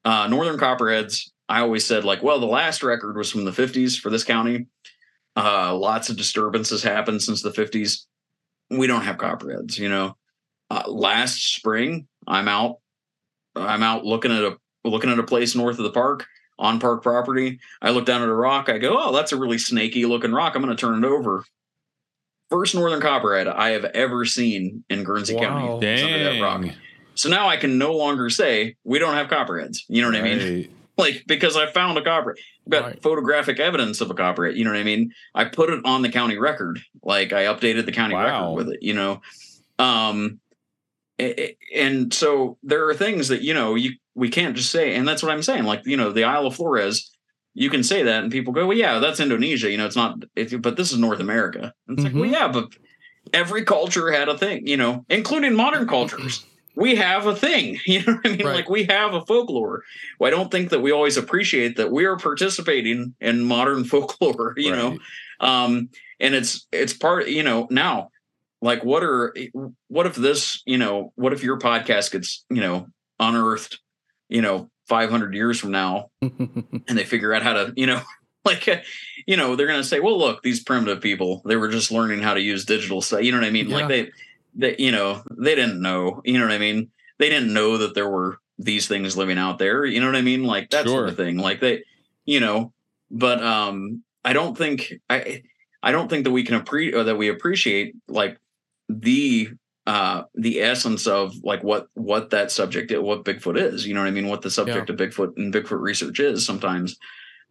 uh 0.05 0.26
northern 0.28 0.59
copperheads 0.59 1.32
I 1.51 1.61
always 1.61 1.86
said 1.86 2.05
like, 2.05 2.22
well, 2.22 2.41
the 2.41 2.47
last 2.47 2.82
record 2.82 3.16
was 3.16 3.30
from 3.30 3.47
the 3.47 3.51
50s 3.51 3.99
for 3.99 4.11
this 4.11 4.22
county. 4.22 4.66
Uh, 5.39 5.74
lots 5.74 6.09
of 6.11 6.16
disturbances 6.16 6.82
happened 6.82 7.22
since 7.22 7.43
the 7.43 7.51
50s. 7.51 8.07
We 8.70 8.86
don't 8.86 9.03
have 9.03 9.18
copperheads, 9.18 9.78
you 9.78 9.89
know. 9.89 10.16
Uh, 10.70 10.82
last 10.86 11.55
spring, 11.55 12.07
I'm 12.26 12.49
out. 12.49 12.78
I'm 13.57 13.82
out 13.82 14.05
looking 14.05 14.32
at 14.32 14.43
a 14.43 14.57
looking 14.84 15.11
at 15.11 15.18
a 15.18 15.22
place 15.22 15.55
north 15.55 15.78
of 15.78 15.84
the 15.84 15.91
park 15.91 16.26
on 16.59 16.78
park 16.80 17.03
property. 17.03 17.61
I 17.80 17.91
look 17.91 18.05
down 18.05 18.22
at 18.22 18.28
a 18.28 18.34
rock. 18.34 18.68
I 18.68 18.78
go, 18.78 18.97
oh, 18.99 19.14
that's 19.14 19.32
a 19.32 19.36
really 19.36 19.59
snaky 19.59 20.05
looking 20.07 20.32
rock. 20.32 20.55
I'm 20.55 20.62
going 20.62 20.74
to 20.76 20.80
turn 20.80 21.03
it 21.03 21.07
over. 21.07 21.45
First 22.51 22.74
northern 22.74 23.01
copperhead 23.01 23.47
I 23.47 23.70
have 23.70 23.84
ever 23.86 24.24
seen 24.24 24.84
in 24.89 25.05
Guernsey 25.05 25.34
Wow. 25.34 25.41
County. 25.80 25.86
is 25.86 26.03
under 26.03 26.24
that 26.24 26.41
rock. 26.43 26.62
Dang. 26.62 26.74
So 27.14 27.28
now 27.28 27.49
I 27.49 27.57
can 27.57 27.78
no 27.78 27.95
longer 27.95 28.30
say 28.30 28.76
we 28.84 28.99
don't 28.99 29.14
have 29.14 29.28
copperheads. 29.28 29.84
You 29.89 30.03
know 30.03 30.09
what 30.09 30.16
I 30.16 30.22
mean? 30.22 30.70
Like 30.99 31.23
because 31.29 31.57
I 31.57 31.67
found 31.71 31.97
a 31.97 32.03
copper. 32.03 32.37
I've 32.67 32.71
got 32.73 32.83
Right. 32.85 33.03
photographic 33.03 33.61
evidence 33.61 34.01
of 34.01 34.11
a 34.11 34.15
copperhead. 34.15 34.57
You 34.57 34.65
know 34.65 34.73
what 34.73 34.81
I 34.81 34.83
mean? 34.85 35.13
I 35.35 35.45
put 35.45 35.71
it 35.71 35.81
on 35.85 36.03
the 36.03 36.09
county 36.09 36.37
record. 36.39 36.81
Like 37.05 37.33
I 37.33 37.45
updated 37.45 37.87
the 37.87 37.93
county 37.93 38.15
Wow. 38.15 38.25
record 38.25 38.57
with 38.57 38.75
it. 38.75 38.83
You 38.83 38.95
know, 38.95 39.21
um, 39.79 40.41
and 41.75 42.13
so 42.13 42.59
there 42.63 42.87
are 42.89 42.95
things 42.95 43.29
that 43.29 43.43
you 43.43 43.55
know 43.55 43.75
you 43.77 43.93
we 44.15 44.29
can't 44.29 44.57
just 44.57 44.71
say, 44.71 44.95
and 44.97 45.07
that's 45.07 45.23
what 45.23 45.31
I'm 45.33 45.43
saying. 45.43 45.65
Like 45.65 45.83
you 45.87 45.97
know, 45.97 46.11
the 46.13 46.25
Isle 46.25 46.47
of 46.49 46.57
Flores. 46.57 47.11
You 47.55 47.71
can 47.71 47.83
say 47.83 48.05
that, 48.05 48.23
and 48.23 48.31
people 48.31 48.53
go, 48.53 48.67
"Well, 48.69 48.77
yeah, 48.77 48.99
that's 49.01 49.19
Indonesia." 49.21 49.71
You 49.71 49.79
know, 49.79 49.87
it's 49.87 49.97
not. 49.97 50.19
If, 50.37 50.53
you, 50.53 50.59
but 50.59 50.77
this 50.77 50.93
is 50.93 50.99
North 50.99 51.19
America. 51.19 51.73
And 51.89 51.99
it's 51.99 52.05
like, 52.05 52.13
Mhm. 52.13 52.21
well, 52.21 52.31
yeah, 52.31 52.47
but 52.49 52.69
every 53.33 53.65
culture 53.65 54.13
had 54.13 54.29
a 54.29 54.39
thing. 54.39 54.67
You 54.67 54.77
know, 54.77 55.05
including 55.09 55.55
modern 55.55 55.89
cultures 55.89 56.45
we 56.79 56.95
have 56.95 57.26
a 57.26 57.35
thing. 57.35 57.81
You 57.87 58.05
know 58.05 58.14
what 58.14 58.26
I 58.26 58.29
mean? 58.37 58.47
Right. 58.47 58.55
Like 58.57 58.68
we 58.68 58.85
have 58.85 59.14
a 59.14 59.24
folklore. 59.26 59.83
Well, 60.18 60.29
I 60.29 60.31
don't 60.31 60.51
think 60.51 60.70
that 60.70 60.81
we 60.81 60.93
always 60.93 61.16
appreciate 61.16 61.76
that 61.76 61.91
we 61.91 62.05
are 62.05 62.16
participating 62.16 63.14
in 63.20 63.43
modern 63.43 63.85
folklore, 63.93 64.55
you 64.57 64.70
know. 64.70 64.99
Um 65.41 65.91
and 66.20 66.35
it's 66.35 66.66
it's 66.72 66.93
part, 66.93 67.29
you 67.29 67.43
know, 67.43 67.66
now 67.70 68.11
like 68.62 68.85
what 68.85 69.03
are 69.03 69.35
what 69.89 70.07
if 70.07 70.14
this, 70.14 70.62
you 70.66 70.79
know, 70.79 71.12
what 71.16 71.33
if 71.33 71.43
your 71.43 71.59
podcast 71.59 72.12
gets, 72.12 72.45
you 72.51 72.61
know, 72.61 72.87
unearthed, 73.18 73.81
you 74.29 74.43
know, 74.43 74.70
500 74.89 75.35
years 75.35 75.59
from 75.59 75.72
now 75.72 76.11
and 76.22 76.83
they 76.87 77.05
figure 77.05 77.35
out 77.35 77.43
how 77.43 77.55
to, 77.55 77.72
you 77.76 77.87
know, 77.87 78.01
like, 78.45 78.66
you 79.26 79.37
know, 79.37 79.57
they're 79.57 79.66
going 79.66 79.83
to 79.83 79.89
say, 79.89 80.01
well, 80.01 80.18
look, 80.18 80.43
these 80.43 80.62
primitive 80.62 81.01
people, 81.01 81.43
they 81.45 81.57
were 81.57 81.68
just 81.68 81.91
learning 81.91 82.20
how 82.20 82.35
to 82.35 82.41
use 82.41 82.64
digital 82.64 83.03
stuff. 83.03 83.22
You 83.22 83.33
know 83.33 83.39
what 83.39 83.47
I 83.47 83.51
mean? 83.51 83.68
Yeah. 83.68 83.76
Like 83.76 83.89
they, 83.89 84.11
they, 84.59 84.77
you 84.79 84.93
know, 84.93 85.23
they 85.31 85.55
didn't 85.55 85.81
know, 85.81 86.21
you 86.25 86.39
know 86.39 86.45
what 86.45 86.53
I 86.53 86.59
mean? 86.59 86.91
They 87.19 87.31
didn't 87.31 87.55
know 87.55 87.79
that 87.79 87.95
there 87.95 88.09
were 88.09 88.39
these 88.59 88.87
things 88.87 89.17
living 89.17 89.39
out 89.39 89.59
there. 89.59 89.87
You 89.87 90.01
know 90.01 90.07
what 90.07 90.17
I 90.17 90.23
mean? 90.23 90.45
Like 90.45 90.71
that 90.71 90.87
sort 90.87 91.09
of 91.09 91.17
thing. 91.17 91.39
Like 91.39 91.61
they, 91.61 91.85
you 92.27 92.41
know, 92.41 92.73
but, 93.11 93.43
um, 93.43 94.03
I 94.25 94.33
don't 94.35 94.59
think, 94.59 94.93
I, 95.09 95.43
I 95.83 95.93
don't 95.93 96.11
think 96.11 96.25
that 96.25 96.33
we 96.33 96.45
can 96.45 96.57
appreciate 96.57 96.95
or 96.95 97.05
that 97.05 97.17
we 97.17 97.29
appreciate 97.29 97.95
like 98.09 98.39
the 98.89 99.51
uh 99.87 100.25
the 100.35 100.61
essence 100.61 101.07
of 101.07 101.35
like 101.43 101.63
what 101.63 101.89
what 101.95 102.31
that 102.31 102.51
subject 102.51 102.93
what 103.01 103.25
bigfoot 103.25 103.59
is 103.59 103.87
you 103.87 103.95
know 103.95 104.01
what 104.01 104.07
i 104.07 104.11
mean 104.11 104.29
what 104.29 104.43
the 104.43 104.51
subject 104.51 104.91
of 104.91 104.97
bigfoot 104.97 105.37
and 105.37 105.53
bigfoot 105.53 105.81
research 105.81 106.21
is 106.21 106.45
sometimes 106.45 106.99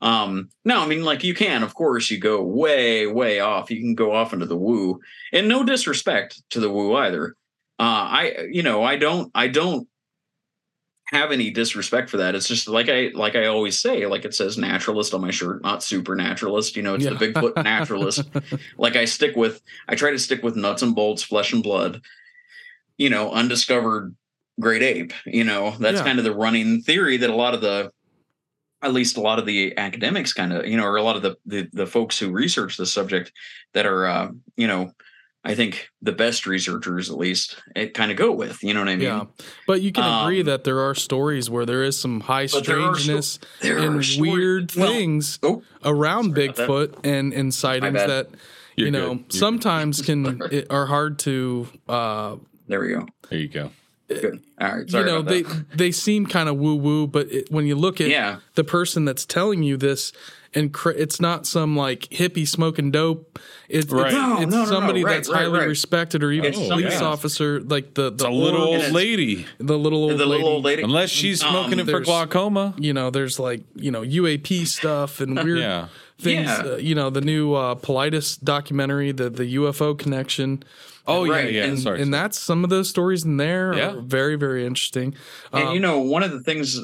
um 0.01 0.49
no 0.63 0.79
i 0.79 0.85
mean 0.87 1.03
like 1.03 1.23
you 1.23 1.33
can 1.33 1.63
of 1.63 1.73
course 1.73 2.11
you 2.11 2.19
go 2.19 2.43
way 2.43 3.07
way 3.07 3.39
off 3.39 3.71
you 3.71 3.79
can 3.79 3.95
go 3.95 4.11
off 4.13 4.31
into 4.33 4.45
the 4.45 4.55
woo 4.57 4.99
and 5.33 5.47
no 5.47 5.63
disrespect 5.63 6.41
to 6.51 6.59
the 6.59 6.69
woo 6.69 6.95
either 6.95 7.35
uh 7.79 7.83
i 7.83 8.47
you 8.51 8.61
know 8.61 8.83
i 8.83 8.95
don't 8.95 9.31
i 9.33 9.47
don't 9.47 9.87
have 11.13 11.31
any 11.31 11.49
disrespect 11.49 12.09
for 12.09 12.17
that 12.17 12.35
it's 12.35 12.47
just 12.49 12.67
like 12.67 12.89
i 12.89 13.09
like 13.15 13.35
i 13.35 13.45
always 13.45 13.79
say 13.79 14.05
like 14.05 14.25
it 14.25 14.35
says 14.35 14.57
naturalist 14.57 15.13
on 15.13 15.21
my 15.21 15.31
shirt 15.31 15.63
not 15.63 15.81
supernaturalist 15.81 16.75
you 16.75 16.83
know 16.83 16.95
it's 16.95 17.05
Yeah. 17.05 17.11
the 17.13 17.27
bigfoot 17.29 17.55
naturalist 17.63 18.29
like 18.77 18.95
I 18.97 19.05
stick 19.05 19.35
with 19.35 19.61
I 19.87 19.95
try 19.95 20.11
to 20.11 20.19
stick 20.19 20.43
with 20.43 20.55
nuts 20.57 20.81
and 20.81 20.93
bolts, 20.93 21.23
flesh 21.23 21.53
and 21.53 21.63
blood, 21.63 22.01
you 22.97 23.09
know, 23.09 23.31
undiscovered 23.31 24.15
great 24.59 24.83
ape. 24.83 25.13
You 25.25 25.43
know, 25.45 25.71
that's 25.79 25.99
Yeah. 25.99 26.03
kind 26.03 26.19
of 26.19 26.25
the 26.25 26.35
running 26.35 26.81
theory 26.81 27.15
that 27.17 27.29
a 27.29 27.35
lot 27.35 27.53
of 27.53 27.61
the 27.61 27.91
at 28.81 28.93
least 28.93 29.17
a 29.17 29.21
lot 29.21 29.39
of 29.39 29.45
the 29.45 29.75
academics 29.77 30.33
kind 30.33 30.53
of, 30.53 30.65
you 30.67 30.77
know, 30.77 30.83
or 30.85 30.97
a 30.97 31.01
lot 31.03 31.15
of 31.15 31.21
the 31.21 31.35
the, 31.45 31.67
the 31.73 31.87
folks 31.87 32.17
who 32.19 32.31
research 32.31 32.77
the 32.77 32.85
subject 32.85 33.31
that 33.73 33.85
are 33.85 34.05
uh, 34.05 34.29
you 34.55 34.67
know, 34.67 34.91
I 35.43 35.55
think 35.55 35.89
the 36.01 36.11
best 36.11 36.45
researchers 36.45 37.09
at 37.09 37.17
least 37.17 37.61
it 37.75 37.93
kind 37.93 38.11
of 38.11 38.17
go 38.17 38.31
with, 38.33 38.61
you 38.63 38.73
know 38.73 38.81
what 38.81 38.89
I 38.89 38.95
mean? 38.95 39.05
yeah, 39.05 39.23
but 39.65 39.81
you 39.81 39.91
can 39.91 40.03
agree 40.03 40.41
Um, 40.41 40.45
that 40.47 40.63
there 40.65 40.79
are 40.81 40.93
stories 40.93 41.49
where 41.49 41.65
there 41.65 41.83
is 41.83 41.97
some 41.97 42.19
high 42.21 42.47
But 42.47 42.65
there 42.65 42.81
are 42.81 42.93
sto- 42.95 43.21
strangeness 43.21 43.39
There 43.61 43.77
and 43.77 44.03
are 44.03 44.21
weird 44.21 44.73
well, 44.75 44.91
things 44.91 45.39
oh, 45.43 45.63
around 45.85 46.35
sorry 46.35 46.45
about 46.47 46.55
that. 46.57 46.67
Bigfoot 46.69 47.05
and 47.05 47.33
and 47.33 47.53
sightings 47.53 47.93
that 47.93 48.29
You're 48.75 48.87
you 48.87 48.91
know 48.91 49.15
good. 49.15 49.33
Sometimes 49.33 50.01
can 50.07 50.41
it, 50.51 50.67
are 50.69 50.85
hard 50.85 51.17
to 51.19 51.67
uh 51.87 52.35
there 52.67 52.81
we 52.81 52.89
go. 52.89 53.07
There 53.29 53.39
you 53.39 53.47
go. 53.47 53.71
Good. 54.07 54.41
All 54.59 54.77
right. 54.77 54.89
Sorry 54.89 55.03
you 55.05 55.11
know 55.11 55.19
about 55.19 55.29
they 55.29 55.41
that. 55.41 55.65
they 55.77 55.91
seem 55.91 56.25
kind 56.25 56.47
of 56.47 56.55
woo 56.57 56.75
woo 56.75 57.07
but 57.07 57.29
it, 57.31 57.51
when 57.51 57.65
you 57.65 57.75
look 57.75 57.99
at 57.99 58.07
Yeah. 58.07 58.37
the 58.55 58.63
person 58.63 59.03
that's 59.05 59.25
telling 59.25 59.63
you 59.63 59.75
this 59.75 60.13
and 60.55 60.71
cr- 60.73 60.91
it's 60.91 61.19
not 61.19 61.45
some 61.45 61.75
like 61.75 62.01
hippie 62.09 62.47
smoking 62.47 62.89
dope 62.89 63.37
it's 63.67 63.91
Right. 63.91 64.05
it's, 64.07 64.13
No, 64.15 64.33
it's 64.41 64.51
no, 64.51 64.57
no, 64.59 64.63
no. 64.63 64.69
somebody 64.69 65.03
Right, 65.03 65.15
that's 65.15 65.29
right, 65.29 65.39
highly 65.41 65.59
right. 65.59 65.67
respected 65.67 66.23
or 66.23 66.31
even 66.31 66.45
It's 66.45 66.55
police 66.57 66.69
somebody 66.69 66.93
else. 66.95 67.03
officer 67.03 67.59
like 67.59 67.95
the 67.95 68.03
the 68.03 68.27
It's 68.27 68.33
little 68.33 68.61
old 68.61 68.91
lady. 68.93 69.45
the 69.57 69.77
little 69.77 69.99
old 70.03 70.11
The 70.13 70.25
little 70.25 70.31
lady. 70.37 70.43
old 70.45 70.63
lady. 70.63 70.83
Unless 70.83 71.09
she's 71.09 71.43
Um, 71.43 71.49
smoking 71.49 71.79
it 71.79 71.89
for 71.89 71.99
glaucoma. 71.99 72.75
you 72.79 72.93
know 72.93 73.09
there's 73.09 73.39
like 73.39 73.63
you 73.75 73.91
know 73.91 74.03
UAP 74.03 74.65
stuff 74.65 75.19
and 75.19 75.35
weird 75.43 75.59
Yeah. 75.59 75.87
things 76.17 76.47
Yeah. 76.47 76.63
uh, 76.63 76.75
you 76.77 76.95
know 76.95 77.09
the 77.09 77.21
new 77.21 77.53
uh 77.55 77.75
Paulides 77.75 78.39
documentary 78.41 79.11
the 79.11 79.29
the 79.29 79.55
UFO 79.57 79.93
connection 79.97 80.63
Oh 81.07 81.25
Right, 81.27 81.51
yeah, 81.51 81.61
yeah. 81.63 81.69
and, 81.69 81.79
Sorry. 81.79 82.01
and 82.01 82.13
that's 82.13 82.37
some 82.37 82.63
of 82.63 82.69
those 82.69 82.89
stories 82.89 83.23
in 83.23 83.37
there 83.37 83.73
Yeah. 83.75 83.91
are 83.95 84.01
very 84.01 84.35
very 84.35 84.65
interesting 84.65 85.15
And 85.53 85.69
Um, 85.69 85.73
you 85.73 85.79
know, 85.79 85.99
one 85.99 86.23
of 86.23 86.31
the 86.31 86.41
things, 86.41 86.79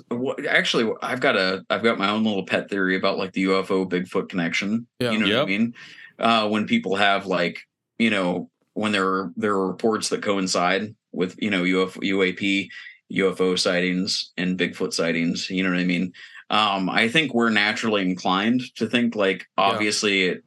actually, 0.50 0.92
I've 1.02 1.20
got 1.20 1.36
a, 1.36 1.64
I've 1.70 1.84
got 1.84 1.98
my 1.98 2.10
own 2.10 2.24
little 2.24 2.46
pet 2.46 2.70
theory 2.70 2.96
about 2.96 3.18
like 3.18 3.34
the 3.34 3.44
UFO 3.46 3.88
Bigfoot 3.90 4.30
connection. 4.30 4.88
Yeah. 5.00 5.12
You 5.12 5.20
know 5.20 5.38
what 5.40 5.44
I 5.44 5.46
mean? 5.46 5.74
Uh, 6.20 6.48
when 6.48 6.66
people 6.68 6.96
have 6.96 7.26
like, 7.26 7.60
you 8.00 8.10
know, 8.10 8.50
when 8.76 8.92
there 8.92 9.08
are 9.08 9.32
there 9.36 9.52
are 9.54 9.68
reports 9.68 10.10
that 10.10 10.22
coincide 10.24 10.96
with 11.12 11.36
you 11.42 11.50
know 11.52 11.64
UFO, 11.64 12.00
UAP, 12.02 12.70
UFO 13.12 13.58
sightings 13.60 14.32
and 14.38 14.58
Bigfoot 14.58 14.94
sightings. 14.94 15.50
You 15.50 15.64
know 15.64 15.70
what 15.72 15.80
I 15.80 15.84
mean? 15.86 16.14
Um, 16.50 16.90
I 16.90 17.08
think 17.08 17.34
we're 17.34 17.50
naturally 17.50 18.02
inclined 18.04 18.62
to 18.76 18.88
think 18.88 19.16
like 19.16 19.48
obviously 19.58 20.24
it, 20.24 20.44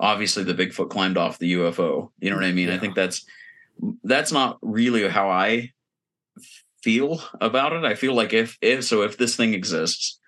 obviously 0.00 0.44
the 0.44 0.54
Bigfoot 0.54 0.90
climbed 0.90 1.16
off 1.16 1.38
the 1.38 1.54
UFO. 1.54 2.10
You 2.18 2.30
know 2.30 2.36
what 2.36 2.44
I 2.44 2.52
mean? 2.52 2.70
I 2.70 2.78
think 2.78 2.94
that's 2.94 3.24
that's 4.02 4.32
not 4.32 4.58
really 4.62 5.08
how 5.08 5.28
I 5.28 5.72
feel 6.82 7.22
about 7.40 7.72
it. 7.72 7.84
I 7.84 7.94
feel 7.94 8.14
like 8.14 8.32
if 8.32 8.58
if 8.60 8.84
so 8.84 9.02
if 9.02 9.16
this 9.16 9.36
thing 9.36 9.54
exists, 9.54 10.18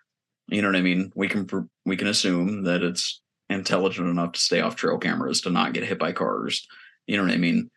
you 0.48 0.62
know 0.62 0.68
what 0.68 0.76
I 0.76 0.82
mean, 0.82 1.12
we 1.14 1.28
can 1.28 1.46
we 1.84 1.96
can 1.96 2.08
assume 2.08 2.64
that 2.64 2.82
it's 2.82 3.20
intelligent 3.48 4.08
enough 4.08 4.32
to 4.32 4.40
stay 4.40 4.60
off 4.60 4.76
trail 4.76 4.98
cameras 4.98 5.42
to 5.42 5.50
not 5.50 5.72
get 5.72 5.84
hit 5.84 5.98
by 5.98 6.12
cars. 6.12 6.66
You 7.06 7.16
know 7.16 7.24
what 7.24 7.32
I 7.32 7.38
mean? 7.38 7.70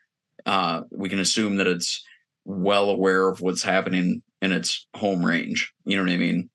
Uh, 0.45 0.81
we 0.91 1.09
can 1.09 1.19
assume 1.19 1.57
that 1.57 1.67
it's 1.67 2.03
well 2.45 2.89
aware 2.89 3.27
of 3.27 3.41
what's 3.41 3.61
happening 3.61 4.23
in 4.41 4.51
its 4.51 4.87
home 4.95 5.23
range. 5.23 5.73
You 5.85 5.97
know 5.97 6.03
what 6.03 6.11
I 6.11 6.17
mean? 6.17 6.49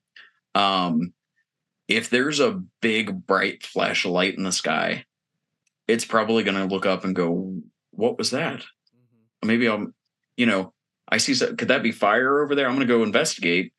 Um, 0.55 1.13
if 1.87 2.09
there's 2.09 2.39
a 2.39 2.61
big 2.81 3.25
bright 3.25 3.63
flash 3.65 4.05
of 4.05 4.11
light 4.11 4.35
in 4.35 4.43
the 4.43 4.51
sky, 4.51 5.05
it's 5.87 6.05
probably 6.05 6.43
going 6.43 6.57
to 6.57 6.73
look 6.73 6.85
up 6.85 7.03
and 7.05 7.15
go, 7.15 7.61
"What 7.91 8.17
was 8.17 8.31
that?" 8.31 8.63
maybe 9.43 9.67
I'm, 9.69 9.93
you 10.37 10.47
know, 10.47 10.73
I 11.07 11.17
see, 11.17 11.35
so- 11.35 11.53
could 11.53 11.67
that 11.67 11.83
be 11.83 11.91
fire 11.91 12.41
over 12.43 12.55
there? 12.55 12.65
I'm 12.67 12.73
going 12.75 12.87
to 12.87 12.91
go 12.91 13.03
investigate. 13.03 13.73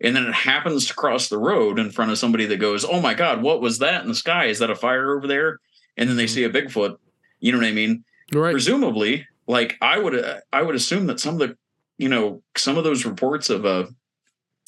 And 0.00 0.16
then 0.16 0.24
it 0.26 0.34
happens 0.34 0.88
to 0.88 0.94
cross 0.94 1.28
the 1.28 1.38
road 1.38 1.78
in 1.78 1.92
front 1.92 2.10
of 2.10 2.18
somebody 2.18 2.44
that 2.46 2.56
goes, 2.56 2.84
Oh 2.84 3.00
my 3.00 3.14
God, 3.14 3.40
what 3.40 3.60
was 3.60 3.78
that 3.78 4.02
in 4.02 4.08
the 4.08 4.16
sky? 4.16 4.46
Is 4.46 4.58
that 4.58 4.70
a 4.70 4.74
fire 4.74 5.16
over 5.16 5.28
there? 5.28 5.60
And 5.96 6.08
then 6.08 6.16
they 6.16 6.24
Mhm. 6.24 6.30
see 6.30 6.42
a 6.42 6.50
Bigfoot. 6.50 6.96
You 7.38 7.52
know 7.52 7.58
what 7.58 7.68
I 7.68 7.72
mean? 7.72 8.02
right 8.34 8.50
Presumably, 8.50 9.28
like 9.46 9.76
I 9.80 9.96
would, 10.00 10.24
I 10.52 10.62
would 10.62 10.74
assume 10.74 11.06
that 11.06 11.20
some 11.20 11.40
of 11.40 11.48
the, 11.48 11.56
you 11.98 12.08
know, 12.08 12.42
some 12.56 12.76
of 12.76 12.82
those 12.82 13.04
reports 13.04 13.48
of 13.48 13.64
a, 13.64 13.86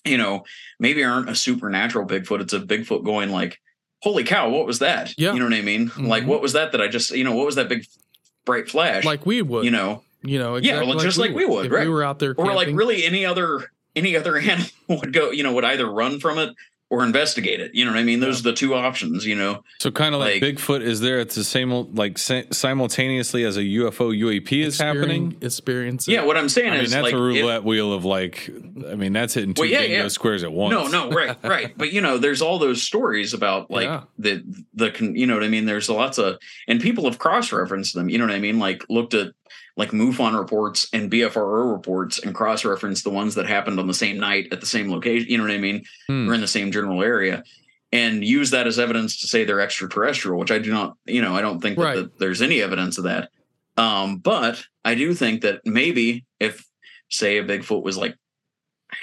you 0.05 0.19
know, 0.19 0.45
maybe 0.79 1.03
aren't 1.03 1.29
a 1.31 1.35
supernatural 1.35 2.07
Bigfoot. 2.07 2.43
It's 2.43 2.53
a 2.53 2.61
Bigfoot 2.61 3.05
going 3.05 3.31
like, 3.31 3.59
Holy 4.05 4.23
cow, 4.23 4.51
what 4.51 4.67
was 4.67 4.81
that? 4.81 5.15
Yeah. 5.19 5.33
You 5.33 5.39
know 5.39 5.47
what 5.47 5.55
I 5.55 5.63
mean? 5.63 5.91
Like, 5.99 6.25
Mhm. 6.25 6.27
what 6.27 6.43
was 6.43 6.53
that 6.53 6.73
that 6.73 6.81
I 6.83 6.89
just, 6.89 7.11
you 7.11 7.25
know, 7.25 7.35
what 7.35 7.47
was 7.47 7.55
that 7.55 7.71
big 7.71 7.87
bright 8.45 8.69
flash? 8.69 9.03
like 9.03 9.25
we 9.25 9.41
would 9.41 9.65
you 9.65 9.71
know, 9.71 10.03
you 10.23 10.39
know 10.39 10.57
Yeah, 10.57 10.73
exactly 10.75 10.89
well, 10.95 10.99
just 10.99 11.17
like 11.19 11.35
we 11.35 11.47
would, 11.47 11.67
if 11.67 11.73
right. 11.73 11.85
we 11.87 11.89
were 11.89 12.05
out 12.05 12.19
there 12.19 12.35
or 12.37 12.53
like 12.55 12.69
really 12.73 13.05
any 13.07 13.25
other 13.25 13.71
any 13.97 14.15
other 14.15 14.37
animal 14.53 14.69
would 14.89 15.13
go 15.15 15.31
you 15.31 15.43
know 15.43 15.55
would 15.55 15.65
either 15.65 15.91
run 15.91 16.21
from 16.21 16.39
it 16.39 16.51
or 16.91 17.03
investigate 17.03 17.61
it. 17.61 17.75
You 17.75 17.85
know 17.85 17.91
what 17.93 17.99
I 17.99 18.05
mean? 18.05 18.21
Those 18.21 18.41
are 18.41 18.43
the 18.45 18.53
two 18.53 18.75
options. 18.75 19.25
You 19.27 19.35
know, 19.35 19.65
So 19.81 19.91
kind 19.91 20.15
of 20.15 20.21
like, 20.21 20.41
Like- 20.43 20.57
Bigfoot 20.57 20.83
is 20.83 21.01
there 21.01 21.19
at 21.19 21.31
the 21.31 21.43
same 21.43 21.71
like 21.95 22.19
simultaneously 22.19 23.45
as 23.45 23.57
a 23.57 23.63
UFO 23.63 24.11
UAP 24.17 24.63
is 24.65 24.79
happening. 24.79 25.37
Experience. 25.41 26.07
yeah. 26.09 26.25
What 26.25 26.37
I'm 26.37 26.49
saying 26.49 26.69
I 26.73 26.77
mean 26.77 26.85
is 26.85 26.91
that's 26.93 27.03
like 27.05 27.15
a 27.15 27.17
if- 27.17 27.21
roulette 27.23 27.65
wheel 27.65 27.93
of 27.93 28.05
like 28.05 28.51
I 28.91 28.95
mean 28.95 29.13
that's 29.13 29.35
hitting 29.35 29.55
two 29.55 29.63
Well, 29.63 29.71
yeah, 29.71 29.81
bingo 29.81 30.03
yeah. 30.03 30.09
squares 30.09 30.43
at 30.45 30.53
once. 30.53 30.73
No, 30.73 30.87
no, 31.09 31.11
right, 31.15 31.37
right. 31.43 31.77
But 31.77 31.93
you 31.93 32.01
know, 32.01 32.19
there's 32.19 32.43
all 32.43 32.59
those 32.59 32.83
stories 32.83 33.35
about 33.35 33.71
like 33.77 33.85
Yeah. 33.85 34.03
the 34.19 34.43
the 34.75 34.93
you 35.15 35.27
know 35.27 35.35
what 35.35 35.45
I 35.45 35.49
mean. 35.49 35.67
There's 35.67 35.89
lots 35.89 36.19
of 36.19 36.37
and 36.69 36.81
people 36.81 37.05
have 37.05 37.19
cross 37.19 37.53
referenced 37.53 37.95
them. 37.95 38.09
You 38.09 38.19
know 38.19 38.27
what 38.27 38.35
I 38.35 38.41
mean? 38.41 38.59
Like 38.59 38.85
looked 38.89 39.15
at 39.15 39.29
like 39.77 39.91
MUFON 39.91 40.39
reports 40.39 40.89
and 40.93 41.11
BFRO 41.11 41.73
reports 41.73 42.19
and 42.19 42.35
cross 42.35 42.65
reference 42.65 43.03
the 43.03 43.11
ones 43.11 43.35
that 43.35 43.47
happened 43.47 43.81
on 43.81 43.87
the 43.89 43.95
same 43.95 44.19
night 44.19 44.49
at 44.53 44.61
the 44.61 44.67
same 44.67 44.91
location. 44.91 45.29
You 45.29 45.39
know 45.39 45.45
what 45.45 45.53
I 45.53 45.59
mean? 45.59 45.85
Hmm. 46.07 46.29
Or 46.31 46.35
in 46.35 46.41
the 46.41 46.47
same 46.47 46.71
general 46.71 47.03
area. 47.03 47.43
And 47.93 48.25
use 48.25 48.51
that 48.51 48.67
as 48.67 48.79
evidence 48.79 49.21
to 49.21 49.29
say 49.29 49.45
they're 49.45 49.61
extraterrestrial, 49.61 50.39
which 50.39 50.51
I 50.53 50.59
do 50.59 50.73
not, 50.73 50.97
you 51.07 51.23
know, 51.23 51.35
I 51.35 51.41
don't 51.43 51.61
think 51.61 51.77
that, 51.79 51.85
Right. 51.85 51.97
that 51.97 52.19
there's 52.19 52.43
any 52.43 52.61
evidence 52.63 52.99
of 52.99 53.05
that. 53.05 53.31
Um, 53.77 54.19
but 54.19 54.65
I 54.85 54.95
do 54.95 55.15
think 55.15 55.43
that 55.43 55.61
maybe 55.65 56.25
if, 56.39 56.65
say, 57.11 57.39
a 57.39 57.45
Bigfoot 57.45 57.83
was 57.83 57.97
like 57.97 58.15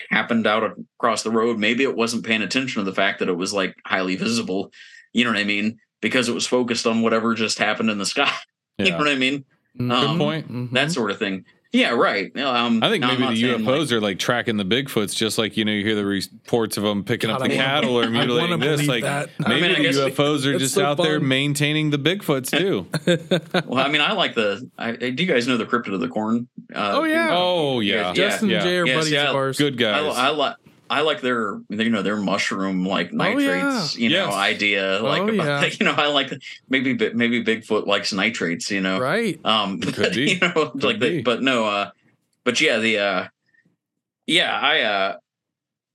happened 0.09 0.47
out 0.47 0.77
across 0.97 1.23
the 1.23 1.31
road, 1.31 1.57
maybe 1.59 1.83
it 1.83 1.95
wasn't 1.95 2.25
paying 2.25 2.41
attention 2.41 2.83
to 2.83 2.89
the 2.89 2.95
fact 2.95 3.19
that 3.19 3.29
it 3.29 3.35
was 3.37 3.53
like 3.53 3.75
highly 3.85 4.15
visible. 4.15 4.71
You 5.13 5.25
know 5.25 5.31
what 5.31 5.39
I 5.39 5.43
mean? 5.43 5.79
Because 6.01 6.29
it 6.29 6.33
was 6.33 6.47
focused 6.47 6.87
on 6.87 7.01
whatever 7.01 7.33
just 7.33 7.59
happened 7.59 7.89
in 7.89 7.97
the 7.97 8.05
sky. 8.05 8.31
You 8.77 8.89
know 8.89 8.97
what 8.97 9.09
I 9.09 9.15
mean? 9.15 9.45
Mhm. 9.79 9.91
Um, 9.91 10.17
point. 10.17 10.51
Mhm. 10.51 10.71
That 10.71 10.91
sort 10.91 11.11
of 11.11 11.17
thing. 11.19 11.45
Yeah, 11.73 11.91
right. 11.91 12.37
Um, 12.37 12.83
I 12.83 12.89
think 12.89 13.01
maybe 13.05 13.23
the 13.27 13.43
UFOs 13.55 13.65
like- 13.85 13.91
are 13.93 14.01
like 14.01 14.19
tracking 14.19 14.57
the 14.57 14.65
Bigfoots, 14.65 15.15
just 15.15 15.37
like 15.37 15.55
you 15.55 15.63
know 15.63 15.71
you 15.71 15.85
hear 15.85 15.95
the 15.95 16.03
reports 16.03 16.75
of 16.75 16.83
them 16.83 17.05
picking 17.05 17.29
up 17.29 17.37
the 17.39 17.45
I 17.45 17.47
wanna- 17.47 17.55
cattle 17.63 17.91
or 17.91 18.01
wanna 18.01 18.09
mutilating 18.11 18.59
this. 18.59 18.85
Like 18.87 19.03
that. 19.03 19.29
I 19.45 19.47
maybe 19.47 19.61
mean, 19.61 19.71
I 19.71 19.75
the 19.77 19.83
guess- 19.83 19.95
UFOs 19.97 20.45
are 20.45 20.59
just 20.59 20.73
so 20.73 20.83
out 20.85 20.97
there 20.97 21.21
maintaining 21.21 21.89
the 21.91 21.97
Bigfoots 21.97 22.51
too. 22.59 22.87
well, 23.69 23.85
I 23.85 23.87
mean, 23.89 24.01
I 24.01 24.11
like 24.11 24.35
the. 24.35 24.69
I, 24.77 24.91
do 24.91 25.23
you 25.23 25.31
guys 25.31 25.47
know 25.47 25.55
the 25.55 25.65
Cryptid 25.65 25.93
of 25.93 26.01
the 26.01 26.09
Corn? 26.09 26.49
Uh, 26.75 26.91
Oh, 26.95 27.03
yeah. 27.05 27.29
oh 27.31 27.79
yeah, 27.79 28.07
Yeah. 28.07 28.13
Justin 28.15 28.49
yeah. 28.49 28.55
and 28.57 28.63
Jay 28.65 28.77
are 28.77 28.85
Yes, 28.87 28.97
buddies 28.97 29.11
yeah. 29.13 29.29
of 29.29 29.35
ours. 29.37 29.57
good 29.57 29.75
I, 29.75 29.77
guys. 29.77 30.17
I 30.17 30.29
like. 30.29 30.55
I 30.91 31.01
like 31.01 31.21
their, 31.21 31.57
you 31.69 31.89
know, 31.89 32.01
their 32.01 32.17
mushroom 32.17 32.85
like 32.85 33.13
nitrates, 33.13 33.97
you 33.97 34.09
know, 34.09 34.25
Yes. 34.25 34.33
idea. 34.33 34.99
Like, 35.01 35.21
Oh, 35.21 35.29
about, 35.29 35.63
yeah. 35.63 35.69
you 35.79 35.85
know, 35.85 35.93
I 35.93 36.07
like 36.07 36.33
maybe 36.69 36.93
maybe 37.13 37.43
Bigfoot 37.43 37.87
likes 37.87 38.11
nitrates, 38.11 38.69
you 38.69 38.81
know, 38.81 38.99
Right. 38.99 39.39
Um, 39.45 39.79
Could 39.79 39.95
but, 39.95 40.13
be. 40.15 40.31
you 40.33 40.39
know, 40.39 40.71
like 40.75 40.99
be. 40.99 41.09
the, 41.17 41.21
but 41.23 41.41
no, 41.41 41.65
uh, 41.65 41.91
but 42.43 42.59
yeah, 42.59 42.77
the, 42.79 42.97
uh, 42.99 43.27
yeah, 44.27 44.51
I, 44.59 44.81
uh, 44.81 45.17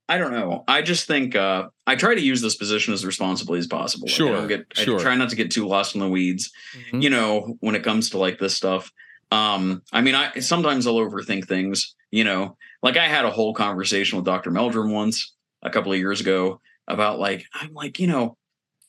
I 0.09 0.17
don't 0.17 0.31
know. 0.31 0.63
I 0.67 0.81
just 0.81 1.05
think 1.05 1.35
uh, 1.35 1.67
I 1.85 1.95
try 1.95 2.15
to 2.15 2.21
use 2.21 2.41
this 2.41 2.55
position 2.55 2.93
as 2.93 3.05
responsibly 3.05 3.59
as 3.59 3.67
possible. 3.67 4.07
Like, 4.07 4.13
I 4.13 4.17
Sure, 4.17 4.33
don't 4.35 4.47
get, 4.47 4.65
sure. 4.73 4.99
I 4.99 5.03
try 5.03 5.15
not 5.15 5.29
to 5.29 5.35
get 5.35 5.51
too 5.51 5.67
lost 5.67 5.95
in 5.95 6.01
the 6.01 6.07
weeds. 6.09 6.49
Mhm. 6.91 7.03
You 7.03 7.09
know, 7.11 7.57
when 7.59 7.75
it 7.75 7.83
comes 7.83 8.09
to 8.11 8.17
like 8.17 8.39
this 8.39 8.55
stuff. 8.55 8.91
Um, 9.31 9.83
I 9.91 10.01
mean, 10.01 10.15
I 10.15 10.39
sometimes 10.39 10.87
I'll 10.87 10.95
overthink 10.95 11.47
things. 11.47 11.93
You 12.09 12.23
know, 12.23 12.57
like 12.83 12.97
I 12.97 13.07
had 13.07 13.25
a 13.25 13.31
whole 13.31 13.53
conversation 13.53 14.17
with 14.17 14.25
Dr. 14.25 14.51
Meldrum 14.51 14.91
once 14.91 15.33
a 15.63 15.69
couple 15.69 15.91
of 15.91 15.97
years 15.97 16.21
ago 16.21 16.61
about 16.87 17.19
like 17.19 17.45
I'm 17.53 17.73
like 17.73 17.99
you 17.99 18.07
know, 18.07 18.37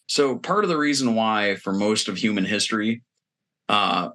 so 0.07 0.39
part 0.39 0.65
of 0.65 0.71
the 0.71 0.79
reason 0.79 1.15
why 1.15 1.57
for 1.57 1.73
most 1.73 2.09
of 2.09 2.17
human 2.17 2.45
history, 2.45 3.03
uh, 3.69 4.11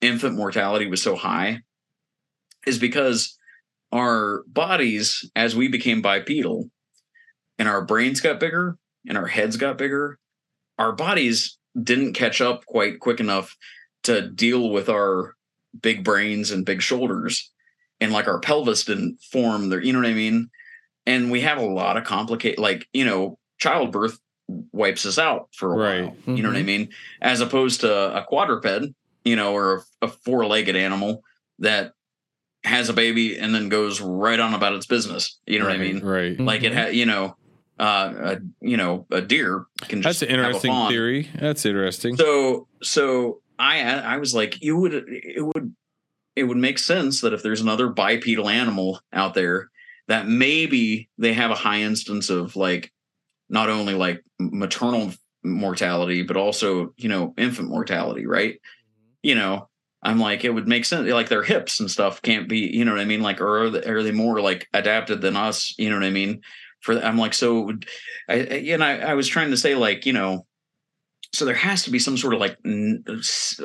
infant 0.00 0.36
mortality 0.36 0.86
was 0.86 1.02
so 1.02 1.16
high, 1.16 1.60
is 2.66 2.78
because 2.78 3.36
our 3.92 4.42
bodies, 4.46 5.30
as 5.36 5.56
we 5.56 5.68
became 5.68 6.02
bipedal, 6.02 6.70
and 7.58 7.68
our 7.68 7.84
brains 7.84 8.20
got 8.20 8.40
bigger 8.40 8.76
and 9.08 9.16
our 9.16 9.26
heads 9.26 9.56
got 9.56 9.78
bigger, 9.78 10.18
our 10.78 10.92
bodies 10.92 11.58
didn't 11.80 12.14
catch 12.14 12.40
up 12.40 12.66
quite 12.66 13.00
quick 13.00 13.20
enough 13.20 13.56
to 14.02 14.28
deal 14.28 14.70
with 14.70 14.88
our 14.88 15.34
big 15.80 16.04
brains 16.04 16.50
and 16.50 16.64
big 16.64 16.82
shoulders. 16.82 17.50
And 18.00 18.12
like 18.12 18.28
our 18.28 18.40
pelvis 18.40 18.84
didn't 18.84 19.20
form 19.32 19.68
there, 19.70 19.82
you 19.82 19.92
know 19.92 20.00
what 20.00 20.08
I 20.08 20.14
mean? 20.14 20.50
And 21.06 21.30
we 21.30 21.40
have 21.42 21.58
a 21.58 21.64
lot 21.64 21.96
of 21.96 22.04
complicate 22.04 22.58
like, 22.58 22.88
you 22.92 23.04
know, 23.04 23.38
childbirth 23.58 24.18
wipes 24.72 25.06
us 25.06 25.18
out 25.18 25.48
for 25.54 25.72
a 25.72 25.76
Right. 25.76 26.04
while. 26.26 26.36
You 26.36 26.42
know 26.42 26.50
what 26.50 26.58
I 26.58 26.62
mean? 26.62 26.90
As 27.22 27.40
opposed 27.40 27.80
to 27.80 28.16
a 28.16 28.24
quadruped, 28.24 28.92
you 29.24 29.36
know, 29.36 29.54
or 29.54 29.84
a, 30.02 30.06
a 30.06 30.08
four-legged 30.08 30.76
animal 30.76 31.22
that 31.60 31.92
has 32.64 32.88
a 32.88 32.92
baby 32.92 33.38
and 33.38 33.54
then 33.54 33.68
goes 33.68 34.00
right 34.00 34.38
on 34.38 34.52
about 34.52 34.74
its 34.74 34.86
business. 34.86 35.38
You 35.46 35.58
know 35.58 35.66
what 35.66 35.74
I 35.74 35.78
mean? 35.78 36.00
Right. 36.04 36.38
Like 36.38 36.64
it 36.64 36.72
Mhm. 36.72 36.76
had, 36.76 36.94
you 36.94 37.06
know, 37.06 37.36
uh, 37.78 38.12
a, 38.16 38.38
you 38.60 38.76
know, 38.76 39.06
a 39.10 39.20
deer 39.20 39.64
can 39.88 40.02
just 40.02 40.20
That's 40.20 40.30
an 40.30 40.36
interesting 40.38 40.88
theory. 40.88 41.30
That's 41.38 41.64
interesting. 41.64 42.16
So, 42.16 42.66
so 42.82 43.40
I, 43.58 43.80
I 43.82 44.16
was 44.18 44.34
like, 44.34 44.62
you 44.62 44.76
would, 44.76 44.92
it 44.94 45.44
would, 45.54 45.74
it 46.36 46.44
would 46.44 46.58
make 46.58 46.78
sense 46.78 47.22
that 47.22 47.32
if 47.32 47.42
there's 47.42 47.62
another 47.62 47.88
bipedal 47.88 48.48
animal 48.48 49.00
out 49.12 49.34
there, 49.34 49.70
that 50.06 50.28
maybe 50.28 51.08
they 51.18 51.32
have 51.32 51.50
a 51.50 51.56
high 51.56 51.80
instance 51.80 52.30
of 52.30 52.54
like, 52.54 52.92
not 53.48 53.70
only 53.70 53.94
like 53.94 54.24
maternal 54.38 55.12
mortality, 55.42 56.22
but 56.22 56.36
also, 56.36 56.92
you 56.96 57.08
know, 57.08 57.32
infant 57.38 57.68
mortality, 57.68 58.26
right? 58.26 58.60
You 59.22 59.34
know, 59.34 59.68
I'm 60.02 60.18
like, 60.18 60.44
it 60.44 60.50
would 60.50 60.68
make 60.68 60.84
sense. 60.84 61.08
Like 61.10 61.28
their 61.28 61.42
hips 61.42 61.80
and 61.80 61.90
stuff 61.90 62.22
can't 62.22 62.48
be, 62.48 62.58
you 62.58 62.84
know 62.84 62.92
what 62.92 63.00
I 63.00 63.04
mean? 63.04 63.22
Like, 63.22 63.40
or 63.40 63.64
are 63.64 63.70
they, 63.70 63.84
are 63.84 64.02
they 64.02 64.12
more 64.12 64.40
like 64.40 64.68
adapted 64.74 65.20
than 65.20 65.36
us? 65.36 65.74
You 65.78 65.90
know 65.90 65.96
what 65.96 66.04
I 66.04 66.10
mean? 66.10 66.42
For 66.80 67.00
I'm 67.00 67.18
like, 67.18 67.34
so, 67.34 67.72
I, 68.28 68.34
and 68.34 68.84
I, 68.84 68.98
I 68.98 69.14
was 69.14 69.28
trying 69.28 69.50
to 69.50 69.56
say 69.56 69.74
like, 69.74 70.06
you 70.06 70.12
know, 70.12 70.46
so 71.36 71.44
there 71.44 71.54
has 71.54 71.82
to 71.84 71.90
be 71.90 71.98
some 71.98 72.16
sort 72.16 72.32
of 72.34 72.40
like 72.40 72.56
n- 72.64 73.04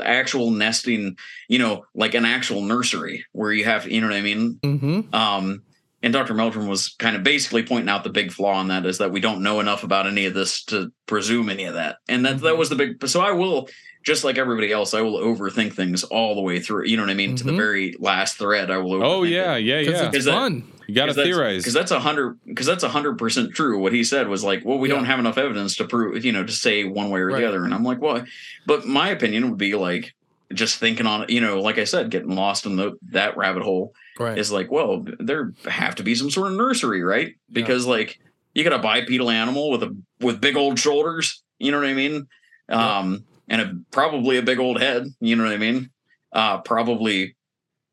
actual 0.03 0.51
nesting, 0.51 1.17
you 1.47 1.57
know, 1.57 1.85
like 1.95 2.13
an 2.13 2.25
actual 2.25 2.61
nursery 2.61 3.25
where 3.31 3.53
you 3.53 3.63
have, 3.63 3.89
you 3.89 4.01
know 4.01 4.07
what 4.07 4.15
I 4.15 4.21
mean? 4.21 4.59
Mm-hmm. 4.61 5.15
Um, 5.15 5.63
and 6.03 6.11
Dr. 6.11 6.33
Meldrum 6.33 6.67
was 6.67 6.95
kind 6.99 7.15
of 7.15 7.23
basically 7.23 7.63
pointing 7.63 7.87
out 7.89 8.03
the 8.03 8.09
big 8.09 8.31
flaw 8.31 8.59
in 8.59 8.67
that 8.67 8.85
is 8.85 8.97
that 8.97 9.11
we 9.11 9.19
don't 9.21 9.43
know 9.43 9.59
enough 9.59 9.83
about 9.83 10.07
any 10.07 10.25
of 10.25 10.33
this 10.33 10.63
to 10.65 10.91
presume 11.05 11.49
any 11.49 11.65
of 11.65 11.75
that. 11.75 11.97
And 12.09 12.25
that 12.25 12.39
that 12.41 12.55
Mhm. 12.55 12.57
was 12.57 12.69
the 12.69 12.75
big 12.75 13.07
so 13.07 13.21
I 13.21 13.31
will 13.31 13.69
just 14.03 14.23
like 14.23 14.37
everybody 14.37 14.71
else, 14.71 14.93
I 14.93 15.01
will 15.01 15.19
overthink 15.19 15.73
things 15.73 16.03
all 16.03 16.35
the 16.35 16.41
way 16.41 16.59
through. 16.59 16.85
You 16.85 16.97
know 16.97 17.03
what 17.03 17.09
I 17.11 17.13
mean? 17.15 17.35
To 17.35 17.43
the 17.43 17.51
Mhm. 17.51 17.57
very 17.57 17.95
last 17.99 18.37
thread, 18.37 18.71
I 18.71 18.77
will 18.77 18.91
overthink 18.99 19.05
oh 19.05 19.23
it. 19.23 19.29
yeah, 19.29 19.55
yeah, 19.57 19.79
yeah. 19.79 20.07
it's 20.07 20.17
Is 20.17 20.25
that- 20.25 20.31
fun. 20.31 20.63
You 20.87 20.95
got 20.95 21.05
to 21.05 21.13
theorize. 21.13 21.61
because 21.61 21.73
that's 21.73 21.91
a 21.91 21.99
hundred 22.01 22.37
because 22.45 22.65
that's 22.65 22.83
a 22.83 22.89
hundred 22.89 23.17
percent 23.17 23.53
true. 23.53 23.79
What 23.79 23.93
he 23.93 24.03
said 24.03 24.27
was 24.27 24.43
like, 24.43 24.65
well, 24.65 24.77
we 24.77 24.89
Yeah. 24.89 24.95
don't 24.95 25.05
have 25.05 25.19
enough 25.19 25.37
evidence 25.37 25.77
to 25.77 25.85
prove, 25.85 26.25
you 26.25 26.31
know, 26.33 26.43
to 26.43 26.51
say 26.51 26.83
one 26.83 27.09
way 27.09 27.21
or 27.21 27.27
Right. 27.27 27.39
the 27.41 27.47
other. 27.47 27.63
And 27.63 27.73
I'm 27.73 27.83
like, 27.83 28.01
well, 28.01 28.25
but 28.65 28.85
my 28.85 29.09
opinion 29.09 29.49
would 29.49 29.57
be 29.57 29.73
like 29.75 30.13
just 30.53 30.79
thinking 30.79 31.05
on 31.05 31.25
you 31.29 31.39
know, 31.39 31.61
like 31.61 31.77
I 31.77 31.85
said, 31.85 32.09
getting 32.09 32.35
lost 32.35 32.65
in 32.65 32.75
the 32.75 32.93
that 33.11 33.37
rabbit 33.37 33.63
hole 33.63 33.93
Right. 34.19 34.37
is 34.37 34.51
like, 34.51 34.69
well, 34.69 35.05
there 35.19 35.53
have 35.65 35.95
to 35.95 36.03
be 36.03 36.13
some 36.13 36.29
sort 36.29 36.51
of 36.51 36.57
nursery, 36.57 37.03
right? 37.03 37.35
Because 37.53 37.85
like 37.85 38.19
you 38.53 38.65
got 38.65 38.73
a 38.73 38.79
bipedal 38.79 39.29
animal 39.29 39.71
with 39.71 39.83
a 39.83 39.95
with 40.19 40.41
big 40.41 40.57
old 40.57 40.77
shoulders, 40.77 41.41
you 41.57 41.71
know 41.71 41.79
what 41.79 41.87
I 41.87 41.93
mean? 41.93 42.27
Yeah. 42.67 42.97
Um, 42.99 43.23
and 43.51 43.61
a 43.61 43.75
probably 43.91 44.37
a 44.37 44.41
big 44.41 44.57
old 44.59 44.79
head, 44.81 45.05
you 45.19 45.35
know 45.35 45.43
what 45.43 45.53
I 45.53 45.57
mean? 45.57 45.91
Uh, 46.33 46.59
probably 46.61 47.35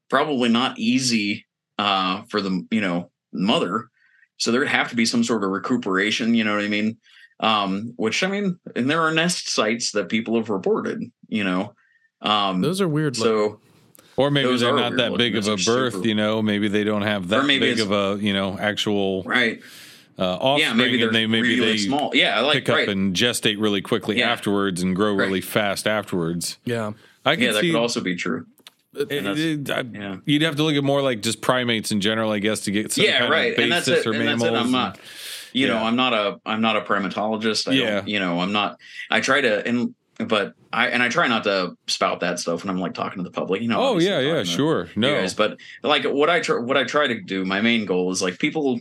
probably 0.09 0.48
not 0.48 0.78
easy 0.78 1.44
uh 1.78 2.22
for 2.30 2.40
the 2.40 2.66
you 2.70 2.80
know 2.80 3.11
mother. 3.32 3.90
So 4.38 4.52
there'd 4.52 4.68
have 4.68 4.88
to 4.90 4.96
be 4.96 5.04
some 5.04 5.24
sort 5.24 5.42
of 5.44 5.50
recuperation, 5.50 6.32
you 6.34 6.44
know 6.44 6.54
what 6.54 6.64
I 6.64 6.68
mean? 6.68 6.96
Um, 7.40 7.92
which 7.96 8.22
I 8.22 8.28
mean, 8.28 8.59
and 8.76 8.88
there 8.88 9.02
are 9.02 9.12
nest 9.12 9.50
sites 9.50 9.92
that 9.92 10.09
people 10.09 10.36
have 10.36 10.48
reported, 10.48 11.02
you 11.28 11.44
know. 11.44 11.74
Um, 12.22 12.61
Those 12.62 12.80
are 12.80 12.88
weird. 12.88 13.18
looking. 13.18 13.32
so 13.59 13.61
or 14.16 14.30
maybe 14.30 14.56
they're 14.56 14.74
not 14.74 14.96
that 14.96 15.16
big 15.16 15.36
of 15.36 15.46
a 15.46 15.56
birth. 15.56 15.92
super- 15.94 16.06
You 16.06 16.14
know, 16.14 16.42
maybe 16.42 16.66
they 16.68 16.82
don't 16.84 17.02
have 17.02 17.28
that 17.28 17.46
big 17.46 17.80
of 17.80 17.90
a 17.92 18.18
you 18.20 18.32
know 18.32 18.56
actual 18.59 19.22
right, 19.24 19.61
uh, 20.18 20.22
offspring, 20.36 20.68
yeah, 20.68 20.74
maybe 20.74 20.96
they're 20.98 21.06
and 21.08 21.16
they 21.16 21.26
maybe 21.26 21.58
really 21.60 21.72
they 21.72 21.78
small. 21.78 22.10
Yeah, 22.14 22.40
like 22.40 22.54
pick 22.54 22.68
up 22.70 22.76
right. 22.76 22.88
and 22.88 23.14
gestate 23.14 23.56
really 23.60 23.80
quickly 23.80 24.18
Yeah. 24.18 24.30
afterwards 24.30 24.82
and 24.82 24.94
grow 24.96 25.14
Right. 25.14 25.26
really 25.26 25.40
fast 25.40 25.86
afterwards. 25.86 26.58
yeah. 26.64 26.92
I 27.24 27.34
can 27.34 27.44
yeah, 27.44 27.52
that 27.52 27.60
see. 27.60 27.72
could 27.72 27.78
also 27.78 28.00
be 28.00 28.16
true. 28.16 28.46
it- 28.96 29.12
it- 29.12 29.70
I- 29.70 29.84
Yeah. 29.92 30.16
You'd 30.24 30.42
have 30.42 30.56
to 30.56 30.62
look 30.64 30.74
at 30.74 30.82
more 30.82 31.02
like 31.02 31.20
just 31.20 31.40
primates 31.40 31.92
in 31.92 32.00
general, 32.00 32.32
I 32.32 32.38
guess, 32.40 32.60
to 32.60 32.70
get 32.72 32.90
some 32.90 33.04
yeah, 33.04 33.18
kind 33.20 33.30
right. 33.30 33.52
of 33.52 33.58
And 33.58 33.70
that's 33.70 33.86
it. 33.86 34.04
or 34.06 34.12
And 34.12 34.26
that's 34.26 34.42
it. 34.42 34.52
I'm 34.52 34.72
not. 34.72 34.98
You 35.52 35.68
know, 35.68 35.76
I'm 35.78 35.94
not 35.94 36.12
a. 36.14 36.40
I'm 36.44 36.60
not 36.60 36.76
a 36.76 36.80
primatologist. 36.80 37.68
I 37.68 37.72
Yeah. 37.74 37.90
Don't, 37.96 38.08
you 38.08 38.18
know, 38.18 38.40
I'm 38.40 38.52
not. 38.52 38.78
I 39.10 39.20
try 39.20 39.40
to 39.40 39.66
and 39.66 39.94
but 40.26 40.54
I 40.72 40.88
and 40.88 41.02
I 41.02 41.08
try 41.10 41.28
not 41.28 41.44
to 41.44 41.76
spout 41.86 42.20
that 42.20 42.38
stuff 42.40 42.64
when 42.64 42.70
I'm 42.74 42.80
like 42.80 42.92
talking 42.94 43.18
to 43.18 43.22
the 43.22 43.30
public. 43.30 43.62
You 43.62 43.68
know. 43.68 43.80
oh 43.80 43.98
yeah, 43.98 44.18
yeah, 44.20 44.42
sure. 44.42 44.88
No, 44.96 45.14
guys, 45.14 45.32
but 45.34 45.58
like 45.82 46.04
what 46.04 46.28
I 46.28 46.40
try, 46.40 46.58
what 46.58 46.76
I 46.76 46.84
try 46.84 47.06
to 47.06 47.20
do. 47.20 47.44
My 47.44 47.60
main 47.60 47.84
goal 47.86 48.10
is 48.10 48.20
like 48.20 48.38
people. 48.38 48.80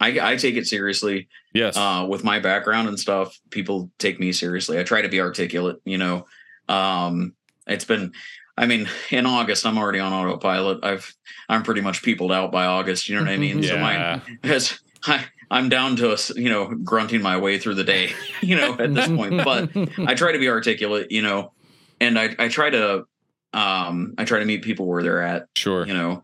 I, 0.00 0.32
I 0.32 0.36
take 0.36 0.56
it 0.56 0.66
seriously 0.66 1.28
yes, 1.52 1.76
uh, 1.76 2.06
with 2.08 2.22
my 2.22 2.38
background 2.38 2.88
and 2.88 2.98
stuff. 2.98 3.38
People 3.50 3.90
take 3.98 4.20
me 4.20 4.32
seriously. 4.32 4.78
I 4.78 4.84
try 4.84 5.02
to 5.02 5.08
be 5.08 5.20
articulate. 5.20 5.80
You 5.84 5.98
know, 5.98 6.26
um, 6.68 7.34
it's 7.66 7.84
been. 7.84 8.12
I 8.56 8.66
mean, 8.66 8.88
in 9.10 9.24
August, 9.24 9.64
I'm 9.66 9.78
already 9.78 10.00
on 10.00 10.12
autopilot. 10.12 10.84
I've 10.84 11.14
I'm 11.48 11.62
pretty 11.62 11.80
much 11.80 12.02
peopled 12.02 12.32
out 12.32 12.50
by 12.50 12.66
August. 12.66 13.08
You 13.08 13.16
know 13.16 13.22
what 13.22 13.30
I 13.30 13.36
mean? 13.36 13.62
So 13.62 13.78
my 13.78 13.92
yeah. 13.94 14.20
because 14.42 14.80
I 15.04 15.24
I'm 15.50 15.68
down 15.68 15.96
to 15.96 16.16
you 16.36 16.50
know 16.50 16.66
grunting 16.66 17.22
my 17.22 17.36
way 17.38 17.58
through 17.58 17.74
the 17.74 17.84
day, 17.84 18.12
you 18.40 18.56
know, 18.56 18.74
at 18.78 18.94
this 18.94 19.08
point. 19.08 19.44
But 19.44 19.70
I 20.06 20.14
try 20.14 20.32
to 20.32 20.38
be 20.38 20.48
articulate, 20.48 21.10
you 21.10 21.22
know, 21.22 21.52
and 22.00 22.18
I 22.18 22.34
I 22.38 22.48
try 22.48 22.70
to 22.70 23.04
um 23.52 24.14
I 24.18 24.24
try 24.24 24.40
to 24.40 24.44
meet 24.44 24.62
people 24.62 24.86
where 24.86 25.02
they're 25.02 25.22
at, 25.22 25.46
Sure. 25.54 25.86
you 25.86 25.94
know, 25.94 26.22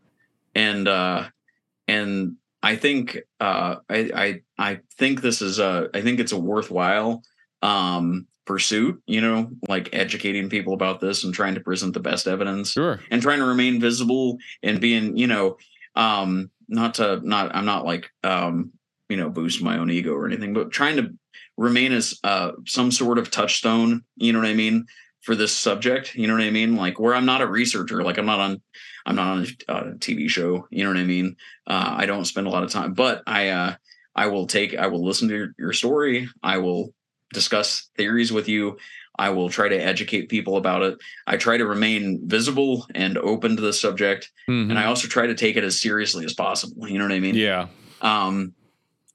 and 0.55 0.87
uh 0.89 1.29
and 1.89 2.37
I 2.65 2.77
think 2.77 3.19
uh 3.41 3.77
I 3.89 3.99
I 4.25 4.41
I 4.59 4.81
think 4.99 5.21
this 5.21 5.41
is 5.43 5.59
a 5.59 5.89
I 5.95 6.01
think 6.01 6.19
it's 6.21 6.33
a 6.33 6.39
worthwhile 6.41 7.23
um 7.63 8.27
pursuit, 8.47 9.03
you 9.07 9.21
know, 9.23 9.49
like 9.69 9.89
educating 9.93 10.51
people 10.51 10.75
about 10.75 11.01
this 11.01 11.25
and 11.25 11.33
trying 11.33 11.55
to 11.55 11.61
present 11.61 11.95
the 11.95 12.01
best 12.01 12.27
evidence 12.27 12.73
Sure. 12.73 13.01
and 13.11 13.23
trying 13.23 13.39
to 13.39 13.47
remain 13.47 13.81
visible 13.81 14.37
and 14.63 14.81
being 14.81 15.17
you 15.17 15.27
know 15.27 15.57
um 15.97 16.51
not 16.69 16.95
to 16.95 17.21
not 17.23 17.55
i'm 17.55 17.65
not 17.67 17.85
like 17.85 18.11
um 18.25 18.71
you 19.09 19.17
know 19.17 19.31
boost 19.31 19.63
my 19.63 19.79
own 19.79 19.91
ego 19.91 20.13
or 20.13 20.27
anything 20.27 20.53
but 20.55 20.71
trying 20.73 20.97
to 20.97 21.11
remain 21.57 21.93
as 21.93 22.19
uh 22.25 22.51
some 22.67 22.91
sort 22.91 23.19
of 23.19 23.31
touchstone 23.31 24.03
you 24.17 24.33
know 24.33 24.41
what 24.41 24.49
i 24.49 24.55
mean 24.55 24.85
for 25.23 25.35
this 25.37 25.53
subject 25.53 26.15
you 26.15 26.27
know 26.27 26.35
what 26.35 26.43
i 26.43 26.51
mean 26.51 26.75
like 26.77 26.99
where 26.99 27.15
i'm 27.15 27.27
not 27.27 27.41
a 27.43 27.47
researcher 27.47 28.03
like 28.03 28.19
i'm 28.19 28.27
not 28.27 28.41
on 28.41 28.61
i'm 29.07 29.17
not 29.17 29.37
on 29.39 29.47
a, 29.69 29.73
a 29.75 29.95
tv 29.95 30.29
show 30.29 30.67
you 30.71 30.83
know 30.85 30.91
what 30.91 30.99
i 30.99 31.05
mean 31.05 31.37
uh 31.67 31.95
i 31.99 32.07
don't 32.07 32.25
spend 32.27 32.47
a 32.47 32.51
lot 32.51 32.63
of 32.63 32.71
time 32.71 32.93
but 32.95 33.23
i 33.27 33.49
uh 33.49 33.75
i 34.15 34.27
will 34.27 34.47
take 34.47 34.77
i 34.77 34.87
will 34.87 35.05
listen 35.05 35.29
to 35.29 35.35
your, 35.37 35.49
your 35.59 35.73
story 35.73 36.29
i 36.43 36.59
will 36.59 36.93
discuss 37.33 37.89
theories 37.97 38.33
with 38.33 38.49
you 38.49 38.77
i 39.19 39.31
will 39.31 39.49
try 39.49 39.69
to 39.69 39.77
educate 39.77 40.29
people 40.29 40.57
about 40.57 40.83
it 40.83 40.97
I 41.27 41.37
try 41.37 41.57
to 41.57 41.67
remain 41.67 42.21
visible 42.29 42.87
and 42.95 43.17
open 43.17 43.57
to 43.57 43.63
the 43.63 43.73
subject, 43.73 44.31
Mhm. 44.49 44.69
and 44.71 44.79
I 44.79 44.85
also 44.85 45.09
try 45.09 45.27
to 45.27 45.35
take 45.35 45.57
it 45.57 45.65
as 45.65 45.81
seriously 45.81 46.25
as 46.27 46.35
possible. 46.35 46.87
You 46.87 46.99
know 46.99 47.07
what 47.07 47.15
I 47.15 47.21
mean? 47.21 47.35
yeah. 47.35 47.69
Um, 48.03 48.53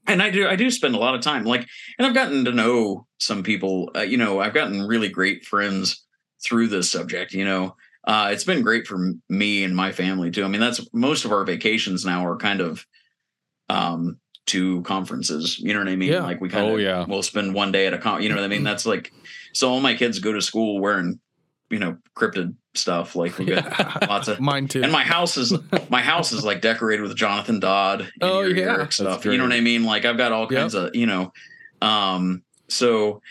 and 0.07 0.23
I 0.23 0.31
do 0.31 0.47
I 0.47 0.55
do 0.55 0.71
spend 0.71 0.95
a 0.95 0.97
lot 0.97 1.13
of 1.13 1.21
time 1.21 1.43
like, 1.45 1.67
and 1.97 2.07
I've 2.07 2.15
gotten 2.15 2.45
to 2.45 2.51
know 2.51 3.05
some 3.19 3.43
people. 3.43 3.91
Uh, 3.95 4.01
you 4.01 4.17
know, 4.17 4.39
I've 4.39 4.55
gotten 4.55 4.87
really 4.87 5.07
great 5.09 5.45
friends 5.45 6.03
through 6.43 6.67
this 6.69 6.89
subject. 6.89 7.31
You 7.33 7.45
know, 7.45 7.75
uh, 8.05 8.29
it's 8.31 8.43
been 8.43 8.61
great 8.61 8.87
for 8.87 9.13
me 9.29 9.63
and 9.63 9.75
my 9.75 9.91
family 9.91 10.31
too. 10.31 10.43
I 10.43 10.47
mean, 10.47 10.61
that's 10.61 10.81
most 10.93 11.25
of 11.25 11.31
our 11.31 11.43
vacations 11.43 12.05
now 12.05 12.25
are 12.25 12.37
kind 12.37 12.61
of 12.61 12.85
um 13.69 14.19
to 14.47 14.81
conferences. 14.81 15.59
You 15.59 15.73
know 15.73 15.79
what 15.79 15.89
I 15.89 15.95
mean? 15.95 16.11
Yeah. 16.11 16.23
Like 16.23 16.41
we 16.41 16.49
kind 16.49 16.65
of 16.65 16.73
Oh, 16.73 16.77
yeah. 16.77 17.05
we'll 17.07 17.21
spend 17.21 17.53
one 17.53 17.71
day 17.71 17.85
at 17.87 17.93
a 17.93 17.97
con. 17.99 18.23
You 18.23 18.29
know 18.29 18.35
what 18.35 18.43
I 18.43 18.47
mean? 18.47 18.63
That's 18.63 18.85
like 18.85 19.11
so 19.53 19.69
all 19.69 19.79
my 19.79 19.93
kids 19.93 20.19
go 20.19 20.31
to 20.33 20.41
school 20.41 20.79
wearing 20.79 21.19
you 21.69 21.77
know 21.77 21.97
cryptid 22.15 22.55
stuff. 22.73 23.15
Like 23.15 23.37
we 23.37 23.45
got 23.45 24.09
lots 24.09 24.27
of 24.27 24.39
Mine 24.51 24.67
too. 24.67 24.81
and 24.81 24.91
my 24.91 25.03
house 25.03 25.37
is 25.37 25.53
my 25.89 26.01
house 26.01 26.31
is 26.31 26.43
like 26.43 26.61
decorated 26.61 27.03
with 27.03 27.15
Jonathan 27.15 27.59
Dodd 27.59 28.09
Oh, 28.21 28.41
yeah. 28.41 28.87
Stuff. 28.89 29.25
You 29.25 29.37
know 29.37 29.43
what 29.43 29.53
I 29.53 29.61
mean? 29.61 29.83
Like 29.83 30.05
I've 30.05 30.17
got 30.17 30.31
all 30.31 30.47
Yep. 30.49 30.59
kinds 30.59 30.73
of 30.73 30.95
you 30.95 31.05
know. 31.05 31.31
Um, 31.81 32.43
so 32.69 33.21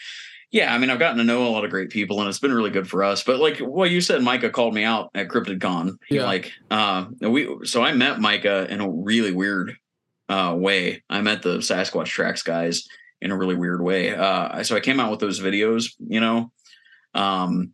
yeah, 0.50 0.74
I 0.74 0.78
mean 0.78 0.90
I've 0.90 0.98
gotten 0.98 1.18
to 1.18 1.24
know 1.24 1.46
a 1.46 1.50
lot 1.50 1.64
of 1.64 1.70
great 1.70 1.90
people 1.90 2.20
and 2.20 2.28
it's 2.28 2.38
been 2.38 2.52
really 2.52 2.70
good 2.70 2.88
for 2.88 3.04
us. 3.04 3.22
But 3.22 3.38
like 3.38 3.58
what 3.58 3.90
you 3.90 4.00
said, 4.00 4.22
Micah 4.22 4.50
called 4.50 4.74
me 4.74 4.84
out 4.84 5.10
at 5.14 5.28
CryptidCon. 5.28 5.98
Yeah. 6.10 6.24
Like 6.24 6.52
uh, 6.70 7.06
we 7.20 7.48
so 7.64 7.82
I 7.82 7.92
met 7.92 8.20
Micah 8.20 8.66
in 8.70 8.80
a 8.80 8.88
really 8.88 9.32
weird 9.32 9.76
uh, 10.28 10.54
way. 10.56 11.02
I 11.08 11.20
met 11.20 11.42
the 11.42 11.58
Sasquatch 11.58 12.06
Tracks 12.06 12.42
guys 12.42 12.88
in 13.20 13.30
a 13.30 13.36
really 13.36 13.56
weird 13.56 13.82
way. 13.82 14.14
Uh, 14.14 14.62
so 14.62 14.76
I 14.76 14.80
came 14.80 15.00
out 15.00 15.10
with 15.10 15.20
those 15.20 15.40
videos, 15.40 15.94
you 15.98 16.20
know, 16.20 16.52
um, 17.14 17.72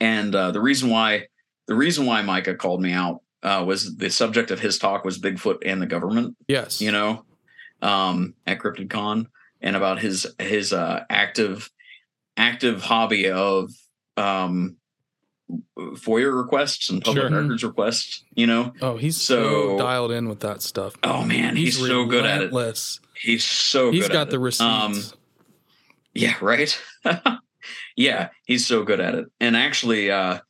and 0.00 0.34
uh, 0.34 0.52
the 0.52 0.60
reason 0.60 0.90
why 0.90 1.26
the 1.66 1.74
reason 1.74 2.06
why 2.06 2.22
Micah 2.22 2.54
called 2.54 2.80
me 2.80 2.92
out 2.92 3.20
uh, 3.42 3.62
was 3.66 3.96
the 3.96 4.10
subject 4.10 4.50
of 4.50 4.58
his 4.58 4.78
talk 4.78 5.04
was 5.04 5.20
Bigfoot 5.20 5.58
and 5.64 5.80
the 5.80 5.86
government, 5.86 6.36
yes. 6.48 6.80
you 6.80 6.90
know, 6.90 7.24
um, 7.82 8.34
at 8.46 8.58
CryptidCon, 8.58 9.26
and 9.60 9.76
about 9.76 9.98
his 10.00 10.26
his 10.38 10.72
uh, 10.72 11.04
active 11.10 11.70
active 12.36 12.82
hobby 12.82 13.30
of 13.30 13.70
um, 14.16 14.76
FOIA 15.78 16.36
requests 16.36 16.90
and 16.90 17.02
public 17.02 17.28
Sure. 17.28 17.30
records 17.40 17.64
requests, 17.64 18.24
you 18.34 18.46
know. 18.46 18.72
Oh, 18.82 18.96
he's 18.96 19.16
so, 19.20 19.42
So- 19.72 19.78
dialed 19.78 20.12
in 20.12 20.28
with 20.28 20.40
that 20.40 20.62
stuff. 20.62 20.94
Oh 21.02 21.24
man, 21.24 21.56
he's, 21.56 21.78
so 21.78 22.04
good 22.06 22.24
at 22.26 22.42
it. 22.42 22.90
He's 23.20 23.44
so 23.44 23.90
He's 23.90 24.08
got 24.08 24.30
the 24.30 24.36
it. 24.36 24.40
receipts. 24.40 24.60
Um, 24.60 25.02
Yeah, 26.14 26.34
right. 26.40 26.78
yeah, 27.96 28.28
he's 28.46 28.66
so 28.66 28.82
good 28.82 29.00
at 29.00 29.14
it. 29.14 29.26
And 29.40 29.56
actually, 29.56 30.10
uh, 30.10 30.40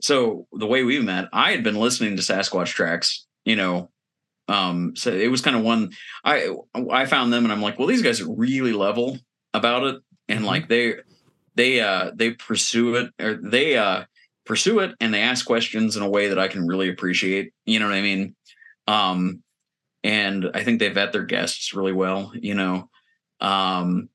so 0.00 0.46
the 0.52 0.66
way 0.66 0.82
we 0.84 1.00
met, 1.00 1.26
I 1.32 1.50
had 1.52 1.62
been 1.64 1.76
listening 1.76 2.16
to 2.16 2.22
Sasquatch 2.22 2.68
tracks, 2.68 3.26
you 3.44 3.56
know. 3.56 3.90
Um, 4.48 4.96
so 4.96 5.12
it 5.12 5.30
was 5.30 5.42
kind 5.42 5.56
of 5.56 5.62
one 5.62 5.90
I 6.24 6.54
I 6.90 7.04
found 7.06 7.32
them 7.32 7.44
and 7.44 7.52
I'm 7.52 7.60
like, 7.62 7.78
well, 7.78 7.88
these 7.88 8.02
guys 8.02 8.20
are 8.20 8.32
really 8.32 8.72
level 8.72 9.18
about 9.54 9.84
it. 9.84 9.96
And 10.28 10.40
Mhm. 10.40 10.46
like 10.46 10.68
they 10.68 10.94
they 11.54 11.80
uh 11.80 12.12
they 12.14 12.30
pursue 12.32 12.94
it 12.96 13.12
or 13.20 13.34
they 13.34 13.76
uh 13.76 14.04
pursue 14.46 14.78
it 14.80 14.94
and 15.00 15.12
they 15.12 15.20
ask 15.20 15.44
questions 15.44 15.96
in 15.96 16.02
a 16.02 16.08
way 16.08 16.28
that 16.28 16.38
I 16.38 16.48
can 16.48 16.66
really 16.66 16.88
appreciate. 16.88 17.52
You 17.66 17.78
know 17.78 17.86
what 17.86 17.94
I 17.94 18.00
mean? 18.02 18.34
Um 18.86 19.42
and 20.04 20.50
I 20.54 20.62
think 20.64 20.78
they 20.78 20.88
vet 20.88 21.12
their 21.12 21.24
guests 21.24 21.74
really 21.74 21.92
well, 21.92 22.32
you 22.34 22.54
know. 22.54 22.88
Um 23.40 24.08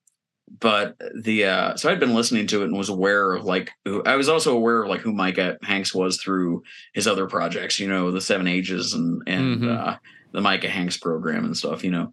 but 0.59 0.95
the 1.15 1.45
uh 1.45 1.75
so 1.77 1.89
I'd 1.91 1.99
been 1.99 2.13
listening 2.15 2.47
to 2.47 2.61
it 2.61 2.65
and 2.65 2.77
was 2.77 2.89
aware 2.89 3.33
of 3.33 3.43
like 3.45 3.71
who 3.85 4.03
I 4.03 4.15
was 4.15 4.29
also 4.29 4.55
aware 4.55 4.83
of 4.83 4.89
like 4.89 5.01
who 5.01 5.13
Micah 5.13 5.57
Hanks 5.63 5.93
was 5.95 6.17
through 6.21 6.63
his 6.93 7.07
other 7.07 7.27
projects, 7.27 7.79
you 7.79 7.87
know, 7.87 8.11
the 8.11 8.21
Seven 8.21 8.47
Ages 8.47 8.93
and 8.93 9.21
and 9.27 9.61
Mhm. 9.61 9.77
uh 9.77 9.97
the 10.33 10.41
Micah 10.41 10.69
Hanks 10.69 10.97
program 10.97 11.45
and 11.45 11.55
stuff, 11.55 11.83
you 11.83 11.91
know. 11.91 12.11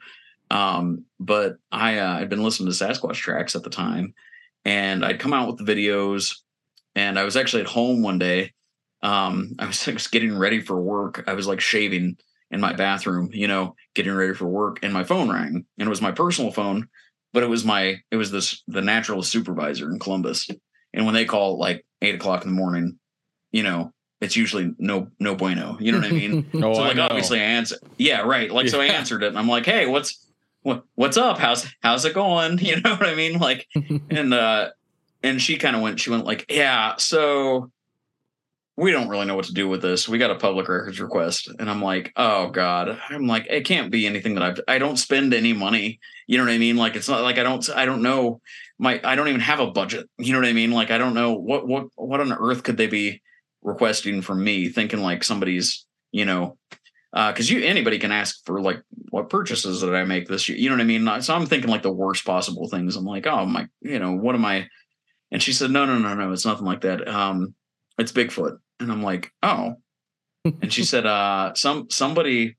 Um, 0.51 1.05
but 1.19 1.57
I 1.73 1.99
uh, 1.99 2.19
I'd 2.19 2.29
been 2.29 2.43
listening 2.43 2.73
to 2.73 2.85
Sasquatch 2.85 3.15
tracks 3.15 3.57
at 3.57 3.63
the 3.63 3.71
time, 3.71 4.15
and 4.65 5.05
I'd 5.05 5.21
come 5.21 5.33
out 5.33 5.49
with 5.49 5.65
the 5.65 5.73
videos, 5.73 6.37
and 6.95 7.19
I 7.19 7.25
was 7.25 7.37
actually 7.37 7.63
at 7.63 7.69
home 7.69 8.03
one 8.03 8.19
day. 8.19 8.53
Um, 9.03 9.55
I 9.59 9.67
was 9.67 10.09
getting 10.09 10.37
ready 10.37 10.61
for 10.61 10.81
work. 10.81 11.25
I 11.27 11.35
was 11.35 11.47
like 11.47 11.61
shaving 11.61 12.17
in 12.51 12.61
my 12.61 12.73
bathroom, 12.73 13.31
you 13.33 13.47
know, 13.47 13.75
getting 13.95 14.13
ready 14.13 14.35
for 14.35 14.47
work, 14.47 14.81
and 14.83 14.93
my 14.93 15.05
phone 15.05 15.31
rang, 15.31 15.65
and 15.79 15.87
it 15.87 15.89
was 15.89 16.03
my 16.03 16.13
personal 16.13 16.51
phone, 16.51 16.89
but 17.33 17.43
it 17.43 17.49
was 17.49 17.65
my 17.65 17.99
it 18.11 18.17
was 18.17 18.31
this 18.31 18.63
the 18.67 18.83
naturalist 18.83 19.31
supervisor 19.31 19.91
in 19.91 19.99
Columbus, 19.99 20.49
and 20.93 21.07
when 21.07 21.15
they 21.15 21.25
call 21.25 21.55
at 21.55 21.59
like 21.59 21.87
eight 22.03 22.17
o'clock 22.17 22.43
in 22.45 22.51
the 22.51 22.57
morning, 22.57 22.99
you 23.53 23.63
know, 23.63 23.93
it's 24.21 24.37
usually 24.37 24.75
no 24.79 25.09
no 25.19 25.35
bueno. 25.35 25.77
You 25.81 25.93
know 25.93 25.99
what 25.99 26.09
I 26.09 26.13
mean? 26.13 26.47
Oh, 26.55 26.75
so 26.75 26.83
I 26.83 26.89
like 26.89 26.97
know. 26.97 27.07
obviously 27.07 27.41
I 27.41 27.45
answer 27.45 27.77
yeah 27.97 28.21
right. 28.21 28.51
Like 28.51 28.69
so 28.69 28.81
I 28.81 28.87
answered 28.87 29.23
it 29.23 29.29
and 29.29 29.39
I'm 29.39 29.49
like 29.49 29.65
hey 29.65 29.87
what's 29.87 30.27
what 30.63 30.85
what's 30.95 31.17
up? 31.17 31.39
How's 31.39 31.67
how's 31.83 32.05
it 32.05 32.15
going? 32.15 32.59
You 32.63 32.81
know 32.81 32.91
what 32.91 33.07
I 33.07 33.15
mean? 33.15 33.39
Like 33.39 33.67
and 34.11 34.35
uh 34.35 34.71
and 35.23 35.41
she 35.41 35.57
kind 35.57 35.75
of 35.75 35.83
went 35.83 36.01
she 36.01 36.11
went 36.11 36.27
like 36.27 36.47
yeah 36.51 36.97
so 36.97 37.71
we 38.77 38.93
don't 38.93 39.09
really 39.09 39.27
know 39.27 39.37
what 39.37 39.45
to 39.47 39.53
do 39.53 39.69
with 39.69 39.83
this. 39.83 40.09
We 40.09 40.17
got 40.17 40.31
a 40.31 40.37
public 40.37 40.67
records 40.69 41.01
request. 41.01 41.51
And 41.59 41.71
I'm 41.71 41.83
like 41.83 42.13
oh 42.17 42.51
god. 42.51 43.01
I'm 43.09 43.27
like 43.27 43.47
it 43.49 43.65
can't 43.65 43.91
be 43.91 44.07
anything 44.07 44.35
that 44.35 44.43
I've 44.43 44.61
I 44.69 44.79
don't 44.79 44.99
spend 44.99 45.33
any 45.33 45.55
money. 45.55 45.99
You 46.27 46.37
know 46.39 46.45
what 46.45 46.53
I 46.53 46.59
mean? 46.59 46.77
Like 46.77 46.95
it's 46.95 47.09
not 47.09 47.23
like 47.23 47.39
I 47.39 47.43
don't 47.43 47.69
I 47.71 47.87
don't 47.87 48.03
know 48.03 48.43
my 48.79 49.01
I 49.03 49.15
don't 49.15 49.29
even 49.29 49.41
have 49.41 49.61
a 49.61 49.71
budget. 49.71 50.11
You 50.19 50.33
know 50.35 50.41
what 50.41 50.49
I 50.49 50.53
mean? 50.53 50.73
Like 50.73 50.91
I 50.91 50.99
don't 50.99 51.15
know 51.15 51.33
what 51.33 51.67
what 51.67 51.87
what 51.95 52.21
on 52.21 52.33
earth 52.33 52.63
could 52.63 52.77
they 52.77 52.87
be 52.87 53.23
requesting 53.63 54.23
from 54.23 54.43
me 54.43 54.69
thinking 54.69 55.01
like 55.01 55.23
somebody's 55.23 55.87
you 56.13 56.25
know 56.25 56.57
because 57.13 57.51
you 57.51 57.63
anybody 57.65 57.99
can 57.99 58.13
ask 58.13 58.45
for 58.47 58.61
like 58.61 58.83
what 59.11 59.29
purchases 59.29 59.81
did 59.81 59.95
I 59.95 60.05
make 60.05 60.29
this 60.29 60.49
year? 60.49 60.57
You 60.57 60.71
know 60.71 60.77
what 60.77 60.83
I 60.83 60.85
mean? 60.85 61.23
So 61.23 61.35
I'm 61.35 61.47
thinking 61.47 61.71
like 61.71 61.83
the 61.83 61.93
worst 61.93 62.25
possible 62.25 62.69
things. 62.69 62.97
I'm 62.97 63.05
like, 63.05 63.27
oh 63.27 63.45
my, 63.45 63.67
you 63.81 63.99
know, 63.99 64.13
what 64.13 64.35
am 64.37 64.45
I? 64.45 64.69
And 65.33 65.43
she 65.43 65.53
said, 65.53 65.71
no, 65.71 65.85
no, 65.85 65.99
no, 65.99 66.15
no, 66.15 66.33
it's 66.33 66.47
nothing 66.47 66.67
like 66.67 66.83
that. 66.83 67.07
Um, 67.09 67.55
it's 67.99 68.13
Bigfoot. 68.13 68.59
And 68.79 68.91
I'm 68.91 69.03
like, 69.03 69.33
oh. 69.43 69.75
and 70.45 70.73
she 70.73 70.85
said, 70.85 71.07
uh, 71.07 71.53
some 71.55 71.91
somebody 71.91 72.57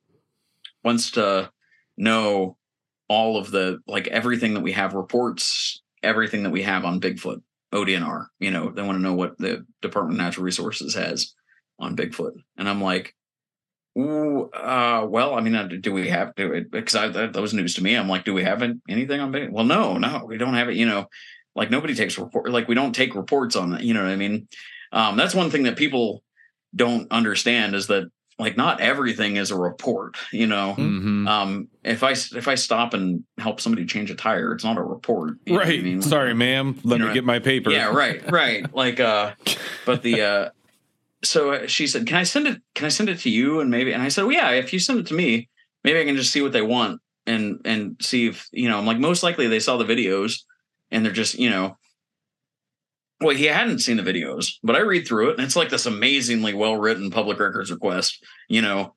wants 0.84 1.12
to 1.12 1.50
know 1.98 2.58
all 3.08 3.38
of 3.38 3.52
the 3.52 3.80
like 3.88 4.08
everything 4.08 4.54
that 4.54 4.62
we 4.62 4.74
have 4.74 4.94
reports, 4.94 5.82
everything 6.04 6.44
that 6.44 6.52
we 6.52 6.62
have 6.62 6.86
on 6.86 7.02
Bigfoot, 7.02 7.42
ODNR. 7.74 8.28
You 8.40 8.52
know, 8.52 8.70
they 8.70 8.82
want 8.82 8.98
to 8.98 9.02
know 9.02 9.14
what 9.14 9.38
the 9.38 9.66
Department 9.82 10.20
of 10.20 10.26
Natural 10.26 10.46
Resources 10.46 10.96
has 10.96 11.34
on 11.80 11.96
Bigfoot. 11.96 12.34
And 12.58 12.70
I'm 12.70 12.82
like, 12.82 13.16
Ooh, 13.98 14.50
uh, 14.52 15.06
well, 15.10 15.36
I 15.36 15.42
mean, 15.42 15.54
uh, 15.54 15.68
do 15.68 15.92
we 15.92 16.08
have 16.08 16.34
to? 16.36 16.66
Because 16.72 16.96
I, 16.96 17.10
that, 17.10 17.36
was 17.36 17.54
news 17.54 17.74
to 17.76 17.84
me. 17.84 17.96
I'm 17.96 18.08
like, 18.08 18.24
do 18.24 18.34
we 18.34 18.44
have 18.44 18.64
anything 18.88 19.20
on? 19.20 19.32
Big? 19.32 19.52
Well, 19.52 19.66
no, 19.66 19.98
no, 19.98 20.24
we 20.26 20.38
don't 20.38 20.54
have 20.54 20.70
it. 20.70 20.78
You 20.78 20.86
know, 20.86 21.08
like 21.56 21.70
nobody 21.70 21.94
takes 21.94 22.18
report. 22.18 22.50
Like 22.50 22.70
we 22.70 22.76
don't 22.76 22.96
take 22.96 23.16
reports 23.16 23.58
on 23.58 23.72
that. 23.72 23.84
You 23.84 23.94
know 23.94 24.04
what 24.04 24.12
I 24.12 24.16
mean? 24.16 24.48
Um, 24.94 25.18
that's 25.18 25.36
one 25.36 25.50
thing 25.50 25.64
that 25.64 25.76
people 25.76 26.24
don't 26.74 27.12
understand 27.12 27.76
is 27.76 27.88
that 27.88 28.10
like 28.42 28.58
not 28.58 28.82
everything 28.82 29.38
is 29.38 29.52
a 29.52 29.56
report. 29.58 30.18
You 30.32 30.48
know, 30.48 30.76
Mhm. 30.78 31.28
um, 31.28 31.68
if 31.84 32.04
I 32.04 32.12
if 32.12 32.48
I 32.48 32.56
stop 32.56 32.94
and 32.94 33.24
help 33.38 33.62
somebody 33.62 33.86
change 33.86 34.10
a 34.12 34.16
tire, 34.16 34.52
it's 34.54 34.64
not 34.64 34.78
a 34.78 34.82
report. 34.84 35.36
You 35.46 35.54
know 35.54 35.62
I 35.62 35.64
Right. 35.66 35.84
mean? 35.84 36.02
Sorry, 36.02 36.34
ma'am. 36.34 36.76
Let 36.84 36.98
You 36.98 37.04
me 37.04 37.08
know, 37.10 37.14
get 37.14 37.24
my 37.24 37.40
paper. 37.40 37.70
Yeah, 37.72 37.86
right, 37.86 38.30
right. 38.32 38.66
Like, 38.74 39.00
uh, 39.00 39.34
but 39.86 40.02
the, 40.02 40.22
uh, 40.22 40.50
so 41.24 41.52
uh, 41.52 41.68
she 41.68 41.86
said, 41.88 42.08
"Can 42.08 42.18
I 42.18 42.24
send 42.24 42.48
it? 42.48 42.62
Can 42.74 42.86
I 42.86 42.90
send 42.90 43.10
it 43.10 43.20
to 43.20 43.30
you?" 43.30 43.60
And 43.62 43.70
maybe, 43.70 43.94
and 43.94 44.02
I 44.02 44.10
said, 44.10 44.24
"Well, 44.24 44.34
yeah. 44.34 44.50
If 44.52 44.74
you 44.74 44.80
send 44.80 45.00
it 45.00 45.06
to 45.08 45.14
me, 45.14 45.48
maybe 45.84 46.00
I 46.00 46.06
can 46.06 46.16
just 46.16 46.32
see 46.34 46.42
what 46.42 46.52
they 46.52 46.64
want, 46.64 47.00
and 47.28 47.60
and 47.64 47.96
see 48.02 48.28
if 48.28 48.48
you 48.52 48.68
know. 48.68 48.78
I'm 48.80 48.88
like 48.88 48.98
most 49.00 49.22
likely 49.22 49.48
they 49.48 49.60
saw 49.60 49.78
the 49.78 49.86
videos 49.86 50.42
and 50.90 51.06
they're 51.06 51.14
just 51.14 51.38
you 51.38 51.50
know. 51.50 51.78
Well, 53.22 53.36
he 53.36 53.46
hadn't 53.46 53.80
seen 53.80 53.98
the 53.98 54.04
videos, 54.04 54.54
but 54.64 54.76
I 54.76 54.80
read 54.80 55.08
through 55.08 55.30
it 55.30 55.38
and 55.38 55.46
it's 55.46 55.56
like 55.56 55.70
this 55.70 55.86
amazingly 55.86 56.56
well 56.56 56.76
written 56.76 57.12
public 57.12 57.40
records 57.40 57.72
request, 57.72 58.24
you 58.50 58.62
know. 58.62 58.96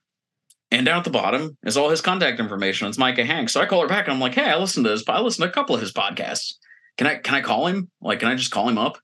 And 0.71 0.87
down 0.87 0.99
at 0.99 1.05
the 1.05 1.11
bottom 1.11 1.57
is 1.63 1.77
all 1.77 1.91
his 1.91 2.01
contact 2.01 2.41
information. 2.41 2.89
It's 2.89 2.99
Micah 2.99 3.25
Hanks. 3.25 3.53
So 3.53 3.61
I 3.61 3.67
call 3.67 3.83
her 3.83 3.87
back 3.87 4.07
and 4.07 4.15
I'm 4.15 4.21
like, 4.21 4.35
hey, 4.35 4.51
I 4.51 4.57
listened 4.57 4.87
to 4.87 4.93
his 4.93 5.05
I 5.07 5.21
listened 5.21 5.45
to 5.45 5.51
a 5.51 5.53
couple 5.53 5.75
of 5.75 5.81
his 5.81 5.93
podcasts. 5.93 6.55
Can 6.97 7.07
I 7.07 7.17
can 7.17 7.35
I 7.35 7.43
call 7.43 7.67
him? 7.67 7.91
Like, 8.01 8.21
can 8.21 8.29
I 8.29 8.35
just 8.35 8.51
call 8.51 8.69
him 8.69 8.79
up? 8.79 8.99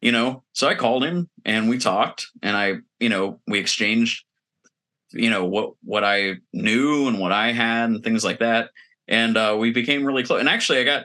You 0.00 0.12
know, 0.12 0.44
so 0.52 0.66
I 0.66 0.76
called 0.76 1.04
him 1.04 1.28
and 1.44 1.68
we 1.68 1.76
talked 1.76 2.28
and 2.42 2.56
I, 2.56 2.76
you 3.00 3.10
know, 3.10 3.40
we 3.46 3.58
exchanged, 3.58 4.24
you 5.10 5.28
know, 5.28 5.44
what 5.44 5.72
what 5.82 6.04
I 6.04 6.36
knew 6.52 7.08
and 7.08 7.18
what 7.18 7.32
I 7.32 7.52
had 7.52 7.90
and 7.90 8.04
things 8.04 8.24
like 8.24 8.38
that. 8.38 8.70
And 9.08 9.36
uh, 9.36 9.56
we 9.58 9.72
became 9.72 10.04
really 10.04 10.22
close. 10.22 10.40
And 10.40 10.48
actually 10.48 10.78
I 10.78 10.84
got 10.84 11.04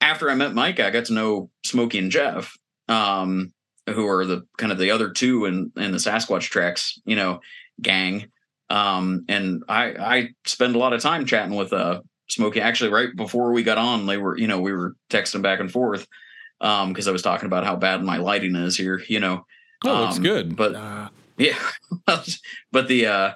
after 0.00 0.30
I 0.30 0.34
met 0.34 0.54
Micah, 0.54 0.86
I 0.86 0.90
got 0.90 1.06
to 1.06 1.14
know 1.14 1.50
Smokey 1.64 1.98
and 1.98 2.10
Jeff, 2.10 2.56
um, 2.92 3.52
who 3.88 4.06
are 4.06 4.24
the 4.26 4.42
kind 4.58 4.72
of 4.72 4.78
the 4.78 4.90
other 4.90 5.10
two 5.10 5.46
in 5.46 5.72
in 5.76 5.90
the 5.92 5.98
Sasquatch 5.98 6.42
tracks, 6.50 7.00
you 7.04 7.16
know, 7.16 7.40
gang. 7.80 8.26
Um, 8.70 9.24
and 9.28 9.64
I 9.68 9.84
I 10.16 10.28
spend 10.46 10.74
a 10.76 10.78
lot 10.78 10.92
of 10.92 11.00
time 11.02 11.26
chatting 11.26 11.54
with 11.56 11.72
uh 11.72 12.00
Smokey. 12.28 12.60
Actually, 12.60 12.90
right 12.90 13.08
before 13.14 13.52
we 13.52 13.62
got 13.62 13.78
on, 13.78 14.06
they 14.06 14.16
were 14.18 14.36
you 14.38 14.46
know 14.46 14.60
we 14.60 14.72
were 14.72 14.94
texting 15.10 15.42
back 15.42 15.60
and 15.60 15.70
forth 15.70 16.06
um 16.60 16.88
because 16.92 17.08
I 17.08 17.12
was 17.12 17.22
talking 17.22 17.46
about 17.46 17.64
how 17.64 17.76
bad 17.76 18.02
my 18.02 18.18
lighting 18.18 18.54
is 18.56 18.76
here. 18.76 19.02
You 19.08 19.20
know, 19.20 19.44
Oh, 19.84 20.00
looks 20.02 20.16
Um, 20.16 20.22
good. 20.22 20.56
but 20.56 20.74
Uh, 20.74 21.08
yeah, 21.38 21.58
but 22.72 22.88
the 22.88 23.06
uh, 23.06 23.32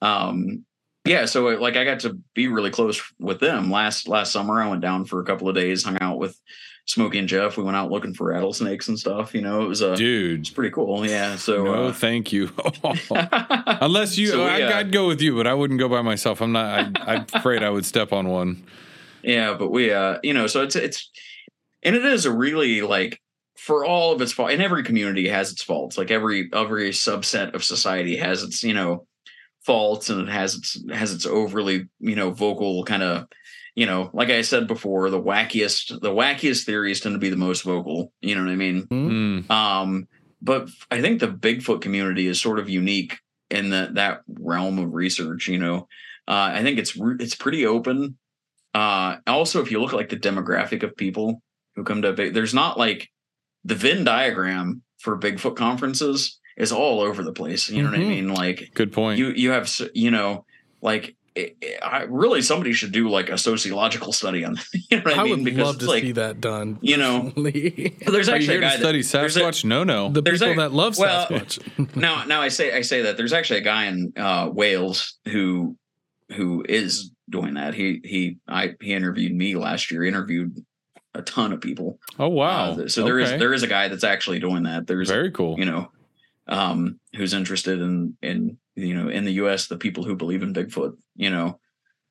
um, 0.00 0.64
yeah. 1.04 1.26
So 1.26 1.44
like 1.48 1.76
I 1.76 1.84
got 1.84 2.00
to 2.00 2.18
be 2.34 2.48
really 2.48 2.70
close 2.70 3.00
with 3.18 3.40
them 3.40 3.70
last 3.70 4.08
last 4.08 4.32
summer. 4.32 4.60
I 4.60 4.68
went 4.68 4.80
down 4.80 5.04
for 5.04 5.20
a 5.20 5.24
couple 5.24 5.48
of 5.48 5.54
days, 5.54 5.84
hung 5.84 5.98
out 6.00 6.18
with 6.18 6.40
Smokey 6.86 7.18
and 7.18 7.28
Jeff. 7.28 7.56
We 7.56 7.62
went 7.62 7.76
out 7.76 7.90
looking 7.90 8.12
for 8.12 8.28
rattlesnakes 8.28 8.88
and 8.88 8.98
stuff. 8.98 9.34
You 9.34 9.40
know, 9.42 9.62
it 9.62 9.68
was 9.68 9.82
uh, 9.82 9.94
Dude, 9.94 10.40
it's 10.40 10.50
pretty 10.50 10.70
cool. 10.70 11.06
Yeah. 11.06 11.36
So 11.36 11.64
no, 11.64 11.84
uh, 11.84 11.92
thank 11.92 12.32
you. 12.32 12.50
Unless 12.84 14.18
you, 14.18 14.28
So 14.28 14.44
we, 14.44 14.50
I, 14.50 14.80
I'd 14.80 14.92
go 14.92 15.06
with 15.06 15.20
you, 15.20 15.36
but 15.36 15.46
I 15.46 15.54
wouldn't 15.54 15.78
go 15.78 15.88
by 15.88 16.02
myself. 16.02 16.40
I'm 16.40 16.52
not. 16.52 16.98
I, 17.00 17.14
I'm 17.14 17.26
afraid 17.32 17.62
I 17.62 17.70
would 17.70 17.86
step 17.86 18.12
on 18.12 18.28
one. 18.28 18.64
yeah, 19.22 19.54
but 19.54 19.70
we 19.70 19.92
uh, 19.92 20.18
you 20.22 20.34
know, 20.34 20.46
so 20.46 20.62
it's 20.62 20.76
it's 20.76 21.10
and 21.82 21.94
it 21.96 22.04
is 22.04 22.26
a 22.26 22.32
really 22.32 22.82
like 22.82 23.20
for 23.56 23.84
all 23.84 24.12
of 24.12 24.20
its 24.20 24.32
fault, 24.32 24.50
and 24.50 24.60
every 24.60 24.82
community 24.82 25.28
has 25.28 25.52
its 25.52 25.62
faults. 25.62 25.96
Like 25.96 26.10
every 26.10 26.50
every 26.52 26.90
subset 26.90 27.54
of 27.54 27.62
society 27.62 28.16
has 28.16 28.42
its 28.42 28.62
you 28.64 28.74
know 28.74 29.06
faults, 29.64 30.10
and 30.10 30.28
it 30.28 30.32
has 30.32 30.56
its 30.56 30.84
has 30.92 31.12
its 31.12 31.26
overly 31.26 31.88
you 32.00 32.16
know 32.16 32.32
vocal 32.32 32.82
kind 32.84 33.04
of 33.04 33.26
you 33.74 33.86
know, 33.86 34.10
like 34.12 34.28
I 34.30 34.42
said 34.42 34.66
before, 34.66 35.08
the 35.10 35.20
wackiest 35.22 36.00
the 36.00 36.10
wackiest 36.10 36.64
theories 36.64 37.00
tend 37.00 37.14
to 37.14 37.18
be 37.18 37.30
the 37.30 37.36
most 37.36 37.62
vocal. 37.62 38.12
You 38.20 38.34
know 38.34 38.44
what 38.44 38.50
I 38.52 38.56
mean? 38.56 38.86
Mm. 38.86 39.50
Um, 39.50 40.08
but 40.40 40.68
I 40.90 41.00
think 41.00 41.20
the 41.20 41.28
Bigfoot 41.28 41.80
community 41.80 42.26
is 42.26 42.40
sort 42.40 42.58
of 42.58 42.68
unique 42.68 43.18
in 43.50 43.70
that 43.70 43.94
that 43.94 44.20
realm 44.28 44.78
of 44.78 44.92
research. 44.92 45.48
You 45.48 45.58
know, 45.58 45.88
uh, 46.28 46.50
I 46.54 46.62
think 46.62 46.78
it's 46.78 46.98
it's 47.18 47.34
pretty 47.34 47.64
open. 47.66 48.18
Uh, 48.74 49.16
also, 49.26 49.60
if 49.62 49.70
you 49.70 49.80
look 49.80 49.92
at 49.92 49.96
like 49.96 50.08
the 50.08 50.16
demographic 50.16 50.82
of 50.82 50.96
people 50.96 51.42
who 51.74 51.84
come 51.84 52.02
to 52.02 52.12
big, 52.12 52.34
there's 52.34 52.54
not 52.54 52.78
like 52.78 53.08
the 53.64 53.74
Venn 53.74 54.04
diagram 54.04 54.82
for 54.98 55.18
Bigfoot 55.18 55.56
conferences 55.56 56.38
is 56.56 56.72
all 56.72 57.00
over 57.00 57.22
the 57.22 57.32
place. 57.32 57.70
You 57.70 57.82
know 57.82 57.90
what 57.90 57.98
I 57.98 58.02
Mhm. 58.02 58.08
mean? 58.08 58.28
Like 58.34 58.70
Good 58.74 58.92
point. 58.92 59.18
you 59.18 59.30
you 59.30 59.50
have 59.50 59.70
you 59.94 60.10
know 60.10 60.44
like. 60.82 61.16
It- 61.34 61.56
it- 61.60 61.78
I 61.82 62.02
really 62.02 62.42
somebody 62.42 62.72
should 62.72 62.92
do 62.92 63.08
like 63.08 63.28
a 63.30 63.38
sociological 63.38 64.12
study 64.12 64.44
on 64.44 64.56
you 64.90 64.98
know 64.98 65.02
what 65.04 65.18
I, 65.18 65.22
I 65.22 65.24
mean 65.24 65.44
would 65.44 65.54
love 65.56 65.78
to 65.78 65.86
like 65.86 66.02
see 66.02 66.12
that 66.12 66.40
done. 66.40 66.78
you 66.82 66.96
know, 66.96 67.24
personally. 67.34 67.96
there's 68.06 68.28
Are 68.28 68.32
you 68.32 68.36
actually 68.36 68.46
here 68.46 68.58
a 68.58 68.60
to 68.60 68.60
guy 68.60 68.70
that- 68.70 68.78
study 68.80 69.02
there's 69.02 69.36
a- 69.36 69.40
Sasquatch? 69.40 69.64
no, 69.64 69.84
no. 69.84 70.08
the 70.10 70.22
There's 70.22 70.40
people 70.40 70.54
a- 70.54 70.68
that 70.68 70.72
love 70.74 70.98
well, 70.98 71.26
Sasquatch. 71.26 71.96
now 71.96 72.24
now 72.24 72.42
I 72.42 72.48
say 72.48 72.76
I 72.76 72.82
say 72.82 73.02
that 73.02 73.16
there's 73.16 73.32
actually 73.32 73.60
a 73.60 73.64
guy 73.64 73.86
in 73.86 74.12
uh, 74.16 74.50
Wales 74.52 75.18
who 75.26 75.76
who 76.32 76.64
is 76.68 77.10
doing 77.30 77.54
that. 77.54 77.74
He 77.74 78.00
he 78.04 78.38
I 78.48 78.74
he 78.80 78.92
interviewed 78.92 79.34
me 79.34 79.54
last 79.56 79.90
year. 79.90 80.04
Interviewed 80.04 80.64
a 81.14 81.22
ton 81.22 81.52
of 81.52 81.60
people. 81.60 81.98
oh 82.18 82.28
wow. 82.28 82.72
Uh, 82.72 82.88
so 82.88 83.04
there 83.04 83.18
is 83.18 83.28
Okay. 83.30 83.38
there 83.38 83.52
is 83.52 83.62
a 83.62 83.66
guy 83.66 83.88
that's 83.88 84.04
actually 84.04 84.38
doing 84.40 84.62
that. 84.64 84.86
There's 84.86 85.08
very 85.10 85.30
cool. 85.30 85.58
you 85.58 85.64
know 85.66 85.90
um 86.48 86.98
who's 87.14 87.34
interested 87.34 87.80
in 87.80 88.16
in 88.22 88.58
you 88.74 88.94
know 88.94 89.08
in 89.08 89.24
the 89.24 89.34
US 89.34 89.66
the 89.68 89.76
people 89.76 90.04
who 90.04 90.16
believe 90.16 90.42
in 90.42 90.54
Bigfoot, 90.54 90.96
you 91.16 91.30
know, 91.30 91.58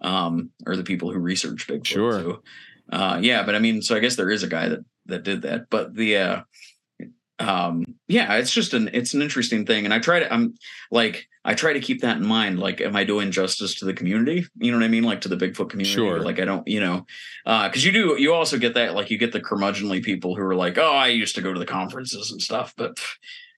um 0.02 0.52
or 0.66 0.76
the 0.76 0.84
people 0.84 1.12
who 1.12 1.20
research 1.20 1.68
Bigfoot. 1.68 1.86
Sure. 1.86 2.12
So 2.22 2.44
uh 2.92 3.20
yeah, 3.22 3.44
but 3.44 3.56
I 3.56 3.60
mean 3.60 3.82
so 3.82 3.96
I 3.96 4.00
guess 4.00 4.16
there 4.16 4.30
is 4.30 4.44
a 4.44 4.48
guy 4.48 4.70
that 4.70 4.80
that 5.08 5.24
did 5.24 5.42
that. 5.44 5.70
But 5.70 5.96
the 5.96 6.18
uh 6.18 6.42
um 7.40 7.84
yeah 8.08 8.36
it's 8.36 8.54
just 8.54 8.74
an 8.74 8.90
it's 8.94 9.14
an 9.16 9.22
interesting 9.22 9.66
thing 9.66 9.84
and 9.86 9.94
i 9.94 9.98
try 10.00 10.20
to 10.20 10.32
i'm 10.32 10.54
like 10.92 11.28
i 11.44 11.56
try 11.56 11.74
to 11.74 11.80
keep 11.80 12.02
that 12.02 12.18
in 12.18 12.26
mind 12.26 12.60
like 12.60 12.80
am 12.82 12.96
i 12.96 13.04
doing 13.04 13.32
justice 13.32 13.74
to 13.76 13.86
the 13.86 13.94
community 13.96 14.46
you 14.60 14.72
know 14.72 14.78
what 14.78 14.84
i 14.84 14.88
mean 14.88 15.04
like 15.04 15.22
to 15.22 15.28
the 15.30 15.36
bigfoot 15.36 15.70
community 15.70 15.96
Sure. 15.96 16.20
like 16.20 16.40
i 16.40 16.46
don't 16.46 16.68
you 16.68 16.80
know 16.80 17.06
uh 17.48 17.68
because 17.68 17.84
you 17.84 17.92
do 17.92 18.16
you 18.20 18.32
also 18.34 18.60
get 18.60 18.76
that 18.76 18.94
like 18.94 19.10
you 19.10 19.18
get 19.18 19.32
the 19.32 19.42
curmudgeonly 19.42 20.04
people 20.04 20.36
who 20.36 20.44
are 20.44 20.56
like 20.56 20.78
oh 20.78 20.94
i 20.94 21.08
used 21.08 21.34
to 21.34 21.42
go 21.42 21.52
to 21.52 21.60
the 21.60 21.66
conferences 21.66 22.32
and 22.32 22.40
stuff 22.42 22.76
but 22.78 23.00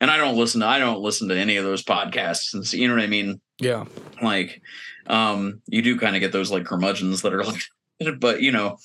and 0.03 0.11
i 0.11 0.17
don't 0.17 0.35
listen 0.37 0.59
to 0.61 0.67
i 0.67 0.77
don't 0.77 0.99
listen 1.01 1.27
to 1.29 1.35
any 1.37 1.55
of 1.55 1.63
those 1.65 1.83
podcasts 1.83 2.53
and 2.53 2.67
so, 2.67 2.75
you 2.77 2.87
know 2.87 2.93
what 2.95 3.03
i 3.03 3.07
mean 3.07 3.39
yeah. 3.59 3.85
like 4.21 4.61
um 5.07 5.61
you 5.67 5.81
do 5.81 5.97
kind 5.97 6.15
of 6.15 6.19
get 6.19 6.31
those 6.31 6.51
like 6.51 6.65
curmudgeons 6.65 7.21
that 7.21 7.33
are 7.33 7.43
like 7.51 7.61
but 8.19 8.41
you 8.41 8.51
know 8.51 8.77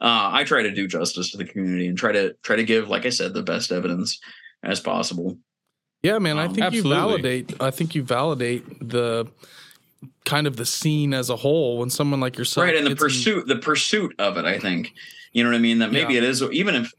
uh 0.00 0.28
i 0.32 0.42
try 0.44 0.62
to 0.62 0.74
do 0.74 0.86
justice 0.88 1.30
to 1.30 1.36
the 1.38 1.44
community 1.44 1.86
and 1.86 1.96
try 1.96 2.12
to 2.12 2.34
try 2.42 2.56
to 2.56 2.64
give 2.64 2.88
like 2.88 3.06
i 3.06 3.10
said 3.10 3.32
the 3.32 3.42
best 3.42 3.70
evidence 3.72 4.18
as 4.62 4.80
possible 4.80 5.38
Yeah, 6.02 6.18
man. 6.18 6.38
I 6.38 6.46
Um, 6.46 6.54
think 6.54 6.66
Absolutely. 6.66 6.90
you 6.90 6.94
validate. 6.96 7.62
I 7.62 7.70
think 7.70 7.94
you 7.94 8.02
validate 8.02 8.64
the 8.94 9.26
kind 10.24 10.46
of 10.46 10.56
the 10.56 10.66
scene 10.66 11.14
as 11.14 11.30
a 11.30 11.36
whole 11.36 11.78
when 11.78 11.88
someone 11.90 12.20
like 12.20 12.36
yourself, 12.36 12.64
right 12.66 12.76
and 12.76 12.84
the 12.86 12.90
gets 12.90 13.02
in- 13.02 13.06
pursuit 13.08 13.46
the 13.46 13.56
pursuit 13.56 14.12
of 14.18 14.36
it 14.36 14.44
i 14.44 14.58
think 14.58 14.92
you 15.32 15.42
know 15.42 15.50
what 15.50 15.56
i 15.56 15.60
mean 15.68 15.78
that 15.80 15.92
maybe 15.92 16.12
Yeah. 16.14 16.18
it 16.22 16.24
is 16.24 16.42
even 16.52 16.74
if 16.74 16.92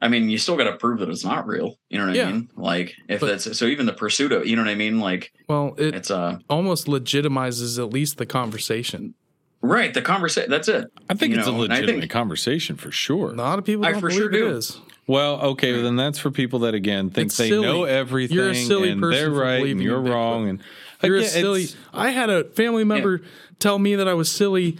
i 0.00 0.08
mean 0.08 0.28
you 0.28 0.38
still 0.38 0.56
got 0.56 0.64
to 0.64 0.76
prove 0.76 0.98
that 1.00 1.08
it's 1.08 1.24
not 1.24 1.46
real 1.46 1.78
you 1.88 1.98
know 1.98 2.06
what 2.06 2.14
Yeah. 2.16 2.28
i 2.28 2.32
mean 2.32 2.48
like 2.56 2.94
if 3.08 3.20
But- 3.20 3.26
that's 3.26 3.58
so 3.58 3.66
even 3.66 3.86
the 3.86 3.92
pursuit 3.92 4.32
of 4.32 4.46
you 4.46 4.56
know 4.56 4.62
what 4.62 4.70
i 4.70 4.74
mean 4.74 5.00
like 5.00 5.32
well, 5.48 5.74
it 5.78 5.94
it's 5.94 6.10
uh 6.10 6.38
almost 6.50 6.86
legitimizes 6.86 7.78
at 7.78 7.90
least 7.92 8.18
the 8.18 8.26
conversation. 8.26 9.14
right 9.62 9.92
the 9.94 10.02
conversation 10.02 10.50
that's 10.50 10.68
it 10.68 10.86
I 11.08 11.14
think 11.14 11.32
you 11.32 11.38
it's 11.38 11.48
know, 11.48 11.60
a 11.60 11.64
and 11.64 11.72
I 11.72 11.76
legitimate 11.76 12.00
think- 12.02 12.12
conversation 12.12 12.76
for 12.76 12.90
sure. 12.90 13.30
A 13.30 13.34
lot 13.34 13.58
of 13.58 13.64
people 13.64 13.84
I 13.86 13.92
don't 13.92 14.00
for 14.00 14.08
believe 14.08 14.22
sure 14.22 14.28
do. 14.30 14.56
is. 14.56 14.78
Well, 15.08 15.40
okay, 15.52 15.72
well, 15.72 15.82
then 15.84 15.94
that's 15.94 16.18
for 16.18 16.32
people 16.32 16.58
that 16.60 16.74
again 16.74 17.10
think 17.10 17.26
It's 17.28 17.36
they 17.36 17.48
silly. 17.48 17.64
know 17.66 17.84
everything 17.84 18.36
You're 18.36 18.50
a 18.50 18.54
silly 18.56 18.90
and 18.90 19.00
person 19.00 19.16
they're 19.16 19.30
right 19.40 19.64
and 19.64 19.80
you're 19.80 19.98
in 19.98 20.04
Bigfoot. 20.04 20.12
wrong 20.12 20.48
and 20.48 20.60
You're 21.02 21.16
Again, 21.18 21.26
a 21.28 21.30
silly. 21.30 21.66
I 21.94 22.10
had 22.10 22.28
a 22.28 22.42
family 22.44 22.82
member 22.82 23.22
tell 23.60 23.78
me 23.78 23.94
that 23.94 24.08
I 24.08 24.14
was 24.14 24.28
silly 24.28 24.78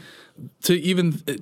to 0.64 0.74
even 0.74 1.22
uh, 1.28 1.34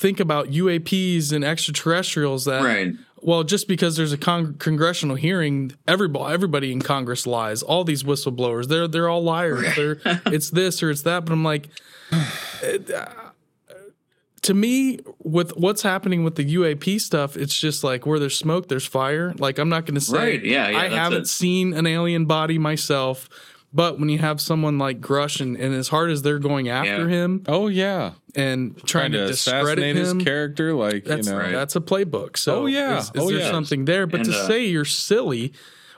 think 0.00 0.18
about 0.18 0.48
UAPs 0.48 1.32
and 1.32 1.44
extraterrestrials. 1.44 2.46
That 2.46 2.62
right 2.62 2.94
well, 3.22 3.44
just 3.44 3.68
because 3.68 3.96
there's 3.96 4.12
a 4.12 4.18
con- 4.18 4.54
congressional 4.54 5.16
hearing, 5.16 5.72
everybody 5.86 6.32
everybody 6.32 6.72
in 6.72 6.80
Congress 6.80 7.26
lies. 7.26 7.62
All 7.62 7.84
these 7.84 8.02
whistleblowers, 8.02 8.68
they're 8.68 8.88
they're 8.88 9.08
all 9.08 9.22
liars. 9.22 9.74
They're 9.76 10.00
it's 10.26 10.50
this 10.50 10.82
or 10.82 10.90
it's 10.90 11.02
that. 11.02 11.24
But 11.24 11.32
I'm 11.32 11.44
like, 11.44 11.68
to 14.42 14.54
me, 14.54 15.00
with 15.22 15.56
what's 15.56 15.82
happening 15.82 16.24
with 16.24 16.36
the 16.36 16.54
UAP 16.54 17.00
stuff, 17.00 17.36
it's 17.36 17.58
just 17.58 17.84
like 17.84 18.06
where 18.06 18.18
there's 18.18 18.38
smoke, 18.38 18.68
there's 18.68 18.86
fire. 18.86 19.34
Like 19.38 19.58
I'm 19.58 19.68
not 19.68 19.84
going 19.84 19.96
to 19.96 20.00
say 20.00 20.18
Right, 20.18 20.44
yeah, 20.44 20.70
yeah, 20.70 20.78
I 20.78 20.88
haven't 20.88 21.22
it. 21.22 21.28
seen 21.28 21.74
an 21.74 21.86
alien 21.86 22.24
body 22.24 22.58
myself. 22.58 23.28
But 23.72 24.00
when 24.00 24.08
you 24.08 24.18
have 24.18 24.40
someone 24.40 24.78
like 24.78 25.00
Grusch 25.00 25.40
and, 25.40 25.56
and 25.56 25.72
as 25.74 25.88
hard 25.88 26.10
as 26.10 26.22
they're 26.22 26.40
going 26.40 26.68
after 26.68 27.08
Yeah. 27.08 27.22
him 27.24 27.44
oh 27.46 27.68
yeah, 27.68 28.12
and 28.34 28.76
trying, 28.78 28.86
trying 28.86 29.12
to, 29.12 29.18
to 29.18 29.26
discredit 29.28 29.78
assassinate 29.84 29.96
his 29.96 30.12
character, 30.24 30.74
like 30.74 31.04
that's 31.04 31.28
you 31.28 31.32
know, 31.32 31.38
Right. 31.38 31.52
that's 31.52 31.76
a 31.76 31.80
playbook. 31.80 32.36
So 32.36 32.62
Oh, 32.62 32.66
yeah. 32.66 32.98
is, 32.98 33.04
is 33.06 33.10
Oh, 33.16 33.28
there 33.30 33.38
yeah. 33.38 33.50
something 33.50 33.84
there? 33.84 34.06
But 34.08 34.20
And, 34.20 34.30
to 34.30 34.36
uh, 34.36 34.46
say 34.48 34.66
you're 34.66 34.84
silly 34.84 35.52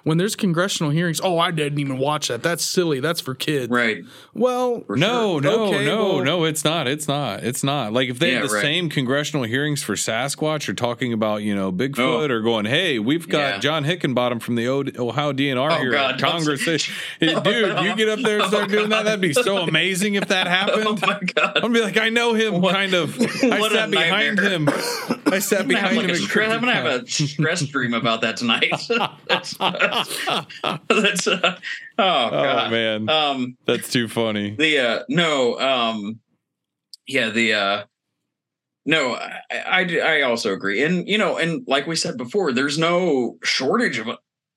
when 0.04 0.18
there's 0.18 0.34
congressional 0.36 0.90
hearings, 0.90 1.20
oh, 1.22 1.38
I 1.38 1.50
didn't 1.50 1.78
even 1.78 1.98
watch 1.98 2.28
that. 2.28 2.42
That's 2.42 2.64
silly. 2.64 3.00
That's 3.00 3.20
for 3.20 3.34
kids. 3.34 3.68
right 3.70 4.02
Well, 4.34 4.82
No, 4.88 5.40
sure. 5.40 5.40
no, 5.42 5.64
Okay, 5.66 5.84
no, 5.86 6.14
well- 6.16 6.24
no. 6.24 6.44
It's 6.44 6.64
not. 6.64 6.88
It's 6.88 7.06
not. 7.06 7.44
It's 7.44 7.62
not. 7.62 7.92
Like 7.92 8.08
if 8.08 8.18
they 8.18 8.32
had 8.32 8.44
the 8.48 8.54
right. 8.54 8.62
same 8.62 8.88
congressional 8.88 9.44
hearings 9.44 9.82
for 9.82 9.94
Sasquatch 9.94 10.68
or 10.68 10.74
talking 10.74 11.12
about 11.12 11.42
you 11.42 11.54
know 11.54 11.70
Bigfoot 11.72 12.30
Oh. 12.30 12.32
or 12.34 12.40
going, 12.40 12.64
hey, 12.66 12.98
we've 12.98 13.28
got 13.28 13.38
Yeah. 13.54 13.58
John 13.58 13.84
Hickenbottom 13.84 14.40
from 14.42 14.56
the 14.56 14.68
Ohio 14.68 15.32
DNR 15.32 15.70
Oh, 15.72 15.80
here 15.80 15.92
God, 15.92 16.14
at 16.14 16.18
don't 16.20 16.30
Congress. 16.32 16.64
say- 16.64 16.78
Hey, 17.20 17.34
Dude, 17.40 17.78
you 17.80 17.94
get 17.96 18.08
up 18.08 18.18
there 18.20 18.40
and 18.40 18.48
start 18.48 18.70
doing 18.70 18.88
that. 18.90 19.04
That'd 19.04 19.20
be 19.20 19.32
so 19.32 19.58
amazing 19.68 20.14
if 20.14 20.28
that 20.28 20.46
oh, 20.48 20.50
happened. 20.50 20.86
oh 20.86 20.98
my 21.06 21.20
god 21.34 21.56
I'm 21.56 21.62
gonna 21.62 21.74
be 21.74 21.80
like, 21.80 21.96
I 21.96 22.08
know 22.08 22.34
him, 22.34 22.60
What- 22.60 22.74
kind 22.74 22.94
of. 22.94 23.18
I 23.20 23.60
what 23.60 23.72
a 23.72 23.76
sat 23.76 23.90
behind 23.90 24.38
him. 24.40 24.68
I 25.26 25.38
sat 25.38 25.62
I'm 25.62 25.68
gonna, 25.68 25.78
have 25.80 25.90
behind 25.90 25.96
like 25.96 26.06
him. 26.06 26.10
A 26.10 26.16
stress, 26.16 26.52
I'm 26.52 26.60
gonna 26.60 26.74
have 26.74 26.86
a 26.86 27.06
stress 27.06 27.62
dream 27.62 27.94
about 27.94 28.20
that 28.22 28.36
tonight. 28.36 28.72
that's, 30.88 31.26
uh, 31.26 31.58
oh 31.98 32.28
Oh 32.32 32.70
man, 32.70 33.08
um, 33.08 33.56
that's 33.66 33.90
too 33.90 34.08
funny. 34.08 34.54
the 34.56 34.78
uh, 34.78 35.02
no, 35.08 35.58
um, 35.60 36.20
yeah, 37.06 37.30
the 37.30 37.54
uh 37.54 37.84
no, 38.84 39.14
I, 39.14 39.40
I 39.50 39.98
I 40.00 40.22
also 40.22 40.52
agree, 40.52 40.82
and 40.82 41.06
you 41.08 41.18
know, 41.18 41.36
and 41.38 41.62
like 41.68 41.86
we 41.86 41.94
said 41.96 42.16
before, 42.16 42.52
there's 42.52 42.78
no 42.78 43.38
shortage 43.44 43.98
of 43.98 44.08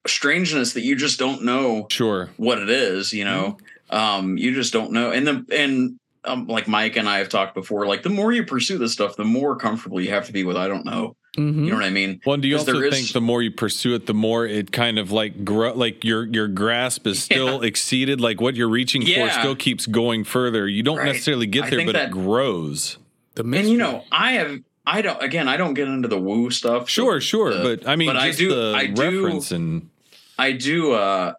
strangeness 0.08 0.74
that 0.74 0.82
you 0.82 0.96
just 0.96 1.20
don't 1.20 1.44
know 1.44 1.88
Sure. 1.92 2.30
what 2.38 2.58
it 2.60 2.70
is. 2.70 3.14
You 3.14 3.26
know, 3.26 3.58
um, 3.92 4.38
you 4.38 4.54
just 4.56 4.74
don't 4.74 4.92
know, 4.92 5.12
and 5.12 5.28
the 5.28 5.46
and 5.56 6.00
um, 6.24 6.48
like 6.48 6.68
Mike 6.68 6.96
and 6.96 7.08
I 7.08 7.20
have 7.20 7.30
talked 7.30 7.54
before, 7.54 7.86
like 7.86 8.02
the 8.02 8.10
more 8.10 8.32
you 8.32 8.44
pursue 8.46 8.80
this 8.80 8.94
stuff, 8.94 9.16
the 9.16 9.24
more 9.26 9.56
comfortable 9.58 10.02
you 10.02 10.10
have 10.10 10.26
to 10.26 10.34
be 10.34 10.44
with 10.44 10.58
I 10.58 10.68
don't 10.68 10.86
know. 10.86 11.16
Mhm. 11.36 11.66
You 11.66 11.70
know 11.72 11.76
what 11.76 11.84
I 11.86 11.90
mean? 11.90 12.22
Well, 12.26 12.36
and 12.36 12.44
do 12.44 12.50
you 12.50 12.58
also 12.58 12.74
there 12.74 12.86
is- 12.86 12.94
think 12.96 13.12
the 13.14 13.22
more 13.22 13.42
you 13.42 13.52
pursue 13.52 13.94
it, 13.96 14.06
the 14.06 14.14
more 14.14 14.46
it 14.46 14.72
kind 14.72 14.98
of 14.98 15.12
like 15.12 15.44
grow, 15.46 15.74
like 15.74 16.04
your 16.04 16.26
your 16.26 16.48
grasp 16.48 17.06
is 17.08 17.22
still 17.22 17.62
exceeded, 17.62 18.22
like 18.22 18.40
what 18.42 18.56
you're 18.56 18.70
reaching 18.70 19.06
for 19.06 19.30
still 19.32 19.56
keeps 19.56 19.86
going 19.86 20.24
further. 20.24 20.68
You 20.68 20.84
don't 20.84 20.98
Right. 20.98 21.08
necessarily 21.08 21.48
get 21.48 21.66
I 21.66 21.70
there, 21.72 21.86
but 21.86 21.94
that- 21.94 22.08
it 22.10 22.12
grows. 22.12 22.98
The 23.36 23.44
And 23.44 23.70
you 23.70 23.78
know, 23.78 24.04
I 24.12 24.34
have 24.34 24.60
I 24.88 25.02
don't 25.02 25.22
again 25.22 25.48
I 25.48 25.58
don't 25.58 25.74
get 25.74 25.88
into 25.88 26.08
the 26.08 26.20
woo 26.20 26.52
stuff. 26.52 26.90
Sure, 26.90 27.20
sure, 27.20 27.54
the- 27.54 27.64
but 27.78 27.88
I 27.88 27.96
mean, 27.96 28.08
but 28.08 28.18
I 28.18 28.32
do- 28.32 28.50
the 28.56 28.74
I 28.76 28.86
do- 28.88 29.02
reference 29.02 29.52
and 29.52 29.90
I 30.38 30.52
do 30.54 30.94
uh 30.94 31.34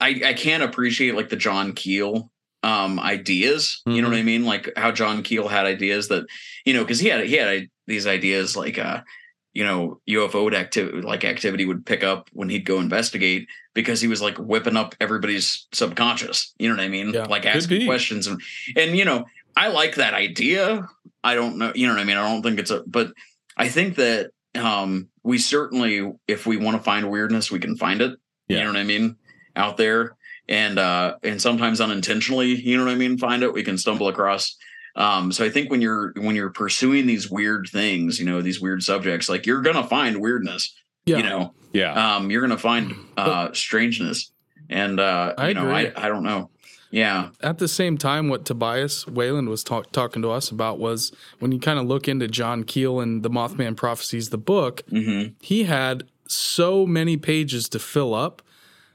I 0.00 0.08
I 0.24 0.32
can 0.34 0.62
appreciate 0.62 1.14
like 1.14 1.28
the 1.28 1.36
John 1.36 1.72
Keel 1.72 2.30
um 2.62 3.00
ideas. 3.00 3.80
You 3.86 4.02
know 4.02 4.08
what 4.10 4.18
I 4.18 4.22
mean? 4.22 4.44
Like 4.44 4.70
how 4.76 4.92
John 4.92 5.22
Keel 5.22 5.48
had 5.48 5.64
ideas 5.66 6.08
that 6.08 6.24
you 6.66 6.74
know 6.74 6.80
because 6.84 7.00
he 7.00 7.08
had 7.08 7.24
he 7.26 7.34
had 7.36 7.66
these 7.86 8.06
ideas 8.06 8.54
like 8.56 8.78
uh 8.78 9.00
you 9.52 9.64
know 9.64 10.00
UFO 10.08 10.52
activity 10.54 11.00
like 11.02 11.24
activity 11.24 11.64
would 11.64 11.84
pick 11.84 12.04
up 12.04 12.28
when 12.32 12.48
he'd 12.48 12.64
go 12.64 12.78
investigate 12.80 13.48
because 13.74 14.00
he 14.00 14.08
was 14.08 14.22
like 14.22 14.36
whipping 14.38 14.76
up 14.76 14.94
everybody's 15.00 15.66
subconscious. 15.72 16.54
You 16.58 16.68
know 16.68 16.76
what 16.76 16.84
I 16.84 16.88
mean? 16.88 17.12
Yeah, 17.12 17.24
like 17.24 17.46
asking 17.46 17.86
questions 17.86 18.26
and 18.26 18.40
and 18.76 18.96
you 18.96 19.04
know 19.04 19.24
I 19.56 19.68
like 19.68 19.96
that 19.96 20.14
idea. 20.14 20.88
I 21.24 21.34
don't 21.34 21.58
know. 21.58 21.72
You 21.74 21.86
know 21.86 21.94
what 21.94 22.00
I 22.00 22.04
mean? 22.04 22.16
I 22.16 22.28
don't 22.28 22.42
think 22.42 22.58
it's 22.58 22.70
a 22.70 22.82
but 22.86 23.12
I 23.56 23.68
think 23.68 23.96
that 23.96 24.30
um 24.54 25.08
we 25.22 25.38
certainly 25.38 26.10
if 26.26 26.46
we 26.46 26.56
want 26.56 26.76
to 26.76 26.82
find 26.82 27.08
weirdness 27.10 27.50
we 27.52 27.60
can 27.60 27.76
find 27.76 28.00
it 28.02 28.18
Yeah. 28.48 28.58
you 28.58 28.64
know 28.64 28.70
what 28.70 28.78
i 28.80 28.82
mean 28.82 29.14
out 29.54 29.76
there 29.76 30.16
and 30.48 30.76
uh 30.76 31.14
and 31.22 31.40
sometimes 31.40 31.80
unintentionally 31.80 32.48
you 32.60 32.76
know 32.76 32.84
what 32.84 32.90
i 32.90 32.96
mean 32.96 33.16
find 33.16 33.44
it 33.44 33.52
we 33.52 33.62
can 33.62 33.78
stumble 33.78 34.08
across 34.08 34.56
um 35.00 35.32
so 35.32 35.44
i 35.44 35.50
think 35.50 35.70
when 35.70 35.80
you're 35.80 36.12
when 36.16 36.36
you're 36.36 36.50
pursuing 36.50 37.06
these 37.06 37.30
weird 37.30 37.68
things 37.72 38.18
you 38.20 38.26
know 38.26 38.42
these 38.42 38.60
weird 38.60 38.82
subjects 38.82 39.28
like 39.28 39.46
you're 39.46 39.62
gonna 39.62 39.86
find 39.86 40.20
weirdness 40.20 40.74
yeah. 41.06 41.16
you 41.16 41.22
know? 41.22 41.54
Yeah, 41.72 42.16
um 42.16 42.30
you're 42.30 42.40
gonna 42.40 42.58
find 42.58 42.94
uh 43.16 43.52
strangeness. 43.52 44.32
And 44.68 44.98
uh 45.00 45.34
I 45.36 45.48
you 45.48 45.54
know 45.54 45.70
agree. 45.70 45.92
i 45.96 46.06
i 46.06 46.08
don't 46.08 46.24
know. 46.24 46.50
Yeah. 46.90 47.28
At 47.40 47.58
the 47.58 47.68
same 47.68 47.96
time, 47.98 48.28
what 48.28 48.44
Tobias 48.44 49.06
Wayland 49.06 49.48
was 49.48 49.62
talk- 49.62 49.92
talking 49.92 50.22
to 50.22 50.30
us 50.32 50.50
about 50.50 50.80
was 50.80 51.12
when 51.38 51.52
you 51.52 51.60
kind 51.60 51.78
of 51.78 51.86
look 51.86 52.08
into 52.08 52.26
John 52.26 52.64
Keel 52.64 52.98
and 52.98 53.22
the 53.22 53.30
Mothman 53.30 53.76
Prophecies, 53.76 54.30
the 54.30 54.38
book, 54.38 54.82
hmm 54.88 55.28
he 55.40 55.64
had 55.64 56.04
so 56.26 56.86
many 56.86 57.16
pages 57.16 57.68
to 57.68 57.78
fill 57.78 58.14
up 58.14 58.42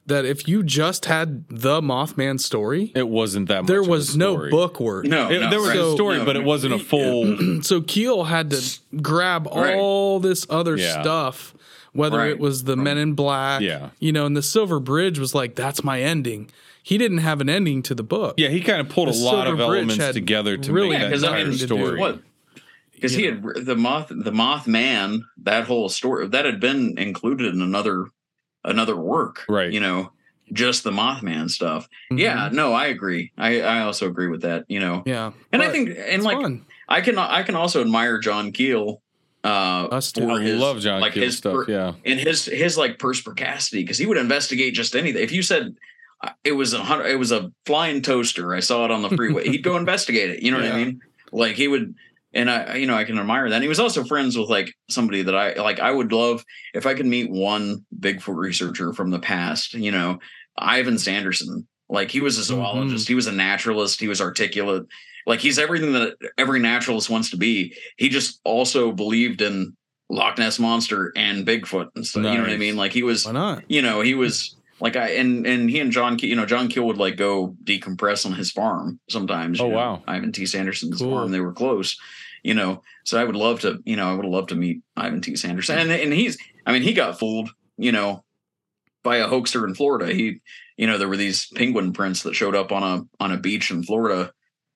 that 0.08 0.24
if 0.26 0.48
you 0.48 0.62
just 0.64 1.06
had 1.06 1.46
the 1.50 1.82
Mothman 1.82 2.40
story, 2.40 2.92
it 2.96 3.08
wasn't 3.10 3.48
that. 3.48 3.66
there 3.68 3.80
much 3.82 3.86
of 3.86 3.90
a 3.90 3.92
was 3.92 4.16
no 4.18 4.34
story. 4.34 4.50
book 4.52 4.80
worth. 4.80 5.06
no, 5.08 5.30
It- 5.30 5.40
no, 5.42 5.50
there 5.50 5.60
was 5.60 5.70
right. 5.70 5.80
a 5.80 5.92
story, 5.94 6.18
No, 6.20 6.26
but 6.26 6.36
it 6.36 6.44
wasn't 6.44 6.74
a 6.74 6.80
full. 6.80 7.62
So 7.64 7.82
Keel 7.82 8.26
had 8.26 8.50
to 8.52 8.62
grab 9.02 9.48
Right. 9.48 9.76
all 9.76 10.20
this 10.20 10.46
other 10.50 10.78
Yeah. 10.78 11.02
stuff, 11.02 11.54
whether 11.94 12.18
Right. 12.20 12.30
it 12.32 12.40
was 12.40 12.66
the 12.66 12.76
Men 12.78 12.98
in 12.98 13.14
Black, 13.14 13.62
Yeah. 13.62 13.90
you 14.00 14.12
know, 14.12 14.26
and 14.26 14.36
the 14.38 14.44
Silver 14.44 14.80
Bridge 14.80 15.18
was 15.18 15.34
like, 15.34 15.56
that's 15.56 15.84
my 15.84 16.02
ending. 16.02 16.50
He 16.84 17.00
didn't 17.00 17.18
have 17.20 17.42
an 17.42 17.50
ending 17.50 17.82
to 17.84 17.96
the 17.96 18.04
book. 18.04 18.36
yeah, 18.38 18.50
he 18.50 18.62
kind 18.62 18.80
of 18.82 18.90
pulled 18.90 19.08
a 19.08 19.12
lot 19.12 19.46
Silver 19.46 19.50
of 19.52 19.58
Bridge 19.58 19.68
elements 19.80 19.98
had 19.98 20.14
together 20.14 20.56
to 20.58 20.72
really 20.72 20.90
make 20.90 21.00
Yeah, 21.00 21.06
that 21.06 21.12
'cause 21.14 21.24
I 21.24 21.28
entire 21.40 21.46
mean, 21.46 21.58
to 21.58 21.66
story. 21.66 22.00
what 22.00 22.20
because 22.94 23.14
he 23.16 23.24
had 23.26 23.44
the 23.66 23.76
moth 23.76 24.08
the 24.10 24.32
mothman 24.32 25.22
that 25.44 25.66
whole 25.66 25.90
story 25.90 26.28
that 26.28 26.46
had 26.46 26.60
been 26.60 26.98
included 26.98 27.54
in 27.54 27.62
another 27.62 28.06
another 28.66 28.96
work 28.96 29.46
Right. 29.48 29.72
you 29.72 29.80
know 29.80 30.12
just 30.54 30.84
the 30.84 30.92
mothman 30.92 31.50
stuff 31.50 31.88
Mhm. 32.12 32.20
yeah 32.20 32.50
no 32.52 32.74
i 32.74 32.86
agree 32.88 33.32
i 33.38 33.62
i 33.62 33.80
also 33.82 34.08
agree 34.08 34.28
with 34.28 34.42
that 34.42 34.66
you 34.68 34.80
know 34.80 35.02
Yeah. 35.06 35.32
and 35.52 35.62
i 35.64 35.70
think 35.70 35.90
and 35.98 36.24
like 36.24 36.38
fun. 36.42 36.66
i 36.88 37.02
can 37.02 37.18
i 37.18 37.42
can 37.44 37.56
also 37.56 37.82
admire 37.82 38.20
john 38.20 38.52
keel 38.52 39.02
uh 39.44 39.88
Us 39.92 40.12
too. 40.12 40.30
I 40.30 40.42
his- 40.42 40.60
love 40.60 40.80
John 40.80 41.02
like 41.02 41.14
Keel 41.14 41.24
his 41.24 41.38
stuff. 41.38 41.54
per- 41.66 41.72
yeah, 41.72 41.94
and 42.04 42.20
his 42.20 42.46
his 42.46 42.78
like 42.80 42.98
perspicacity 42.98 43.84
because 43.84 44.00
he 44.00 44.08
would 44.08 44.18
investigate 44.18 44.74
just 44.74 44.96
anything. 44.96 45.22
If 45.22 45.32
you 45.32 45.44
said 45.44 45.76
uh, 46.24 46.32
it 46.44 46.54
was 46.54 46.74
a 46.74 46.80
hundred, 46.84 47.06
it 47.12 47.18
was 47.20 47.32
a 47.32 47.52
flying 47.68 48.02
toaster, 48.02 48.56
I 48.56 48.60
saw 48.62 48.86
it 48.86 48.92
on 48.92 49.04
the 49.04 49.10
freeway. 49.10 49.48
he'd 49.48 49.62
go 49.62 49.78
investigate 49.86 50.32
it. 50.32 50.42
You 50.42 50.50
know 50.50 50.58
what 50.58 50.72
I 50.72 50.76
mean? 50.76 51.00
Like 51.32 51.56
he 51.58 51.68
would, 51.68 51.94
and 52.36 52.52
I 52.52 52.76
you 52.76 52.86
know 52.86 52.96
I 52.96 53.06
can 53.06 53.18
admire 53.18 53.50
that. 53.50 53.56
And 53.56 53.64
he 53.64 53.70
was 53.70 53.80
also 53.80 54.04
friends 54.04 54.38
with 54.38 54.50
like 54.50 54.72
somebody 54.90 55.24
that 55.24 55.36
I 55.36 55.54
like. 55.54 55.80
I 55.80 55.92
would 55.92 56.12
love 56.12 56.44
if 56.74 56.86
I 56.86 56.94
could 56.94 57.06
meet 57.06 57.32
one 57.32 57.86
Bigfoot 58.00 58.36
researcher 58.36 58.94
from 58.94 59.10
the 59.10 59.20
past. 59.20 59.74
You 59.74 59.92
know, 59.92 60.20
Ivan 60.58 61.00
Sanderson. 61.00 61.68
Like 61.90 62.12
he 62.12 62.20
was 62.20 62.38
a 62.38 62.42
mm-hmm. 62.54 62.62
zoologist. 62.62 63.08
He 63.08 63.16
was 63.16 63.28
a 63.28 63.32
naturalist. 63.32 64.00
He 64.00 64.08
was 64.08 64.22
articulate. 64.22 64.86
Like 65.26 65.40
he's 65.40 65.58
everything 65.58 65.94
that 65.94 66.16
every 66.38 66.60
naturalist 66.60 67.10
wants 67.10 67.32
to 67.32 67.38
be. 67.38 67.76
He 67.98 68.10
just 68.10 68.40
also 68.44 68.92
believed 68.92 69.42
in 69.42 69.76
Loch 70.10 70.38
Ness 70.38 70.60
monster 70.60 71.12
and 71.16 71.46
Bigfoot 71.46 71.90
and 71.96 72.06
stuff. 72.06 72.24
You 72.24 72.34
know 72.34 72.42
what 72.42 72.52
I 72.52 72.58
mean? 72.58 72.76
Like 72.76 72.92
he 72.92 73.04
was, 73.04 73.26
Why 73.26 73.32
not? 73.32 73.64
you 73.68 73.82
know, 73.82 74.02
he 74.02 74.14
was 74.14 74.56
like 74.80 74.96
I 74.96 75.10
and 75.12 75.46
and 75.48 75.70
he 75.70 75.80
and 75.80 75.92
John, 75.92 76.18
you 76.20 76.36
know, 76.36 76.46
John 76.46 76.68
Keel 76.68 76.86
would 76.86 76.98
like 76.98 77.18
go 77.18 77.56
decompress 77.64 78.26
on 78.26 78.34
his 78.34 78.52
farm 78.52 79.00
sometimes. 79.10 79.60
Oh, 79.60 79.70
know, 79.70 79.76
wow. 79.76 80.04
Ivan 80.08 80.32
T. 80.32 80.46
Sanderson's 80.46 81.00
Cool. 81.00 81.12
farm. 81.12 81.32
They 81.32 81.40
were 81.40 81.54
close, 81.54 82.00
you 82.46 82.54
know. 82.54 82.84
So 83.04 83.20
I 83.20 83.24
would 83.24 83.36
love 83.36 83.62
to, 83.62 83.82
you 83.86 83.96
know, 83.96 84.10
I 84.10 84.14
would 84.14 84.26
love 84.26 84.48
to 84.48 84.56
meet 84.56 84.82
Ivan 84.96 85.22
T. 85.22 85.36
Sanderson. 85.36 85.80
And 85.80 85.92
and 85.92 86.14
he's, 86.14 86.38
I 86.66 86.72
mean, 86.72 86.84
he 86.84 86.94
got 86.94 87.20
fooled, 87.20 87.50
you 87.78 87.92
know, 87.92 88.24
by 89.04 89.18
a 89.18 89.28
hoaxer 89.28 89.66
in 89.66 89.74
Florida. 89.74 90.14
He, 90.14 90.42
you 90.78 90.88
know, 90.88 90.98
there 90.98 91.10
were 91.10 91.18
these 91.18 91.48
penguin 91.56 91.92
prints 91.92 92.24
that 92.24 92.36
showed 92.36 92.56
up 92.56 92.72
on 92.72 92.84
a 92.84 93.24
on 93.24 93.32
a 93.32 93.38
beach 93.38 93.72
in 93.72 93.84
Florida. 93.84 94.32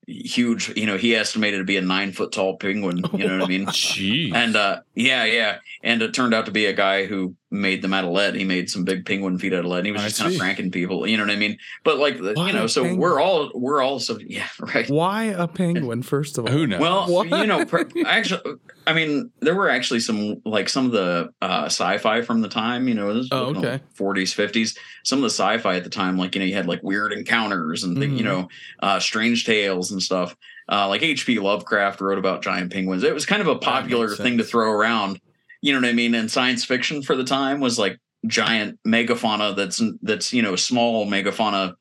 Huge, 0.08 0.76
you 0.76 0.88
know, 0.88 0.98
he 0.98 1.16
estimated 1.16 1.60
to 1.60 1.66
be 1.66 1.78
a 1.78 1.82
nine 1.82 2.12
foot 2.12 2.32
tall 2.32 2.58
penguin. 2.58 3.04
You 3.14 3.28
know 3.28 3.38
what 3.38 3.46
I 3.46 3.48
mean? 3.48 3.68
Gee. 3.72 4.32
And 4.34 4.56
uh, 4.56 4.82
yeah, 4.96 5.26
yeah, 5.26 5.60
and 5.84 6.02
it 6.02 6.16
turned 6.16 6.34
out 6.34 6.48
to 6.48 6.52
be 6.52 6.66
a 6.66 6.74
guy 6.74 7.06
who 7.06 7.36
made 7.52 7.82
them 7.82 7.94
out 7.94 8.04
of 8.06 8.12
lead. 8.12 8.36
He 8.36 8.44
made 8.44 8.70
some 8.70 8.84
big 8.84 9.06
penguin 9.06 9.40
feet 9.40 9.54
out 9.54 9.60
of 9.60 9.66
lead. 9.66 9.80
And 9.80 9.86
he 9.88 9.92
was 9.92 10.02
I 10.04 10.08
just 10.10 10.22
kind 10.22 10.34
of 10.34 10.40
pranking 10.40 10.72
people. 10.72 11.08
You 11.08 11.18
know 11.18 11.24
what 11.24 11.32
I 11.32 11.36
mean? 11.36 11.58
But 11.84 11.98
like, 11.98 12.20
Why 12.20 12.48
you 12.48 12.54
know, 12.54 12.68
so 12.68 12.84
penguin? 12.84 13.00
we're 13.00 13.20
all 13.20 13.52
we're 13.56 13.82
all 13.82 14.00
so 14.00 14.20
yeah, 14.26 14.48
right. 14.60 14.88
Why 14.90 15.26
a 15.26 15.48
penguin, 15.48 16.04
first 16.04 16.38
of 16.38 16.46
all? 16.46 16.52
Who 16.52 16.68
knows? 16.68 16.80
Well, 16.80 17.08
What? 17.12 17.28
you 17.30 17.48
know, 17.48 17.66
pr- 17.66 17.84
actually, 18.06 18.42
I 18.86 18.94
mean, 18.94 19.32
there 19.40 19.56
were 19.56 19.70
actually 19.70 20.00
some 20.02 20.42
like 20.46 20.70
some 20.70 20.86
of 20.86 20.92
the 20.92 21.30
uh, 21.42 21.66
sci-fi 21.66 22.22
from 22.22 22.42
the 22.42 22.50
time. 22.50 22.88
You 22.88 22.94
know, 22.96 23.08
this 23.14 23.24
was, 23.24 23.30
Oh, 23.32 23.56
okay. 23.58 23.82
40s, 23.98 24.36
50s. 24.36 24.78
Some 25.04 25.20
of 25.20 25.24
the 25.24 25.30
sci-fi 25.30 25.76
at 25.76 25.84
the 25.84 25.90
time, 25.90 26.18
like 26.18 26.36
you 26.36 26.40
know, 26.40 26.46
you 26.46 26.54
had 26.56 26.68
like 26.68 26.84
weird 26.84 27.14
encounters 27.14 27.84
and 27.84 27.98
thing, 27.98 28.12
you 28.18 28.22
Mhm. 28.24 28.26
know, 28.26 28.48
uh, 28.82 29.00
strange 29.00 29.46
tales 29.46 29.92
and 29.92 30.02
stuff. 30.02 30.36
Uh, 30.72 30.88
like 30.88 31.02
H.P. 31.02 31.40
Lovecraft 31.40 32.00
wrote 32.00 32.20
about 32.20 32.44
giant 32.44 32.72
penguins. 32.72 33.04
It 33.04 33.12
was 33.12 33.26
kind 33.26 33.42
of 33.42 33.48
a 33.48 33.56
popular 33.56 34.08
thing 34.16 34.38
to 34.38 34.44
throw 34.44 34.72
around. 34.72 35.20
You 35.62 35.74
know 35.74 35.80
what 35.80 35.90
I 35.90 35.94
mean? 35.94 36.16
And 36.16 36.30
science 36.32 36.64
fiction 36.66 37.02
for 37.02 37.16
the 37.16 37.24
time 37.24 37.60
was 37.60 37.78
like 37.80 37.98
giant 38.26 38.80
megafauna. 38.88 39.56
That's 39.56 39.82
that's 40.02 40.34
you 40.34 40.42
know 40.42 40.56
small 40.56 41.06
megafauna 41.06 41.74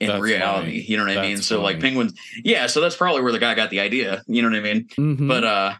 in 0.00 0.08
That's 0.08 0.22
reality. 0.22 0.66
funny. 0.66 0.80
You 0.82 0.96
know 0.96 1.04
what 1.06 1.18
I 1.18 1.22
mean? 1.22 1.34
That's 1.36 1.46
So 1.46 1.60
like 1.62 1.80
penguins. 1.80 2.14
Yeah. 2.42 2.66
So 2.66 2.80
that's 2.80 2.96
probably 2.96 3.22
where 3.22 3.32
the 3.32 3.38
guy 3.38 3.54
got 3.54 3.70
the 3.70 3.80
idea. 3.80 4.22
You 4.26 4.42
know 4.42 4.48
what 4.48 4.58
I 4.58 4.60
mean? 4.60 4.86
Mhm. 4.96 5.28
but 5.28 5.44
uh 5.44 5.74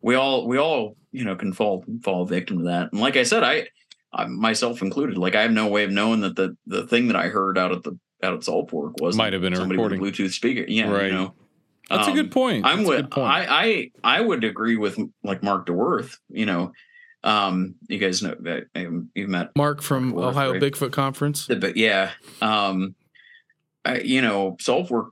we 0.00 0.14
all 0.16 0.46
we 0.48 0.58
all 0.58 0.96
you 1.12 1.24
know 1.24 1.36
can 1.36 1.52
fall 1.52 1.84
fall 2.02 2.24
victim 2.26 2.58
to 2.58 2.64
that 2.64 2.90
and 2.90 3.00
like 3.00 3.16
i 3.16 3.22
said 3.22 3.42
i, 3.44 3.68
I 4.12 4.24
myself 4.26 4.80
included 4.82 5.16
like 5.18 5.34
i 5.36 5.42
have 5.42 5.52
no 5.52 5.68
way 5.68 5.84
of 5.84 5.90
knowing 5.92 6.22
that 6.22 6.34
the 6.36 6.56
the 6.66 6.86
thing 6.86 7.06
that 7.08 7.16
i 7.16 7.28
heard 7.28 7.56
out 7.58 7.70
at 7.70 7.82
the 7.84 7.96
out 8.22 8.32
at 8.34 8.42
salt 8.42 8.70
fork 8.70 8.94
was 8.98 9.14
Might 9.14 9.32
have 9.34 9.42
been 9.42 9.52
a 9.52 9.56
somebody 9.56 9.78
with 9.78 9.92
recording. 9.92 10.12
bluetooth 10.26 10.32
speaker 10.32 10.64
yeah 10.66 10.90
Right. 10.90 11.06
you 11.08 11.12
know 11.12 11.34
That's 11.90 12.06
a 12.06 12.10
Um, 12.10 12.16
good 12.16 12.30
point. 12.32 12.64
i'm 12.66 12.84
with 12.84 13.10
point. 13.10 13.26
i 13.28 13.90
i 14.04 14.16
i 14.18 14.20
would 14.20 14.44
agree 14.44 14.76
with 14.76 14.98
like 15.24 15.42
mark 15.42 15.66
deworth 15.66 16.16
you 16.28 16.46
know 16.46 16.72
um 17.24 17.74
you 17.88 17.98
guys 17.98 18.22
know 18.22 18.34
that 18.40 18.64
um, 18.74 19.10
you've 19.14 19.28
met 19.28 19.50
Mark 19.56 19.82
from 19.82 20.12
Worth, 20.12 20.24
Ohio 20.36 20.52
right? 20.52 20.62
Bigfoot 20.62 20.92
Conference. 20.92 21.46
but 21.46 21.76
yeah 21.76 22.10
um 22.40 22.94
I, 23.84 23.98
you 24.00 24.22
know 24.22 24.56
salt 24.60 24.88
fork. 24.88 25.10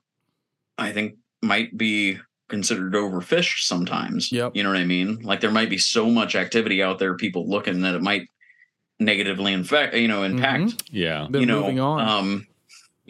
i 0.78 0.92
think 0.92 1.16
might 1.42 1.76
be 1.76 2.18
considered 2.48 2.94
overfished 2.94 3.60
sometimes 3.64 4.32
Yep. 4.32 4.56
you 4.56 4.62
know 4.62 4.70
what 4.70 4.78
i 4.78 4.84
mean 4.84 5.20
like 5.22 5.40
there 5.40 5.50
might 5.52 5.70
be 5.70 5.78
so 5.78 6.06
much 6.10 6.34
activity 6.34 6.82
out 6.82 6.98
there 6.98 7.14
people 7.16 7.48
looking 7.48 7.82
that 7.82 7.94
it 7.94 8.02
might 8.02 8.28
negatively 8.98 9.52
infect 9.52 9.94
you 9.96 10.08
know 10.08 10.22
impact 10.24 10.82
yeah. 10.90 11.26
Been 11.30 11.40
you 11.42 11.46
know 11.46 11.60
moving 11.60 11.80
on. 11.80 12.00
um 12.08 12.46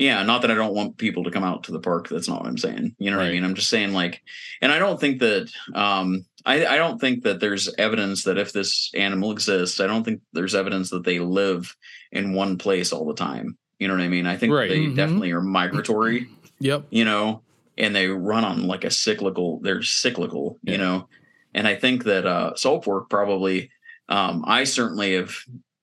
yeah 0.01 0.23
not 0.25 0.43
that 0.43 0.51
i 0.51 0.55
don't 0.55 0.75
want 0.75 0.97
people 0.97 1.23
to 1.25 1.31
come 1.31 1.45
out 1.45 1.63
to 1.65 1.73
the 1.73 1.79
park 1.79 2.09
that's 2.09 2.29
not 2.29 2.41
what 2.41 2.49
i'm 2.49 2.59
saying 2.59 2.95
you 2.99 3.11
know 3.11 3.19
what 3.19 3.27
i 3.27 3.31
mean 3.31 3.45
i'm 3.45 3.55
just 3.55 3.69
saying 3.69 3.93
like 3.93 4.23
and 4.63 4.73
i 4.73 4.79
don't 4.79 4.99
think 4.99 5.21
that 5.21 5.51
um 5.75 6.25
I, 6.47 6.65
I 6.67 6.77
don't 6.79 6.99
think 6.99 7.25
that 7.25 7.39
there's 7.39 7.69
evidence 7.77 8.25
that 8.25 8.39
if 8.39 8.51
this 8.55 8.91
animal 8.95 9.31
exists, 9.31 9.79
I 9.79 9.87
don't 9.87 10.05
think 10.05 10.23
there's 10.33 10.55
evidence 10.55 10.89
that 10.89 11.05
they 11.05 11.19
live 11.19 11.77
in 12.13 12.33
one 12.33 12.57
place 12.57 12.95
all 12.95 13.05
the 13.05 13.13
time. 13.13 13.59
You 13.79 13.89
know 13.89 13.95
what 13.95 14.03
I 14.03 14.09
mean? 14.09 14.27
I 14.27 14.39
think 14.39 14.55
Right. 14.55 14.71
they 14.71 14.87
Mhm. 14.87 14.97
definitely 14.97 15.33
are 15.33 15.43
migratory, 15.43 16.29
yep. 16.59 16.87
you 16.89 17.05
know, 17.05 17.43
and 17.77 17.95
they 17.95 18.09
run 18.09 18.47
on 18.47 18.67
like 18.67 18.85
a 18.85 18.91
cyclical. 18.91 19.61
They're 19.61 19.83
cyclical, 19.83 20.59
you 20.63 20.79
know. 20.79 21.09
And 21.53 21.69
I 21.69 21.75
think 21.77 22.05
that 22.05 22.25
uh, 22.25 22.55
salt 22.57 22.85
fork 22.85 23.11
probably. 23.11 23.71
Um, 24.09 24.43
I 24.47 24.65
certainly 24.65 25.13
have 25.17 25.35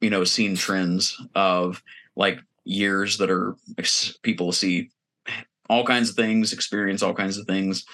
you 0.01 0.09
know 0.09 0.23
seen 0.23 0.55
trends 0.55 1.21
of 1.35 1.83
like 2.15 2.39
years 2.67 3.17
that 3.17 3.29
are 3.31 3.55
people 4.23 4.51
see 4.51 4.89
all 5.69 5.85
kinds 5.85 6.09
of 6.09 6.15
things, 6.15 6.53
experience 6.53 7.01
all 7.01 7.13
kinds 7.13 7.37
of 7.37 7.45
things, 7.47 7.85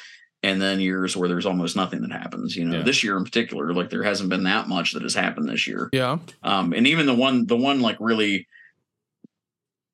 and 0.42 0.62
then 0.62 0.80
years 0.80 1.16
where 1.16 1.30
there's 1.30 1.46
almost 1.46 1.76
nothing 1.76 2.02
that 2.02 2.12
happens. 2.12 2.56
You 2.56 2.66
know, 2.66 2.78
Yeah. 2.80 2.84
this 2.84 3.04
year 3.04 3.18
in 3.18 3.24
particular, 3.24 3.74
like 3.74 3.90
there 3.90 4.04
hasn't 4.04 4.30
been 4.30 4.44
that 4.44 4.68
much 4.68 4.94
that 4.94 5.04
has 5.04 5.16
happened 5.16 5.48
this 5.48 5.68
year. 5.68 5.90
Yeah. 5.94 6.18
Um, 6.44 6.74
and 6.74 6.86
even 6.88 7.06
the 7.06 7.16
one, 7.16 7.46
the 7.46 7.58
one 7.58 7.80
like 7.82 7.98
really 8.00 8.48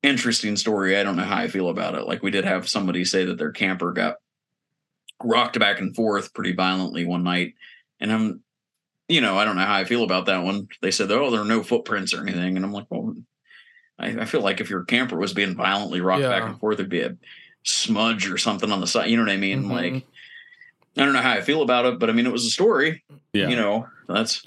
interesting 0.02 0.56
story. 0.56 0.96
I 0.96 1.02
don't 1.02 1.16
know 1.16 1.22
how 1.24 1.36
I 1.36 1.48
feel 1.48 1.68
about 1.68 1.94
it. 1.94 2.06
Like 2.06 2.22
we 2.22 2.30
did 2.30 2.44
have 2.44 2.68
somebody 2.68 3.04
say 3.04 3.24
that 3.26 3.38
their 3.38 3.52
camper 3.52 3.92
got 3.92 4.16
rocked 5.22 5.58
back 5.58 5.80
and 5.80 5.94
forth 5.94 6.32
pretty 6.32 6.52
violently 6.52 7.04
one 7.04 7.22
night, 7.22 7.54
and 8.00 8.10
I'm, 8.10 8.42
you 9.08 9.20
know, 9.20 9.36
I 9.38 9.44
don't 9.44 9.56
know 9.56 9.64
how 9.66 9.74
I 9.74 9.84
feel 9.84 10.02
about 10.04 10.26
that 10.26 10.42
one. 10.42 10.68
They 10.80 10.90
said, 10.90 11.10
oh, 11.12 11.30
there 11.30 11.42
are 11.42 11.44
no 11.44 11.62
footprints 11.62 12.14
or 12.14 12.22
anything, 12.22 12.56
and 12.56 12.64
I'm 12.64 12.72
like, 12.72 12.86
well, 12.88 13.14
I, 14.00 14.20
I 14.20 14.24
feel 14.24 14.40
like 14.40 14.60
if 14.60 14.70
your 14.70 14.84
camper 14.84 15.16
was 15.16 15.32
being 15.32 15.54
violently 15.54 16.00
rocked 16.00 16.22
back 16.22 16.42
and 16.44 16.58
forth, 16.58 16.74
it'd 16.80 16.88
be 16.88 17.02
a 17.02 17.16
smudge 17.62 18.28
or 18.30 18.38
something 18.38 18.72
on 18.72 18.80
the 18.80 18.86
side. 18.86 19.10
You 19.10 19.16
know 19.16 19.24
what 19.24 19.32
I 19.32 19.36
mean? 19.36 19.64
Mhm. 19.64 19.70
Like. 19.70 20.04
I 20.96 21.04
don't 21.04 21.12
know 21.12 21.20
how 21.22 21.30
I 21.32 21.40
feel 21.40 21.62
about 21.62 21.86
it, 21.86 21.98
but 22.00 22.10
I 22.10 22.12
mean, 22.12 22.26
it 22.26 22.32
was 22.32 22.44
a 22.44 22.50
story. 22.50 23.02
Yeah. 23.32 23.48
You 23.48 23.56
know, 23.56 23.86
that's 24.08 24.44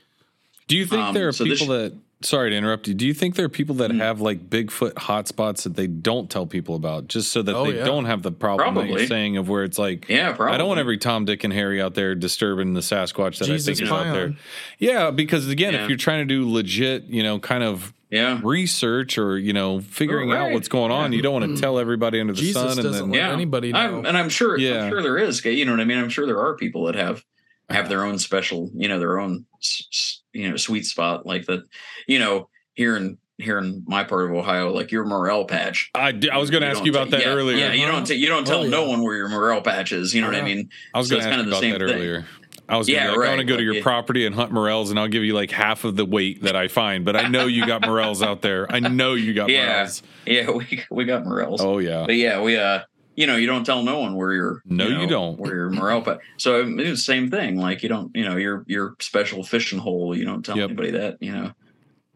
Do 0.68 0.78
you 0.78 0.86
think 0.86 1.02
Um, 1.02 1.14
there 1.14 1.28
are 1.28 1.32
so 1.32 1.44
this- 1.46 1.60
people 1.62 1.76
that? 1.78 1.94
Sorry 2.22 2.52
to 2.52 2.56
interrupt 2.56 2.88
you. 2.88 2.94
Do 2.94 3.06
you 3.06 3.14
think 3.14 3.36
there 3.36 3.44
are 3.46 3.50
people 3.50 3.76
that 3.76 3.92
Mm. 3.92 4.00
have 4.00 4.22
like 4.22 4.50
Bigfoot 4.50 4.94
hotspots 4.94 5.64
that 5.64 5.76
they 5.76 5.88
don't 5.88 6.30
tell 6.30 6.46
people 6.46 6.76
about, 6.76 7.10
just 7.10 7.34
so 7.34 7.42
that 7.42 7.54
Oh, 7.54 7.70
they 7.70 7.80
yeah. 7.80 7.84
don't 7.84 8.06
have 8.06 8.24
the 8.24 8.32
problem 8.32 8.74
that 8.76 8.80
Probably. 8.82 9.00
you're 9.02 9.08
saying 9.08 9.36
of 9.36 9.50
where 9.50 9.66
it's 9.66 9.78
like, 9.78 10.06
yeah, 10.08 10.32
probably. 10.32 10.54
I 10.56 10.58
don't 10.58 10.70
want 10.70 10.80
every 10.80 10.98
Tom, 10.98 11.26
Dick, 11.26 11.44
and 11.44 11.52
Harry 11.52 11.82
out 11.82 11.96
there 11.96 12.16
disturbing 12.16 12.76
the 12.76 12.80
Sasquatch 12.80 13.40
that 13.40 13.46
Jesus 13.48 13.68
I 13.68 13.72
think 13.74 13.82
is 13.88 13.92
out 13.92 14.14
there. 14.14 14.34
Yeah, 14.80 15.12
because 15.12 15.50
again, 15.50 15.74
Yeah. 15.74 15.84
if 15.84 15.90
you're 15.90 15.98
trying 15.98 16.26
to 16.26 16.34
do 16.34 16.50
legit, 16.50 17.06
you 17.10 17.24
know, 17.24 17.40
kind 17.40 17.64
of 17.64 17.92
Yeah, 18.14 18.40
research 18.44 19.18
or 19.18 19.40
you 19.40 19.54
know 19.54 19.80
figuring 19.82 20.32
out 20.32 20.52
what's 20.52 20.68
going 20.68 20.92
on, 20.92 21.14
you 21.14 21.24
don't 21.24 21.34
want 21.34 21.46
to 21.46 21.52
mm-hmm. 21.52 21.62
tell 21.62 21.80
everybody 21.80 22.20
under 22.20 22.34
the 22.34 22.40
Jesus 22.40 22.62
sun. 22.76 22.86
And 22.86 22.94
then, 22.94 23.10
let 23.10 23.18
yeah. 23.18 23.32
anybody 23.32 23.72
know. 23.72 23.80
I'm, 23.80 24.06
and 24.06 24.16
I'm 24.16 24.30
sure, 24.30 24.56
Yeah. 24.56 24.84
I'm 24.84 24.92
sure 24.92 25.02
there 25.02 25.18
is. 25.18 25.44
You 25.44 25.66
know 25.66 25.72
what 25.72 25.82
I 25.82 25.86
mean? 25.86 25.98
I'm 25.98 26.10
sure 26.10 26.28
there 26.28 26.40
are 26.40 26.56
people 26.56 26.86
that 26.86 26.96
have 26.96 27.24
have 27.72 27.90
their 27.90 28.06
own 28.06 28.20
special, 28.20 28.70
you 28.76 28.88
know, 28.88 29.00
their 29.00 29.18
own, 29.20 29.46
s- 29.60 29.88
s- 29.92 30.22
you 30.32 30.48
know, 30.48 30.58
sweet 30.58 30.86
spot 30.86 31.26
like 31.26 31.48
that. 31.48 31.64
You 32.08 32.20
know, 32.20 32.50
here 32.76 32.96
in 32.98 33.18
here 33.40 33.58
in 33.58 33.84
my 33.88 34.04
part 34.04 34.30
of 34.30 34.38
Ohio, 34.38 34.72
like 34.72 34.92
your 34.92 35.06
morel 35.06 35.46
patch. 35.46 35.90
I, 35.96 36.12
d- 36.12 36.30
I 36.30 36.38
was 36.38 36.52
going 36.52 36.62
to 36.62 36.68
ask 36.68 36.78
don't 36.78 36.86
you 36.86 36.92
about 36.92 37.06
t- 37.06 37.12
that 37.12 37.22
yeah, 37.22 37.30
earlier. 37.34 37.58
Yeah, 37.58 37.74
you 37.74 37.88
don't 37.88 37.96
uh-huh. 37.96 38.06
t- 38.06 38.16
you 38.16 38.28
don't 38.28 38.46
tell 38.46 38.60
Oh, 38.60 38.68
no 38.68 38.88
one 38.88 39.02
where 39.02 39.16
your 39.16 39.28
morel 39.28 39.62
patch 39.62 39.92
is. 39.92 40.14
You 40.14 40.22
know 40.22 40.28
what 40.28 40.36
I 40.36 40.40
uh-huh. 40.40 40.48
mean? 40.48 40.70
I 40.94 41.00
was 41.00 41.10
So 41.10 41.16
going 41.16 41.24
to 41.24 41.30
ask 41.30 41.38
kinda 41.38 41.46
you 41.46 41.50
the 41.50 41.56
about 41.56 41.62
same 41.62 41.88
that 41.88 42.00
thing. 42.00 42.26
Earlier. 42.74 42.76
I 42.76 42.78
was 42.78 42.88
gonna 42.88 42.98
Yeah, 42.98 43.12
be 43.12 43.18
like, 43.18 43.28
I 43.28 43.30
want 43.30 43.40
to 43.40 43.46
go 43.46 43.58
to 43.58 43.64
your 43.64 43.76
it- 43.76 43.84
property 43.84 44.26
and 44.26 44.36
hunt 44.36 44.52
morels, 44.52 44.90
and 44.90 45.00
I'll 45.00 45.08
give 45.08 45.24
you 45.24 45.34
like 45.34 45.52
half 45.52 45.84
of 45.84 45.96
the 45.96 46.06
weight 46.06 46.42
that 46.44 46.56
I 46.56 46.68
find. 46.68 47.06
But 47.06 47.16
I 47.16 47.28
know 47.28 47.46
you 47.46 47.66
got 47.66 47.82
morels 47.82 48.22
out 48.22 48.42
there. 48.42 48.72
I 48.72 48.80
know 48.80 49.14
you 49.14 49.34
got 49.34 49.50
Yeah. 49.50 49.74
morels. 49.76 50.04
Yeah, 50.26 50.50
we 50.56 50.84
we 50.92 51.06
got 51.06 51.26
morels. 51.26 51.62
Oh 51.62 51.78
yeah, 51.80 52.06
But 52.06 52.16
yeah, 52.16 52.42
we 52.42 52.58
uh 52.58 52.82
you 53.16 53.28
know, 53.28 53.36
you 53.36 53.46
don't 53.46 53.64
tell 53.64 53.84
no 53.84 54.00
one 54.00 54.16
where 54.16 54.34
you're 54.34 54.62
No, 54.66 54.88
you 54.88 54.98
know, 54.98 55.08
don't. 55.08 55.40
where 55.40 55.54
your 55.56 55.70
morel 55.70 56.02
patch. 56.02 56.18
So 56.40 56.62
it's 56.62 56.90
the 56.90 56.98
same 56.98 57.30
thing. 57.30 57.58
Like 57.58 57.84
you 57.84 57.90
don't, 57.90 58.10
you 58.16 58.26
know, 58.26 58.38
your 58.38 58.64
your 58.68 58.96
special 59.00 59.44
fishing 59.44 59.78
hole, 59.80 60.18
you 60.18 60.26
don't 60.26 60.44
tell 60.44 60.58
Yep. 60.58 60.70
anybody 60.70 60.92
that, 60.92 61.18
you 61.22 61.32
know. 61.32 61.52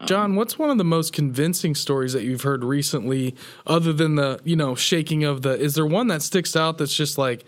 Um, 0.00 0.06
John, 0.06 0.34
what's 0.36 0.58
one 0.58 0.70
of 0.70 0.78
the 0.78 0.84
most 0.84 1.12
convincing 1.12 1.74
stories 1.74 2.12
that 2.12 2.22
you've 2.22 2.42
heard 2.42 2.62
recently, 2.62 3.34
other 3.66 3.92
than 3.92 4.14
the 4.14 4.40
you 4.44 4.54
know 4.56 4.74
shaking 4.76 5.22
of 5.24 5.42
the? 5.42 5.50
Is 5.58 5.74
there 5.74 5.86
one 5.86 6.06
that 6.08 6.22
sticks 6.22 6.54
out 6.56 6.78
that's 6.78 6.94
just 6.94 7.16
like 7.18 7.44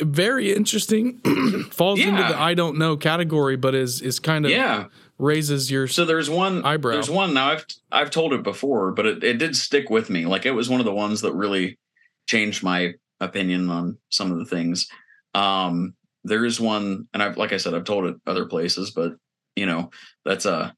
very 0.00 0.52
interesting, 0.52 1.18
falls 1.70 2.00
into 2.00 2.22
the 2.22 2.38
I 2.38 2.54
don't 2.54 2.78
know 2.78 2.96
category, 2.96 3.56
but 3.56 3.74
is 3.74 4.00
is 4.02 4.18
kind 4.20 4.44
of 4.44 4.50
Yeah. 4.50 4.86
raises 5.18 5.70
your 5.70 5.86
So 5.88 6.04
there's 6.04 6.28
one 6.28 6.64
Eyebrow. 6.64 6.92
There's 6.92 7.10
one 7.10 7.32
now. 7.34 7.48
I've 7.50 7.66
I've 7.90 8.10
told 8.10 8.32
it 8.32 8.42
before, 8.42 8.92
but 8.92 9.06
it, 9.06 9.24
it 9.24 9.38
did 9.38 9.56
stick 9.56 9.88
with 9.90 10.10
me. 10.10 10.26
Like 10.26 10.44
it 10.46 10.50
was 10.52 10.68
one 10.68 10.80
of 10.80 10.86
the 10.86 10.94
ones 10.94 11.22
that 11.22 11.32
really 11.32 11.78
changed 12.26 12.62
my 12.62 12.94
opinion 13.20 13.70
on 13.70 13.96
some 14.10 14.30
of 14.32 14.38
the 14.38 14.44
things. 14.44 14.86
Um, 15.34 15.94
there 16.24 16.44
is 16.44 16.60
one, 16.60 17.06
and 17.14 17.22
I've 17.22 17.36
like 17.36 17.52
I 17.52 17.56
said, 17.56 17.72
I've 17.72 17.84
told 17.84 18.04
it 18.06 18.16
other 18.26 18.46
places, 18.46 18.90
but 18.90 19.12
you 19.54 19.64
know, 19.66 19.90
that's 20.24 20.44
a. 20.44 20.74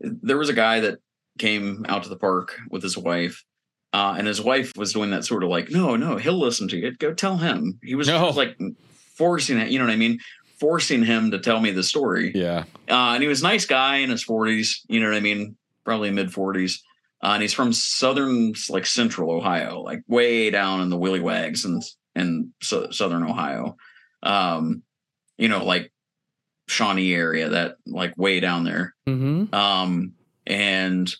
There 0.00 0.38
was 0.38 0.48
a 0.48 0.54
guy 0.54 0.80
that 0.80 0.98
came 1.38 1.86
out 1.88 2.02
to 2.02 2.08
the 2.08 2.16
park 2.16 2.58
with 2.70 2.82
his 2.82 2.98
wife. 2.98 3.44
Uh, 3.92 4.14
and 4.18 4.26
his 4.26 4.40
wife 4.40 4.72
was 4.76 4.92
doing 4.92 5.10
that 5.10 5.24
sort 5.24 5.42
of 5.42 5.48
like, 5.48 5.70
no, 5.70 5.96
no, 5.96 6.16
he'll 6.16 6.38
listen 6.38 6.68
to 6.68 6.76
you. 6.76 6.90
Go 6.96 7.14
tell 7.14 7.36
him. 7.38 7.78
He 7.82 7.94
was 7.94 8.08
No. 8.08 8.28
like 8.30 8.58
forcing 9.14 9.58
it, 9.58 9.70
you 9.70 9.78
know 9.78 9.86
what 9.86 9.92
I 9.92 9.96
mean? 9.96 10.18
Forcing 10.60 11.02
him 11.04 11.30
to 11.30 11.38
tell 11.38 11.60
me 11.60 11.70
the 11.70 11.82
story. 11.82 12.32
yeah. 12.34 12.64
Uh, 12.88 13.12
and 13.14 13.22
he 13.22 13.28
was 13.28 13.40
a 13.40 13.44
nice 13.44 13.64
guy 13.66 13.96
in 13.98 14.10
his 14.10 14.24
40s, 14.24 14.80
you 14.88 15.00
know 15.00 15.08
what 15.08 15.16
I 15.16 15.20
mean? 15.20 15.56
Probably 15.84 16.10
mid 16.10 16.28
40s. 16.28 16.80
Uh, 17.22 17.28
and 17.34 17.42
he's 17.42 17.54
from 17.54 17.72
southern, 17.72 18.52
like 18.68 18.84
central 18.84 19.30
Ohio, 19.30 19.80
like 19.80 20.02
way 20.08 20.50
down 20.50 20.80
in 20.82 20.90
the 20.90 20.98
willy 20.98 21.20
wags 21.20 21.64
and 21.64 21.82
in 22.14 22.52
so, 22.62 22.90
southern 22.90 23.22
Ohio. 23.22 23.76
Um, 24.22 24.82
you 25.38 25.48
know, 25.48 25.64
like 25.64 25.92
Shawnee 26.68 27.14
area, 27.14 27.48
that 27.50 27.76
like 27.86 28.12
way 28.18 28.40
down 28.40 28.64
there. 28.64 28.94
Mhm. 29.08 29.52
Um, 29.54 30.12
and 30.46 31.14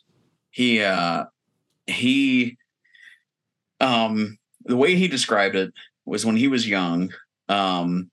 he, 0.50 0.82
uh, 0.82 1.24
he, 1.86 2.56
um, 3.80 4.38
the 4.64 4.76
way 4.76 4.96
he 4.96 5.08
described 5.08 5.54
it 5.54 5.72
was 6.04 6.24
when 6.24 6.36
he 6.36 6.48
was 6.48 6.68
young, 6.68 7.12
um, 7.48 8.10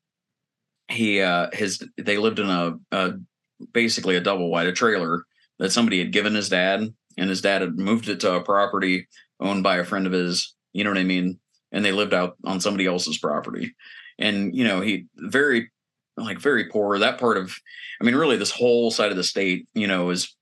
he, 0.87 1.21
uh, 1.21 1.49
his, 1.53 1.83
they 1.97 2.17
lived 2.17 2.39
in 2.39 2.49
a, 2.49 2.77
a 2.91 3.13
basically 3.71 4.15
a 4.15 4.21
double 4.21 4.49
wide, 4.49 4.67
a 4.67 4.71
trailer 4.73 5.23
that 5.59 5.71
somebody 5.71 5.99
had 5.99 6.11
given 6.11 6.35
his 6.35 6.49
dad, 6.49 6.93
and 7.17 7.29
his 7.29 7.41
dad 7.41 7.61
had 7.61 7.77
moved 7.77 8.09
it 8.09 8.19
to 8.21 8.33
a 8.33 8.43
property 8.43 9.07
owned 9.39 9.63
by 9.63 9.77
a 9.77 9.85
friend 9.85 10.05
of 10.05 10.13
his. 10.13 10.55
You 10.73 10.83
know 10.83 10.89
what 10.89 10.99
I 10.99 11.03
mean? 11.03 11.39
And 11.71 11.85
they 11.85 11.91
lived 11.91 12.13
out 12.13 12.35
on 12.43 12.59
somebody 12.59 12.85
else's 12.85 13.17
property. 13.17 13.75
And 14.19 14.55
you 14.55 14.63
know, 14.63 14.81
he 14.81 15.05
very 15.15 15.71
like 16.17 16.39
very 16.39 16.65
poor. 16.65 16.99
That 16.99 17.19
part 17.19 17.37
of, 17.37 17.55
I 18.01 18.03
mean, 18.03 18.15
really, 18.15 18.37
this 18.37 18.51
whole 18.51 18.91
side 18.91 19.11
of 19.11 19.17
the 19.17 19.23
state, 19.23 19.67
you 19.73 19.87
know, 19.87 20.09
is 20.09 20.35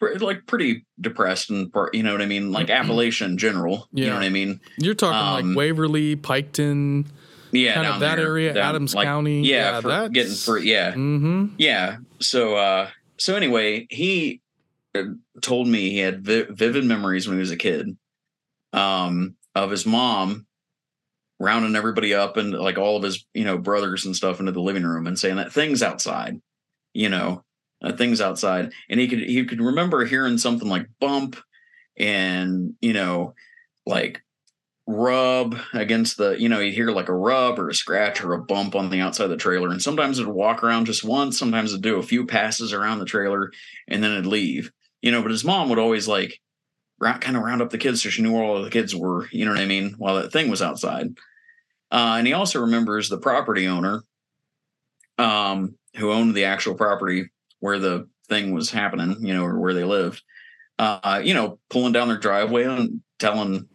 like 0.00 0.46
pretty 0.46 0.86
depressed 1.00 1.50
and. 1.50 1.70
You 1.92 2.02
know 2.02 2.12
what 2.12 2.22
I 2.22 2.26
mean? 2.26 2.52
Like 2.52 2.68
Appalachia 2.68 3.26
in 3.26 3.38
general. 3.38 3.88
You 3.92 4.06
know 4.06 4.14
what 4.14 4.22
I 4.24 4.28
mean? 4.30 4.60
You're 4.78 4.94
talking 4.94 5.16
Um, 5.18 5.48
like 5.48 5.56
Waverly, 5.56 6.16
Piketon, 6.16 7.06
Yeah, 7.52 7.74
kind 7.74 7.84
down 7.84 7.94
of 7.94 8.00
that 8.00 8.16
there, 8.16 8.26
area, 8.26 8.54
down, 8.54 8.70
Adams 8.76 8.94
like, 8.94 9.06
County. 9.06 9.42
Yeah, 9.42 9.80
for 9.80 9.88
that's 9.88 10.12
getting 10.12 10.32
for 10.34 10.58
yeah. 10.58 10.92
hmm 10.92 11.48
Yeah. 11.58 11.98
So 12.20 12.56
uh 12.56 12.88
so 13.18 13.36
anyway, 13.36 13.86
he 13.90 14.40
uh, 14.94 15.04
told 15.42 15.68
me 15.68 15.90
he 15.90 15.98
had 15.98 16.24
vi- 16.24 16.46
vivid 16.50 16.84
memories 16.84 17.28
when 17.28 17.36
he 17.36 17.40
was 17.40 17.50
a 17.50 17.56
kid 17.56 17.96
um 18.72 19.34
of 19.54 19.70
his 19.70 19.84
mom 19.84 20.46
rounding 21.38 21.74
everybody 21.74 22.14
up 22.14 22.36
and 22.36 22.52
like 22.52 22.78
all 22.78 22.96
of 22.96 23.02
his, 23.02 23.24
you 23.34 23.44
know, 23.44 23.56
brothers 23.58 24.04
and 24.04 24.14
stuff 24.14 24.40
into 24.40 24.52
the 24.52 24.60
living 24.60 24.84
room 24.84 25.06
and 25.06 25.18
saying 25.18 25.36
that 25.36 25.52
thing's 25.52 25.82
outside, 25.82 26.40
you 26.92 27.08
know, 27.08 27.42
that 27.80 27.98
thing's 27.98 28.20
outside. 28.20 28.72
And 28.88 29.00
he 29.00 29.08
could 29.08 29.20
he 29.20 29.44
could 29.44 29.60
remember 29.60 30.04
hearing 30.04 30.38
something 30.38 30.68
like 30.68 30.86
bump 31.00 31.36
and, 31.98 32.74
you 32.80 32.92
know, 32.92 33.34
like 33.86 34.22
rub 34.86 35.56
against 35.72 36.16
the, 36.16 36.32
you 36.32 36.48
know, 36.48 36.58
you 36.58 36.72
hear 36.72 36.90
like 36.90 37.08
a 37.08 37.14
rub 37.14 37.58
or 37.58 37.68
a 37.68 37.74
scratch 37.74 38.22
or 38.22 38.32
a 38.32 38.42
bump 38.42 38.74
on 38.74 38.90
the 38.90 39.00
outside 39.00 39.24
of 39.24 39.30
the 39.30 39.36
trailer. 39.36 39.68
And 39.68 39.80
sometimes 39.80 40.18
it'd 40.18 40.32
walk 40.32 40.64
around 40.64 40.86
just 40.86 41.04
once, 41.04 41.38
sometimes 41.38 41.72
it'd 41.72 41.82
do 41.82 41.98
a 41.98 42.02
few 42.02 42.26
passes 42.26 42.72
around 42.72 42.98
the 42.98 43.04
trailer 43.04 43.52
and 43.88 44.02
then 44.02 44.12
it'd 44.12 44.26
leave, 44.26 44.72
you 45.00 45.10
know, 45.10 45.22
but 45.22 45.30
his 45.30 45.44
mom 45.44 45.68
would 45.68 45.78
always 45.78 46.08
like 46.08 46.40
kind 47.00 47.36
of 47.36 47.42
round 47.42 47.62
up 47.62 47.70
the 47.70 47.78
kids 47.78 48.02
so 48.02 48.10
she 48.10 48.22
knew 48.22 48.32
where 48.32 48.42
all 48.42 48.62
the 48.62 48.70
kids 48.70 48.94
were, 48.94 49.28
you 49.30 49.44
know 49.44 49.52
what 49.52 49.60
I 49.60 49.66
mean, 49.66 49.94
while 49.96 50.16
that 50.16 50.32
thing 50.32 50.50
was 50.50 50.62
outside. 50.62 51.16
Uh, 51.90 52.16
and 52.18 52.26
he 52.26 52.32
also 52.32 52.60
remembers 52.60 53.08
the 53.08 53.18
property 53.18 53.66
owner 53.66 54.02
um, 55.18 55.76
who 55.96 56.12
owned 56.12 56.34
the 56.34 56.44
actual 56.44 56.74
property 56.74 57.30
where 57.60 57.78
the 57.78 58.08
thing 58.28 58.52
was 58.52 58.70
happening, 58.70 59.16
you 59.24 59.32
know, 59.34 59.44
or 59.44 59.58
where 59.58 59.74
they 59.74 59.84
lived, 59.84 60.22
uh, 60.78 61.20
you 61.24 61.34
know, 61.34 61.58
pulling 61.68 61.92
down 61.92 62.08
their 62.08 62.18
driveway 62.18 62.64
and 62.64 63.00
telling 63.18 63.68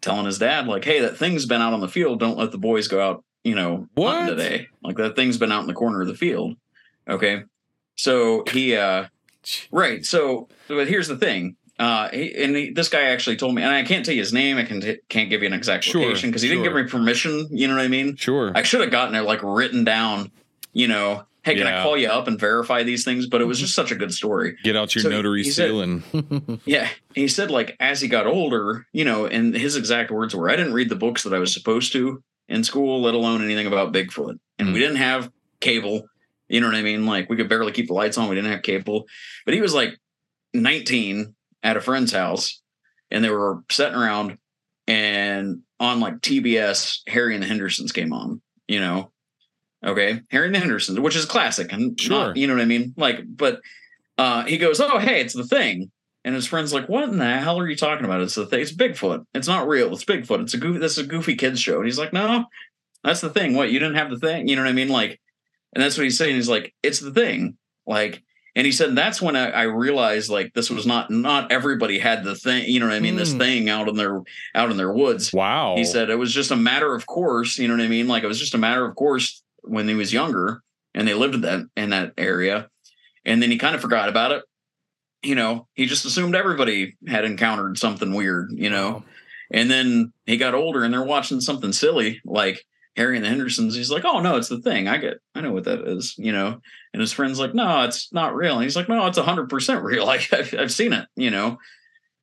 telling 0.00 0.26
his 0.26 0.38
dad, 0.38 0.66
like, 0.66 0.84
hey, 0.84 1.00
that 1.00 1.16
thing's 1.16 1.46
been 1.46 1.62
out 1.62 1.72
on 1.72 1.80
the 1.80 1.88
field. 1.88 2.18
Don't 2.18 2.36
let 2.38 2.50
the 2.50 2.58
boys 2.58 2.88
go 2.88 3.00
out, 3.00 3.24
you 3.44 3.54
know, 3.54 3.86
What? 3.94 4.26
today. 4.26 4.66
Like 4.82 4.96
that 4.96 5.14
thing's 5.16 5.38
been 5.38 5.52
out 5.52 5.60
in 5.62 5.68
the 5.68 5.74
corner 5.74 6.00
of 6.00 6.08
the 6.08 6.14
field. 6.16 6.56
Okay. 7.08 7.42
So 7.96 8.44
he 8.50 8.76
uh 8.76 9.06
right. 9.70 10.04
So 10.04 10.48
but 10.68 10.88
here's 10.88 11.08
the 11.08 11.16
thing. 11.16 11.56
Uh, 11.78 12.08
he, 12.10 12.32
and 12.44 12.54
he, 12.54 12.70
this 12.70 12.88
guy 12.88 13.04
actually 13.04 13.34
told 13.36 13.54
me, 13.54 13.62
and 13.62 13.72
I 13.72 13.82
can't 13.82 14.04
tell 14.04 14.14
you 14.14 14.20
his 14.20 14.32
name. 14.32 14.56
I 14.56 14.62
can 14.62 14.80
t- 14.80 14.98
can't 15.08 15.30
give 15.30 15.40
you 15.40 15.48
an 15.48 15.52
exact 15.54 15.82
Sure, 15.82 16.02
location 16.02 16.30
because 16.30 16.42
he 16.42 16.48
sure. 16.48 16.56
didn't 16.62 16.72
give 16.76 16.84
me 16.84 16.88
permission. 16.88 17.48
You 17.50 17.66
know 17.66 17.74
what 17.74 17.82
I 17.82 17.88
mean? 17.88 18.14
Sure. 18.14 18.52
I 18.54 18.62
should 18.62 18.82
have 18.82 18.90
gotten 18.92 19.14
it 19.16 19.22
like 19.22 19.40
written 19.42 19.82
down. 19.82 20.30
You 20.74 20.86
know, 20.86 21.24
hey, 21.44 21.54
can 21.56 21.66
I 21.66 21.82
call 21.82 21.96
you 21.96 22.08
up 22.08 22.28
and 22.28 22.38
verify 22.38 22.82
these 22.82 23.04
things? 23.04 23.26
But 23.26 23.40
it 23.40 23.46
was 23.46 23.58
just 23.58 23.74
such 23.74 23.90
a 23.90 23.94
good 23.96 24.12
story. 24.12 24.56
Get 24.62 24.76
out 24.76 24.94
your 24.94 25.02
So 25.02 25.08
notary 25.10 25.44
seal 25.44 25.80
and 25.80 26.02
Yeah, 26.64 26.88
he 27.14 27.28
said 27.28 27.50
like 27.50 27.76
as 27.80 28.00
he 28.00 28.08
got 28.08 28.26
older, 28.26 28.86
you 28.92 29.04
know, 29.04 29.26
and 29.26 29.54
his 29.54 29.76
exact 29.76 30.10
words 30.10 30.34
were, 30.34 30.48
"I 30.50 30.56
didn't 30.56 30.74
read 30.74 30.88
the 30.88 30.96
books 30.96 31.22
that 31.24 31.34
I 31.34 31.38
was 31.38 31.52
supposed 31.52 31.92
to 31.92 32.22
in 32.48 32.64
school, 32.64 33.00
let 33.02 33.14
alone 33.14 33.42
anything 33.42 33.66
about 33.66 33.92
Bigfoot. 33.92 34.38
And 34.58 34.68
Mm. 34.68 34.72
we 34.74 34.78
didn't 34.80 34.96
have 34.96 35.30
cable. 35.60 36.06
You 36.48 36.60
know 36.60 36.66
what 36.66 36.76
I 36.76 36.82
mean? 36.82 37.06
Like 37.06 37.30
we 37.30 37.36
could 37.36 37.48
barely 37.48 37.72
keep 37.72 37.86
the 37.86 37.94
lights 37.94 38.18
on. 38.18 38.28
We 38.28 38.34
didn't 38.34 38.50
have 38.50 38.62
cable. 38.62 39.06
But 39.46 39.54
he 39.54 39.60
was 39.60 39.72
like 39.74 39.96
19 40.54 41.34
at 41.62 41.76
a 41.76 41.80
friend's 41.80 42.12
house 42.12 42.60
and 43.10 43.24
they 43.24 43.30
were 43.30 43.62
sitting 43.70 43.94
around 43.94 44.38
and 44.86 45.60
on 45.80 46.00
like 46.00 46.20
TBS, 46.20 47.00
Harry 47.06 47.34
and 47.34 47.42
the 47.42 47.46
Hendersons 47.46 47.92
came 47.92 48.12
on, 48.12 48.42
you 48.68 48.80
know. 48.80 49.11
Okay. 49.84 50.20
Harry 50.30 50.46
and 50.46 50.54
the 50.54 50.58
Hendersons, 50.60 51.00
which 51.00 51.16
is 51.16 51.24
classic 51.24 51.72
and 51.72 52.00
Sure. 52.00 52.28
not, 52.28 52.36
you 52.36 52.46
know 52.46 52.54
what 52.54 52.62
I 52.62 52.66
mean? 52.66 52.94
Like, 52.96 53.20
but 53.26 53.60
uh 54.18 54.44
he 54.44 54.58
goes, 54.58 54.80
Oh, 54.80 54.98
hey, 54.98 55.20
it's 55.20 55.34
the 55.34 55.44
thing. 55.44 55.90
And 56.24 56.34
his 56.36 56.46
friend's 56.46 56.72
like, 56.72 56.88
What 56.88 57.04
in 57.08 57.18
the 57.18 57.38
hell 57.38 57.58
are 57.58 57.68
you 57.68 57.76
talking 57.76 58.04
about? 58.04 58.20
It's 58.20 58.34
the 58.36 58.46
thing, 58.46 58.60
it's 58.60 58.72
Bigfoot. 58.74 59.26
It's 59.34 59.48
not 59.48 59.66
real, 59.68 59.92
it's 59.92 60.04
Bigfoot. 60.04 60.42
It's 60.42 60.54
a 60.54 60.58
goofy 60.58 60.78
this 60.78 60.92
is 60.98 61.04
a 61.04 61.08
goofy 61.08 61.34
kids 61.34 61.60
show. 61.60 61.76
And 61.76 61.86
he's 61.86 61.98
like, 61.98 62.12
No, 62.12 62.44
that's 63.02 63.20
the 63.20 63.30
thing. 63.30 63.54
What, 63.54 63.70
you 63.72 63.78
didn't 63.80 63.96
have 63.96 64.10
the 64.10 64.18
thing? 64.18 64.46
You 64.48 64.56
know 64.56 64.62
what 64.62 64.68
I 64.68 64.72
mean? 64.74 64.88
Like, 64.88 65.20
and 65.74 65.82
that's 65.82 65.96
what 65.96 66.04
he's 66.04 66.18
saying. 66.18 66.36
He's 66.36 66.48
like, 66.48 66.72
It's 66.82 67.00
the 67.00 67.10
thing. 67.12 67.56
Like, 67.86 68.22
and 68.54 68.66
he 68.66 68.70
said 68.72 68.94
that's 68.94 69.20
when 69.22 69.34
I, 69.34 69.50
I 69.50 69.62
realized 69.62 70.28
like 70.30 70.52
this 70.52 70.68
was 70.70 70.86
not 70.86 71.10
not 71.10 71.50
everybody 71.50 71.98
had 71.98 72.22
the 72.22 72.34
thing, 72.36 72.66
you 72.68 72.78
know 72.80 72.86
what 72.86 72.94
I 72.94 73.00
mean? 73.00 73.16
This 73.16 73.32
Hmm. 73.32 73.38
thing 73.38 73.68
out 73.70 73.88
in 73.88 73.96
their 73.96 74.20
out 74.54 74.70
in 74.70 74.76
their 74.76 74.92
woods. 74.92 75.32
Wow. 75.32 75.74
He 75.76 75.84
said 75.86 76.10
it 76.10 76.18
was 76.18 76.32
just 76.34 76.50
a 76.50 76.56
matter 76.56 76.94
of 76.94 77.06
course, 77.06 77.58
you 77.58 77.66
know 77.66 77.74
what 77.74 77.82
I 77.82 77.88
mean? 77.88 78.06
Like 78.08 78.22
it 78.22 78.26
was 78.26 78.38
just 78.38 78.52
a 78.54 78.58
matter 78.58 78.84
of 78.84 78.94
course 78.94 79.41
when 79.62 79.88
he 79.88 79.94
was 79.94 80.12
younger 80.12 80.62
and 80.94 81.06
they 81.06 81.14
lived 81.14 81.34
in 81.34 81.40
that 81.42 81.60
in 81.76 81.90
that 81.90 82.12
area. 82.18 82.68
And 83.24 83.42
then 83.42 83.50
he 83.50 83.58
kind 83.58 83.74
of 83.74 83.80
forgot 83.80 84.08
about 84.08 84.32
it. 84.32 84.42
You 85.22 85.36
know, 85.36 85.68
he 85.74 85.86
just 85.86 86.04
assumed 86.04 86.34
everybody 86.34 86.96
had 87.06 87.24
encountered 87.24 87.78
something 87.78 88.12
weird, 88.12 88.50
you 88.52 88.70
know. 88.70 89.04
And 89.52 89.70
then 89.70 90.12
he 90.26 90.36
got 90.36 90.54
older 90.54 90.82
and 90.82 90.92
they're 90.92 91.02
watching 91.02 91.40
something 91.40 91.72
silly 91.72 92.20
like 92.24 92.64
Harry 92.96 93.16
and 93.16 93.24
the 93.24 93.28
Hendersons. 93.28 93.74
He's 93.74 93.90
like, 93.90 94.04
"Oh 94.04 94.20
no, 94.20 94.36
it's 94.36 94.48
the 94.48 94.60
thing. 94.60 94.88
I 94.88 94.98
get, 94.98 95.18
I 95.34 95.40
know 95.40 95.52
what 95.52 95.64
that 95.64 95.86
is," 95.86 96.14
you 96.18 96.32
know. 96.32 96.60
And 96.92 97.00
his 97.00 97.12
friend's 97.12 97.38
like, 97.38 97.54
"No, 97.54 97.84
it's 97.84 98.12
not 98.12 98.34
real." 98.34 98.54
And 98.54 98.64
he's 98.64 98.76
like, 98.76 98.88
"No, 98.88 99.06
it's 99.06 99.18
hundred 99.18 99.48
percent 99.48 99.82
real. 99.84 100.06
Like 100.12 100.32
I've, 100.32 100.54
I've 100.58 100.72
seen 100.72 100.92
it," 100.92 101.06
you 101.16 101.30
know. 101.30 101.58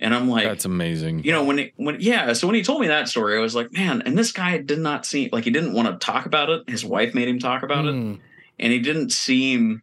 And 0.01 0.15
I'm 0.15 0.29
like, 0.29 0.45
That's 0.45 0.65
amazing. 0.65 1.23
you 1.25 1.31
know, 1.33 1.43
when 1.43 1.59
it, 1.59 1.73
when 1.75 1.97
yeah. 1.99 2.31
So 2.33 2.47
when 2.47 2.55
he 2.55 2.63
told 2.63 2.79
me 2.81 2.87
that 2.87 3.09
story, 3.09 3.37
I 3.37 3.41
was 3.41 3.53
like, 3.55 3.73
man. 3.73 4.01
And 4.03 4.17
this 4.17 4.31
guy 4.31 4.57
did 4.57 4.79
not 4.79 5.05
seem 5.05 5.29
like 5.33 5.43
he 5.43 5.51
didn't 5.51 5.73
want 5.73 5.87
to 5.89 6.05
talk 6.05 6.25
about 6.25 6.49
it. 6.49 6.69
His 6.69 6.85
wife 6.85 7.13
made 7.13 7.27
him 7.27 7.39
talk 7.39 7.63
about 7.63 7.85
it, 7.85 7.93
Mm. 7.93 8.19
and 8.59 8.71
he 8.73 8.79
didn't 8.79 9.11
seem. 9.11 9.81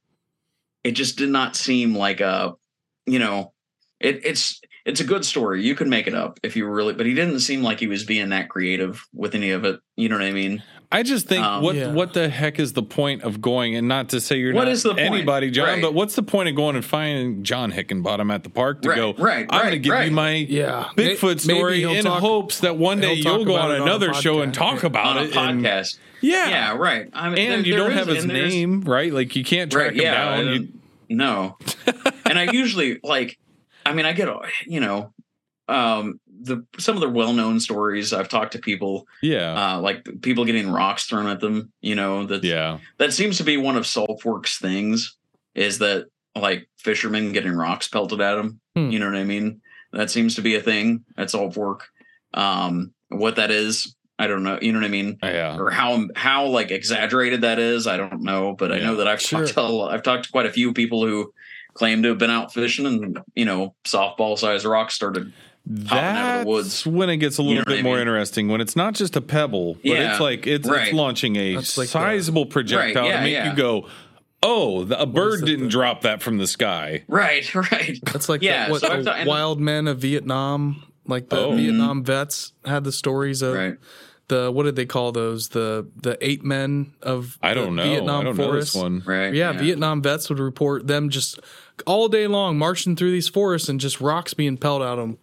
It 0.85 0.93
just 0.93 1.19
did 1.19 1.29
not 1.31 1.57
seem 1.57 1.95
like 1.97 2.21
a, 2.21 2.55
you 3.07 3.19
know, 3.19 3.53
it, 4.01 4.25
it's 4.25 4.61
it's 4.87 5.01
a 5.01 5.05
good 5.05 5.25
story. 5.25 5.63
You 5.65 5.75
could 5.75 5.89
make 5.89 6.07
it 6.07 6.15
up 6.15 6.39
if 6.43 6.57
you 6.57 6.67
really, 6.67 6.95
but 6.95 7.07
he 7.07 7.13
didn't 7.15 7.41
seem 7.41 7.63
like 7.63 7.81
he 7.81 7.89
was 7.89 8.05
being 8.05 8.29
that 8.31 8.49
creative 8.49 9.05
with 9.13 9.35
any 9.35 9.51
of 9.51 9.65
it. 9.65 9.81
You 9.97 10.09
know 10.09 10.15
what 10.17 10.25
I 10.25 10.33
mean? 10.33 10.63
I 10.93 11.03
just 11.03 11.27
think 11.27 11.45
Um, 11.45 11.63
what 11.63 11.75
Yeah. 11.75 11.93
what 11.93 12.13
the 12.13 12.29
heck 12.29 12.59
is 12.61 12.73
the 12.75 12.83
point 12.83 13.23
of 13.23 13.41
going 13.41 13.75
and 13.75 13.89
not 13.89 14.09
to 14.11 14.21
say 14.21 14.39
you're 14.39 14.55
What 14.55 14.65
not 14.65 14.73
is 14.73 14.83
the 14.85 14.91
point? 14.91 15.01
anybody, 15.01 15.51
John, 15.51 15.67
Right. 15.67 15.83
but 15.83 15.95
what's 15.95 16.15
the 16.15 16.23
point 16.23 16.49
of 16.49 16.55
going 16.55 16.77
and 16.77 16.85
finding 16.85 17.43
John 17.43 17.73
Hickenbottom 17.73 18.33
at 18.33 18.45
the 18.45 18.51
park 18.51 18.83
to 18.83 18.89
Right, 18.91 18.97
go? 18.97 19.13
right, 19.15 19.47
I'm 19.51 19.61
going 19.63 19.73
to 19.73 19.79
give 19.81 19.93
right. 19.93 20.05
you 20.09 20.13
my 20.13 20.35
Yeah. 20.35 20.85
Bigfoot 20.97 21.41
story 21.41 21.83
in 21.83 22.05
talk- 22.05 22.21
hopes 22.21 22.61
that 22.61 22.77
one 22.77 23.01
day 23.01 23.15
you'll 23.15 23.45
go 23.45 23.57
on 23.57 23.73
it 23.73 23.81
on 23.81 23.83
another 23.83 24.15
show 24.15 24.41
and 24.43 24.53
podcast. 24.53 24.57
talk 24.57 24.85
about 24.85 25.07
On 25.07 25.19
a 25.19 25.23
it. 25.27 25.37
and- 25.37 25.65
podcast. 25.65 25.99
yeah, 26.21 26.49
Yeah, 26.49 26.77
right. 26.77 27.09
I 27.13 27.31
mean, 27.31 27.39
and 27.39 27.51
there- 27.51 27.59
you 27.67 27.75
there 27.75 27.83
don't 27.83 27.93
is- 27.93 27.99
have 27.99 28.09
his 28.09 28.25
name, 28.27 28.83
right? 28.83 29.13
Like 29.13 29.35
you 29.35 29.43
can't 29.45 29.71
track 29.73 29.89
right 29.89 29.97
him 29.97 30.03
yeah 30.03 30.15
down. 30.37 30.47
You, 30.47 30.59
don't- 30.59 30.69
no 31.09 31.57
and 32.27 32.37
i 32.37 32.51
usually 32.51 32.99
like 33.05 33.39
i 33.85 33.93
mean 33.93 34.05
i 34.05 34.13
get 34.13 34.29
you 34.67 34.81
know 34.81 35.13
um 35.69 36.19
the 36.43 36.65
some 36.79 36.95
of 36.95 37.01
the 37.01 37.09
well-known 37.09 37.59
stories 37.61 38.13
i've 38.13 38.29
talked 38.29 38.53
to 38.53 38.59
people 38.59 39.07
yeah, 39.23 39.75
uh 39.75 39.81
like 39.81 40.07
people 40.23 40.45
getting 40.45 40.71
rocks 40.71 41.05
thrown 41.07 41.27
at 41.27 41.41
them 41.41 41.73
you 41.81 41.95
know 41.95 42.27
that 42.27 42.45
yeah, 42.45 42.79
that 42.99 43.13
seems 43.13 43.39
to 43.39 43.45
be 43.45 43.57
one 43.57 43.77
of 43.77 43.87
salt 43.87 44.21
fork's 44.23 44.59
things 44.59 45.17
is 45.55 45.79
that 45.79 46.07
like 46.35 46.69
fishermen 46.77 47.33
getting 47.33 47.53
rocks 47.53 47.89
pelted 47.89 48.21
at 48.21 48.35
them 48.37 48.61
Hmm. 48.77 48.91
you 48.91 48.99
know 48.99 49.07
what 49.07 49.17
i 49.17 49.25
mean 49.25 49.61
that 49.93 50.11
seems 50.11 50.35
to 50.35 50.43
be 50.43 50.55
a 50.55 50.61
thing 50.61 51.05
at 51.17 51.31
salt 51.31 51.55
fork 51.55 51.89
um 52.35 52.93
what 53.09 53.37
that 53.37 53.51
is 53.51 53.97
i 54.19 54.27
don't 54.27 54.43
know 54.43 54.59
you 54.61 54.73
know 54.73 54.79
what 54.81 54.85
i 54.87 54.91
mean 54.91 55.17
yeah. 55.23 55.57
or 55.59 55.71
how 55.71 56.07
how 56.15 56.47
like 56.47 56.71
exaggerated 56.71 57.41
that 57.43 57.59
is, 57.59 57.87
I 57.87 57.97
don't 57.97 58.23
know. 58.23 58.55
But 58.55 58.73
I 58.73 58.79
know 58.79 58.97
that 58.97 59.09
I've 59.09 59.21
sure. 59.21 59.41
talked 59.41 59.55
to 59.55 59.61
a 59.61 59.63
lot, 59.63 59.93
I've 59.93 60.03
talked 60.03 60.25
to 60.25 60.33
quite 60.33 60.47
a 60.47 60.53
few 60.53 60.73
people 60.73 61.07
who 61.07 61.33
claim 61.75 62.03
to 62.03 62.09
have 62.11 62.19
been 62.19 62.31
out 62.31 62.53
fishing 62.53 62.87
and 62.87 63.19
you 63.35 63.45
know 63.45 63.75
softball 63.85 64.39
sized 64.39 64.65
rocks 64.65 64.95
started. 64.95 65.33
Popping 65.67 65.99
out 65.99 66.07
of 66.07 66.15
That's 66.15 66.45
the 66.45 66.49
woods. 66.51 66.87
when 66.87 67.11
it 67.11 67.17
gets 67.19 67.39
a 67.39 67.43
You 67.43 67.49
little 67.49 67.57
know 67.57 67.61
what 67.63 67.77
bit 67.77 67.79
I 67.81 67.83
more 67.83 67.95
mean? 67.95 68.03
interesting. 68.03 68.49
When 68.49 68.61
it's 68.61 68.77
not 68.77 68.95
just 68.95 69.17
a 69.17 69.21
pebble, 69.21 69.75
but 69.75 69.85
Yeah, 69.85 70.13
it's 70.13 70.21
like 70.21 70.47
it's, 70.47 70.69
right. 70.69 70.83
it's 70.89 70.93
launching 70.93 71.37
a 71.37 71.55
That's 71.57 71.77
like 71.77 71.87
the- 71.89 71.93
sizable 71.93 72.47
projectile 72.47 73.03
Right, 73.03 73.11
yeah, 73.11 73.17
to 73.19 73.23
make 73.23 73.33
yeah. 73.33 73.51
you 73.51 73.57
go, 73.57 73.89
"Oh, 74.43 74.85
the, 74.85 75.01
a 75.01 75.07
bird 75.07 75.45
didn't 75.45 75.65
the- 75.65 75.71
drop 75.71 76.03
that 76.03 76.23
from 76.23 76.39
the 76.39 76.47
sky." 76.47 77.05
Right, 77.09 77.53
right. 77.73 77.99
That's 78.05 78.29
like 78.29 78.43
Yeah, 78.43 78.67
the, 78.67 78.73
what 78.73 78.81
so 78.83 78.97
the 78.97 79.03
done- 79.03 79.27
wild 79.27 79.61
men 79.61 79.89
of 79.89 79.99
Vietnam, 79.99 80.83
like 81.07 81.29
the 81.31 81.39
Oh. 81.39 81.57
Vietnam 81.57 82.05
vets 82.05 82.53
had 82.65 82.85
the 82.85 82.93
stories 82.93 83.43
of 83.43 83.55
Right. 83.55 83.77
the 84.29 84.51
what 84.53 84.65
did 84.65 84.77
they 84.77 84.87
call 84.87 85.13
those 85.13 85.49
the 85.51 85.87
the 86.01 86.17
eight 86.21 86.45
men 86.45 86.93
of 87.03 87.39
I 87.43 87.55
don't 87.55 87.75
know. 87.77 87.83
Vietnam 87.85 88.21
I 88.21 88.25
don't 88.25 88.35
forests. 88.37 88.75
know 88.77 88.83
this 88.89 88.91
one. 88.91 89.03
Right. 89.07 89.35
Yeah, 89.35 89.53
Vietnam 89.53 90.03
vets 90.03 90.29
would 90.29 90.39
report 90.41 90.87
them 90.87 91.11
just 91.11 91.39
all 91.87 92.09
day 92.09 92.27
long 92.27 92.57
marching 92.59 92.97
through 92.97 93.13
these 93.13 93.29
forests 93.29 93.69
and 93.69 93.79
just 93.81 94.01
rocks 94.01 94.33
being 94.35 94.57
pelted 94.57 94.89
at 94.89 94.95
them, 94.97 95.19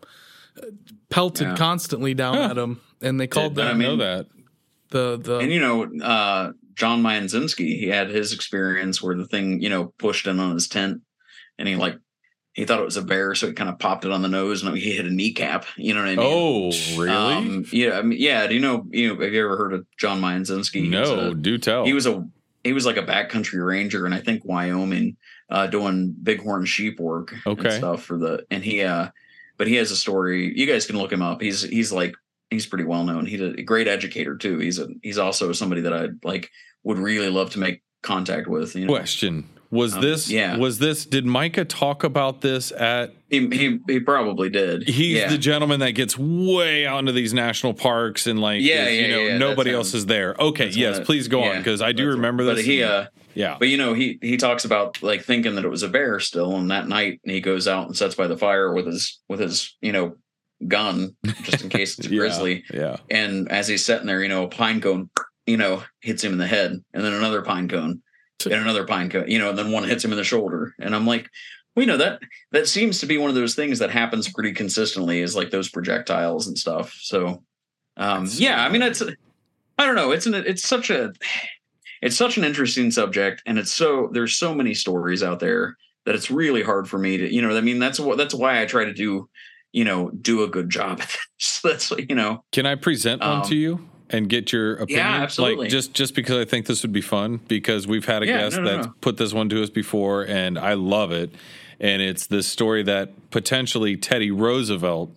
pelted 1.14 1.48
Yeah. 1.50 1.56
constantly 1.56 2.14
down 2.14 2.36
Huh. 2.36 2.50
at 2.52 2.58
him, 2.58 2.80
and 3.02 3.20
they 3.20 3.28
called 3.28 3.58
I 3.60 3.64
I 3.64 3.66
didn't 3.68 3.78
mean- 3.80 3.98
know 4.00 4.06
that. 4.06 4.26
the 4.90 5.18
the 5.22 5.38
And 5.40 5.52
you 5.52 5.60
know, 5.60 5.84
uh 6.04 6.52
John 6.76 7.04
Mionczynski, 7.04 7.80
he 7.80 7.88
had 7.88 8.10
his 8.10 8.34
experience 8.34 9.02
where 9.02 9.16
the 9.16 9.28
thing, 9.28 9.62
you 9.62 9.70
know, 9.70 9.94
pushed 10.00 10.26
in 10.28 10.40
on 10.40 10.54
his 10.54 10.68
tent 10.68 11.02
and 11.60 11.68
he 11.68 11.76
like 11.76 11.98
he 12.54 12.66
thought 12.66 12.80
it 12.80 12.86
was 12.86 12.98
a 12.98 13.02
bear, 13.02 13.34
so 13.34 13.48
he 13.48 13.54
kind 13.54 13.70
of 13.70 13.80
popped 13.80 14.06
it 14.06 14.12
on 14.12 14.22
the 14.22 14.28
nose 14.30 14.62
and 14.62 14.78
he 14.78 14.92
hit 14.94 15.08
a 15.08 15.10
kneecap. 15.10 15.66
You 15.76 15.96
know 15.96 16.02
what 16.02 16.10
I 16.10 16.16
mean? 16.16 16.20
Oh, 16.22 16.72
really? 17.02 17.34
Um, 17.34 17.66
yeah, 17.72 17.98
I 17.98 18.02
mean, 18.04 18.20
yeah. 18.22 18.46
Do 18.46 18.54
you 18.54 18.60
know? 18.62 18.86
You 18.92 19.16
know? 19.16 19.22
Have 19.24 19.34
you 19.34 19.44
ever 19.44 19.58
heard 19.58 19.74
of 19.74 19.86
John 19.98 20.22
Mionczynski? 20.22 20.88
No, 20.90 21.30
a- 21.32 21.34
do 21.36 21.58
tell. 21.58 21.84
he 21.86 21.94
was 21.94 22.06
a 22.06 22.24
he 22.64 22.72
was 22.74 22.86
like 22.86 22.98
a 22.98 23.04
backcountry 23.04 23.64
ranger 23.66 24.06
in 24.06 24.14
I 24.14 24.20
think 24.22 24.46
Wyoming, 24.46 25.18
uh, 25.50 25.66
doing 25.68 26.14
bighorn 26.22 26.66
sheep 26.66 27.00
work 27.00 27.34
Okay. 27.48 27.70
and 27.70 27.74
stuff 27.74 28.04
for 28.04 28.18
the 28.20 28.46
and 28.52 28.64
he 28.64 28.82
uh, 28.84 29.08
but 29.64 29.70
he 29.70 29.76
has 29.76 29.92
a 29.92 29.96
story. 29.96 30.52
You 30.60 30.66
guys 30.66 30.86
can 30.86 30.98
look 30.98 31.10
him 31.10 31.22
up. 31.22 31.42
He's 31.42 31.62
he's 31.62 31.90
like 31.90 32.14
he's 32.50 32.66
pretty 32.66 32.84
well 32.84 33.06
known. 33.06 33.26
He's 33.26 33.40
a 33.40 33.62
great 33.62 33.88
educator 33.88 34.36
too. 34.36 34.60
He's 34.60 34.78
a 34.78 34.90
he's 35.02 35.18
also 35.18 35.54
somebody 35.54 35.80
that 35.80 35.94
I 35.94 36.10
like 36.22 36.52
would 36.84 36.98
really 36.98 37.30
love 37.30 37.52
to 37.52 37.60
make 37.60 37.82
contact 38.02 38.50
with. 38.50 38.76
You 38.76 38.88
know, 38.88 38.92
Question: 38.92 39.48
Was 39.74 39.96
Um, 39.96 40.02
this? 40.02 40.30
yeah. 40.30 40.58
Was 40.58 40.78
this? 40.80 41.06
Did 41.06 41.26
Micah 41.26 41.66
talk 41.66 42.04
about 42.04 42.42
this 42.42 42.72
at? 42.72 43.14
he 43.30 43.48
he, 43.50 43.80
he 43.88 44.00
probably 44.00 44.50
did. 44.50 44.88
He's 44.88 45.18
yeah. 45.18 45.30
the 45.30 45.38
gentleman 45.40 45.80
that 45.80 45.92
gets 45.92 46.18
way 46.18 46.86
out 46.86 47.00
into 47.00 47.12
these 47.12 47.34
national 47.34 47.74
parks 47.74 48.28
and 48.28 48.40
like, 48.40 48.62
Yeah, 48.62 48.86
is, 48.86 48.96
you 49.00 49.06
yeah, 49.08 49.16
know, 49.16 49.22
yeah, 49.24 49.38
nobody 49.40 49.74
else 49.74 49.94
him. 49.94 49.98
is 49.98 50.06
there. 50.06 50.36
Okay, 50.40 50.70
yes, 50.70 51.00
please 51.00 51.28
go 51.28 51.44
on 51.44 51.58
because 51.58 51.82
I 51.82 51.92
do 51.92 52.08
remember 52.10 52.44
this. 52.44 52.58
But 52.58 52.66
he 52.66 52.84
uh 52.84 53.06
yeah, 53.36 53.56
But 53.58 53.70
you 53.70 53.78
know, 53.78 53.94
he 53.96 54.20
he 54.22 54.38
talks 54.38 54.64
about 54.64 55.02
like 55.02 55.24
thinking 55.24 55.56
that 55.56 55.66
it 55.66 55.70
was 55.70 55.82
a 55.82 55.90
bear 55.90 56.20
still, 56.20 56.56
and 56.56 56.70
that 56.70 56.88
night 56.88 57.20
he 57.24 57.42
goes 57.42 57.68
out 57.68 57.88
and 57.88 57.98
sits 57.98 58.14
by 58.14 58.28
the 58.28 58.38
fire 58.38 58.72
with 58.74 58.86
his 58.86 59.20
with 59.28 59.40
his 59.40 59.76
you 59.82 59.92
know 59.92 60.16
gun 60.68 61.16
just 61.42 61.64
in 61.64 61.70
case 61.70 61.98
it's 61.98 62.06
a 62.12 62.16
grizzly. 62.16 62.64
yeah, 62.72 62.98
And 63.10 63.52
as 63.52 63.68
he's 63.68 63.84
sitting 63.84 64.06
there, 64.06 64.22
you 64.22 64.30
know, 64.30 64.44
a 64.44 64.48
pine 64.48 64.80
cone, 64.82 65.10
you 65.48 65.58
know, 65.58 65.82
hits 66.02 66.24
him 66.24 66.32
in 66.32 66.38
the 66.38 66.46
head, 66.48 66.74
and 66.94 67.04
then 67.04 67.12
another 67.14 67.42
pine 67.42 67.68
cone, 67.68 68.03
and 68.52 68.56
another 68.56 68.86
pine 68.86 69.10
cone, 69.10 69.30
you 69.30 69.40
know, 69.40 69.50
and 69.50 69.58
then 69.58 69.72
one 69.72 69.84
hits 69.84 70.04
him 70.04 70.12
in 70.12 70.18
the 70.18 70.24
shoulder. 70.24 70.74
And 70.80 70.96
I'm 70.96 71.06
like, 71.06 71.30
well, 71.76 71.84
you 71.86 71.92
know 71.92 71.98
that 71.98 72.22
that 72.52 72.68
seems 72.68 73.00
to 73.00 73.06
be 73.06 73.18
one 73.18 73.30
of 73.30 73.36
those 73.36 73.56
things 73.56 73.80
that 73.80 73.90
happens 73.90 74.32
pretty 74.32 74.54
consistently, 74.54 75.22
is 75.22 75.36
like 75.36 75.50
those 75.52 75.70
projectiles 75.70 76.48
and 76.48 76.58
stuff. 76.58 76.96
So, 77.02 77.44
um, 77.98 78.26
That's- 78.26 78.40
yeah, 78.40 78.64
I 78.64 78.70
mean, 78.70 78.82
it's 78.84 79.02
I 79.02 79.86
don't 79.86 79.96
know, 79.96 80.12
it's 80.12 80.26
an 80.28 80.36
it's 80.36 80.68
such 80.68 80.90
a 80.90 81.12
it's 82.02 82.16
such 82.18 82.38
an 82.38 82.44
interesting 82.44 82.92
subject 82.92 83.42
and 83.46 83.58
it's 83.58 83.72
so 83.72 84.10
there's 84.12 84.38
so 84.38 84.54
many 84.54 84.74
stories 84.74 85.24
out 85.24 85.40
there 85.40 85.78
that 86.06 86.16
it's 86.16 86.30
really 86.30 86.62
hard 86.62 86.88
for 86.90 87.00
me 87.00 87.16
to 87.18 87.34
you 87.34 87.42
know 87.42 87.56
i 87.56 87.62
mean? 87.62 87.80
That's 87.80 87.98
what 88.00 88.18
that's 88.18 88.34
why 88.34 88.62
i 88.62 88.66
try 88.66 88.84
to 88.84 88.94
do 88.94 89.30
you 89.72 89.86
know 89.86 90.10
do 90.10 90.44
a 90.44 90.48
good 90.50 90.70
job 90.70 91.00
at 91.02 91.16
this. 91.40 91.62
That's 91.64 91.92
you 91.92 92.14
know. 92.14 92.44
Can 92.52 92.66
I 92.66 92.76
present 92.76 93.22
one 93.22 93.38
Um, 93.38 93.44
to 93.44 93.56
you 93.56 93.88
and 94.14 94.30
get 94.30 94.54
your 94.54 94.76
opinion? 94.76 95.06
absolutely. 95.06 95.66
Like 95.66 95.72
just 95.72 95.94
just 95.94 96.16
because 96.16 96.38
I 96.38 96.46
think 96.46 96.66
this 96.68 96.82
would 96.84 96.94
be 96.94 97.02
fun 97.02 97.42
because 97.48 97.88
we've 97.88 98.06
had 98.06 98.24
a 98.24 98.28
Yeah, 98.28 98.38
guest 98.42 98.58
no, 98.58 98.64
no, 98.64 98.76
that's 98.76 98.88
no. 98.88 98.94
put 99.02 99.18
this 99.18 99.34
one 99.34 99.50
to 99.50 99.62
us 99.62 99.70
before 99.70 100.24
and 100.26 100.58
I 100.58 100.74
love 100.76 101.12
it. 101.12 101.34
And 101.80 102.02
it's 102.02 102.28
this 102.28 102.48
story 102.48 102.84
that 102.84 103.30
potentially 103.32 103.98
Teddy 103.98 104.32
Roosevelt 104.32 105.12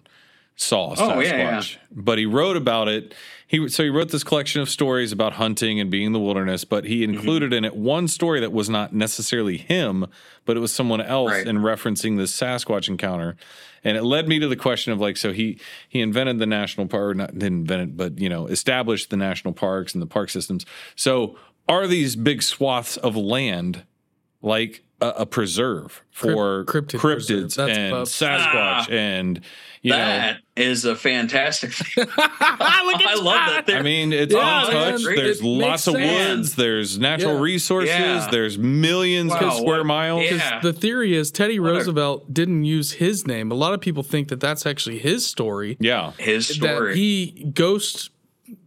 saw 0.56 0.94
Sasquatch, 0.96 1.16
Oh, 1.16 1.20
yeah, 1.20 1.36
yeah. 1.36 1.62
but 1.92 2.16
he 2.18 2.24
wrote 2.26 2.56
about 2.56 2.88
it. 2.88 3.14
He 3.46 3.68
so 3.68 3.84
he 3.84 3.90
wrote 3.90 4.08
this 4.10 4.24
collection 4.24 4.60
of 4.62 4.68
stories 4.70 5.12
about 5.12 5.34
hunting 5.34 5.78
and 5.78 5.90
being 5.90 6.06
in 6.06 6.12
the 6.12 6.18
wilderness, 6.18 6.64
but 6.64 6.84
he 6.84 7.02
Mm-hmm. 7.02 7.14
included 7.14 7.52
in 7.52 7.64
it 7.64 7.76
one 7.76 8.08
story 8.08 8.40
that 8.40 8.52
was 8.52 8.68
not 8.70 8.92
necessarily 8.94 9.58
him, 9.58 10.06
but 10.46 10.56
it 10.56 10.60
was 10.60 10.72
someone 10.72 11.00
else 11.02 11.30
Right. 11.30 11.46
in 11.46 11.58
referencing 11.58 12.16
this 12.16 12.32
Sasquatch 12.32 12.88
encounter. 12.88 13.36
And 13.86 13.96
it 13.96 14.02
led 14.02 14.26
me 14.26 14.40
to 14.40 14.48
the 14.48 14.56
question 14.56 14.92
of 14.92 15.00
like, 15.00 15.16
so 15.16 15.32
he 15.32 15.60
he 15.88 16.00
invented 16.00 16.40
the 16.40 16.46
national 16.46 16.88
park, 16.88 17.16
not 17.16 17.32
didn't 17.38 17.60
invent 17.60 17.82
it, 17.82 17.96
but 17.96 18.18
you 18.18 18.28
know, 18.28 18.48
established 18.48 19.10
the 19.10 19.16
national 19.16 19.54
parks 19.54 19.94
and 19.94 20.02
the 20.02 20.08
park 20.08 20.28
systems. 20.28 20.66
So 20.96 21.38
are 21.68 21.86
these 21.86 22.16
big 22.16 22.42
swaths 22.42 22.96
of 22.96 23.14
land 23.14 23.84
like 24.42 24.82
a, 25.00 25.08
a 25.08 25.26
preserve 25.26 26.02
for 26.10 26.64
Crypt- 26.64 26.92
cryptid 26.94 27.00
cryptids 27.00 27.54
That's 27.56 27.76
and 27.78 27.90
Bub. 27.92 28.06
Sasquatch 28.06 28.48
Ah. 28.54 28.86
and 28.90 29.40
you 29.82 29.90
know 29.92 29.98
That 29.98 30.38
is 30.56 30.84
a 30.84 30.96
fantastic 30.96 31.72
thing. 31.72 32.06
I 32.18 33.18
love 33.22 33.66
that. 33.66 33.76
I 33.76 33.82
mean, 33.82 34.12
it's 34.12 34.32
Yeah, 34.34 34.66
untouched. 34.66 35.04
man, 35.04 35.14
There's 35.16 35.40
it 35.40 35.44
lots 35.44 35.86
of 35.86 35.94
sense. 35.94 36.38
woods. 36.38 36.56
There's 36.56 36.98
natural 36.98 37.34
Yeah. 37.34 37.40
resources. 37.40 37.90
Yeah. 37.90 38.28
There's 38.30 38.58
millions 38.58 39.30
Wow, 39.32 39.48
of 39.48 39.54
square 39.58 39.78
what- 39.80 39.86
miles. 39.86 40.24
yeah. 40.24 40.60
The 40.60 40.72
theory 40.72 41.14
is 41.14 41.30
Teddy 41.30 41.60
What 41.60 41.68
a- 41.70 41.72
Roosevelt 41.74 42.32
didn't 42.32 42.64
use 42.64 42.92
his 42.92 43.26
name. 43.26 43.52
A 43.52 43.54
lot 43.54 43.74
of 43.74 43.80
people 43.80 44.02
think 44.02 44.28
that 44.28 44.40
that's 44.40 44.66
actually 44.66 44.98
his 44.98 45.24
story. 45.26 45.76
Yeah. 45.78 46.12
His 46.18 46.48
That 46.48 46.54
story. 46.54 46.94
he 46.96 47.50
ghost 47.54 48.10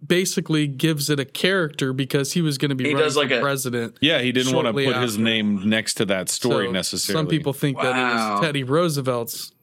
basically 0.09 0.67
gives 0.67 1.09
it 1.09 1.19
a 1.21 1.25
character 1.25 1.93
because 1.93 2.33
he 2.33 2.41
was 2.41 2.57
going 2.57 2.69
to 2.69 2.75
be 2.75 2.83
He 2.83 2.89
running 2.93 3.05
does 3.05 3.15
like 3.15 3.29
for 3.29 3.35
a- 3.37 3.39
president. 3.41 3.97
Yeah, 4.01 4.19
he 4.19 4.33
didn't 4.33 4.53
want 4.53 4.65
to 4.65 4.71
Shortly 4.73 4.85
put 4.91 5.01
his 5.01 5.17
name 5.17 5.69
next 5.69 5.93
to 5.95 6.05
that 6.07 6.27
story 6.27 6.65
So 6.65 6.71
necessarily. 6.73 7.19
Some 7.23 7.27
people 7.29 7.53
think 7.53 7.77
that 7.77 7.95
it 7.95 8.15
was 8.15 8.41
Teddy 8.41 8.63
Roosevelt's 8.63 9.53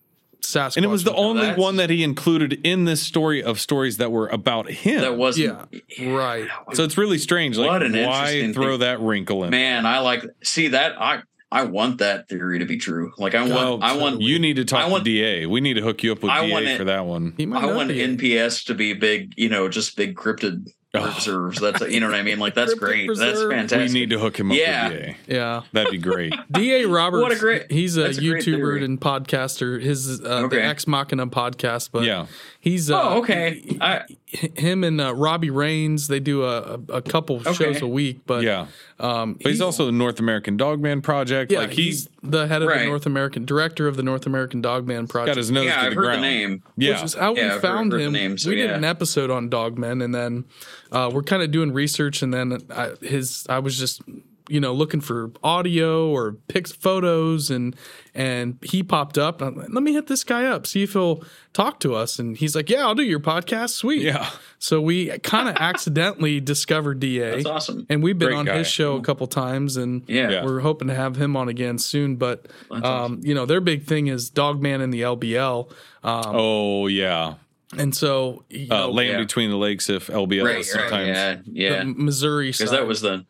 Sasquatch. 0.42 0.76
and 0.76 0.84
it 0.84 0.88
was 0.88 1.02
the 1.02 1.14
only 1.14 1.40
That's- 1.42 1.58
one 1.58 1.76
that 1.76 1.90
he 1.90 2.04
included 2.04 2.60
in 2.64 2.84
this 2.84 3.02
story 3.02 3.42
of 3.42 3.58
stories 3.58 3.96
that 3.96 4.12
were 4.12 4.28
about 4.28 4.70
him. 4.70 5.00
that 5.00 5.16
wasn't. 5.16 5.68
Yeah, 5.98 6.08
right. 6.14 6.48
so 6.72 6.84
it's 6.84 6.96
really 6.96 7.18
strange. 7.18 7.58
Like, 7.58 7.68
What 7.68 7.82
an 7.82 7.92
why 7.92 7.98
interesting 7.98 8.54
throw 8.54 8.70
thing. 8.72 8.80
that 8.80 9.00
wrinkle 9.00 9.42
in? 9.44 9.50
Man, 9.50 9.84
I 9.86 9.98
like 9.98 10.24
see 10.44 10.68
that. 10.68 11.00
I 11.02 11.22
I 11.52 11.62
want 11.62 11.98
that 11.98 12.28
theory 12.28 12.58
to 12.58 12.64
be 12.64 12.76
true. 12.76 13.12
Like 13.18 13.34
I 13.34 13.42
want. 13.42 13.52
Well, 13.54 13.78
I 13.82 13.96
want. 13.96 14.20
you 14.20 14.38
need 14.38 14.56
to 14.56 14.64
talk 14.64 14.80
I 14.84 14.88
want- 14.88 15.04
to 15.04 15.10
DA. 15.10 15.46
We 15.46 15.60
need 15.60 15.74
to 15.74 15.82
hook 15.82 16.02
you 16.02 16.12
up 16.12 16.22
with 16.22 16.30
I 16.32 16.46
DA 16.46 16.52
want 16.52 16.66
it- 16.66 16.76
for 16.78 16.84
that 16.84 17.06
one. 17.06 17.34
I 17.54 17.66
want 17.72 17.88
be. 17.88 18.00
NPS 18.00 18.64
to 18.66 18.74
be 18.74 18.92
big. 18.94 19.32
You 19.36 19.48
know, 19.48 19.68
just 19.68 19.96
big 19.96 20.16
cryptid 20.16 20.68
Oh. 20.94 21.04
reserves. 21.14 21.60
That's 21.60 21.82
you 21.92 22.00
know 22.00 22.06
what 22.06 22.14
I 22.14 22.22
mean. 22.22 22.38
Like 22.38 22.54
that's 22.54 22.72
Cryptid 22.74 22.78
great. 23.06 23.10
That's 23.18 23.42
fantastic. 23.42 23.92
We 23.92 24.00
need 24.00 24.10
to 24.10 24.18
hook 24.18 24.38
him 24.40 24.50
up 24.50 24.56
Yeah. 24.56 24.88
with 24.88 24.98
DA. 25.02 25.16
Yeah. 25.28 25.62
That'd 25.72 25.92
be 25.92 25.98
great. 25.98 26.32
DA 26.52 26.86
Roberts. 26.86 27.22
What 27.22 27.32
a 27.32 27.38
great- 27.38 27.70
He's 27.70 27.96
a 27.98 28.06
a 28.06 28.08
YouTuber 28.10 28.42
theory. 28.44 28.84
and 28.84 28.98
podcaster. 28.98 29.80
His 29.82 30.22
uh, 30.22 30.44
Okay. 30.44 30.56
the 30.56 30.64
Ex 30.64 30.86
Machina 30.86 31.26
podcast, 31.26 31.90
but 31.92 32.04
Yeah. 32.04 32.26
he's 32.60 32.90
uh, 32.90 32.98
Oh, 33.00 33.18
okay. 33.18 33.62
I, 33.80 34.02
him 34.26 34.82
and 34.84 35.00
uh, 35.00 35.14
Robbie 35.14 35.50
Rains. 35.50 36.08
They 36.08 36.18
do 36.20 36.42
a, 36.44 36.74
a, 36.74 36.80
a 36.94 37.02
couple 37.02 37.36
Okay. 37.36 37.52
shows 37.52 37.80
a 37.82 37.86
week, 37.86 38.20
but 38.26 38.42
yeah. 38.42 38.66
um, 38.98 39.34
But 39.34 39.52
he's 39.52 39.60
also 39.60 39.86
the 39.86 39.92
North 39.92 40.18
American 40.18 40.56
Dogman 40.56 41.00
Project. 41.02 41.52
yeah, 41.52 41.60
like 41.60 41.70
he's 41.70 41.86
he's 42.04 42.08
the 42.22 42.46
head 42.48 42.60
of 42.62 42.68
the 42.68 42.84
North 42.86 43.06
American 43.06 43.44
director 43.44 43.86
of 43.86 43.96
the 43.96 44.02
North 44.02 44.26
American 44.26 44.60
Dogman 44.60 45.06
Project. 45.06 45.28
got 45.34 45.36
his 45.36 45.50
nose 45.50 45.66
yeah, 45.66 45.76
to 45.76 45.80
I've 45.82 45.90
the 45.90 45.96
heard 45.96 46.02
ground. 46.04 46.24
the 46.24 46.28
name. 46.28 46.62
Yeah. 46.76 46.94
which 46.94 47.04
is 47.04 47.14
how 47.14 47.34
Yeah, 47.34 47.48
we 47.48 47.54
I've 47.54 47.60
found 47.62 47.92
heard 47.92 48.00
the 48.00 48.04
him. 48.06 48.12
name, 48.12 48.38
so 48.38 48.50
we 48.50 48.56
did 48.56 48.70
an 48.72 48.84
episode 48.84 49.30
on 49.30 49.48
Dogmen, 49.48 50.02
and 50.04 50.14
then 50.14 50.44
uh, 50.90 51.10
we're 51.12 51.22
kind 51.22 51.42
of 51.42 51.50
doing 51.52 51.72
research, 51.72 52.20
and 52.22 52.34
then 52.34 52.58
I, 52.70 52.92
his 53.02 53.46
I 53.48 53.60
was 53.60 53.78
just 53.78 54.02
you 54.48 54.60
know 54.60 54.72
looking 54.72 55.00
for 55.00 55.30
audio 55.44 56.08
or 56.10 56.32
pics, 56.48 56.72
photos, 56.72 57.50
and 57.50 57.74
and 58.16 58.58
he 58.62 58.82
popped 58.82 59.18
up. 59.18 59.40
And 59.40 59.50
I'm 59.50 59.56
like, 59.62 59.68
Let 59.72 59.82
me 59.82 59.92
hit 59.92 60.06
this 60.08 60.24
guy 60.24 60.46
up, 60.46 60.66
see 60.66 60.82
if 60.82 60.94
he'll 60.94 61.22
talk 61.52 61.78
to 61.80 61.94
us. 61.94 62.18
And 62.18 62.36
he's 62.36 62.56
like, 62.56 62.68
"Yeah, 62.70 62.80
I'll 62.86 62.94
do 62.94 63.02
your 63.02 63.20
podcast. 63.20 63.70
Sweet." 63.70 64.02
Yeah. 64.02 64.28
So 64.58 64.80
we 64.80 65.16
kind 65.20 65.48
of 65.48 65.56
accidentally 65.60 66.40
discovered 66.40 66.98
Da. 67.00 67.18
That's 67.30 67.46
awesome. 67.46 67.86
And 67.88 68.02
we've 68.02 68.18
been 68.18 68.28
Great 68.30 68.38
on 68.38 68.44
guy. 68.46 68.58
his 68.58 68.66
show 68.68 68.96
a 68.96 69.02
couple 69.02 69.26
times, 69.26 69.76
and 69.76 70.02
Yeah. 70.08 70.30
Yeah. 70.30 70.44
we're 70.44 70.60
hoping 70.60 70.88
to 70.88 70.94
have 70.94 71.16
him 71.16 71.36
on 71.36 71.48
again 71.48 71.78
soon. 71.78 72.16
But 72.16 72.46
um, 72.70 72.82
awesome. 72.84 73.20
you 73.22 73.34
know, 73.34 73.46
their 73.46 73.60
big 73.60 73.84
thing 73.84 74.08
is 74.08 74.30
Dogman 74.30 74.80
and 74.80 74.92
the 74.92 75.02
LBL, 75.02 75.70
um, 76.02 76.22
Oh 76.34 76.86
yeah. 76.88 77.34
and 77.76 77.94
so 77.94 78.44
you 78.50 78.68
Uh, 78.70 78.88
Land 78.88 79.10
yeah. 79.10 79.18
Between 79.18 79.50
the 79.50 79.56
Lakes 79.56 79.90
if 79.90 80.06
LBL 80.08 80.44
Right, 80.44 80.58
is 80.60 80.74
right. 80.74 80.80
sometimes. 80.88 81.08
Yeah. 81.08 81.34
the 81.34 81.42
Yeah. 81.52 81.82
Missouri 81.84 82.50
Because 82.50 82.70
that 82.70 82.86
was 82.86 83.00
the. 83.02 83.24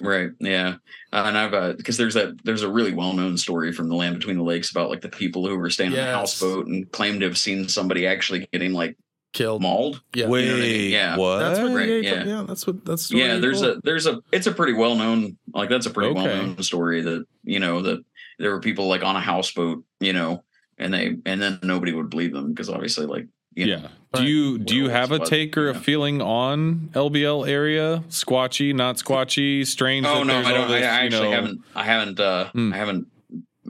Right. 0.00 0.30
Yeah. 0.40 0.76
Uh, 1.12 1.24
and 1.26 1.36
I've 1.38 1.54
uh, 1.54 1.72
because 1.74 1.96
there's 1.96 2.14
that 2.14 2.38
there's 2.44 2.62
a 2.62 2.70
really 2.70 2.94
well 2.94 3.12
known 3.12 3.36
story 3.36 3.72
from 3.72 3.88
the 3.88 3.94
land 3.94 4.16
between 4.18 4.36
the 4.36 4.42
lakes 4.42 4.70
about 4.70 4.90
like 4.90 5.00
the 5.00 5.08
people 5.08 5.46
who 5.46 5.56
were 5.56 5.70
staying 5.70 5.90
on 5.90 5.96
Yes. 5.96 6.06
the 6.06 6.12
houseboat 6.46 6.66
and 6.68 6.90
claimed 6.92 7.20
to 7.20 7.26
have 7.26 7.38
seen 7.38 7.68
somebody 7.68 8.06
actually 8.06 8.48
getting 8.52 8.72
like 8.72 8.96
killed. 9.32 9.62
mauled. 9.62 10.02
Yeah, 10.14 10.28
Wait, 10.28 10.42
You 10.44 10.50
know 10.50 10.56
what 10.56 10.62
I 10.64 10.66
mean? 10.68 10.90
Yeah. 10.90 11.16
what? 11.16 11.38
that's 11.38 11.60
what 11.60 11.72
Right, 11.72 11.88
yeah, 11.88 12.00
yeah. 12.00 12.24
yeah, 12.24 12.44
that's 12.46 12.66
what 12.66 12.84
that's 12.84 13.08
the 13.08 13.16
yeah 13.18 13.36
there's 13.38 13.60
told. 13.60 13.78
a 13.78 13.80
there's 13.84 14.06
a 14.06 14.20
it's 14.32 14.46
a 14.46 14.52
pretty 14.52 14.72
well 14.72 14.94
known 14.96 15.36
like 15.54 15.68
that's 15.68 15.86
a 15.86 15.90
pretty 15.90 16.10
Okay. 16.10 16.22
well 16.22 16.36
known 16.46 16.62
story 16.62 17.02
that 17.02 17.24
you 17.44 17.60
know 17.60 17.82
that 17.82 18.04
there 18.38 18.50
were 18.52 18.60
people 18.60 18.88
like 18.88 19.02
on 19.04 19.16
a 19.16 19.20
houseboat 19.20 19.84
you 20.00 20.12
know 20.12 20.42
and 20.78 20.94
they 20.94 21.16
and 21.26 21.42
then 21.42 21.58
nobody 21.62 21.92
would 21.92 22.08
believe 22.10 22.32
them 22.32 22.48
because 22.48 22.68
obviously 22.70 23.06
like 23.06 23.26
you 23.54 23.66
know, 23.66 23.72
Yeah. 23.82 23.88
Do 24.12 24.24
you 24.24 24.58
do 24.58 24.74
you 24.74 24.88
have 24.88 25.12
a 25.12 25.20
take 25.20 25.56
or 25.56 25.68
a 25.68 25.74
feeling 25.74 26.20
on 26.20 26.90
LBL 26.94 27.48
area? 27.48 28.02
Squatchy, 28.08 28.74
not 28.74 28.96
squatchy, 28.96 29.64
strange. 29.64 30.04
oh 30.04 30.24
no 30.24 30.38
i 30.40 30.52
don't 30.52 30.64
I, 30.64 30.66
this, 30.68 30.74
I 30.74 30.78
you 30.78 30.84
actually 31.06 31.20
know- 31.30 31.30
haven't 31.36 31.60
i 31.76 31.84
haven't 31.84 32.20
uh 32.20 32.48
Hmm. 32.50 32.72
i 32.72 32.76
haven't 32.76 33.06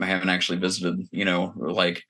i 0.01 0.05
haven't 0.07 0.29
actually 0.29 0.57
visited 0.57 1.07
you 1.11 1.25
know 1.25 1.53
like 1.55 2.03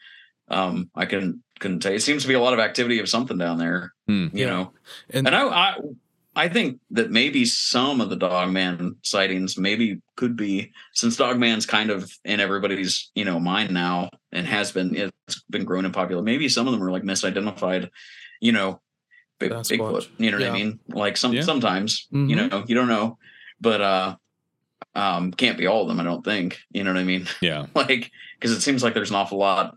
um 0.48 0.90
i 0.96 1.06
can 1.06 1.44
couldn't 1.60 1.82
tell 1.82 1.92
you 1.92 1.98
it 1.98 2.02
seems 2.02 2.22
to 2.22 2.28
be 2.30 2.34
a 2.36 2.40
lot 2.40 2.54
of 2.54 2.60
activity 2.60 3.00
of 3.00 3.10
something 3.10 3.38
down 3.38 3.58
there 3.58 3.92
Hmm. 4.08 4.28
you 4.32 4.46
Yeah. 4.46 4.50
know 4.52 4.72
and, 5.10 5.28
and 5.28 5.36
I, 5.36 5.44
I 5.48 5.76
I 6.36 6.48
think 6.48 6.80
that 6.92 7.12
maybe 7.12 7.44
some 7.46 8.00
of 8.00 8.10
the 8.10 8.16
Dogman 8.16 8.96
sightings 9.04 9.58
maybe 9.58 10.00
could 10.16 10.38
be 10.38 10.72
since 10.94 11.18
Dogman's 11.18 11.66
kind 11.66 11.90
of 11.90 12.10
in 12.24 12.40
everybody's 12.40 13.12
you 13.16 13.26
know 13.26 13.40
mind 13.40 13.74
now 13.74 14.10
and 14.32 14.48
has 14.48 14.72
been 14.72 14.96
it's 14.96 15.44
been 15.50 15.66
grown 15.66 15.86
in 15.86 15.92
popular. 15.92 16.22
Maybe 16.22 16.48
some 16.48 16.68
of 16.68 16.74
them 16.74 16.84
are 16.84 16.92
like 16.92 17.04
misidentified, 17.04 17.90
you 18.40 18.54
know, 18.54 18.80
big, 19.40 19.52
Bigfoot. 19.52 20.08
You 20.18 20.32
know 20.32 20.38
what 20.40 20.48
I 20.48 20.52
mean? 20.52 20.80
Like 20.88 21.18
some 21.18 21.34
Yeah. 21.34 21.42
sometimes 21.42 22.08
Mhm. 22.14 22.30
you 22.30 22.36
know 22.38 22.64
you 22.68 22.76
don't 22.76 22.88
know, 22.88 23.18
but 23.60 23.82
uh, 23.82 24.16
um, 24.96 25.32
can't 25.32 25.58
be 25.58 25.68
all 25.68 25.82
of 25.84 25.88
them. 25.90 26.00
I 26.00 26.04
don't 26.04 26.24
think. 26.24 26.60
You 26.72 26.84
know 26.84 26.94
what 26.94 27.00
I 27.00 27.04
mean? 27.04 27.28
Yeah. 27.42 27.66
like 27.76 28.10
because 28.40 28.52
it 28.56 28.62
seems 28.62 28.84
like 28.84 28.94
there's 28.94 29.10
an 29.10 29.16
awful 29.18 29.38
lot. 29.38 29.76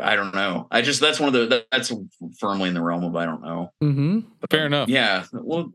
I 0.00 0.16
don't 0.16 0.34
know. 0.34 0.66
I 0.70 0.82
just 0.82 1.00
that's 1.00 1.20
one 1.20 1.28
of 1.28 1.32
the 1.34 1.64
that's 1.70 1.92
firmly 2.40 2.68
in 2.68 2.74
the 2.74 2.82
realm 2.82 3.04
of 3.04 3.14
I 3.16 3.24
don't 3.24 3.42
know. 3.42 3.72
Mhm. 3.82 4.24
Fair 4.50 4.66
enough. 4.66 4.88
Yeah. 4.88 5.24
Well, 5.32 5.72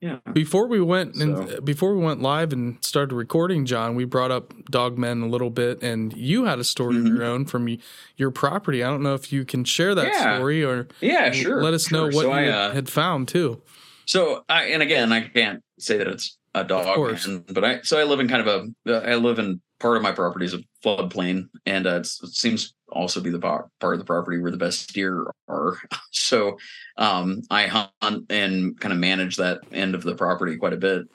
yeah. 0.00 0.18
before 0.32 0.66
we 0.66 0.80
went 0.80 1.16
and 1.16 1.62
before 1.64 1.94
we 1.96 2.02
went 2.02 2.22
live 2.22 2.52
and 2.52 2.82
started 2.82 3.14
recording, 3.14 3.66
John, 3.66 3.94
we 3.96 4.04
brought 4.04 4.30
up 4.30 4.54
Dogmen 4.70 5.22
a 5.22 5.26
little 5.26 5.50
bit, 5.50 5.82
and 5.82 6.16
you 6.16 6.44
had 6.44 6.58
a 6.58 6.64
story 6.64 6.96
of 6.96 7.02
Mhm. 7.04 7.08
your 7.16 7.24
own 7.24 7.44
from 7.44 7.76
your 8.16 8.30
property. 8.30 8.82
I 8.82 8.88
don't 8.88 9.02
know 9.02 9.14
if 9.14 9.32
you 9.32 9.44
can 9.44 9.64
share 9.64 9.94
that 9.94 10.06
Yeah. 10.06 10.36
story 10.36 10.64
or 10.64 10.88
Yeah, 11.00 11.30
sure. 11.32 11.62
let 11.62 11.74
us 11.74 11.90
know 11.90 12.04
what 12.04 12.14
so 12.14 12.22
you 12.22 12.30
I, 12.32 12.40
had- 12.42 12.54
uh, 12.54 12.70
had 12.72 12.88
found 12.88 13.28
too. 13.28 13.60
so 14.06 14.44
I, 14.48 14.64
and 14.66 14.82
again, 14.82 15.12
I 15.12 15.22
can't 15.28 15.62
say 15.78 15.98
that 15.98 16.06
it's 16.08 16.38
a 16.54 16.64
dog, 16.64 16.94
course. 16.94 17.26
man, 17.28 17.44
but 17.52 17.64
I 17.64 17.80
so 17.82 17.98
I 17.98 18.04
live 18.04 18.20
in 18.20 18.28
kind 18.28 18.46
of 18.48 18.72
a 18.86 19.06
I 19.06 19.16
live 19.16 19.38
in 19.38 19.60
part 19.80 19.96
of 19.96 20.02
my 20.02 20.12
property 20.12 20.44
is 20.44 20.54
a 20.54 20.62
floodplain, 20.84 21.48
and 21.66 21.86
uh, 21.86 21.96
it 21.96 22.06
seems 22.06 22.74
also 22.92 23.20
be 23.20 23.30
the 23.30 23.38
part 23.38 23.70
of 23.80 23.98
the 23.98 24.04
property 24.04 24.38
where 24.38 24.50
the 24.50 24.56
best 24.56 24.92
deer 24.92 25.26
are. 25.48 25.78
So 26.12 26.58
um, 26.96 27.42
I 27.50 27.66
hunt 27.66 28.30
and 28.30 28.78
kind 28.78 28.92
of 28.92 28.98
manage 28.98 29.36
that 29.36 29.60
end 29.72 29.94
of 29.94 30.02
the 30.02 30.14
property 30.14 30.56
quite 30.56 30.74
a 30.74 30.76
bit 30.76 31.06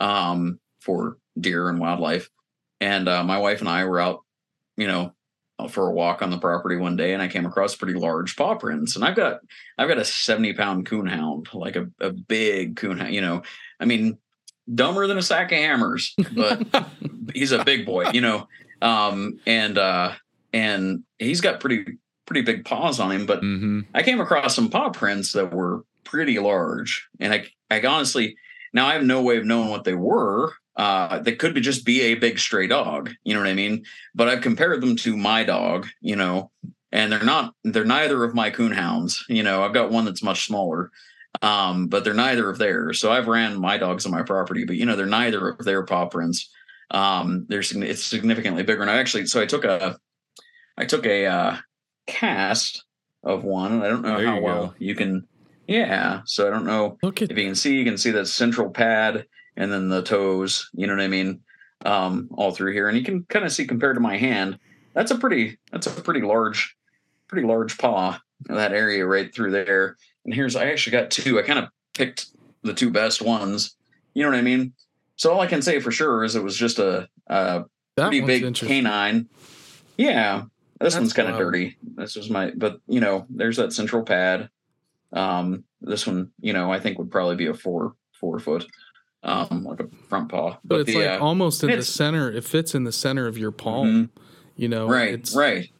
um, 0.00 0.58
for 0.80 1.18
deer 1.38 1.68
and 1.68 1.80
wildlife. 1.80 2.30
And 2.80 3.08
uh, 3.08 3.24
my 3.24 3.38
wife 3.38 3.60
and 3.60 3.68
I 3.68 3.84
were 3.84 4.00
out, 4.00 4.20
you 4.76 4.86
know, 4.86 5.12
for 5.68 5.88
a 5.88 5.92
walk 5.92 6.22
on 6.22 6.30
the 6.30 6.38
property 6.38 6.76
one 6.76 6.96
day, 6.96 7.12
and 7.12 7.22
I 7.22 7.28
came 7.28 7.46
across 7.46 7.76
pretty 7.76 7.98
large 7.98 8.36
paw 8.36 8.54
prints. 8.54 8.96
And 8.96 9.04
I've 9.04 9.16
got 9.16 9.40
I've 9.76 9.88
got 9.88 9.98
a 9.98 10.04
seventy 10.04 10.52
pound 10.54 10.86
coonhound, 10.88 11.52
like 11.52 11.76
a, 11.76 11.88
a 12.00 12.10
big 12.10 12.76
coonhound. 12.76 13.12
You 13.12 13.20
know, 13.20 13.42
I 13.80 13.84
mean, 13.84 14.18
dumber 14.72 15.06
than 15.06 15.18
a 15.18 15.22
sack 15.22 15.52
of 15.52 15.58
hammers, 15.58 16.14
but 16.32 16.66
he's 17.34 17.52
a 17.52 17.64
big 17.64 17.86
boy. 17.86 18.10
You 18.10 18.20
know, 18.20 18.48
um, 18.82 19.38
and 19.46 19.78
uh, 19.78 20.12
and 20.52 21.04
he's 21.18 21.40
got 21.40 21.60
pretty 21.60 21.98
pretty 22.26 22.42
big 22.42 22.64
paws 22.64 23.00
on 23.00 23.12
him. 23.12 23.26
But 23.26 23.42
Mm-hmm. 23.42 23.80
I 23.94 24.02
came 24.02 24.20
across 24.20 24.54
some 24.54 24.70
paw 24.70 24.90
prints 24.90 25.32
that 25.32 25.52
were 25.52 25.84
pretty 26.04 26.38
large, 26.38 27.08
and 27.20 27.32
I, 27.32 27.46
I 27.70 27.84
honestly, 27.86 28.36
now 28.72 28.86
I 28.86 28.94
have 28.94 29.04
no 29.04 29.22
way 29.22 29.36
of 29.38 29.44
knowing 29.44 29.68
what 29.70 29.84
they 29.84 29.94
were. 29.94 30.52
Uh, 30.76 31.20
they 31.20 31.36
could 31.36 31.54
be 31.54 31.60
just 31.60 31.84
be 31.84 32.00
a 32.02 32.14
big 32.16 32.38
stray 32.38 32.66
dog, 32.66 33.10
you 33.22 33.32
know 33.32 33.38
what 33.40 33.48
I 33.48 33.54
mean? 33.54 33.84
But 34.14 34.28
I've 34.28 34.40
compared 34.40 34.80
them 34.80 34.96
to 34.96 35.16
my 35.16 35.44
dog, 35.44 35.86
you 36.00 36.16
know, 36.16 36.50
and 36.90 37.12
they're 37.12 37.22
not, 37.22 37.54
they're 37.62 37.84
neither 37.84 38.24
of 38.24 38.34
my 38.34 38.50
coonhounds. 38.50 39.20
You 39.28 39.44
know, 39.44 39.62
I've 39.62 39.72
got 39.72 39.92
one 39.92 40.04
that's 40.04 40.22
much 40.22 40.46
smaller, 40.46 40.90
um, 41.42 41.88
but 41.88 42.04
they're 42.04 42.14
neither 42.14 42.48
of 42.48 42.58
theirs. 42.58 43.00
So 43.00 43.10
I've 43.12 43.28
ran 43.28 43.60
my 43.60 43.76
dogs 43.76 44.06
on 44.06 44.12
my 44.12 44.22
property, 44.22 44.64
but 44.64 44.76
you 44.76 44.86
know, 44.86 44.96
they're 44.96 45.06
neither 45.06 45.50
of 45.50 45.64
their 45.64 45.84
paw 45.84 46.06
prints. 46.06 46.50
Um, 46.90 47.46
they're 47.48 47.62
it's 47.62 48.04
significantly 48.04 48.62
bigger, 48.62 48.82
and 48.82 48.90
I 48.90 48.98
actually, 48.98 49.26
so 49.26 49.40
I 49.40 49.46
took 49.46 49.64
a, 49.64 49.98
I 50.76 50.84
took 50.84 51.06
a 51.06 51.26
uh, 51.26 51.56
cast 52.06 52.84
of 53.22 53.44
one. 53.44 53.72
And 53.72 53.82
I 53.82 53.88
don't 53.88 54.02
know 54.02 54.18
There 54.18 54.26
how 54.26 54.36
you 54.36 54.42
well 54.42 54.66
go. 54.66 54.74
you 54.78 54.94
can. 54.94 55.26
Yeah, 55.66 56.20
so 56.26 56.46
I 56.46 56.50
don't 56.50 56.66
know 56.66 56.98
Look 57.02 57.22
at 57.22 57.30
if 57.30 57.38
you 57.38 57.44
can 57.44 57.54
see. 57.54 57.76
You 57.78 57.84
can 57.84 57.96
see 57.96 58.10
that 58.10 58.26
central 58.26 58.68
pad 58.70 59.24
and 59.56 59.72
then 59.72 59.88
the 59.88 60.02
toes. 60.02 60.68
You 60.74 60.86
know 60.86 60.94
what 60.94 61.02
I 61.02 61.08
mean? 61.08 61.40
Um, 61.86 62.28
all 62.32 62.52
through 62.52 62.72
here, 62.74 62.88
and 62.88 62.96
you 62.98 63.04
can 63.04 63.24
kind 63.24 63.44
of 63.44 63.52
see 63.52 63.66
compared 63.66 63.96
to 63.96 64.00
my 64.00 64.16
hand. 64.18 64.58
That's 64.94 65.10
a 65.10 65.18
pretty. 65.18 65.58
That's 65.72 65.86
a 65.86 65.90
pretty 66.02 66.20
large, 66.20 66.76
pretty 67.28 67.46
large 67.46 67.78
paw. 67.78 68.20
That 68.46 68.72
area 68.72 69.06
right 69.06 69.34
through 69.34 69.52
there. 69.52 69.96
And 70.24 70.34
here's 70.34 70.56
I 70.56 70.66
actually 70.66 70.92
got 70.92 71.10
two. 71.10 71.38
I 71.38 71.42
kind 71.42 71.58
of 71.58 71.68
picked 71.94 72.26
the 72.62 72.74
two 72.74 72.90
best 72.90 73.22
ones. 73.22 73.76
You 74.14 74.22
know 74.22 74.30
what 74.30 74.38
I 74.38 74.42
mean? 74.42 74.72
So 75.16 75.32
all 75.32 75.40
I 75.40 75.46
can 75.46 75.62
say 75.62 75.80
for 75.80 75.90
sure 75.90 76.24
is 76.24 76.34
it 76.34 76.42
was 76.42 76.56
just 76.56 76.78
a, 76.78 77.08
a 77.28 77.64
pretty 77.96 78.20
big 78.20 78.54
canine. 78.54 79.28
Yeah, 79.96 80.44
this 80.80 80.94
That's 80.94 80.96
one's 80.96 81.12
kind 81.12 81.28
of 81.28 81.38
dirty. 81.38 81.76
This 81.82 82.16
was 82.16 82.30
my, 82.30 82.52
but 82.56 82.80
you 82.88 83.00
know, 83.00 83.26
there's 83.30 83.56
that 83.58 83.72
central 83.72 84.02
pad. 84.02 84.50
Um, 85.12 85.64
this 85.80 86.06
one, 86.06 86.32
you 86.40 86.52
know, 86.52 86.72
I 86.72 86.80
think 86.80 86.98
would 86.98 87.10
probably 87.10 87.36
be 87.36 87.46
a 87.46 87.54
four 87.54 87.94
four 88.12 88.40
foot, 88.40 88.66
um, 89.22 89.64
like 89.64 89.80
a 89.80 89.88
front 90.08 90.30
paw. 90.30 90.58
but 90.64 90.80
it's 90.80 90.90
the, 90.90 91.06
like 91.06 91.20
uh, 91.20 91.24
almost 91.24 91.62
in 91.62 91.70
the 91.70 91.84
center. 91.84 92.30
It 92.30 92.44
fits 92.44 92.74
in 92.74 92.84
the 92.84 92.92
center 92.92 93.28
of 93.28 93.38
your 93.38 93.52
palm. 93.52 94.10
You 94.56 94.68
know, 94.68 94.88
right, 94.88 95.14
It's, 95.14 95.34
right, 95.34 95.70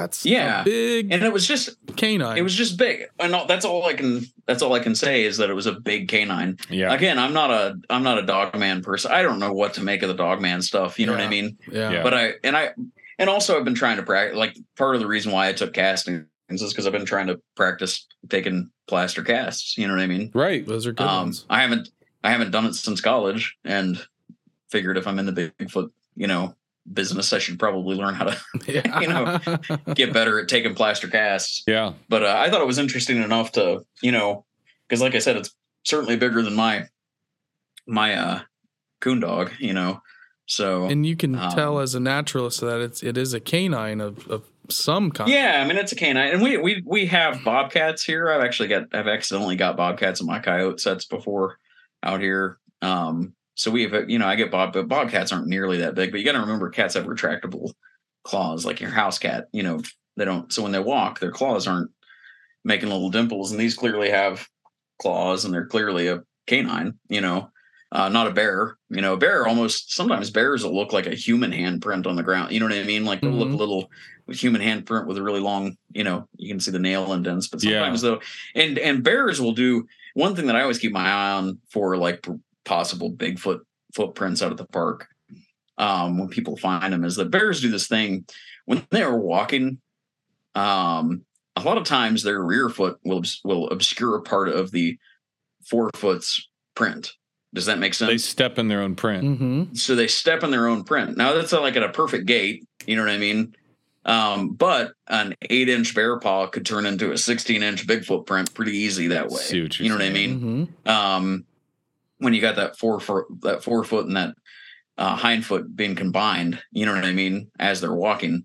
That's 0.00 0.24
Yeah. 0.24 0.62
a 0.62 0.64
big 0.64 1.12
and 1.12 1.22
it 1.22 1.32
was 1.32 1.46
just 1.46 1.70
canine. 1.96 2.38
it 2.38 2.42
was 2.42 2.54
just 2.54 2.78
big, 2.78 3.04
and 3.20 3.34
all, 3.34 3.46
that's 3.46 3.64
all 3.64 3.84
I 3.86 3.92
can 3.94 4.22
that's 4.46 4.62
all 4.62 4.72
I 4.72 4.80
can 4.80 4.94
say 4.94 5.24
is 5.24 5.36
that 5.36 5.50
it 5.50 5.54
was 5.54 5.66
a 5.66 5.72
big 5.72 6.08
canine. 6.08 6.56
Yeah. 6.70 6.92
Again, 6.92 7.18
I'm 7.18 7.32
not 7.32 7.50
a 7.50 7.76
I'm 7.90 8.02
not 8.02 8.18
a 8.18 8.22
dog 8.22 8.58
man 8.58 8.82
person. 8.82 9.10
I 9.12 9.22
don't 9.22 9.38
know 9.38 9.52
what 9.52 9.74
to 9.74 9.82
make 9.82 10.02
of 10.02 10.08
the 10.08 10.14
dog 10.14 10.40
man 10.40 10.62
stuff. 10.62 10.98
You 10.98 11.06
know 11.06 11.12
what 11.12 11.20
I 11.20 11.28
mean? 11.28 11.58
yeah. 11.70 11.90
Yeah. 11.90 12.02
but 12.02 12.14
I 12.14 12.32
and 12.42 12.56
I 12.56 12.70
and 13.18 13.28
also 13.30 13.58
I've 13.58 13.64
been 13.64 13.74
trying 13.74 13.98
to 13.98 14.02
practice. 14.02 14.36
Like 14.36 14.56
part 14.76 14.94
of 14.94 15.00
the 15.00 15.06
reason 15.06 15.30
why 15.32 15.48
I 15.48 15.52
took 15.52 15.72
casting 15.74 16.26
is 16.48 16.62
because 16.72 16.86
I've 16.86 16.92
been 16.92 17.04
trying 17.06 17.28
to 17.28 17.40
practice 17.54 18.06
taking 18.28 18.70
plaster 18.86 19.22
casts. 19.22 19.76
You 19.78 19.86
know 19.88 19.94
what 19.94 20.02
I 20.02 20.06
mean? 20.06 20.30
Right. 20.34 20.66
Those 20.66 20.86
are 20.86 20.92
good 20.92 21.06
Um, 21.06 21.16
ones. 21.26 21.44
I 21.50 21.62
haven't 21.62 21.90
I 22.24 22.30
haven't 22.30 22.50
done 22.50 22.66
it 22.66 22.74
since 22.74 23.00
college, 23.00 23.56
and 23.64 23.98
figured 24.70 24.96
if 24.96 25.06
I'm 25.06 25.18
in 25.18 25.26
the 25.26 25.32
Bigfoot, 25.60 25.90
you 26.16 26.26
know, 26.26 26.54
business, 26.90 27.32
I 27.32 27.38
should 27.38 27.58
probably 27.58 27.96
learn 27.96 28.14
how 28.14 28.24
to 28.24 28.40
Yeah. 28.66 29.00
you 29.00 29.08
know, 29.08 29.38
get 29.94 30.12
better 30.12 30.40
at 30.40 30.48
taking 30.48 30.74
plaster 30.74 31.08
casts. 31.08 31.62
Yeah. 31.66 31.92
But 32.08 32.22
uh, 32.24 32.36
I 32.38 32.50
thought 32.50 32.60
it 32.62 32.66
was 32.66 32.78
interesting 32.78 33.22
enough 33.22 33.52
to 33.52 33.82
you 34.02 34.12
know, 34.12 34.44
because 34.88 35.00
like 35.00 35.14
I 35.14 35.18
said, 35.18 35.36
it's 35.36 35.54
certainly 35.84 36.16
bigger 36.16 36.42
than 36.42 36.54
my 36.54 36.86
my 37.86 38.14
uh 38.14 38.40
coon 39.00 39.20
dog. 39.20 39.50
You 39.58 39.72
know, 39.74 40.00
so 40.46 40.84
and 40.86 41.04
you 41.06 41.16
can 41.16 41.34
Um, 41.36 41.50
tell 41.52 41.78
as 41.78 41.94
a 41.94 42.00
naturalist 42.00 42.60
that 42.60 42.80
it's 42.80 43.02
it 43.02 43.16
is 43.16 43.34
a 43.34 43.40
canine 43.40 44.00
of, 44.00 44.28
of 44.28 44.44
some 44.68 45.10
kind. 45.10 45.30
Yeah, 45.30 45.60
I 45.64 45.66
mean 45.68 45.76
it's 45.76 45.92
a 45.92 45.96
canine, 45.96 46.32
and 46.34 46.42
we 46.42 46.56
we 46.56 46.82
we 46.86 47.06
have 47.06 47.42
bobcats 47.44 48.04
here. 48.04 48.30
I've 48.30 48.42
actually 48.44 48.68
got 48.68 48.84
I've 48.92 49.08
accidentally 49.08 49.56
got 49.56 49.76
bobcats 49.76 50.20
in 50.20 50.26
my 50.26 50.38
coyote 50.38 50.80
sets 50.80 51.04
before 51.04 51.58
out 52.02 52.20
here. 52.20 52.58
Um, 52.80 53.34
so 53.54 53.70
we 53.70 53.82
have 53.82 54.08
you 54.10 54.18
know 54.18 54.26
I 54.26 54.36
get 54.36 54.50
bob, 54.50 54.72
but 54.72 54.88
bobcats 54.88 55.32
aren't 55.32 55.46
nearly 55.48 55.78
that 55.78 55.94
big. 55.94 56.10
But 56.10 56.20
you 56.20 56.26
got 56.26 56.32
to 56.32 56.40
remember 56.40 56.70
cats 56.70 56.94
have 56.94 57.06
retractable 57.06 57.72
claws, 58.24 58.64
like 58.64 58.80
your 58.80 58.90
house 58.90 59.18
cat. 59.18 59.48
You 59.52 59.62
know 59.62 59.80
they 60.16 60.24
don't. 60.24 60.52
So 60.52 60.62
when 60.62 60.72
they 60.72 60.78
walk, 60.78 61.20
their 61.20 61.32
claws 61.32 61.66
aren't 61.66 61.90
making 62.64 62.88
little 62.90 63.10
dimples, 63.10 63.50
and 63.50 63.60
these 63.60 63.74
clearly 63.74 64.10
have 64.10 64.46
claws, 65.00 65.44
and 65.44 65.52
they're 65.52 65.66
clearly 65.66 66.08
a 66.08 66.22
canine. 66.46 66.94
You 67.08 67.20
know. 67.20 67.48
Uh, 67.94 68.08
not 68.08 68.26
a 68.26 68.30
bear, 68.30 68.78
you 68.88 69.02
know. 69.02 69.12
A 69.12 69.16
bear 69.18 69.46
almost 69.46 69.92
sometimes 69.92 70.30
bears 70.30 70.64
will 70.64 70.74
look 70.74 70.94
like 70.94 71.04
a 71.06 71.14
human 71.14 71.52
handprint 71.52 72.06
on 72.06 72.16
the 72.16 72.22
ground. 72.22 72.50
You 72.50 72.58
know 72.58 72.64
what 72.64 72.74
I 72.74 72.84
mean? 72.84 73.04
Like 73.04 73.20
they'll 73.20 73.30
look 73.30 73.50
Mhm. 73.50 73.52
a 73.52 73.56
little 73.56 73.90
human 74.28 74.62
handprint 74.62 75.04
with 75.06 75.18
a 75.18 75.22
really 75.22 75.40
long, 75.40 75.76
you 75.92 76.02
know, 76.02 76.26
you 76.38 76.48
can 76.48 76.58
see 76.58 76.70
the 76.70 76.78
nail 76.78 77.12
indents. 77.12 77.48
But 77.48 77.62
Yeah. 77.62 77.80
sometimes 77.80 78.00
though, 78.00 78.22
and 78.54 78.78
and 78.78 79.02
bears 79.04 79.42
will 79.42 79.52
do 79.52 79.86
one 80.14 80.34
thing 80.34 80.46
that 80.46 80.56
I 80.56 80.62
always 80.62 80.78
keep 80.78 80.92
my 80.92 81.06
eye 81.06 81.32
on 81.32 81.58
for 81.68 81.98
like 81.98 82.26
possible 82.64 83.12
Bigfoot 83.12 83.60
footprints 83.94 84.42
out 84.42 84.52
of 84.52 84.58
the 84.58 84.66
park. 84.66 85.08
Um, 85.78 86.18
when 86.18 86.28
people 86.28 86.56
find 86.56 86.92
them, 86.92 87.04
is 87.04 87.16
that 87.16 87.30
bears 87.30 87.60
do 87.60 87.70
this 87.70 87.88
thing 87.88 88.26
when 88.66 88.86
they 88.90 89.02
are 89.02 89.18
walking. 89.18 89.80
Um, 90.54 91.24
a 91.56 91.62
lot 91.62 91.78
of 91.78 91.84
times 91.84 92.22
their 92.22 92.42
rear 92.42 92.68
foot 92.68 92.98
will 93.04 93.22
will 93.44 93.68
obscure 93.68 94.16
a 94.16 94.22
part 94.22 94.48
of 94.48 94.70
the 94.70 94.98
forefoot's 95.64 96.48
print. 96.74 97.12
Does 97.54 97.66
that 97.66 97.78
make 97.78 97.94
sense? 97.94 98.10
They 98.10 98.18
step 98.18 98.58
in 98.58 98.68
their 98.68 98.80
own 98.80 98.94
print. 98.94 99.24
Mm-hmm. 99.24 99.74
so 99.74 99.94
they 99.94 100.08
step 100.08 100.42
in 100.42 100.50
their 100.50 100.68
own 100.68 100.84
print. 100.84 101.16
Now 101.16 101.34
that's 101.34 101.52
not 101.52 101.62
like 101.62 101.76
at 101.76 101.82
a 101.82 101.90
perfect 101.90 102.26
gait, 102.26 102.66
you 102.86 102.96
know 102.96 103.02
what 103.02 103.10
I 103.10 103.18
mean? 103.18 103.54
Um, 104.04 104.54
but 104.54 104.92
an 105.06 105.34
eight 105.48 105.68
inch 105.68 105.94
bear 105.94 106.18
paw 106.18 106.46
could 106.46 106.66
turn 106.66 106.86
into 106.86 107.12
a 107.12 107.18
16 107.18 107.62
inch 107.62 107.86
Bigfoot 107.86 108.26
print 108.26 108.52
pretty 108.54 108.76
easy 108.76 109.08
that 109.08 109.28
way. 109.28 109.40
See 109.40 109.62
what 109.62 109.78
you're 109.78 109.84
you 109.84 109.90
know 109.90 109.96
what 109.96 110.04
I 110.04 110.10
mean? 110.10 110.40
Mm-hmm. 110.40 110.88
Um, 110.88 111.44
when 112.22 112.34
you 112.34 112.40
got 112.40 112.56
that 112.56 112.78
four 112.78 112.98
foot, 113.00 113.26
that 113.42 113.62
four 113.62 113.84
foot 113.84 114.06
and 114.06 114.16
that 114.16 114.34
uh, 114.98 115.16
hind 115.16 115.44
foot 115.44 115.74
being 115.74 115.94
combined, 115.94 116.62
you 116.70 116.86
know 116.86 116.94
what 116.94 117.04
I 117.04 117.12
mean? 117.12 117.50
As 117.58 117.80
they're 117.80 117.94
walking. 117.94 118.44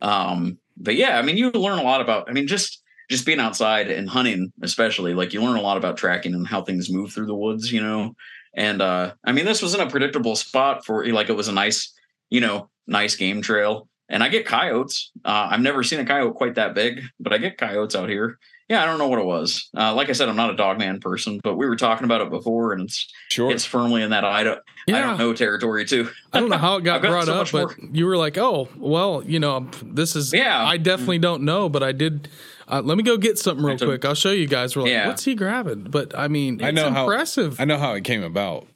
Um, 0.00 0.58
but 0.76 0.94
yeah, 0.96 1.18
I 1.18 1.22
mean, 1.22 1.36
you 1.36 1.50
learn 1.50 1.78
a 1.78 1.82
lot 1.82 2.00
about, 2.00 2.28
I 2.28 2.32
mean, 2.32 2.46
just, 2.46 2.82
just 3.10 3.26
being 3.26 3.40
outside 3.40 3.90
and 3.90 4.08
hunting, 4.08 4.52
especially 4.62 5.14
like 5.14 5.32
you 5.32 5.42
learn 5.42 5.56
a 5.56 5.62
lot 5.62 5.76
about 5.76 5.96
tracking 5.96 6.34
and 6.34 6.46
how 6.46 6.62
things 6.62 6.90
move 6.90 7.12
through 7.12 7.26
the 7.26 7.34
woods, 7.34 7.72
you 7.72 7.82
know? 7.82 8.14
And, 8.54 8.80
uh, 8.80 9.14
I 9.24 9.32
mean, 9.32 9.44
this 9.44 9.62
was 9.62 9.74
in 9.74 9.80
a 9.80 9.90
predictable 9.90 10.36
spot 10.36 10.84
for 10.84 11.06
like, 11.06 11.28
it 11.28 11.36
was 11.36 11.48
a 11.48 11.52
nice, 11.52 11.92
you 12.30 12.40
know, 12.40 12.70
nice 12.86 13.16
game 13.16 13.42
trail. 13.42 13.88
And 14.08 14.22
I 14.22 14.28
get 14.28 14.46
coyotes. 14.46 15.10
Uh, 15.24 15.48
I've 15.50 15.60
never 15.60 15.82
seen 15.82 16.00
a 16.00 16.04
coyote 16.04 16.34
quite 16.34 16.54
that 16.54 16.74
big, 16.74 17.02
but 17.20 17.32
I 17.32 17.38
get 17.38 17.58
coyotes 17.58 17.96
out 17.96 18.08
here. 18.08 18.38
Yeah, 18.68 18.82
I 18.82 18.86
don't 18.86 18.98
know 18.98 19.08
what 19.08 19.18
it 19.18 19.24
was. 19.24 19.70
Uh, 19.76 19.94
like 19.94 20.10
I 20.10 20.12
said, 20.12 20.28
I'm 20.28 20.36
not 20.36 20.50
a 20.50 20.56
dog 20.56 20.78
man 20.78 21.00
person, 21.00 21.40
but 21.42 21.56
we 21.56 21.66
were 21.66 21.76
talking 21.76 22.04
about 22.04 22.20
it 22.20 22.28
before, 22.30 22.72
and 22.72 22.82
it's 22.82 23.06
Sure. 23.30 23.50
it's 23.50 23.64
firmly 23.64 24.02
in 24.02 24.10
that 24.10 24.24
I 24.24 24.42
don't 24.44 24.60
I 24.88 25.00
don't 25.00 25.18
know 25.18 25.32
territory 25.32 25.84
too. 25.86 26.10
I 26.32 26.40
don't 26.40 26.48
know 26.50 26.58
how 26.58 26.76
it 26.76 26.84
got 26.84 27.00
brought 27.00 27.24
so 27.26 27.34
up, 27.34 27.52
much 27.52 27.52
but 27.52 27.94
you 27.94 28.06
were 28.06 28.16
like, 28.16 28.36
"Oh, 28.38 28.68
well, 28.76 29.22
you 29.24 29.38
know, 29.40 29.68
this 29.82 30.14
is." 30.16 30.32
Yeah. 30.32 30.62
I 30.64 30.76
definitely 30.76 31.18
don't 31.18 31.42
know, 31.44 31.68
but 31.68 31.82
I 31.82 31.92
did. 31.92 32.28
Uh, 32.70 32.82
let 32.84 32.98
me 32.98 33.02
go 33.02 33.16
get 33.16 33.38
something 33.38 33.64
real 33.64 33.76
I 33.80 33.84
quick. 33.86 34.04
I'll 34.04 34.14
show 34.14 34.30
you 34.32 34.46
guys. 34.46 34.76
We're 34.76 34.82
like, 34.82 34.90
Yeah. 34.92 35.06
"What's 35.08 35.24
he 35.24 35.34
grabbing?" 35.34 35.84
But 35.84 36.16
I 36.18 36.28
mean, 36.28 36.54
it's 36.56 36.64
I 36.64 36.70
know 36.70 36.90
how- 36.90 37.04
impressive. 37.04 37.58
I 37.60 37.64
know 37.64 37.78
how 37.78 37.94
it 37.94 38.04
came 38.04 38.22
about. 38.22 38.66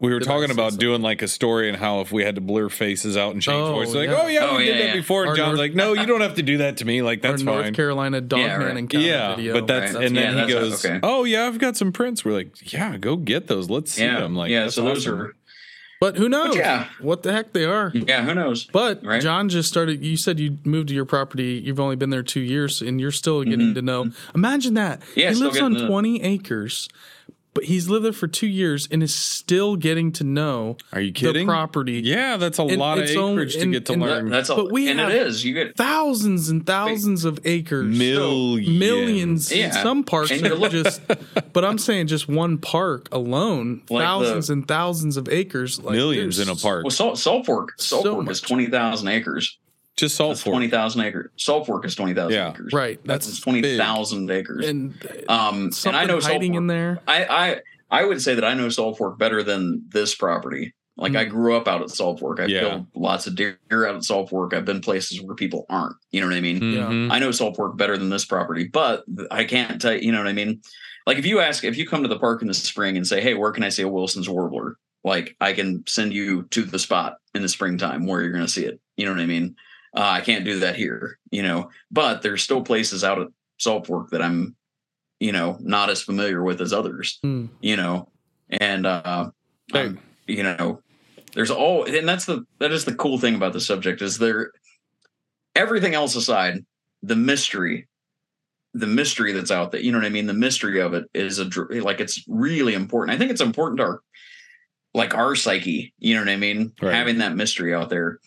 We 0.00 0.12
were 0.12 0.20
Did 0.20 0.26
talking 0.26 0.50
about 0.52 0.70
something? 0.70 0.78
doing 0.86 1.02
like 1.02 1.22
a 1.22 1.28
story 1.28 1.68
and 1.68 1.76
how 1.76 2.00
if 2.02 2.12
we 2.12 2.22
had 2.22 2.36
to 2.36 2.40
blur 2.40 2.68
faces 2.68 3.16
out 3.16 3.32
and 3.32 3.42
change 3.42 3.56
Oh, 3.68 3.72
voices, 3.72 3.96
like, 3.96 4.08
yeah. 4.08 4.20
oh 4.22 4.26
yeah, 4.28 4.46
Oh, 4.48 4.56
we 4.58 4.68
yeah, 4.68 4.72
did 4.76 4.86
that 4.90 4.94
before. 4.94 5.22
Our 5.22 5.28
And 5.28 5.36
John's 5.36 5.48
North- 5.48 5.58
like, 5.58 5.74
no, 5.74 5.92
you 5.94 6.06
don't 6.06 6.20
have 6.20 6.36
to 6.36 6.42
do 6.44 6.58
that 6.58 6.76
to 6.76 6.84
me. 6.84 7.02
Like 7.02 7.20
that's 7.20 7.42
North 7.42 7.56
fine. 7.56 7.64
North 7.64 7.74
Carolina 7.76 8.20
Dogman 8.20 8.46
Yeah, 8.48 8.56
right. 8.64 8.76
Encounter 8.76 9.04
yeah, 9.06 9.34
video. 9.34 9.54
but 9.54 9.66
that's 9.66 9.94
Right. 9.94 10.04
and 10.06 10.14
Yeah, 10.14 10.32
then 10.34 10.46
he 10.48 10.52
goes, 10.54 10.84
okay. 10.84 11.00
oh 11.02 11.24
yeah, 11.24 11.46
I've 11.46 11.58
got 11.58 11.76
some 11.76 11.90
prints. 11.90 12.24
We're 12.24 12.32
like, 12.34 12.72
yeah, 12.72 12.96
go 12.96 13.16
get 13.16 13.48
those. 13.48 13.68
Let's 13.68 13.90
see 13.90 14.06
them. 14.06 14.36
Like, 14.36 14.50
yeah. 14.52 14.64
that's 14.64 14.76
So 14.76 14.84
those 14.84 15.04
are 15.08 15.34
But 16.00 16.16
who 16.16 16.28
knows? 16.28 16.54
yeah. 16.54 16.86
What 17.00 17.24
the 17.24 17.32
heck 17.32 17.52
they 17.52 17.64
are? 17.64 17.90
yeah. 17.92 18.22
Who 18.24 18.34
knows? 18.34 18.66
But 18.66 19.04
Right. 19.04 19.20
John 19.20 19.48
just 19.48 19.68
started. 19.68 20.04
You 20.04 20.16
said 20.16 20.38
you 20.38 20.58
moved 20.64 20.90
to 20.90 20.94
your 20.94 21.06
property. 21.06 21.60
You've 21.64 21.80
only 21.80 21.96
been 21.96 22.10
there 22.10 22.22
two 22.22 22.38
years, 22.38 22.80
and 22.80 23.00
you're 23.00 23.10
still 23.10 23.42
getting 23.42 23.72
Mhm. 23.72 23.74
to 23.74 23.82
know. 23.82 24.10
Imagine 24.32 24.74
that. 24.74 25.02
Yeah, 25.16 25.30
he 25.32 25.42
lives 25.42 25.60
on 25.60 25.74
20 25.74 26.22
acres, 26.22 26.88
but 27.58 27.64
he's 27.64 27.88
lived 27.88 28.04
there 28.04 28.12
for 28.12 28.28
two 28.28 28.46
years 28.46 28.86
and 28.92 29.02
is 29.02 29.12
still 29.12 29.74
getting 29.74 30.12
to 30.12 30.22
know 30.22 30.76
Are 30.92 31.00
you 31.00 31.08
the 31.10 31.18
kidding? 31.18 31.44
property. 31.48 32.00
Yeah, 32.04 32.36
that's 32.36 32.60
a 32.60 32.62
And 32.62 32.76
lot 32.76 32.98
of 32.98 33.04
it's 33.04 33.16
only- 33.16 33.32
acreage 33.42 33.54
to 33.54 33.60
and- 33.62 33.72
get 33.72 33.86
to 33.86 33.94
and 33.94 34.02
That- 34.02 34.06
learn. 34.06 34.28
that's 34.30 34.48
all. 34.48 34.56
But 34.62 34.70
we 34.72 34.88
and 34.88 35.00
have- 35.00 35.10
it 35.10 35.26
is. 35.26 35.44
You 35.44 35.54
get 35.54 35.76
Thousands 35.76 36.48
and 36.50 36.64
thousands 36.64 37.24
of 37.24 37.40
acres. 37.44 37.98
Millions. 37.98 38.68
Millions. 38.78 39.52
Yeah. 39.54 39.70
Some 39.82 40.04
parks 40.04 40.30
And 40.30 40.40
you 40.42 40.64
are 40.64 40.68
just, 40.68 41.00
but 41.52 41.64
I'm 41.64 41.78
saying 41.78 42.06
just 42.06 42.28
one 42.28 42.58
park 42.58 43.08
alone, 43.10 43.82
Like 43.90 44.02
the- 44.02 44.04
thousands 44.04 44.50
and 44.50 44.68
thousands 44.68 45.16
of 45.16 45.28
acres. 45.28 45.80
Like 45.80 45.96
Millions 45.96 46.38
in 46.38 46.48
a 46.48 46.54
park. 46.54 46.84
well. 46.84 46.90
Salt 46.92 47.18
Salt 47.18 47.44
Fork. 47.44 47.72
Salt 47.78 48.04
So 48.04 48.12
Fork 48.14 48.26
much. 48.26 48.32
is 48.32 48.40
twenty 48.40 48.66
thousand 48.66 49.08
acres. 49.08 49.58
Just 49.98 50.14
salt 50.16 50.30
That's 50.30 50.42
for 50.42 50.50
twenty 50.50 50.68
thousand 50.68 51.02
acres. 51.02 51.30
Salt 51.36 51.66
Fork 51.66 51.84
is 51.84 51.94
twenty 51.94 52.14
thousand 52.14 52.32
Yeah. 52.34 52.50
acres. 52.50 52.72
Right. 52.72 53.00
That's, 53.04 53.26
That's 53.26 53.40
twenty 53.40 53.76
thousand 53.76 54.30
acres. 54.30 54.66
and 54.66 54.94
um, 55.28 55.56
and 55.64 55.74
something 55.74 56.00
I 56.00 56.04
know 56.04 56.20
hiding 56.20 56.52
Fork. 56.52 56.60
in 56.62 56.66
there. 56.68 57.00
I, 57.08 57.24
I 57.24 57.60
I 58.00 58.04
would 58.04 58.22
say 58.22 58.34
that 58.34 58.44
I 58.44 58.54
know 58.54 58.68
Salt 58.68 58.96
Fork 58.96 59.18
better 59.18 59.42
than 59.42 59.82
this 59.88 60.14
property. 60.14 60.72
Like 60.96 61.14
I 61.16 61.24
Mm. 61.26 61.30
grew 61.30 61.56
up 61.56 61.66
out 61.68 61.82
at 61.82 61.90
Salt 61.90 62.20
Fork. 62.20 62.38
I've 62.40 62.48
Yeah. 62.48 62.60
killed 62.60 62.86
lots 62.94 63.26
of 63.26 63.34
deer 63.34 63.58
out 63.72 63.96
at 63.96 64.04
Salt 64.04 64.30
Fork. 64.30 64.54
I've 64.54 64.64
been 64.64 64.80
places 64.80 65.20
where 65.20 65.34
people 65.34 65.66
aren't. 65.68 65.96
You 66.12 66.20
know 66.20 66.28
what 66.28 66.36
I 66.36 66.40
mean? 66.40 66.62
Yeah. 66.72 66.86
Mhm. 66.86 67.10
I 67.12 67.18
know 67.18 67.30
Salt 67.32 67.56
Fork 67.56 67.76
better 67.76 67.98
than 67.98 68.08
this 68.08 68.24
property, 68.24 68.64
but 68.72 69.04
I 69.30 69.44
can't 69.44 69.80
tell 69.82 69.94
you. 69.94 70.00
You 70.00 70.12
know 70.12 70.18
what 70.18 70.28
I 70.28 70.32
mean? 70.32 70.60
Like 71.08 71.18
if 71.18 71.26
you 71.26 71.40
ask, 71.40 71.64
if 71.64 71.76
you 71.76 71.88
come 71.88 72.02
to 72.02 72.08
the 72.08 72.18
park 72.20 72.40
in 72.42 72.46
the 72.48 72.54
spring 72.54 72.96
and 72.96 73.06
say, 73.06 73.20
"Hey, 73.20 73.34
where 73.34 73.50
can 73.50 73.64
I 73.64 73.68
see 73.68 73.82
a 73.82 73.88
Wilson's 73.88 74.28
warbler?" 74.28 74.76
Like 75.04 75.36
I 75.40 75.52
can 75.54 75.82
send 75.86 76.12
you 76.12 76.42
to 76.50 76.62
the 76.64 76.78
spot 76.78 77.16
in 77.34 77.42
the 77.42 77.48
springtime 77.48 78.06
where 78.06 78.20
you're 78.20 78.32
going 78.32 78.44
to 78.46 78.50
see 78.52 78.64
it. 78.64 78.78
You 78.96 79.06
know 79.06 79.12
what 79.12 79.20
I 79.20 79.26
mean? 79.26 79.56
Uh, 79.96 80.00
I 80.00 80.20
can't 80.20 80.44
do 80.44 80.60
that 80.60 80.76
here. 80.76 81.18
You 81.30 81.42
know, 81.42 81.70
but 81.90 82.22
there's 82.22 82.42
still 82.42 82.62
places 82.62 83.04
out 83.04 83.20
at 83.20 83.28
Salt 83.58 83.86
Fork 83.86 84.10
that 84.10 84.22
I'm, 84.22 84.54
you 85.20 85.32
know, 85.32 85.56
not 85.60 85.90
as 85.90 86.02
familiar 86.02 86.42
with 86.42 86.60
as 86.60 86.72
others 86.72 87.18
Hmm. 87.22 87.46
you 87.60 87.76
know 87.76 88.08
and 88.50 88.86
uh 88.86 89.30
um, 89.74 89.98
you 90.26 90.42
know 90.42 90.80
there's 91.34 91.50
all 91.50 91.84
and 91.84 92.08
that's 92.08 92.24
the 92.24 92.46
that 92.60 92.72
is 92.72 92.84
the 92.86 92.94
cool 92.94 93.18
thing 93.18 93.34
about 93.34 93.52
the 93.52 93.60
subject 93.60 94.00
is 94.00 94.16
there 94.18 94.52
everything 95.54 95.94
else 95.94 96.14
aside 96.16 96.64
the 97.02 97.16
mystery 97.16 97.86
the 98.74 98.86
mystery 98.86 99.32
that's 99.32 99.50
out 99.50 99.72
there 99.72 99.80
you 99.80 99.92
know 99.92 99.98
what 99.98 100.06
i 100.06 100.10
mean 100.10 100.26
the 100.26 100.32
mystery 100.32 100.80
of 100.80 100.94
it 100.94 101.04
is 101.14 101.38
a 101.38 101.44
like 101.82 102.00
it's 102.00 102.24
really 102.28 102.74
important 102.74 103.14
i 103.14 103.18
think 103.18 103.30
it's 103.30 103.40
important 103.40 103.78
to 103.78 103.84
our 103.84 104.00
like 104.94 105.14
our 105.14 105.34
psyche 105.34 105.92
you 105.98 106.14
know 106.14 106.20
what 106.22 106.30
i 106.30 106.36
mean 106.36 106.72
Right. 106.80 106.94
having 106.94 107.18
that 107.18 107.36
mystery 107.36 107.74
out 107.74 107.90
there 107.90 108.18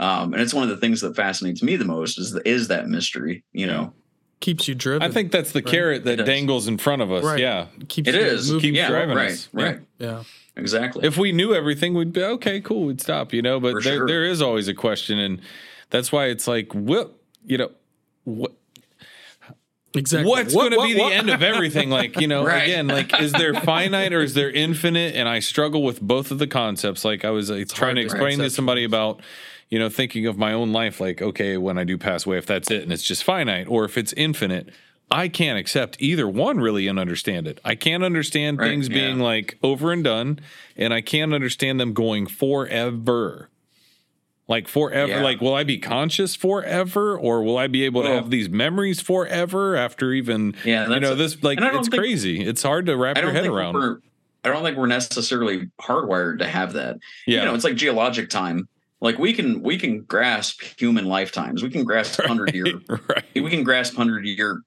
um 0.00 0.32
and 0.32 0.42
it's 0.42 0.52
one 0.54 0.62
of 0.64 0.68
the 0.70 0.76
things 0.76 1.00
that 1.00 1.14
fascinates 1.16 1.62
me 1.62 1.76
the 1.76 1.84
most 1.84 2.18
is 2.18 2.32
the, 2.32 2.46
is 2.48 2.68
that 2.68 2.88
mystery 2.88 3.44
you 3.52 3.66
know 3.66 3.92
Keeps 4.40 4.68
you 4.68 4.74
driven. 4.74 5.00
I 5.08 5.10
think 5.10 5.32
that's 5.32 5.52
the 5.52 5.60
Right. 5.62 5.70
carrot 5.72 6.04
that 6.04 6.26
dangles 6.26 6.68
in 6.68 6.76
front 6.76 7.00
of 7.00 7.10
us. 7.10 7.24
Right. 7.24 7.38
Yeah. 7.40 7.66
keeps 7.88 8.08
it 8.10 8.14
you 8.14 8.20
is 8.20 8.50
moving 8.50 8.60
keeps 8.60 8.76
yeah, 8.76 8.88
driving 8.90 9.16
right 9.16 9.30
us. 9.30 9.48
right 9.54 9.78
Yeah. 9.98 10.24
exactly 10.56 11.06
If 11.06 11.16
we 11.16 11.32
knew 11.32 11.54
everything, 11.54 11.94
we'd 11.94 12.12
be 12.12 12.22
okay, 12.22 12.60
cool, 12.60 12.84
we'd 12.86 13.00
stop, 13.00 13.32
you 13.32 13.40
know. 13.40 13.58
But 13.58 13.72
For 13.72 13.80
there, 13.80 13.96
sure. 13.98 14.06
there 14.06 14.24
is 14.26 14.42
always 14.42 14.68
a 14.68 14.74
question, 14.74 15.18
and 15.18 15.40
that's 15.88 16.12
why 16.12 16.26
it's 16.26 16.46
like, 16.46 16.74
what, 16.74 17.14
you 17.46 17.56
know, 17.56 17.70
what, 18.24 18.52
Exactly. 19.96 20.28
what's 20.28 20.52
What- 20.52 20.62
going 20.62 20.72
to 20.72 20.76
what- 20.78 20.86
be 20.88 20.94
the 20.94 21.00
what? 21.00 21.12
end 21.12 21.30
of 21.30 21.42
everything? 21.42 21.88
Like, 21.88 22.20
you 22.20 22.26
know, 22.26 22.44
Right. 22.46 22.64
again, 22.64 22.88
like, 22.88 23.18
is 23.20 23.32
there 23.32 23.54
finite 23.54 24.12
or 24.12 24.22
is 24.22 24.34
there 24.34 24.50
infinite? 24.50 25.14
And 25.14 25.28
I 25.28 25.38
struggle 25.38 25.84
with 25.84 26.00
both 26.02 26.30
of 26.32 26.38
the 26.40 26.48
concepts. 26.48 27.04
Like, 27.04 27.24
I 27.24 27.30
was 27.30 27.48
uh, 27.50 27.64
trying 27.68 27.94
to 27.94 28.00
to 28.02 28.04
explain 28.04 28.38
to 28.38 28.44
accept. 28.46 28.56
somebody 28.56 28.82
about, 28.84 29.20
you 29.74 29.80
know, 29.80 29.88
thinking 29.88 30.24
of 30.26 30.38
my 30.38 30.52
own 30.52 30.72
life, 30.72 31.00
like, 31.00 31.20
okay, 31.20 31.56
when 31.56 31.78
I 31.78 31.82
do 31.82 31.98
pass 31.98 32.24
away, 32.26 32.38
if 32.38 32.46
that's 32.46 32.70
it 32.70 32.84
and 32.84 32.92
it's 32.92 33.02
just 33.02 33.24
finite, 33.24 33.66
or 33.66 33.84
if 33.84 33.98
it's 33.98 34.12
infinite. 34.12 34.68
I 35.10 35.26
can't 35.26 35.58
accept 35.58 35.96
either 35.98 36.28
one 36.28 36.60
really 36.60 36.86
and 36.86 36.96
understand 36.96 37.48
it. 37.48 37.60
I 37.64 37.74
can't 37.74 38.04
understand 38.04 38.58
Right, 38.60 38.68
things 38.68 38.88
yeah. 38.88 38.94
being 38.94 39.18
like 39.18 39.58
over 39.64 39.90
and 39.92 40.04
done, 40.04 40.38
and 40.76 40.94
I 40.94 41.00
can't 41.00 41.34
understand 41.34 41.80
them 41.80 41.92
going 41.92 42.28
forever. 42.28 43.50
Like 44.46 44.68
forever, 44.68 45.10
Yeah. 45.10 45.22
like 45.24 45.40
will 45.40 45.54
I 45.54 45.64
be 45.64 45.78
conscious 45.78 46.36
forever, 46.36 47.18
or 47.18 47.42
will 47.42 47.58
I 47.58 47.66
be 47.66 47.84
able 47.84 48.02
to 48.04 48.10
have 48.10 48.30
these 48.30 48.48
memories 48.48 49.00
forever 49.00 49.74
after 49.74 50.12
even 50.12 50.54
Yeah, 50.64 50.88
you 50.88 51.00
know 51.00 51.16
this 51.16 51.42
like 51.42 51.56
and 51.58 51.66
I 51.66 51.70
don't 51.70 51.80
it's 51.80 51.88
think- 51.88 52.00
crazy. 52.00 52.44
It's 52.46 52.62
hard 52.62 52.86
to 52.86 52.96
wrap 52.96 53.18
your 53.18 53.32
head 53.32 53.46
around. 53.46 53.74
I 54.44 54.48
don't 54.50 54.62
think 54.62 54.76
we're 54.76 54.86
necessarily 54.86 55.68
hardwired 55.80 56.38
to 56.40 56.46
have 56.46 56.74
that. 56.74 56.98
Yeah, 57.26 57.40
You 57.40 57.44
know, 57.46 57.54
it's 57.54 57.64
like 57.64 57.76
geologic 57.76 58.30
time. 58.30 58.68
Like 59.04 59.18
we 59.18 59.34
can 59.34 59.60
we 59.60 59.78
can 59.78 60.00
grasp 60.00 60.62
human 60.78 61.04
lifetimes. 61.04 61.62
We 61.62 61.68
can 61.68 61.84
grasp 61.84 62.18
hundred 62.22 62.54
year. 62.54 62.80
right. 62.88 63.22
We 63.34 63.50
can 63.50 63.62
grasp 63.62 63.94
hundred 63.94 64.24
year. 64.24 64.62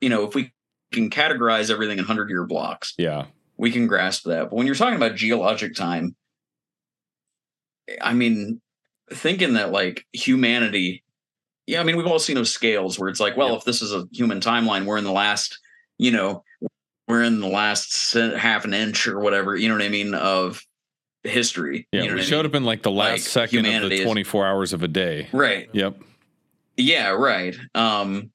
You 0.00 0.08
know, 0.08 0.26
if 0.26 0.34
we 0.34 0.50
can 0.92 1.10
categorize 1.10 1.70
everything 1.70 1.98
in 1.98 2.04
hundred 2.06 2.30
year 2.30 2.46
blocks, 2.46 2.94
Yeah, 2.96 3.26
we 3.58 3.70
can 3.70 3.86
grasp 3.86 4.24
that. 4.24 4.44
But 4.48 4.54
when 4.56 4.64
you're 4.64 4.74
talking 4.76 4.96
about 4.96 5.14
geologic 5.14 5.74
time, 5.74 6.16
I 8.00 8.14
mean, 8.14 8.62
thinking 9.12 9.52
that 9.54 9.72
like 9.72 10.06
humanity, 10.14 11.04
yeah, 11.66 11.80
I 11.80 11.84
mean, 11.84 11.98
we've 11.98 12.06
all 12.06 12.18
seen 12.18 12.36
those 12.36 12.50
scales 12.50 12.98
where 12.98 13.10
it's 13.10 13.20
like, 13.20 13.36
well, 13.36 13.50
Yeah. 13.50 13.56
if 13.56 13.64
this 13.64 13.82
is 13.82 13.92
a 13.92 14.08
human 14.10 14.40
timeline, 14.40 14.86
we're 14.86 14.96
in 14.96 15.04
the 15.04 15.12
last, 15.12 15.58
you 15.98 16.12
know, 16.12 16.44
we're 17.08 17.22
in 17.24 17.40
the 17.40 17.46
last 17.48 18.14
half 18.14 18.64
an 18.64 18.72
inch 18.72 19.06
or 19.06 19.20
whatever, 19.20 19.54
you 19.54 19.68
know 19.68 19.74
what 19.74 19.84
I 19.84 19.90
mean, 19.90 20.14
of 20.14 20.64
history. 21.24 21.86
yeah. 21.92 22.00
you 22.02 22.06
know 22.08 22.14
we 22.14 22.20
what 22.20 22.26
I 22.26 22.28
showed 22.28 22.36
mean? 22.38 22.46
up 22.46 22.54
in 22.54 22.64
like 22.64 22.82
the 22.82 22.90
last 22.90 23.10
Like, 23.12 23.20
second 23.50 23.66
of 23.66 23.88
the 23.90 23.96
is- 23.96 24.04
24 24.04 24.46
hours 24.46 24.72
of 24.72 24.82
a 24.82 24.88
day. 24.88 25.28
Right. 25.32 25.68
Yep. 25.72 25.96
Yeah, 26.76 27.10
right. 27.10 27.56
Um 27.74 28.30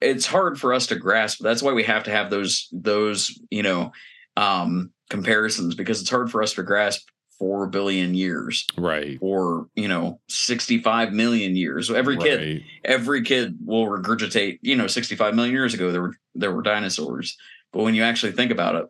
it's 0.00 0.26
hard 0.26 0.60
for 0.60 0.74
us 0.74 0.88
to 0.88 0.96
grasp. 0.96 1.38
That's 1.40 1.62
why 1.62 1.72
we 1.72 1.82
have 1.84 2.04
to 2.04 2.10
have 2.10 2.30
those 2.30 2.68
those, 2.72 3.38
you 3.50 3.62
know, 3.62 3.92
um 4.36 4.92
comparisons 5.08 5.74
because 5.74 6.00
it's 6.00 6.10
hard 6.10 6.30
for 6.30 6.42
us 6.42 6.52
to 6.54 6.62
grasp 6.62 7.08
4 7.38 7.66
billion 7.68 8.14
years 8.14 8.66
Right. 8.78 9.18
or, 9.20 9.68
you 9.74 9.88
know, 9.88 10.20
65 10.28 11.12
million 11.12 11.54
years. 11.54 11.86
So 11.86 11.94
every 11.94 12.16
kid 12.16 12.40
Right. 12.40 12.62
every 12.84 13.22
kid 13.22 13.56
will 13.64 13.86
regurgitate, 13.86 14.58
you 14.62 14.74
know, 14.76 14.86
65 14.86 15.34
million 15.34 15.54
years 15.54 15.72
ago 15.74 15.92
there 15.92 16.02
were 16.02 16.14
there 16.34 16.52
were 16.52 16.62
dinosaurs. 16.62 17.36
But 17.72 17.82
when 17.84 17.94
you 17.94 18.02
actually 18.02 18.32
think 18.32 18.50
about 18.50 18.74
it, 18.74 18.86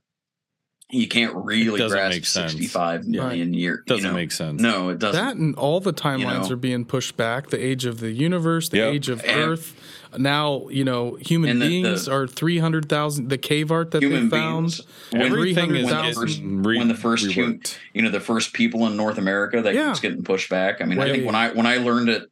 you 0.90 1.08
can't 1.08 1.34
really 1.34 1.88
grasp 1.88 2.14
make 2.14 2.24
sense. 2.26 2.52
65 2.52 3.06
million 3.08 3.52
years. 3.52 3.80
Doesn't 3.86 4.04
you 4.04 4.10
know? 4.10 4.14
make 4.14 4.30
sense. 4.30 4.60
No, 4.62 4.90
it 4.90 4.98
doesn't. 5.00 5.20
That 5.24 5.36
and 5.36 5.54
all 5.56 5.80
the 5.80 5.92
timelines 5.92 6.48
know? 6.48 6.52
are 6.54 6.56
being 6.56 6.84
pushed 6.84 7.16
back. 7.16 7.50
The 7.50 7.62
age 7.64 7.84
of 7.86 7.98
the 7.98 8.12
universe, 8.12 8.68
the 8.68 8.78
Yep. 8.78 8.94
age 8.94 9.08
of 9.08 9.24
And- 9.24 9.50
Earth. 9.50 9.74
Now, 10.16 10.68
you 10.70 10.84
know, 10.84 11.16
human 11.20 11.58
the- 11.58 11.66
beings 11.68 12.04
the- 12.06 12.12
are 12.12 12.26
300,000. 12.28 13.28
The 13.28 13.36
cave 13.36 13.72
art 13.72 13.90
that 13.90 14.02
human 14.02 14.28
they 14.28 14.36
found. 14.36 14.66
beings. 14.66 14.80
Everything 15.12 15.74
is 15.74 15.86
when 15.86 16.04
the 16.06 16.12
first, 16.14 16.40
re- 16.42 16.78
when 16.78 16.88
the 16.88 16.94
first 16.94 17.32
hu- 17.32 17.58
you 17.92 18.02
know 18.02 18.10
the 18.10 18.20
first 18.20 18.52
people 18.52 18.86
in 18.86 18.96
North 18.96 19.18
America 19.18 19.60
that 19.62 19.74
Yeah. 19.74 19.88
keeps 19.88 20.00
getting 20.00 20.22
pushed 20.22 20.48
back. 20.48 20.80
I 20.80 20.84
mean, 20.84 21.00
I 21.00 21.10
think 21.10 21.26
when 21.26 21.34
I 21.34 21.50
when 21.50 21.66
I 21.66 21.78
learned 21.78 22.08
it 22.08 22.30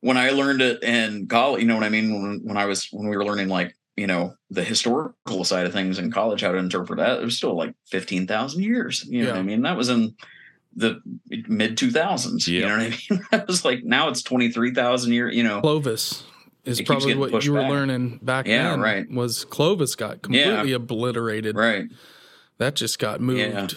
when 0.00 0.16
I 0.16 0.30
learned 0.30 0.60
it 0.60 0.82
in 0.82 1.28
college, 1.28 1.62
you 1.62 1.68
know 1.68 1.76
what 1.76 1.84
I 1.84 1.88
mean. 1.88 2.12
When, 2.20 2.40
when 2.42 2.56
I 2.56 2.64
was 2.66 2.88
when 2.90 3.08
we 3.08 3.16
were 3.16 3.24
learning 3.24 3.48
like 3.48 3.76
you 3.96 4.06
know 4.06 4.34
the 4.50 4.64
historical 4.64 5.44
side 5.44 5.66
of 5.66 5.72
things 5.72 5.98
in 5.98 6.10
college, 6.10 6.40
how 6.40 6.52
to 6.52 6.58
interpret 6.58 6.98
that, 6.98 7.20
it 7.20 7.24
was 7.24 7.36
still 7.36 7.56
like 7.56 7.74
fifteen 7.86 8.26
thousand 8.26 8.62
years. 8.62 9.04
You 9.08 9.24
know 9.24 9.30
what 9.30 9.38
I 9.38 9.42
mean? 9.42 9.62
That 9.62 9.76
was 9.76 9.88
in 9.88 10.14
the 10.74 11.00
mid 11.48 11.76
two 11.76 11.90
thousands. 11.90 12.48
You 12.48 12.62
know 12.62 12.76
what 12.76 12.80
I 12.80 12.88
mean? 13.10 13.26
that 13.30 13.46
was 13.46 13.64
like 13.64 13.84
now 13.84 14.08
it's 14.08 14.22
twenty 14.22 14.50
three 14.50 14.72
thousand 14.72 15.12
year. 15.12 15.30
You 15.30 15.42
know, 15.44 15.60
Clovis 15.60 16.24
is 16.64 16.80
It 16.80 16.86
probably 16.86 17.14
what 17.14 17.44
you 17.44 17.52
were 17.52 17.60
back. 17.60 17.70
learning 17.70 18.20
back 18.22 18.46
Yeah, 18.46 18.70
then. 18.70 18.80
right. 18.80 19.10
Was 19.10 19.44
Clovis 19.44 19.94
got 19.96 20.22
completely 20.22 20.72
obliterated. 20.72 21.56
right? 21.56 21.86
That 22.58 22.76
just 22.76 22.98
got 22.98 23.20
moved. 23.20 23.38
Yeah. 23.40 23.68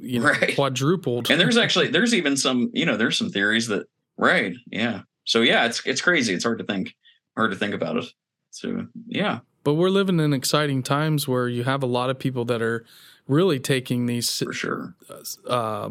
You 0.00 0.20
know, 0.20 0.26
Right. 0.26 0.54
quadrupled. 0.54 1.30
and 1.30 1.40
there's 1.40 1.56
actually 1.64 1.88
there's 1.88 2.14
even 2.14 2.36
some 2.36 2.70
you 2.74 2.84
know 2.84 2.96
there's 2.98 3.16
some 3.16 3.30
theories 3.30 3.68
that 3.68 3.86
right 4.18 4.52
yeah 4.70 5.00
so 5.24 5.40
yeah 5.40 5.64
it's 5.64 5.80
it's 5.86 6.02
crazy 6.02 6.34
it's 6.34 6.44
hard 6.44 6.58
to 6.58 6.64
think 6.64 6.94
hard 7.36 7.50
to 7.52 7.56
think 7.56 7.72
about 7.74 7.96
it 7.96 8.04
so 8.50 8.86
yeah 9.06 9.38
but 9.64 9.74
we're 9.74 9.90
living 9.90 10.20
in 10.20 10.32
exciting 10.32 10.82
times 10.82 11.26
where 11.28 11.48
you 11.48 11.64
have 11.64 11.82
a 11.82 11.86
lot 11.86 12.10
of 12.10 12.18
people 12.18 12.44
that 12.46 12.62
are 12.62 12.84
really 13.26 13.58
taking 13.58 14.06
these 14.06 14.30
for 14.42 14.52
sure 14.52 14.94
uh, 15.48 15.90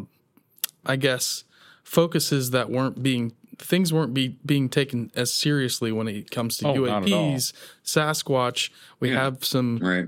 I 0.86 0.96
guess 0.96 1.44
focuses 1.84 2.52
that 2.52 2.70
weren't 2.70 3.02
being 3.04 3.34
things 3.60 3.92
weren't 3.92 4.14
be, 4.14 4.38
being 4.46 4.70
taken 4.70 5.12
as 5.16 5.34
seriously 5.34 5.92
when 5.92 6.08
it 6.08 6.30
comes 6.32 6.58
to 6.58 6.68
Oh, 6.68 6.74
not 6.76 7.04
at 7.08 7.14
all. 7.14 7.32
UAPs, 7.34 7.54
Sasquatch. 7.84 8.70
We 9.00 9.10
Yeah. 9.12 9.24
have 9.24 9.44
some 9.46 9.78
right 9.80 10.08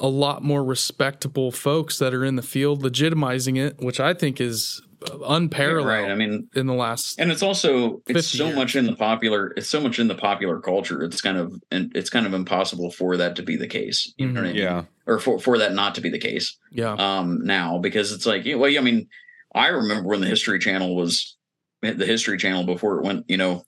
a 0.00 0.08
lot 0.08 0.42
more 0.42 0.64
respectable 0.64 1.52
folks 1.52 1.98
that 1.98 2.12
are 2.12 2.24
in 2.24 2.34
the 2.34 2.42
field 2.42 2.82
legitimizing 2.82 3.56
it, 3.56 3.78
which 3.78 4.00
I 4.00 4.14
think 4.14 4.40
is 4.40 4.82
unparalleled 5.26 5.86
right 5.86 6.10
i 6.10 6.14
mean 6.14 6.48
in 6.54 6.66
the 6.66 6.74
last. 6.74 7.18
and 7.20 7.30
it's 7.30 7.42
also 7.42 8.02
it's 8.08 8.28
so 8.28 8.46
years. 8.46 8.56
much 8.56 8.76
in 8.76 8.86
the 8.86 8.94
popular 8.96 9.52
it's 9.56 9.68
so 9.68 9.80
much 9.80 9.98
in 9.98 10.08
the 10.08 10.14
popular 10.14 10.60
culture 10.60 11.02
it's 11.02 11.20
kind 11.20 11.36
of 11.38 11.52
and 11.70 11.90
it's 11.94 12.10
kind 12.10 12.26
of 12.26 12.34
impossible 12.34 12.90
for 12.90 13.16
that 13.16 13.36
to 13.36 13.42
be 13.42 13.56
the 13.56 13.66
case 13.66 14.12
you 14.16 14.26
know 14.26 14.40
what 14.40 14.48
I 14.50 14.52
mean? 14.52 14.62
Yeah. 14.62 14.84
or 15.06 15.18
for 15.18 15.38
for 15.38 15.58
that 15.58 15.72
not 15.74 15.94
to 15.96 16.00
be 16.00 16.08
the 16.10 16.18
case 16.18 16.56
Yeah, 16.70 16.92
um 16.94 17.44
now 17.44 17.78
because 17.78 18.12
it's 18.12 18.26
like 18.26 18.44
well 18.46 18.68
yeah, 18.68 18.80
I 18.80 18.82
mean 18.82 19.08
I 19.54 19.68
remember 19.68 20.08
when 20.08 20.20
the 20.20 20.26
History 20.28 20.58
Channel 20.58 20.96
was 20.96 21.36
the 21.82 22.06
History 22.06 22.38
Channel 22.38 22.64
before 22.64 22.98
it 22.98 23.04
went 23.04 23.24
you 23.28 23.36
know 23.36 23.64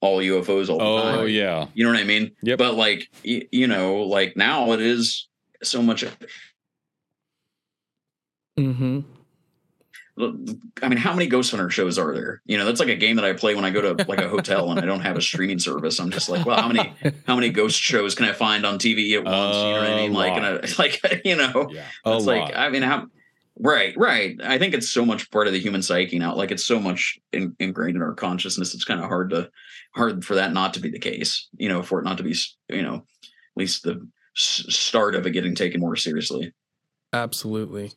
all 0.00 0.18
UFOs 0.20 0.68
all 0.68 0.78
the 0.78 0.84
Oh 0.84 0.98
time 1.20 1.28
yeah. 1.28 1.66
You 1.74 1.84
know 1.84 1.90
what 1.92 1.98
I 2.00 2.04
mean? 2.04 2.32
Yeah. 2.42 2.56
But 2.56 2.74
like, 2.74 3.08
y- 3.24 3.48
you 3.50 3.66
know, 3.66 4.02
like 4.02 4.36
now 4.36 4.72
it 4.72 4.80
is 4.80 5.26
so 5.62 5.80
much. 5.82 6.04
hmm 8.56 9.00
I 10.18 10.88
mean, 10.88 10.96
how 10.96 11.12
many 11.12 11.26
Ghost 11.26 11.50
Hunter 11.50 11.68
shows 11.68 11.98
are 11.98 12.14
there? 12.14 12.40
You 12.46 12.56
know, 12.56 12.64
that's 12.64 12.80
like 12.80 12.88
a 12.88 12.96
game 12.96 13.16
that 13.16 13.24
I 13.26 13.34
play 13.34 13.54
when 13.54 13.64
I 13.66 13.70
go 13.70 13.82
to 13.94 14.04
like 14.08 14.20
a 14.20 14.28
hotel 14.28 14.70
and 14.70 14.80
I 14.80 14.86
don't 14.86 15.00
have 15.00 15.16
a 15.16 15.20
streaming 15.20 15.58
service. 15.58 15.98
I'm 16.00 16.10
just 16.10 16.28
like, 16.30 16.46
well, 16.46 16.56
how 16.60 16.68
many 16.68 16.94
how 17.26 17.34
many 17.34 17.50
ghost 17.50 17.78
shows 17.78 18.14
can 18.14 18.24
I 18.26 18.32
find 18.32 18.64
on 18.64 18.78
TV 18.78 19.12
at 19.18 19.24
once? 19.24 19.56
you 19.56 19.62
know 19.62 19.72
what 19.72 19.82
I 19.82 19.86
A 19.90 19.96
mean? 19.96 20.12
Like, 20.14 20.32
and 20.32 20.46
I, 20.46 20.52
like 20.78 21.22
you 21.24 21.36
know, 21.36 21.68
Yeah. 21.70 21.84
It's 22.06 22.24
lot. 22.24 22.26
like 22.26 22.56
I 22.56 22.70
mean, 22.70 22.82
how 22.82 23.06
right, 23.58 23.94
right. 23.96 24.36
I 24.42 24.58
think 24.58 24.72
it's 24.74 24.90
so 24.90 25.04
much 25.04 25.30
part 25.30 25.46
of 25.48 25.52
the 25.52 25.60
human 25.60 25.82
psyche 25.82 26.18
now. 26.18 26.34
Like, 26.34 26.50
it's 26.50 26.64
so 26.66 26.80
much 26.80 27.18
in, 27.32 27.54
ingrained 27.58 27.96
in 27.96 28.02
our 28.02 28.14
consciousness. 28.14 28.74
It's 28.74 28.84
kind 28.84 29.00
of 29.00 29.06
hard 29.08 29.30
to 29.30 29.50
hard 29.94 30.24
for 30.24 30.34
that 30.36 30.52
not 30.52 30.72
to 30.74 30.80
be 30.80 30.90
the 30.90 30.98
case. 30.98 31.48
You 31.58 31.68
know, 31.68 31.82
for 31.82 32.00
it 32.00 32.04
not 32.04 32.16
to 32.18 32.22
be, 32.22 32.34
you 32.70 32.82
know, 32.82 32.94
at 32.96 33.56
least 33.56 33.82
the 33.82 34.06
s- 34.36 34.64
start 34.70 35.14
of 35.14 35.26
it 35.26 35.32
getting 35.32 35.54
taken 35.54 35.80
more 35.80 35.96
seriously. 35.96 36.52
absolutely. 37.12 37.92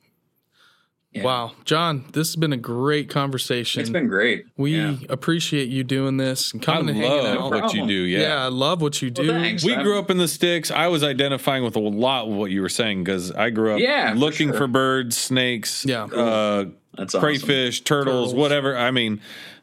Yeah. 1.12 1.24
Wow, 1.24 1.52
John, 1.66 2.06
this 2.14 2.28
has 2.30 2.36
been 2.36 2.54
a 2.54 2.58
great 2.58 3.10
conversation. 3.10 3.82
It's 3.82 3.90
been 3.90 4.08
great. 4.08 4.46
we 4.58 4.78
yeah. 4.78 4.96
appreciate 5.10 5.68
you 5.68 5.84
doing 5.84 6.18
this 6.18 6.54
and 6.54 6.62
coming 6.62 6.82
I 6.98 7.02
coming 7.02 7.04
and 7.04 7.04
hanging 7.14 7.42
love 7.42 7.54
out. 7.54 7.64
what 7.64 7.74
you 7.74 7.88
do. 7.88 7.94
yeah. 7.94 8.20
Yeah. 8.20 8.46
I 8.46 8.50
love 8.50 8.80
what 8.82 9.02
you 9.02 9.12
Well, 9.18 9.26
do. 9.26 9.32
thanks. 9.32 9.64
We 9.66 9.74
I'm- 9.74 9.84
grew 9.84 9.98
up 9.98 10.12
in 10.12 10.18
the 10.20 10.28
sticks. 10.28 10.70
I 10.70 10.88
was 10.88 11.04
identifying 11.04 11.64
with 11.64 11.76
a 11.76 11.80
lot 11.80 12.28
of 12.28 12.34
what 12.36 12.52
you 12.52 12.62
were 12.62 12.70
saying 12.70 13.04
because 13.04 13.32
I 13.32 13.50
grew 13.50 13.74
up 13.74 13.80
Yeah, 13.80 14.14
looking 14.16 14.52
for, 14.52 14.58
sure. 14.60 14.68
birds, 14.68 15.18
snakes, 15.18 15.84
Yeah. 15.84 16.04
uh, 16.04 16.66
That's 16.96 17.16
awesome. 17.16 17.22
crayfish, 17.22 17.82
turtles, 17.82 18.06
Turtles. 18.30 18.34
whatever. 18.36 18.78
I 18.78 18.92
mean, 18.92 19.20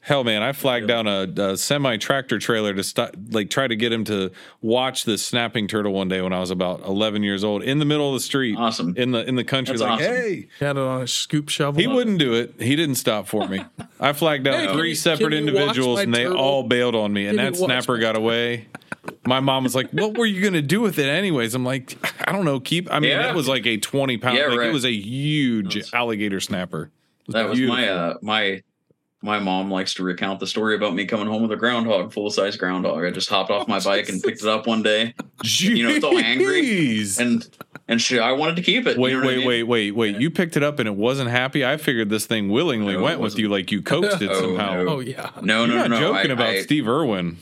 hell, 0.06 0.22
man, 0.22 0.40
I 0.40 0.52
flagged 0.52 0.86
down 0.86 1.08
a, 1.08 1.22
a 1.36 1.56
semi 1.56 1.96
tractor 1.96 2.38
trailer 2.38 2.72
to 2.72 2.84
st- 2.84 3.32
like 3.32 3.50
try 3.50 3.66
to 3.66 3.74
get 3.74 3.92
him 3.92 4.04
to 4.04 4.30
watch 4.62 5.04
this 5.04 5.26
snapping 5.26 5.66
turtle 5.66 5.92
one 5.92 6.06
day 6.08 6.22
when 6.22 6.32
I 6.32 6.38
was 6.38 6.52
about 6.52 6.84
11 6.84 7.24
years 7.24 7.42
old 7.42 7.64
in 7.64 7.80
the 7.80 7.84
middle 7.84 8.06
of 8.08 8.14
the 8.14 8.20
street, 8.20 8.56
Awesome. 8.56 8.94
in 8.96 9.10
the 9.10 9.26
in 9.28 9.34
the 9.34 9.42
country. 9.44 9.72
That's 9.72 9.82
like, 9.82 10.00
awesome. 10.00 10.06
hey, 10.14 10.48
Had 10.60 10.76
it 10.76 10.82
on 10.82 11.02
a 11.02 11.06
scoop 11.08 11.48
shovel. 11.48 11.80
he 11.80 11.88
wouldn't 11.88 12.18
do 12.20 12.34
it. 12.34 12.54
He 12.60 12.76
didn't 12.76 12.94
stop 12.94 13.26
for 13.26 13.48
me. 13.48 13.64
I 13.98 14.12
flagged 14.12 14.44
down 14.44 14.60
Hey, 14.68 14.72
three 14.72 14.88
you- 14.90 14.94
separate 14.94 15.30
can 15.32 15.46
you 15.48 15.54
watch 15.54 15.62
individuals, 15.62 16.00
and 16.00 16.14
they 16.14 16.22
turtle? 16.24 16.38
all 16.38 16.62
bailed 16.62 16.94
on 16.94 17.12
me. 17.12 17.26
And 17.26 17.36
Can 17.38 17.44
you 17.46 17.50
that 17.52 17.64
snapper 17.64 17.98
got 17.98 18.14
away. 18.16 18.68
my 19.26 19.40
mom 19.40 19.64
was 19.64 19.74
like, 19.74 19.90
"What 19.90 20.16
were 20.16 20.26
you 20.26 20.40
gonna 20.42 20.62
do 20.62 20.80
with 20.80 20.98
it, 21.00 21.08
anyways?" 21.08 21.54
I'm 21.54 21.64
like, 21.64 21.96
"I 22.28 22.30
don't 22.32 22.44
know. 22.44 22.60
Keep." 22.60 22.92
I 22.92 23.00
mean, 23.00 23.10
Yeah. 23.10 23.22
that 23.22 23.34
was 23.34 23.48
like 23.48 23.66
a 23.66 23.76
20 23.76 24.18
pound. 24.18 24.36
Yeah, 24.38 24.46
like 24.46 24.58
right. 24.60 24.68
it 24.68 24.72
was 24.72 24.84
a 24.84 24.92
huge 24.92 25.74
That's- 25.74 25.92
alligator 25.92 26.40
snapper. 26.40 26.90
It 27.28 27.32
That 27.32 27.48
was 27.48 27.60
my 27.60 27.88
uh 27.88 28.14
my 28.22 28.62
my 29.22 29.38
mom 29.38 29.70
likes 29.70 29.94
to 29.94 30.02
recount 30.02 30.40
the 30.40 30.47
story 30.47 30.74
about 30.74 30.94
me 30.94 31.06
coming 31.06 31.26
home 31.26 31.43
with 31.43 31.52
a 31.52 31.56
groundhog, 31.56 32.12
full 32.12 32.30
size 32.30 32.56
groundhog. 32.56 33.05
I 33.05 33.10
just 33.10 33.28
hopped 33.28 33.51
off 33.51 33.64
oh, 33.66 33.70
my 33.70 33.80
bike 33.80 34.09
and 34.09 34.22
picked 34.22 34.43
it 34.43 34.48
up 34.48 34.66
one 34.66 34.82
day, 34.82 35.14
you 35.43 35.82
know, 35.82 35.90
it's 35.90 36.05
all 36.05 36.18
angry. 36.18 37.02
And 37.18 37.48
and 37.88 38.01
she, 38.02 38.18
I 38.18 38.32
wanted 38.32 38.56
to 38.56 38.62
keep 38.62 38.86
it. 38.86 38.98
Wait, 38.98 39.10
you 39.12 39.20
know 39.20 39.24
what 39.26 39.34
I 39.34 39.36
wait, 39.36 39.38
mean? 39.38 39.47
wait, 39.47 39.62
wait, 39.62 39.90
wait! 39.93 40.16
You 40.20 40.30
picked 40.30 40.56
it 40.56 40.62
up 40.62 40.78
and 40.78 40.88
it 40.88 40.97
wasn't 40.97 41.30
happy. 41.30 41.64
I 41.64 41.76
figured 41.76 42.10
this 42.10 42.26
thing 42.26 42.48
willingly 42.51 42.94
No, 42.94 43.02
went 43.02 43.20
with 43.20 43.38
you, 43.38 43.48
like 43.48 43.70
you 43.70 43.80
coaxed 43.82 44.20
it 44.22 44.30
Oh, 44.32 44.40
somehow. 44.40 44.82
no. 44.82 44.88
Oh 44.88 45.01
yeah. 45.01 45.30
No, 45.43 45.64
You're 45.64 45.74
no, 45.76 45.80
not 45.82 45.90
no, 45.90 46.01
no. 46.01 46.12
joking 46.14 46.30
I, 46.30 46.34
about 46.34 46.48
I- 46.48 46.62
Steve 46.62 46.88
Irwin. 46.88 47.38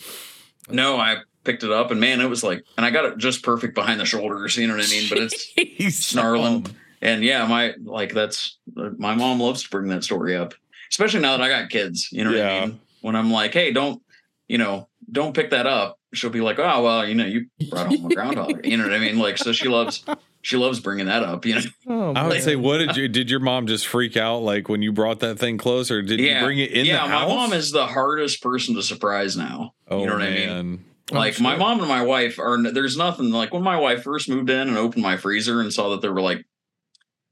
No, 0.71 0.97
I 0.97 1.19
picked 1.45 1.63
it 1.63 1.71
up 1.71 1.91
and 1.91 2.01
man, 2.01 2.21
it 2.21 2.29
was 2.29 2.43
like, 2.43 2.65
and 2.77 2.87
I 2.87 2.91
got 2.91 3.05
it 3.05 3.19
just 3.19 3.43
perfect 3.43 3.75
behind 3.75 4.01
the 4.01 4.07
shoulders. 4.07 4.57
You 4.57 4.67
know 4.67 4.77
what 4.77 4.87
I 4.87 4.91
mean? 4.91 5.09
But 5.09 5.19
it's 5.19 5.43
He's 5.57 6.05
snarling. 6.05 6.67
And 7.03 7.23
yeah, 7.23 7.47
my 7.47 7.75
like 7.85 8.15
that's 8.15 8.59
my 8.75 9.15
mom 9.15 9.41
loves 9.41 9.63
to 9.65 9.69
bring 9.71 9.89
that 9.89 10.05
story 10.05 10.37
up, 10.37 10.55
especially 10.95 11.21
now 11.21 11.37
that 11.37 11.43
I 11.43 11.49
got 11.49 11.71
kids. 11.71 12.09
You 12.13 12.23
know 12.25 12.31
what 12.31 12.39
Yeah. 12.39 12.51
I 12.63 12.67
mean? 12.67 12.81
When 13.01 13.17
I'm 13.17 13.31
like, 13.33 13.53
hey, 13.53 13.73
don't 13.73 14.01
you 14.47 14.59
know, 14.59 14.89
don't 15.11 15.35
pick 15.35 15.51
that 15.51 15.67
up. 15.67 15.99
She'll 16.13 16.31
be 16.31 16.41
like, 16.41 16.59
oh 16.59 16.83
well, 16.83 17.07
you 17.07 17.15
know, 17.15 17.27
you 17.27 17.47
brought 17.69 17.89
home 17.89 18.07
a 18.07 18.15
groundhog. 18.15 18.65
you 18.65 18.77
know 18.77 18.85
what 18.85 18.93
I 18.93 18.99
mean? 18.99 19.19
Like, 19.19 19.39
so 19.39 19.53
she 19.53 19.69
loves 19.69 20.05
she 20.43 20.57
loves 20.57 20.79
bringing 20.79 21.07
that 21.07 21.23
up. 21.23 21.45
You 21.45 21.57
know? 21.57 21.61
Oh, 21.87 22.13
I 22.15 22.27
would 22.29 22.43
say, 22.43 22.55
what 22.57 22.79
did 22.79 22.97
you 22.97 23.09
did 23.09 23.31
your 23.31 23.41
mom 23.41 23.67
just 23.67 23.87
freak 23.87 24.17
out 24.17 24.39
like 24.39 24.69
when 24.69 24.81
you 24.83 24.93
brought 24.93 25.21
that 25.21 25.39
thing 25.39 25.59
closer, 25.59 26.01
did 26.03 26.21
yeah, 26.21 26.39
you 26.41 26.47
bring 26.47 26.59
it 26.59 26.71
in 26.71 26.87
yeah. 26.87 27.03
the 27.03 27.09
my 27.09 27.19
house? 27.19 27.29
mom 27.29 27.53
is 27.53 27.73
the 27.73 27.87
hardest 27.87 28.43
person 28.43 28.75
to 28.77 28.83
surprise 28.83 29.37
now. 29.37 29.75
Oh 29.89 30.01
you 30.01 30.07
know 30.07 30.13
what 30.15 30.23
I 30.23 30.31
mean? 30.31 30.47
man, 30.47 30.57
I'm 30.59 30.85
like 31.11 31.41
my 31.41 31.57
mom 31.57 31.81
and 31.81 31.89
my 31.89 32.03
wife 32.03 32.39
are 32.39 32.63
there's 32.73 32.97
nothing 32.97 33.31
like 33.31 33.53
when 33.53 33.63
my 33.63 33.79
wife 33.79 34.03
first 34.05 34.29
moved 34.29 34.49
in 34.49 34.69
and 34.69 34.79
opened 34.79 35.03
my 35.03 35.17
freezer 35.19 35.61
and 35.61 35.73
saw 35.73 35.91
that 35.91 36.01
there 36.01 36.13
were 36.13 36.23
like 36.23 36.47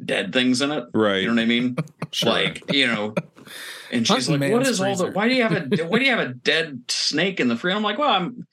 dead 0.04 0.32
things 0.32 0.60
in 0.60 0.70
it 0.72 0.84
right? 0.92 1.22
you 1.22 1.28
know 1.28 1.34
what 1.34 1.42
i 1.42 1.46
mean 1.46 1.76
Sure. 2.10 2.30
like 2.30 2.62
you 2.74 2.86
know 2.86 3.14
and 3.92 4.06
she's 4.06 4.26
Hunting 4.26 4.40
like 4.40 4.52
"What 4.52 4.62
is 4.66 4.80
man's 4.80 4.96
is 4.98 5.00
all 5.02 5.08
the 5.08 5.12
why 5.12 5.28
do 5.28 5.34
you 5.34 5.42
have 5.42 5.52
a 5.52 5.84
why 5.86 5.98
do 5.98 6.04
you 6.04 6.10
have 6.10 6.26
a 6.30 6.32
dead 6.34 6.82
snake 6.88 7.38
in 7.40 7.48
the 7.48 7.56
freezer 7.56 7.76
i'm 7.76 7.82
like 7.82 7.98
well 7.98 8.10
i'm 8.10 8.46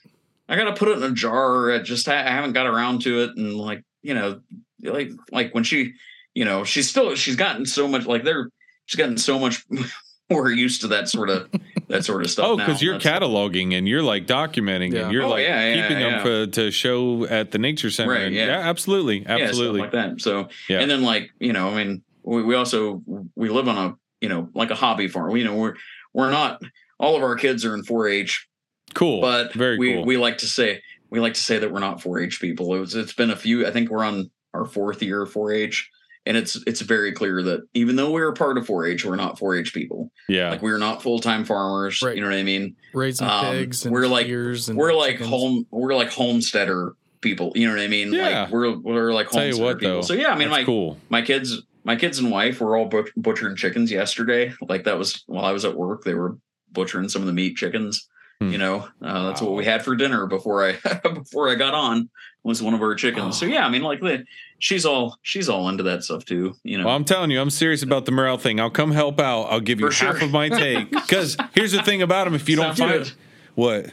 i 0.48 0.56
gotta 0.56 0.74
put 0.74 0.88
it 0.90 0.98
in 0.98 1.04
a 1.04 1.12
jar 1.12 1.72
i 1.72 1.80
just 1.80 2.08
i 2.08 2.22
haven't 2.22 2.54
got 2.54 2.68
around 2.68 3.02
to 3.04 3.22
it 3.22 3.32
and 3.38 3.56
like 3.56 3.84
you 4.02 4.14
know 4.14 4.42
like 4.84 5.12
like 5.32 5.54
when 5.56 5.64
she 5.64 5.94
you 6.34 6.46
know 6.46 6.64
she's 6.64 6.90
still 6.90 7.16
she's 7.16 7.36
gotten 7.36 7.66
so 7.66 7.88
much 7.88 8.06
like 8.06 8.24
they're 8.24 8.50
she's 8.86 8.98
gotten 8.98 9.18
so 9.18 9.40
much 9.40 9.66
more 10.30 10.52
used 10.52 10.82
to 10.82 10.88
that 10.90 11.10
sort 11.10 11.30
of 11.30 11.50
that 11.88 12.06
sort 12.06 12.22
of 12.24 12.30
stuff 12.30 12.46
Oh, 12.48 12.56
because 12.58 12.84
you're 12.84 13.00
That's- 13.00 13.20
cataloging 13.22 13.76
and 13.76 13.88
you're 13.88 14.04
like 14.04 14.28
documenting 14.28 14.94
Yeah. 14.94 15.06
and 15.06 15.12
you're 15.12 15.24
Oh, 15.24 15.30
like 15.30 15.44
yeah, 15.44 15.74
yeah, 15.74 15.82
keeping 15.88 16.00
them 16.04 16.22
for, 16.22 16.46
to 16.52 16.70
show 16.70 17.26
at 17.26 17.50
the 17.50 17.58
nature 17.58 17.90
center. 17.90 18.12
Right, 18.12 18.22
And 18.26 18.36
yeah. 18.36 18.60
absolutely, 18.70 19.24
yeah, 19.24 19.38
absolutely. 19.40 19.82
like 19.82 19.92
that. 19.94 20.22
So, 20.22 20.50
Yeah. 20.70 20.82
and 20.82 20.92
then 20.92 21.02
like 21.02 21.32
you 21.40 21.52
know, 21.52 21.70
I 21.72 21.84
mean, 21.84 22.04
we, 22.22 22.44
we 22.44 22.54
also 22.54 23.02
we 23.36 23.50
live 23.50 23.68
on 23.68 23.78
a 23.78 23.96
you 24.22 24.30
know 24.30 24.50
like 24.54 24.72
a 24.72 24.76
hobby 24.76 25.08
farm. 25.08 25.36
You 25.36 25.44
know, 25.46 25.56
we're 25.56 25.76
we're 26.14 26.32
not 26.32 26.62
all 27.00 27.16
of 27.16 27.24
our 27.24 27.36
kids 27.36 27.64
are 27.66 27.74
in 27.76 27.84
4-H, 27.84 28.48
cool, 28.94 29.22
but 29.22 29.54
very 29.54 29.78
we 29.78 29.94
cool. 29.94 30.06
we 30.06 30.18
like 30.18 30.40
to 30.40 30.48
say 30.48 30.82
we 31.10 31.20
like 31.20 31.34
to 31.36 31.42
say 31.42 31.58
that 31.60 31.72
we're 31.72 31.80
not 31.80 32.00
4-H 32.02 32.40
people. 32.42 32.74
It 32.76 32.80
was, 32.80 32.94
it's 32.96 33.14
been 33.14 33.32
a 33.32 33.36
few. 33.36 33.66
I 33.66 33.72
think 33.72 33.90
we're 33.90 34.04
on 34.04 34.30
our 34.54 34.66
fourth 34.66 35.02
year 35.02 35.22
of 35.24 35.32
4-H. 35.34 35.90
And 36.26 36.36
it's 36.38 36.62
it's 36.68 36.82
very 36.82 37.14
clear 37.14 37.42
that 37.42 37.62
even 37.74 37.96
though 37.96 38.12
we're 38.12 38.28
a 38.28 38.34
part 38.34 38.58
of 38.58 38.68
4-H, 38.68 39.06
we're 39.06 39.16
not 39.16 39.40
4-H 39.40 39.74
people. 39.74 40.12
yeah, 40.28 40.50
Like 40.52 40.62
we're 40.62 40.78
not 40.78 41.02
full 41.02 41.20
time 41.20 41.46
farmers. 41.46 42.02
Right. 42.04 42.16
You 42.16 42.22
know 42.22 42.28
what 42.30 42.38
I 42.38 42.44
mean? 42.44 42.76
raising 42.94 43.26
um, 43.28 43.46
pigs 43.46 43.86
and 43.86 43.94
we're 43.94 44.06
like- 44.06 44.28
we're 44.28 44.94
like 44.94 45.14
chickens. 45.14 45.30
home. 45.30 45.66
We're 45.72 45.96
like 45.96 46.12
homesteader 46.12 46.94
people. 47.22 47.54
You 47.56 47.68
know 47.68 47.74
what 47.76 47.82
I 47.82 47.88
mean? 47.88 48.14
Yeah. 48.14 48.44
Like 48.44 48.52
we're 48.52 48.78
we're 48.78 49.14
like 49.14 49.30
Tell 49.32 49.42
you 49.44 49.48
homesteader 49.54 49.66
what, 49.66 49.80
people. 49.80 49.96
though, 49.96 50.02
So 50.02 50.14
yeah, 50.14 50.30
I 50.32 50.38
mean, 50.38 50.50
my 50.50 50.64
cool. 50.66 50.98
my 51.10 51.22
kids 51.22 51.64
my 51.84 51.96
kids 51.96 52.20
and 52.20 52.30
wife 52.32 52.60
were 52.62 52.76
all 52.78 52.86
but- 52.86 53.10
butchering 53.16 53.56
chickens 53.56 53.92
yesterday 53.92 54.54
like 54.62 54.84
that 54.84 54.98
was 54.98 55.24
while 55.28 55.46
i 55.46 55.52
was 55.52 55.66
at 55.66 55.76
work 55.76 56.04
they 56.04 56.14
were 56.14 56.38
butchering 56.72 57.10
some 57.10 57.22
of 57.22 57.26
the 57.28 57.34
meat 57.34 57.56
chickens 57.58 58.08
Hmm. 58.42 58.52
you 58.54 58.58
know 58.58 58.88
uh, 59.02 59.28
that's 59.28 59.42
what 59.42 59.52
we 59.54 59.66
had 59.66 59.84
for 59.84 59.98
dinner 59.98 60.26
before 60.26 60.66
i 60.66 60.78
before 61.14 61.50
i 61.50 61.56
got 61.56 61.74
on 61.74 62.10
was 62.44 62.64
one 62.64 62.74
of 62.74 62.82
our 62.82 62.96
chickens 62.96 63.38
so 63.38 63.46
Oh. 63.46 63.50
yeah 63.50 63.66
i 63.66 63.70
mean 63.70 63.82
like 63.82 64.00
the, 64.00 64.24
she's 64.60 64.86
all 64.86 65.18
she's 65.24 65.50
all 65.50 65.68
into 65.68 65.84
that 65.84 66.06
stuff 66.06 66.24
too 66.24 66.56
you 66.64 66.78
know 66.78 66.86
Well, 66.86 66.96
I'm 66.96 67.04
telling 67.04 67.32
you, 67.32 67.42
I'm 67.42 67.50
serious 67.50 67.84
about 67.84 68.06
the 68.06 68.14
morel 68.14 68.38
thing. 68.38 68.62
I'll 68.62 68.70
come 68.70 68.92
help 68.92 69.20
out. 69.20 69.48
I'll 69.52 69.60
give 69.60 69.82
you 69.82 69.92
For 69.92 70.06
half 70.06 70.16
sure. 70.20 70.26
of 70.26 70.32
my 70.32 70.48
take. 70.48 70.90
Because 70.90 71.36
here's 71.54 71.74
the 71.74 71.84
thing 71.84 72.02
about 72.02 72.24
them: 72.26 72.34
if 72.34 72.48
you 72.48 72.56
don't 72.56 72.78
find 72.78 73.04
good. 73.04 73.12
What, 73.56 73.92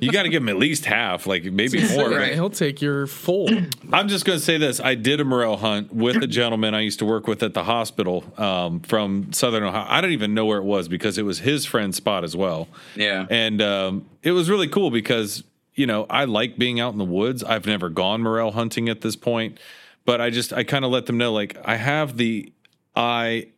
you 0.00 0.10
got 0.10 0.22
to 0.22 0.28
give 0.28 0.42
him 0.42 0.48
at 0.48 0.56
least 0.56 0.86
half, 0.86 1.26
like 1.26 1.44
maybe 1.44 1.86
more. 1.94 2.10
Right. 2.10 2.32
He'll 2.32 2.50
take 2.50 2.80
your 2.80 3.06
full. 3.06 3.48
I'm 3.92 4.08
just 4.08 4.24
going 4.24 4.38
to 4.38 4.44
say 4.44 4.56
this: 4.56 4.80
I 4.80 4.94
did 4.94 5.20
a 5.20 5.24
morel 5.24 5.56
hunt 5.56 5.92
with 5.92 6.22
a 6.22 6.26
gentleman 6.26 6.74
I 6.74 6.80
used 6.80 7.00
to 7.00 7.04
work 7.04 7.26
with 7.26 7.42
at 7.42 7.54
the 7.54 7.64
hospital 7.64 8.24
um, 8.38 8.80
from 8.80 9.32
Southern 9.32 9.62
Ohio. 9.62 9.86
I 9.88 10.00
don't 10.00 10.12
even 10.12 10.34
know 10.34 10.46
where 10.46 10.58
it 10.58 10.64
was 10.64 10.88
because 10.88 11.18
it 11.18 11.24
was 11.24 11.40
his 11.40 11.66
friend's 11.66 11.96
spot 11.96 12.24
as 12.24 12.36
well, 12.36 12.68
yeah 12.96 13.26
and 13.30 13.60
um, 13.60 14.06
it 14.22 14.32
was 14.32 14.48
really 14.48 14.68
cool 14.68 14.90
because 14.90 15.44
you 15.74 15.86
know 15.86 16.06
I 16.08 16.24
like 16.24 16.56
being 16.56 16.80
out 16.80 16.92
in 16.92 16.98
the 16.98 17.04
woods. 17.04 17.42
I've 17.42 17.66
never 17.66 17.88
gone 17.88 18.22
morel 18.22 18.52
hunting 18.52 18.88
at 18.88 19.00
this 19.00 19.16
point, 19.16 19.58
but 20.04 20.20
I 20.20 20.30
just 20.30 20.52
I 20.52 20.64
kind 20.64 20.84
of 20.84 20.90
let 20.90 21.06
them 21.06 21.18
know 21.18 21.32
like 21.32 21.56
I 21.64 21.76
have 21.76 22.16
the 22.16 22.52
eye 22.94 23.48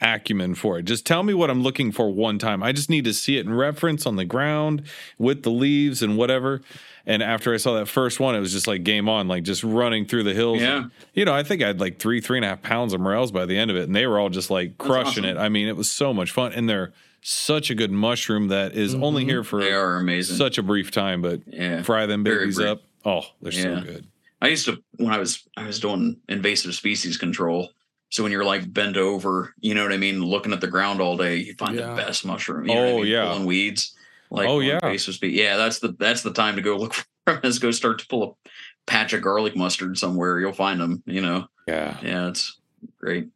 acumen 0.00 0.54
for 0.54 0.78
it. 0.78 0.84
Just 0.84 1.04
tell 1.06 1.22
me 1.22 1.34
what 1.34 1.50
I'm 1.50 1.62
looking 1.62 1.92
for 1.92 2.12
one 2.12 2.38
time. 2.38 2.62
I 2.62 2.72
just 2.72 2.88
need 2.88 3.04
to 3.04 3.14
see 3.14 3.36
it 3.36 3.46
in 3.46 3.52
reference 3.52 4.06
on 4.06 4.16
the 4.16 4.24
ground 4.24 4.82
with 5.18 5.42
the 5.42 5.50
leaves 5.50 6.02
and 6.02 6.16
whatever. 6.16 6.60
And 7.06 7.22
after 7.22 7.54
I 7.54 7.56
saw 7.56 7.74
that 7.74 7.86
first 7.86 8.20
one, 8.20 8.34
it 8.34 8.40
was 8.40 8.52
just 8.52 8.66
like 8.66 8.84
game 8.84 9.08
on, 9.08 9.28
like 9.28 9.42
just 9.42 9.64
running 9.64 10.04
through 10.04 10.24
the 10.24 10.34
hills. 10.34 10.60
Yeah. 10.60 10.76
And, 10.76 10.90
you 11.14 11.24
know, 11.24 11.34
I 11.34 11.42
think 11.42 11.62
I 11.62 11.66
had 11.66 11.80
like 11.80 11.98
three, 11.98 12.20
three 12.20 12.38
and 12.38 12.44
a 12.44 12.48
half 12.48 12.62
pounds 12.62 12.92
of 12.92 13.00
morels 13.00 13.32
by 13.32 13.46
the 13.46 13.58
end 13.58 13.70
of 13.70 13.76
it, 13.76 13.84
and 13.84 13.96
they 13.96 14.06
were 14.06 14.18
all 14.18 14.28
just 14.28 14.50
like 14.50 14.78
crushing 14.78 15.24
awesome. 15.24 15.36
it. 15.36 15.40
I 15.40 15.48
mean, 15.48 15.68
it 15.68 15.76
was 15.76 15.90
so 15.90 16.12
much 16.12 16.30
fun, 16.30 16.52
and 16.52 16.68
they're 16.68 16.92
such 17.20 17.70
a 17.70 17.74
good 17.74 17.90
mushroom 17.90 18.48
that 18.48 18.74
is 18.74 18.94
mm-hmm. 18.94 19.04
only 19.04 19.24
here 19.24 19.42
for 19.42 19.60
they 19.60 19.72
are 19.72 19.96
amazing 19.96 20.36
such 20.36 20.58
a 20.58 20.62
brief 20.62 20.90
time, 20.90 21.20
but 21.20 21.40
yeah 21.46 21.82
fry 21.82 22.06
them 22.06 22.22
Very 22.22 22.44
babies 22.44 22.60
up. 22.60 22.82
Oh, 23.04 23.22
they're 23.42 23.52
so 23.52 23.80
good. 23.80 24.06
I 24.40 24.48
used 24.48 24.66
to 24.66 24.82
when 24.96 25.12
I 25.12 25.18
was 25.18 25.46
I 25.56 25.66
was 25.66 25.80
doing 25.80 26.18
invasive 26.28 26.74
species 26.74 27.16
control. 27.16 27.70
So 28.18 28.24
when 28.24 28.32
you're 28.32 28.44
like 28.44 28.72
bent 28.72 28.96
over, 28.96 29.54
you 29.60 29.74
know 29.76 29.84
what 29.84 29.92
I 29.92 29.96
mean, 29.96 30.24
looking 30.24 30.52
at 30.52 30.60
the 30.60 30.66
ground 30.66 31.00
all 31.00 31.16
day, 31.16 31.36
you 31.36 31.54
find 31.54 31.76
Yeah. 31.76 31.90
the 31.90 31.94
best 32.02 32.26
mushroom. 32.26 32.66
You 32.66 32.74
know 32.74 32.80
what 32.80 32.88
I 32.88 32.92
Oh, 32.94 32.96
mean? 32.96 33.06
yeah. 33.06 33.28
pulling 33.28 33.44
weeds. 33.46 33.94
Like 34.28 34.48
Oh, 34.48 34.58
yeah. 34.58 34.80
invasive 34.82 35.14
spe- 35.14 35.24
yeah, 35.26 35.56
that's 35.56 35.78
the 35.78 35.94
that's 36.00 36.22
the 36.22 36.32
time 36.32 36.56
to 36.56 36.62
go 36.62 36.76
look 36.82 36.94
for 36.94 37.04
them. 37.26 37.38
Is 37.44 37.60
go 37.60 37.70
start 37.70 38.00
to 38.00 38.06
pull 38.08 38.24
a 38.24 38.50
patch 38.90 39.12
of 39.12 39.22
garlic 39.22 39.54
mustard 39.54 39.96
somewhere. 39.96 40.40
You'll 40.40 40.52
find 40.52 40.80
them. 40.80 41.00
You 41.06 41.20
know, 41.20 41.46
Yeah. 41.68 41.96
yeah, 42.02 42.26
it's 42.28 42.58
great. 42.98 43.28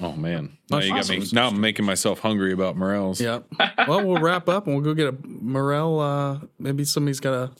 Oh 0.00 0.12
man. 0.12 0.58
Now 0.70 0.78
you 0.78 0.94
got 0.94 1.08
me. 1.08 1.20
Now 1.32 1.48
I'm 1.48 1.60
making 1.60 1.84
myself 1.84 2.20
hungry 2.20 2.52
about 2.52 2.76
morels. 2.76 3.20
Yeah. 3.20 3.40
Well, 3.88 4.06
we'll 4.06 4.20
wrap 4.22 4.48
up 4.48 4.68
and 4.68 4.76
we'll 4.76 4.84
go 4.84 4.94
get 4.94 5.08
a 5.12 5.16
morel. 5.26 5.98
Uh, 5.98 6.38
maybe 6.60 6.84
somebody's 6.84 7.18
got 7.18 7.34
a 7.34 7.50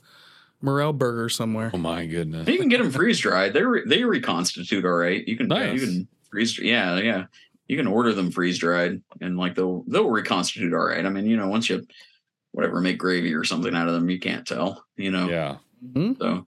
morel 0.62 0.92
burger 0.92 1.28
somewhere. 1.28 1.72
Oh 1.74 1.78
my 1.78 2.06
goodness. 2.06 2.46
You 2.46 2.58
can 2.60 2.68
get 2.68 2.78
them 2.78 2.92
freeze 2.92 3.18
dried. 3.18 3.54
They 3.54 3.62
re- 3.64 3.82
they 3.84 4.04
reconstitute 4.04 4.84
all 4.84 4.92
right. 4.92 5.26
You 5.26 5.36
can 5.36 5.48
Nice. 5.48 5.80
you 5.80 5.86
can 5.86 6.08
freeze. 6.34 6.58
Yeah, 6.58 6.98
yeah. 6.98 7.24
You 7.68 7.76
can 7.76 7.86
order 7.86 8.12
them 8.12 8.30
freeze 8.30 8.58
dried, 8.58 9.00
and 9.20 9.38
like 9.38 9.54
they'll 9.54 9.84
they'll 9.88 10.10
reconstitute 10.10 10.74
all 10.74 10.84
right. 10.84 11.06
I 11.06 11.08
mean, 11.08 11.26
you 11.26 11.36
know, 11.36 11.48
once 11.48 11.70
you 11.70 11.86
whatever 12.52 12.80
make 12.80 12.98
gravy 12.98 13.32
or 13.34 13.44
something 13.44 13.74
out 13.74 13.88
of 13.88 13.94
them, 13.94 14.10
you 14.10 14.18
can't 14.20 14.46
tell. 14.46 14.84
You 14.96 15.10
know, 15.10 15.28
Yeah. 15.28 15.56
Hmm? 15.94 16.12
so 16.20 16.46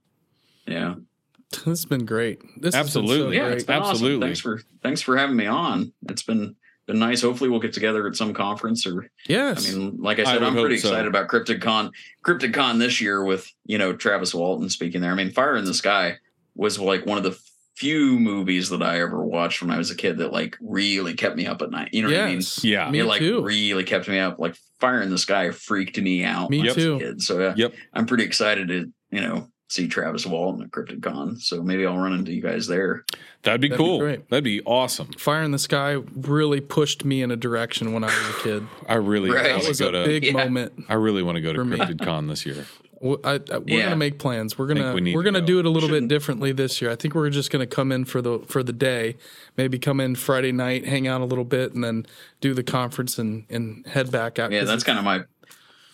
yeah, 0.66 0.94
This 1.50 1.64
has 1.64 1.84
been 1.86 2.04
great. 2.04 2.40
This 2.60 2.74
has 2.74 2.84
been 2.86 2.92
so 2.92 3.00
Absolutely. 3.00 3.36
yeah. 3.36 3.44
great. 3.46 3.54
It's 3.54 3.64
been 3.64 3.82
Absolutely. 3.82 4.14
Awesome. 4.16 4.20
Thanks 4.20 4.40
for 4.40 4.60
thanks 4.82 5.02
for 5.02 5.16
having 5.16 5.36
me 5.36 5.46
on. 5.46 5.92
It's 6.08 6.22
been 6.22 6.54
been 6.86 6.98
nice. 7.00 7.20
Hopefully, 7.22 7.50
we'll 7.50 7.60
get 7.60 7.72
together 7.72 8.06
at 8.06 8.14
some 8.16 8.32
conference 8.32 8.86
or 8.86 9.10
yes. 9.26 9.68
I 9.72 9.76
mean, 9.76 9.96
like 10.00 10.18
I 10.18 10.22
I 10.22 10.24
said, 10.26 10.34
would 10.40 10.42
I'm 10.44 10.52
pretty 10.54 10.76
hope 10.76 10.82
so. 10.82 10.88
excited 10.90 11.08
about 11.08 11.28
Cryptid 11.28 11.60
Con. 11.60 11.90
Cryptid 12.24 12.54
Con 12.54 12.78
this 12.78 13.00
year 13.00 13.24
with 13.24 13.50
you 13.66 13.76
know 13.78 13.92
Travis 13.92 14.34
Walton 14.34 14.68
speaking 14.70 15.00
there. 15.00 15.10
I 15.12 15.14
mean, 15.14 15.30
Fire 15.32 15.56
in 15.56 15.64
the 15.64 15.74
Sky 15.74 16.16
was 16.54 16.78
like 16.78 17.04
one 17.06 17.18
of 17.18 17.24
the 17.24 17.38
few 17.78 18.18
movies 18.18 18.70
that 18.70 18.82
I 18.82 19.00
ever 19.00 19.24
watched 19.24 19.62
when 19.62 19.70
I 19.70 19.78
was 19.78 19.90
a 19.90 19.94
kid 19.96 20.18
that 20.18 20.32
like 20.32 20.56
really 20.60 21.14
kept 21.14 21.36
me 21.36 21.46
up 21.46 21.62
at 21.62 21.70
night. 21.70 21.90
You 21.92 22.02
know 22.02 22.08
what 22.08 22.20
I 22.20 22.26
mean? 22.32 22.42
Yeah. 22.62 22.90
Me 22.90 22.98
it 23.00 23.04
like 23.04 23.20
too. 23.20 23.42
really 23.42 23.84
kept 23.84 24.08
me 24.08 24.18
up. 24.18 24.38
Like 24.38 24.56
Fire 24.80 25.00
in 25.02 25.10
the 25.10 25.18
Sky 25.18 25.50
freaked 25.50 25.98
me 26.00 26.24
out. 26.24 26.50
Me 26.50 26.58
when 26.58 26.68
I 26.68 26.72
a 26.72 26.74
too. 26.74 26.98
Kid. 26.98 27.22
So 27.22 27.38
yeah, 27.40 27.54
Yep. 27.56 27.74
I'm 27.94 28.06
pretty 28.06 28.24
excited 28.24 28.68
to 28.68 28.92
you 29.10 29.20
know 29.20 29.48
see 29.70 29.86
Travis 29.86 30.24
Walton 30.26 30.62
at 30.62 30.70
Cryptid 30.70 31.02
Con. 31.02 31.36
So 31.38 31.62
maybe 31.62 31.84
I'll 31.86 31.96
run 31.98 32.14
into 32.14 32.32
you 32.32 32.40
guys 32.42 32.66
there. 32.66 33.04
That'd 33.42 33.60
be 33.60 33.68
That'd 33.68 33.70
be 33.70 33.76
cool. 33.76 33.98
great. 34.00 34.28
That'd 34.30 34.42
be 34.44 34.60
awesome. 34.62 35.12
Fire 35.18 35.42
in 35.42 35.50
the 35.52 35.58
Sky 35.58 35.92
really 36.16 36.60
pushed 36.60 37.04
me 37.04 37.22
in 37.22 37.30
a 37.30 37.36
direction 37.36 37.92
when 37.92 38.02
I 38.02 38.06
was 38.06 38.28
a 38.36 38.42
kid. 38.42 38.66
I 38.88 38.94
really 38.94 39.30
Right. 39.30 39.42
That 39.44 39.50
want 39.52 39.62
to 39.64 39.68
was 39.68 39.78
go 39.80 39.88
a 39.88 39.92
to. 39.92 40.04
big 40.04 40.24
Yeah. 40.26 40.32
moment. 40.32 40.72
I 40.88 40.94
really 40.94 41.22
want 41.22 41.36
to 41.36 41.42
go 41.42 41.52
to 41.52 41.58
for. 41.64 41.64
Cryptid 41.76 42.02
Con 42.04 42.26
this 42.26 42.44
year. 42.46 42.66
W- 43.00 43.20
I, 43.24 43.34
I- 43.52 43.58
we're 43.58 43.62
Yeah. 43.78 43.82
gonna 43.84 43.96
make 43.96 44.18
plans. 44.18 44.58
We're 44.58 44.66
gonna 44.66 44.92
we 44.92 45.14
we're 45.14 45.22
gonna 45.22 45.40
go. 45.40 45.46
do 45.46 45.58
it 45.60 45.66
a 45.66 45.70
little 45.70 45.88
bit 45.88 45.96
Shouldn't- 45.96 46.08
differently 46.10 46.52
this 46.52 46.80
year. 46.82 46.90
I 46.90 46.96
think 46.96 47.14
we're 47.14 47.30
just 47.30 47.50
gonna 47.50 47.66
come 47.66 47.92
in 47.92 48.04
for 48.04 48.20
the 48.20 48.40
for 48.48 48.62
the 48.62 48.72
day, 48.72 49.16
maybe 49.56 49.78
come 49.78 50.00
in 50.00 50.14
Friday 50.16 50.52
night, 50.52 50.86
hang 50.86 51.06
out 51.06 51.20
a 51.20 51.24
little 51.24 51.44
bit, 51.44 51.74
and 51.74 51.84
then 51.84 52.06
do 52.40 52.54
the 52.54 52.62
conference 52.64 53.18
and 53.18 53.44
and 53.48 53.86
head 53.86 54.10
back 54.10 54.38
out. 54.38 54.50
Yeah, 54.52 54.64
that's 54.64 54.82
kind 54.84 54.98
of 54.98 55.04
my 55.04 55.22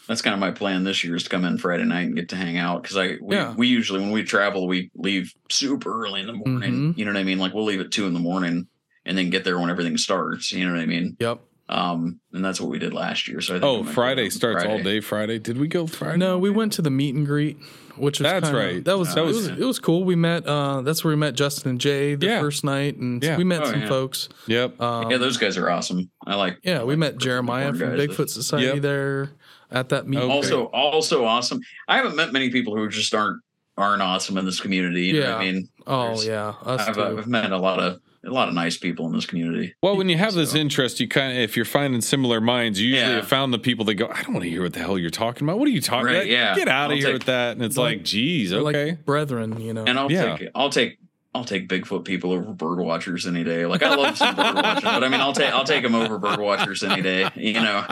that's 0.09 0.21
kind 0.23 0.35
of 0.35 0.41
my 0.41 0.51
plan 0.51 0.85
this 0.85 1.03
year 1.03 1.17
is 1.17 1.23
to 1.25 1.31
come 1.31 1.45
in 1.45 1.57
Friday 1.59 1.85
night 1.85 2.03
and 2.07 2.15
get 2.17 2.29
to 2.31 2.37
hang 2.37 2.57
out 2.59 2.83
because 2.83 2.97
I 2.97 3.17
we, 3.23 3.37
Yeah. 3.37 3.55
we 3.57 3.69
usually 3.69 4.01
when 4.01 4.11
we 4.11 4.23
travel 4.23 4.67
we 4.67 4.91
leave 4.95 5.33
super 5.51 6.03
early 6.05 6.21
in 6.21 6.27
the 6.27 6.33
morning. 6.35 6.95
Mhm. 6.95 6.99
You 6.99 7.05
know 7.05 7.13
what 7.13 7.19
I 7.21 7.25
mean? 7.25 7.39
Like 7.39 7.55
we'll 7.55 7.65
leave 7.65 7.81
at 7.81 7.91
two 7.91 8.07
in 8.07 8.13
the 8.15 8.21
morning 8.21 8.67
and 9.07 9.17
then 9.19 9.29
get 9.31 9.45
there 9.45 9.59
when 9.59 9.69
everything 9.71 9.97
starts. 9.99 10.53
You 10.53 10.67
know 10.67 10.73
what 10.73 10.81
I 10.81 10.87
mean? 10.87 11.17
Yep. 11.21 11.41
Um, 11.69 12.20
and 12.32 12.45
that's 12.45 12.61
what 12.61 12.69
we 12.70 12.78
did 12.78 12.93
last 12.93 13.27
year. 13.27 13.41
So 13.41 13.55
I 13.55 13.57
think 13.57 13.65
Oh, 13.65 13.77
gonna 13.78 13.86
go 13.86 13.93
Friday 13.93 14.31
starts 14.31 14.65
all 14.65 14.82
day. 14.82 15.01
Friday. 15.01 15.39
Did 15.39 15.57
we 15.59 15.66
go 15.66 15.86
Friday? 15.86 16.19
No, 16.19 16.39
we 16.39 16.51
went 16.51 16.73
to 16.74 16.82
the 16.82 16.91
meet 16.91 17.15
and 17.15 17.27
greet, 17.27 17.57
which 17.97 18.19
was 18.20 18.31
That's 18.31 18.51
kinda- 18.51 18.59
right. 18.59 18.85
That 18.85 18.99
was 18.99 19.15
That 19.15 19.23
it 19.23 19.27
was- 19.27 19.36
was 19.36 19.59
it 19.59 19.65
was 19.65 19.78
cool. 19.78 20.05
We 20.05 20.15
met. 20.15 20.47
uh 20.47 20.82
That's 20.82 21.03
where 21.03 21.12
we 21.12 21.16
met 21.16 21.35
Justin 21.35 21.70
and 21.70 21.81
Jay 21.81 22.16
the 22.16 22.27
Yeah. 22.27 22.41
first 22.41 22.65
night, 22.65 22.97
and 22.99 23.23
Yeah. 23.24 23.39
we 23.39 23.45
met 23.45 23.62
Oh, 23.62 23.70
some 23.70 23.81
yeah. 23.81 23.89
folks. 23.89 24.28
Yep. 24.47 24.81
Um, 24.81 25.11
Yeah, 25.11 25.16
those 25.16 25.39
guys 25.39 25.57
are 25.57 25.70
awesome. 25.70 26.11
I 26.27 26.35
like. 26.35 26.59
yeah, 26.65 26.82
we 26.82 26.93
I 26.93 26.97
met 26.97 27.16
Jeremiah 27.19 27.73
from 27.73 27.97
guys. 27.97 28.09
Bigfoot 28.09 28.28
Society 28.28 28.66
Yep. 28.66 28.82
there 28.82 29.31
at 29.70 29.89
that 29.89 30.07
meet. 30.07 30.19
Okay. 30.19 30.31
Also, 30.31 30.65
also 30.66 31.24
awesome. 31.24 31.61
I 31.89 31.97
haven't 31.97 32.15
met 32.15 32.31
many 32.32 32.51
people 32.51 32.77
who 32.77 32.89
just 32.91 33.15
aren't 33.15 33.41
aren't 33.77 34.03
awesome 34.03 34.36
in 34.39 34.45
this 34.45 34.61
community. 34.61 35.07
You 35.07 35.20
know 35.23 35.32
what 35.32 35.41
I 35.41 35.53
mean? 35.53 35.69
oh 35.86 36.03
there's- 36.09 36.27
yeah, 36.27 36.49
us 36.65 36.86
I've, 36.89 36.97
uh, 36.99 37.09
too. 37.11 37.19
I've 37.19 37.27
met 37.27 37.51
a 37.51 37.59
lot 37.59 37.81
of 37.81 37.99
a 38.27 38.31
lot 38.31 38.49
of 38.49 38.55
nice 38.55 38.77
people 38.79 39.07
in 39.07 39.13
this 39.13 39.27
community. 39.27 39.75
Well, 39.83 39.97
when 39.97 40.09
you 40.09 40.17
have 40.19 40.35
this 40.35 40.55
interest, 40.55 41.01
you 41.01 41.09
kind 41.09 41.33
of, 41.33 41.39
if 41.39 41.57
you're 41.57 41.65
finding 41.65 42.01
similar 42.01 42.41
minds, 42.41 42.81
you 42.81 42.89
usually 42.89 43.09
Yeah. 43.11 43.17
have 43.17 43.29
found 43.29 43.53
the 43.53 43.59
people 43.59 43.85
that 43.87 43.95
go, 43.95 44.07
I 44.09 44.23
don't 44.23 44.33
want 44.35 44.45
to 44.45 44.51
hear 44.51 44.63
what 44.63 44.73
the 44.73 44.81
hell 44.81 44.99
you're 44.99 45.11
talking 45.11 45.47
about. 45.47 45.59
What 45.59 45.69
are 45.69 45.73
you 45.73 45.81
talking 45.81 46.07
Right, 46.07 46.15
about? 46.17 46.27
yeah. 46.29 46.55
Get 46.57 46.69
out 46.69 46.87
of 46.87 46.91
I'll 46.93 46.97
here 46.97 47.07
take- 47.07 47.15
with 47.15 47.25
that. 47.25 47.53
And 47.57 47.63
it's 47.65 47.77
Like- 47.77 47.99
like, 47.99 48.05
geez, 48.05 48.51
They're 48.51 48.61
okay. 48.61 48.87
like 48.93 49.05
brethren, 49.05 49.61
you 49.61 49.73
know. 49.75 49.85
And 49.87 49.99
I'll 49.99 50.11
Yeah. 50.11 50.37
take 50.37 50.49
I'll 50.55 50.71
take 50.71 50.99
I'll 51.37 51.45
take 51.45 51.69
Bigfoot 51.69 52.05
people 52.05 52.31
over 52.31 52.53
bird 52.53 52.79
watchers 52.79 53.27
any 53.27 53.43
day. 53.43 53.67
Like 53.67 53.83
I 53.83 53.95
love 53.97 54.17
some 54.17 54.37
bird 54.37 54.55
watching, 54.55 54.85
but 54.85 55.03
I 55.03 55.09
mean 55.09 55.21
I'll 55.21 55.33
take 55.33 55.53
I'll 55.53 55.65
take 55.65 55.83
them 55.83 55.97
over 55.97 56.17
bird 56.19 56.39
watchers 56.39 56.85
any 56.85 57.03
day. 57.03 57.29
You 57.35 57.55
know, 57.55 57.85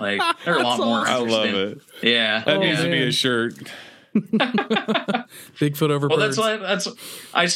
like 0.00 0.20
they're 0.46 0.58
a 0.58 0.62
lot 0.62 0.78
That's 0.78 0.78
more. 0.78 1.06
I 1.06 1.16
love 1.18 1.44
it. 1.54 1.78
Yeah, 2.02 2.42
That 2.44 2.56
Oh, 2.56 2.60
needs 2.60 2.80
to 2.82 2.90
be 2.90 3.02
oh, 3.04 3.08
a 3.08 3.12
shirt. 3.12 3.54
Bigfoot 4.14 5.90
over 5.90 6.08
well, 6.08 6.18
birds. 6.18 6.36
that's 6.36 6.38
like 6.38 6.60
that's 6.60 6.88
I. 7.34 7.48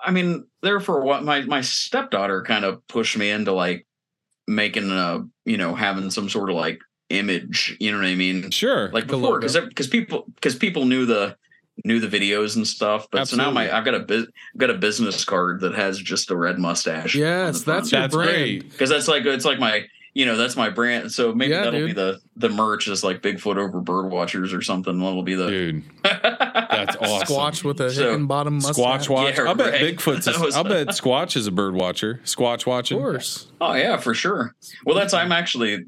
s- 0.00 0.06
I 0.06 0.10
mean, 0.10 0.44
there 0.62 0.80
for 0.80 1.00
what 1.02 1.22
my 1.24 1.42
my 1.42 1.60
stepdaughter 1.60 2.42
kind 2.42 2.64
of 2.64 2.86
pushed 2.88 3.16
me 3.16 3.30
into 3.30 3.52
like 3.52 3.86
making 4.48 4.90
a 4.90 5.24
you 5.44 5.56
know 5.56 5.74
having 5.74 6.10
some 6.10 6.28
sort 6.28 6.50
of 6.50 6.56
like 6.56 6.78
image. 7.08 7.76
You 7.80 7.92
know 7.92 7.98
what 7.98 8.06
I 8.06 8.14
mean? 8.14 8.50
Sure. 8.50 8.90
Like 8.92 9.06
before, 9.06 9.38
because 9.40 9.56
because 9.56 9.88
people 9.88 10.24
because 10.34 10.54
people 10.56 10.84
knew 10.84 11.06
the 11.06 11.36
knew 11.84 11.98
the 11.98 12.08
videos 12.08 12.56
and 12.56 12.66
stuff. 12.66 13.06
But 13.10 13.26
so 13.28 13.36
now 13.36 13.50
my 13.50 13.74
I've 13.74 13.84
got 13.84 13.94
a 13.94 14.00
bus- 14.00 14.26
I've 14.54 14.58
got 14.60 14.70
a 14.70 14.74
business 14.74 15.24
card 15.24 15.60
that 15.60 15.74
has 15.74 15.98
just 15.98 16.30
a 16.30 16.36
red 16.36 16.58
mustache. 16.58 17.14
yes, 17.14 17.62
that's 17.62 17.90
your 17.92 18.02
That's 18.02 18.14
brand. 18.14 18.30
great. 18.30 18.70
because 18.70 18.90
that's 18.90 19.08
like 19.08 19.24
it's 19.24 19.44
like 19.44 19.58
my 19.58 19.86
you 20.14 20.26
know 20.26 20.36
that's 20.36 20.56
my 20.56 20.70
brand. 20.70 21.12
So 21.12 21.32
maybe 21.34 21.52
Yeah, 21.52 21.64
that'll 21.64 21.80
dude. 21.80 21.88
be 21.90 21.92
the 21.94 22.20
the 22.36 22.48
merch 22.48 22.88
is 22.88 23.04
like 23.04 23.22
Bigfoot 23.22 23.56
over 23.58 23.80
bird 23.80 24.10
watchers 24.10 24.52
or 24.52 24.62
something. 24.62 24.98
That'll 24.98 25.22
be 25.22 25.34
the 25.34 25.46
Dude, 25.48 25.82
that's 26.02 26.96
awesome. 26.96 27.26
Squatch 27.28 27.64
with 27.64 27.80
a 27.80 27.90
So, 27.90 28.16
Hickenbottom 28.16 28.52
mustache. 28.62 28.76
Squatch 28.76 29.08
watch. 29.08 29.38
Yeah, 29.38 29.44
I'll 29.44 29.54
bet 29.54 29.72
right. 29.72 29.96
Bigfoot's. 29.96 30.26
A, 30.36 30.40
was- 30.40 30.56
I'll 30.56 30.64
bet 30.64 30.88
Squatch 30.88 31.36
is 31.36 31.46
a 31.46 31.52
bird 31.52 31.74
watcher. 31.74 32.20
Squatch 32.24 32.66
watching 32.66 32.98
Of 32.98 33.02
course. 33.02 33.46
Oh 33.60 33.74
yeah, 33.74 33.96
for 33.98 34.14
sure. 34.14 34.54
Well, 34.84 34.94
that's 34.96 35.14
I'm 35.14 35.32
actually, 35.32 35.84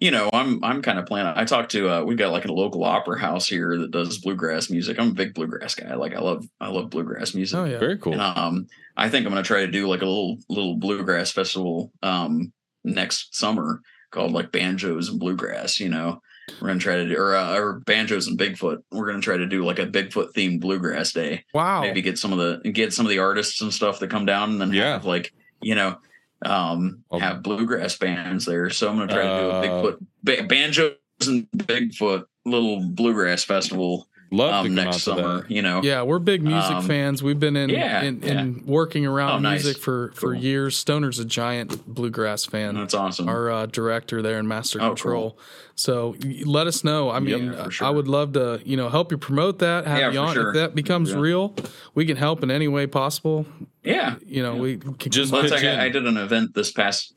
you 0.00 0.10
know, 0.10 0.30
I'm 0.32 0.62
I'm 0.64 0.80
kind 0.82 0.98
of 0.98 1.06
planning. 1.06 1.32
I 1.36 1.44
talked 1.44 1.72
to 1.72 1.88
uh, 1.88 2.02
we've 2.04 2.18
got 2.18 2.32
like 2.32 2.44
a 2.46 2.52
local 2.52 2.84
opera 2.84 3.18
house 3.20 3.46
here 3.48 3.76
that 3.78 3.90
does 3.90 4.18
bluegrass 4.18 4.70
music. 4.70 4.98
I'm 4.98 5.08
a 5.10 5.14
big 5.14 5.34
bluegrass 5.34 5.74
guy. 5.74 5.94
Like 5.94 6.14
I 6.14 6.20
love 6.20 6.46
I 6.60 6.68
love 6.68 6.90
bluegrass 6.90 7.34
music. 7.34 7.58
Oh 7.58 7.64
yeah. 7.64 7.78
Very 7.78 7.98
cool. 7.98 8.12
And 8.14 8.22
um, 8.22 8.66
I 8.96 9.08
think 9.08 9.26
I'm 9.26 9.32
gonna 9.32 9.42
try 9.42 9.66
to 9.66 9.70
do 9.72 9.88
like 9.88 10.02
a 10.02 10.06
little 10.06 10.38
little 10.48 10.76
bluegrass 10.76 11.32
festival 11.32 11.92
um 12.02 12.52
next 12.84 13.34
summer 13.36 13.80
called 14.10 14.32
like 14.32 14.52
banjos 14.52 15.08
and 15.08 15.18
bluegrass. 15.20 15.78
You 15.80 15.88
know, 15.90 16.20
we're 16.60 16.68
gonna 16.68 16.80
try 16.80 16.96
to 16.96 17.08
do 17.08 17.16
or 17.16 17.36
uh, 17.36 17.56
or 17.56 17.80
banjos 17.80 18.26
and 18.26 18.38
Bigfoot. 18.38 18.78
We're 18.90 19.06
gonna 19.06 19.20
try 19.20 19.36
to 19.36 19.46
do 19.46 19.64
like 19.64 19.78
a 19.78 19.86
Bigfoot 19.86 20.32
themed 20.34 20.60
bluegrass 20.60 21.12
day. 21.12 21.44
Wow. 21.54 21.82
Maybe 21.82 22.02
get 22.02 22.18
some 22.18 22.32
of 22.32 22.38
the 22.38 22.70
get 22.70 22.92
some 22.92 23.06
of 23.06 23.10
the 23.10 23.18
artists 23.18 23.60
and 23.60 23.72
stuff 23.72 23.98
that 24.00 24.10
come 24.10 24.26
down 24.26 24.50
and 24.50 24.60
then 24.60 24.72
Yeah. 24.72 24.92
have 24.92 25.04
like 25.04 25.32
you 25.60 25.74
know 25.74 25.98
um 26.44 27.04
Well- 27.10 27.20
have 27.20 27.42
bluegrass 27.42 27.96
bands 27.98 28.44
there. 28.44 28.70
So 28.70 28.88
I'm 28.88 28.96
gonna 28.98 29.12
try 29.12 29.22
to 29.22 29.28
do 29.28 29.28
a 29.28 29.50
Uh, 29.50 29.62
Bigfoot 29.62 30.06
ba- 30.22 30.46
banjos 30.48 30.92
and 31.26 31.46
Bigfoot 31.56 32.24
little 32.46 32.80
bluegrass 32.88 33.44
festival 33.44 34.07
Love 34.30 34.64
to 34.64 34.68
um 34.68 34.74
next 34.74 35.02
summer. 35.04 35.40
that. 35.42 35.50
You 35.50 35.62
know, 35.62 35.80
Yeah, 35.82 36.02
we're 36.02 36.18
big 36.18 36.42
music 36.42 36.70
Um, 36.76 36.86
fans. 36.86 37.22
We've 37.22 37.40
been 37.40 37.56
in 37.56 37.70
yeah, 37.70 38.02
in, 38.02 38.20
yeah. 38.22 38.40
in 38.42 38.62
working 38.66 39.06
around 39.06 39.30
Oh, 39.30 39.38
nice. 39.38 39.64
music 39.64 39.82
for 39.82 40.12
for 40.14 40.34
Cool. 40.34 40.42
years. 40.42 40.76
Stoner's 40.76 41.18
a 41.18 41.24
giant 41.24 41.86
bluegrass 41.86 42.44
fan. 42.44 42.74
that's 42.74 42.92
awesome. 42.92 43.26
Our 43.28 43.50
uh, 43.50 43.66
director 43.66 44.20
there 44.20 44.38
in 44.38 44.46
Master 44.46 44.80
Oh, 44.82 44.88
Control. 44.88 45.38
So 45.76 46.14
let 46.44 46.66
us 46.66 46.84
know. 46.84 47.08
I 47.08 47.20
mean, 47.20 47.52
Yeah, 47.52 47.68
for 47.70 47.84
I 47.84 47.90
would 47.90 48.06
love 48.08 48.32
to 48.34 48.60
you 48.64 48.76
know 48.76 48.88
help 48.90 49.10
you 49.12 49.16
promote 49.18 49.60
that. 49.60 49.86
Have 49.86 49.98
Yeah, 49.98 50.10
you 50.12 50.18
on 50.18 50.34
sure. 50.34 50.48
if 50.48 50.54
that 50.56 50.74
becomes 50.74 51.10
Yeah. 51.12 51.18
real. 51.20 51.54
We 51.94 52.04
can 52.04 52.16
help 52.18 52.42
in 52.42 52.50
any 52.50 52.68
way 52.68 52.86
possible. 52.86 53.46
yeah, 53.82 54.16
You 54.26 54.42
know, 54.42 54.54
Yeah. 54.56 54.60
we 54.60 54.76
can 54.76 55.10
Just 55.10 55.32
Well, 55.32 55.40
come 55.42 55.52
it's 55.52 55.62
like. 55.62 55.78
I, 55.78 55.86
I 55.86 55.88
did 55.88 56.06
an 56.06 56.18
event 56.18 56.54
this 56.54 56.70
past 56.70 57.14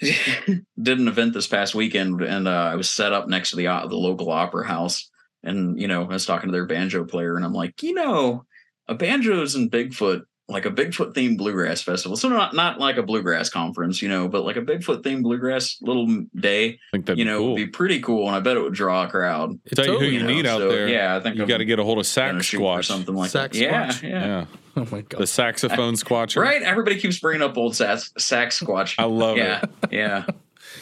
did 0.02 0.98
an 0.98 1.06
event 1.08 1.32
this 1.32 1.46
past 1.46 1.74
weekend, 1.74 2.20
and 2.22 2.48
uh, 2.48 2.50
I 2.50 2.74
was 2.74 2.90
set 2.90 3.12
up 3.12 3.28
next 3.28 3.50
to 3.50 3.56
the 3.56 3.68
o- 3.68 3.88
the 3.88 3.96
local 3.96 4.30
opera 4.30 4.66
house, 4.66 5.08
and 5.42 5.80
you 5.80 5.88
know 5.88 6.02
I 6.02 6.06
was 6.06 6.26
talking 6.26 6.48
to 6.48 6.52
their 6.52 6.66
banjo 6.66 7.04
player, 7.04 7.36
and 7.36 7.44
I'm 7.44 7.54
like, 7.54 7.82
you 7.82 7.94
know, 7.94 8.44
a 8.88 8.94
banjos 8.94 9.54
and 9.54 9.70
Bigfoot, 9.70 10.22
like 10.48 10.66
a 10.66 10.70
Bigfoot 10.70 11.14
themed 11.14 11.38
bluegrass 11.38 11.82
festival. 11.82 12.16
So 12.16 12.28
not 12.28 12.54
not 12.54 12.78
like 12.78 12.96
a 12.96 13.02
bluegrass 13.02 13.48
conference, 13.48 14.02
you 14.02 14.08
know, 14.08 14.28
but 14.28 14.44
like 14.44 14.56
a 14.56 14.62
Bigfoot 14.62 15.02
themed 15.02 15.22
bluegrass 15.22 15.78
little 15.80 16.06
day, 16.34 16.68
I 16.68 16.78
think 16.92 17.06
that'd 17.06 17.18
you 17.18 17.24
be 17.24 17.30
know, 17.30 17.38
cool. 17.38 17.48
would 17.50 17.56
be 17.56 17.66
pretty 17.66 18.00
cool, 18.00 18.26
and 18.26 18.36
I 18.36 18.40
bet 18.40 18.56
it 18.56 18.60
would 18.60 18.74
draw 18.74 19.04
a 19.04 19.08
crowd. 19.08 19.58
Tell 19.74 19.84
you 19.84 19.92
who 19.92 19.98
totally 19.98 20.14
you 20.14 20.20
know, 20.22 20.26
need 20.26 20.46
out 20.46 20.58
so, 20.58 20.68
there. 20.68 20.88
Yeah, 20.88 21.16
I 21.16 21.20
think 21.20 21.36
You 21.36 21.46
got 21.46 21.58
to 21.58 21.64
get 21.64 21.78
a 21.78 21.84
hold 21.84 21.98
of 21.98 22.06
Sax 22.06 22.32
gonna 22.32 22.42
shoot 22.42 22.58
for 22.58 22.62
Squatch. 22.78 22.84
something 22.86 23.14
like 23.14 23.30
Sax 23.30 23.56
that. 23.58 23.62
Yeah, 23.62 23.88
Squatch? 23.88 24.02
yeah. 24.02 24.26
Yeah, 24.26 24.44
Oh 24.76 24.88
my 24.90 25.02
god. 25.02 25.20
the 25.20 25.26
saxophone 25.26 25.94
squatcher. 25.94 26.40
Right? 26.40 26.62
Everybody 26.62 26.98
keeps 26.98 27.18
bringing 27.18 27.42
up 27.42 27.56
old 27.58 27.76
sax, 27.76 28.10
sax 28.16 28.58
squatch. 28.58 28.94
I 28.98 29.04
love 29.04 29.36
yeah, 29.36 29.62
it. 29.62 29.92
yeah. 29.92 30.24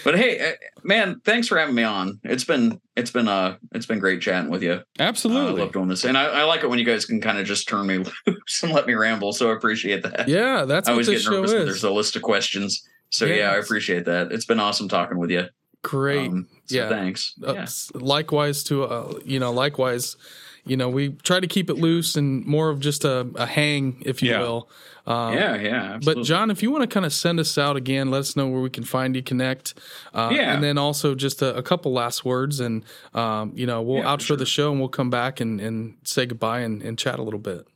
But 0.05 0.18
hey, 0.18 0.52
uh, 0.52 0.55
man, 0.82 1.20
thanks 1.24 1.48
for 1.48 1.59
having 1.59 1.74
me 1.74 1.82
on. 1.82 2.20
It's 2.24 2.44
been 2.44 2.81
it's 2.97 3.10
been 3.10 3.28
uh 3.28 3.56
it's 3.72 3.86
been 3.86 3.98
great 3.98 4.20
chatting 4.22 4.51
with 4.51 4.62
you. 4.62 4.72
Uh, 4.72 4.82
I 4.98 5.02
Absolutely. 5.05 5.60
love 5.62 5.72
doing 5.72 5.89
this, 5.89 6.05
and 6.05 6.16
I, 6.16 6.24
I 6.24 6.44
like 6.44 6.62
it 6.62 6.70
when 6.70 6.78
you 6.78 6.85
guys 6.85 7.05
can 7.05 7.20
kind 7.20 7.39
of 7.39 7.47
just 7.47 7.68
turn 7.68 7.86
me 7.86 7.98
loose 8.27 8.62
and 8.62 8.72
let 8.72 8.86
me 8.86 8.94
ramble. 8.94 9.32
So 9.32 9.51
I 9.51 9.55
appreciate 9.56 10.02
that. 10.05 10.28
Yeah, 10.28 10.64
that's 10.64 10.89
I 10.89 10.93
what 10.93 10.94
always 10.94 11.06
this 11.09 11.24
get 11.24 11.31
nervous 11.32 11.52
when 11.52 11.60
is. 11.62 11.66
there's 11.66 11.85
a 11.85 11.90
list 11.90 12.16
of 12.16 12.22
questions. 12.22 12.82
So 13.10 13.27
yeah, 13.27 13.51
I 13.51 13.56
appreciate 13.56 14.05
that. 14.06 14.32
It's 14.32 14.47
been 14.47 14.60
awesome 14.60 14.89
talking 14.89 15.18
with 15.18 15.31
you. 15.31 15.47
Great. 15.82 16.28
Um, 16.31 16.47
so 16.66 16.77
Yeah. 16.77 16.89
thanks. 16.89 17.35
Uh, 17.47 17.55
Yeah. 17.55 17.66
likewise 17.94 18.62
to 18.64 18.85
uh, 18.85 19.18
you 19.24 19.39
know 19.40 19.52
likewise 19.52 20.16
you 20.64 20.77
know 20.77 20.89
we 20.89 21.10
try 21.22 21.40
to 21.40 21.47
keep 21.47 21.70
it 21.70 21.74
loose 21.78 22.16
and 22.16 22.44
more 22.47 22.68
of 22.68 22.81
just 22.81 23.05
a, 23.05 23.27
a 23.35 23.47
hang 23.47 24.02
if 24.06 24.22
you 24.22 24.31
Yeah. 24.31 24.40
will 24.40 24.70
um, 25.06 25.35
yeah, 25.35 25.55
yeah. 25.56 25.98
but 26.05 26.22
john 26.22 26.51
if 26.51 26.62
you 26.62 26.70
want 26.70 26.82
to 26.82 26.86
kind 26.93 27.06
of 27.06 27.12
send 27.12 27.40
us 27.40 27.56
out 27.59 27.77
again 27.77 28.10
let 28.10 28.18
us 28.20 28.36
know 28.36 28.47
where 28.48 28.60
we 28.60 28.70
can 28.70 28.85
find 28.85 29.16
you 29.16 29.22
connect 29.22 29.74
uh, 30.14 30.31
Yeah. 30.32 30.52
and 30.55 30.62
then 30.62 30.78
also 30.78 31.14
just 31.14 31.43
a, 31.43 31.56
a 31.56 31.62
couple 31.62 31.93
last 31.93 32.24
words 32.24 32.60
and 32.60 32.85
um, 33.14 33.52
you 33.55 33.66
know 33.66 33.81
we'll 33.82 33.98
Yeah, 33.98 34.02
for 34.16 34.18
outro 34.18 34.27
sure. 34.27 34.36
the 34.36 34.47
show 34.47 34.70
and 34.70 34.78
we'll 34.81 34.89
come 34.89 35.10
back 35.10 35.40
and, 35.40 35.60
and 35.60 35.97
say 36.05 36.27
goodbye 36.27 36.60
and, 36.60 36.82
and 36.82 36.98
chat 36.98 37.18
a 37.18 37.22
little 37.22 37.40
bit 37.40 37.66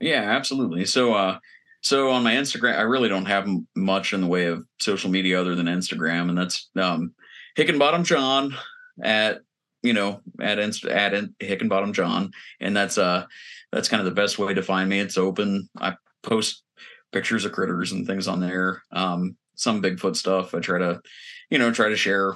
Yeah, 0.00 0.22
absolutely. 0.22 0.84
So, 0.84 1.14
uh, 1.14 1.38
so 1.80 2.10
on 2.10 2.22
my 2.22 2.34
Instagram, 2.34 2.76
I 2.78 2.82
really 2.82 3.08
don't 3.08 3.26
have 3.26 3.44
m- 3.44 3.66
much 3.76 4.12
in 4.12 4.20
the 4.20 4.26
way 4.26 4.46
of 4.46 4.64
social 4.80 5.10
media 5.10 5.40
other 5.40 5.54
than 5.54 5.66
Instagram, 5.66 6.28
and 6.28 6.36
that's 6.38 6.68
um, 6.76 7.12
Hickenbottom 7.56 8.04
John 8.04 8.54
at 9.02 9.40
you 9.82 9.92
know 9.92 10.20
at 10.40 10.58
Inst- 10.58 10.84
at 10.84 11.12
in- 11.14 11.34
Hickenbottom 11.40 11.92
John, 11.92 12.30
and 12.60 12.76
that's 12.76 12.98
uh 12.98 13.26
that's 13.72 13.88
kind 13.88 14.00
of 14.00 14.04
the 14.04 14.20
best 14.22 14.38
way 14.38 14.54
to 14.54 14.62
find 14.62 14.88
me. 14.88 15.00
It's 15.00 15.18
open. 15.18 15.68
I 15.80 15.94
post 16.22 16.62
pictures 17.12 17.44
of 17.44 17.52
critters 17.52 17.92
and 17.92 18.06
things 18.06 18.28
on 18.28 18.40
there. 18.40 18.82
Um, 18.90 19.36
some 19.54 19.82
Bigfoot 19.82 20.16
stuff. 20.16 20.54
I 20.54 20.60
try 20.60 20.78
to, 20.78 21.00
you 21.50 21.58
know, 21.58 21.70
try 21.70 21.88
to 21.88 21.96
share 21.96 22.34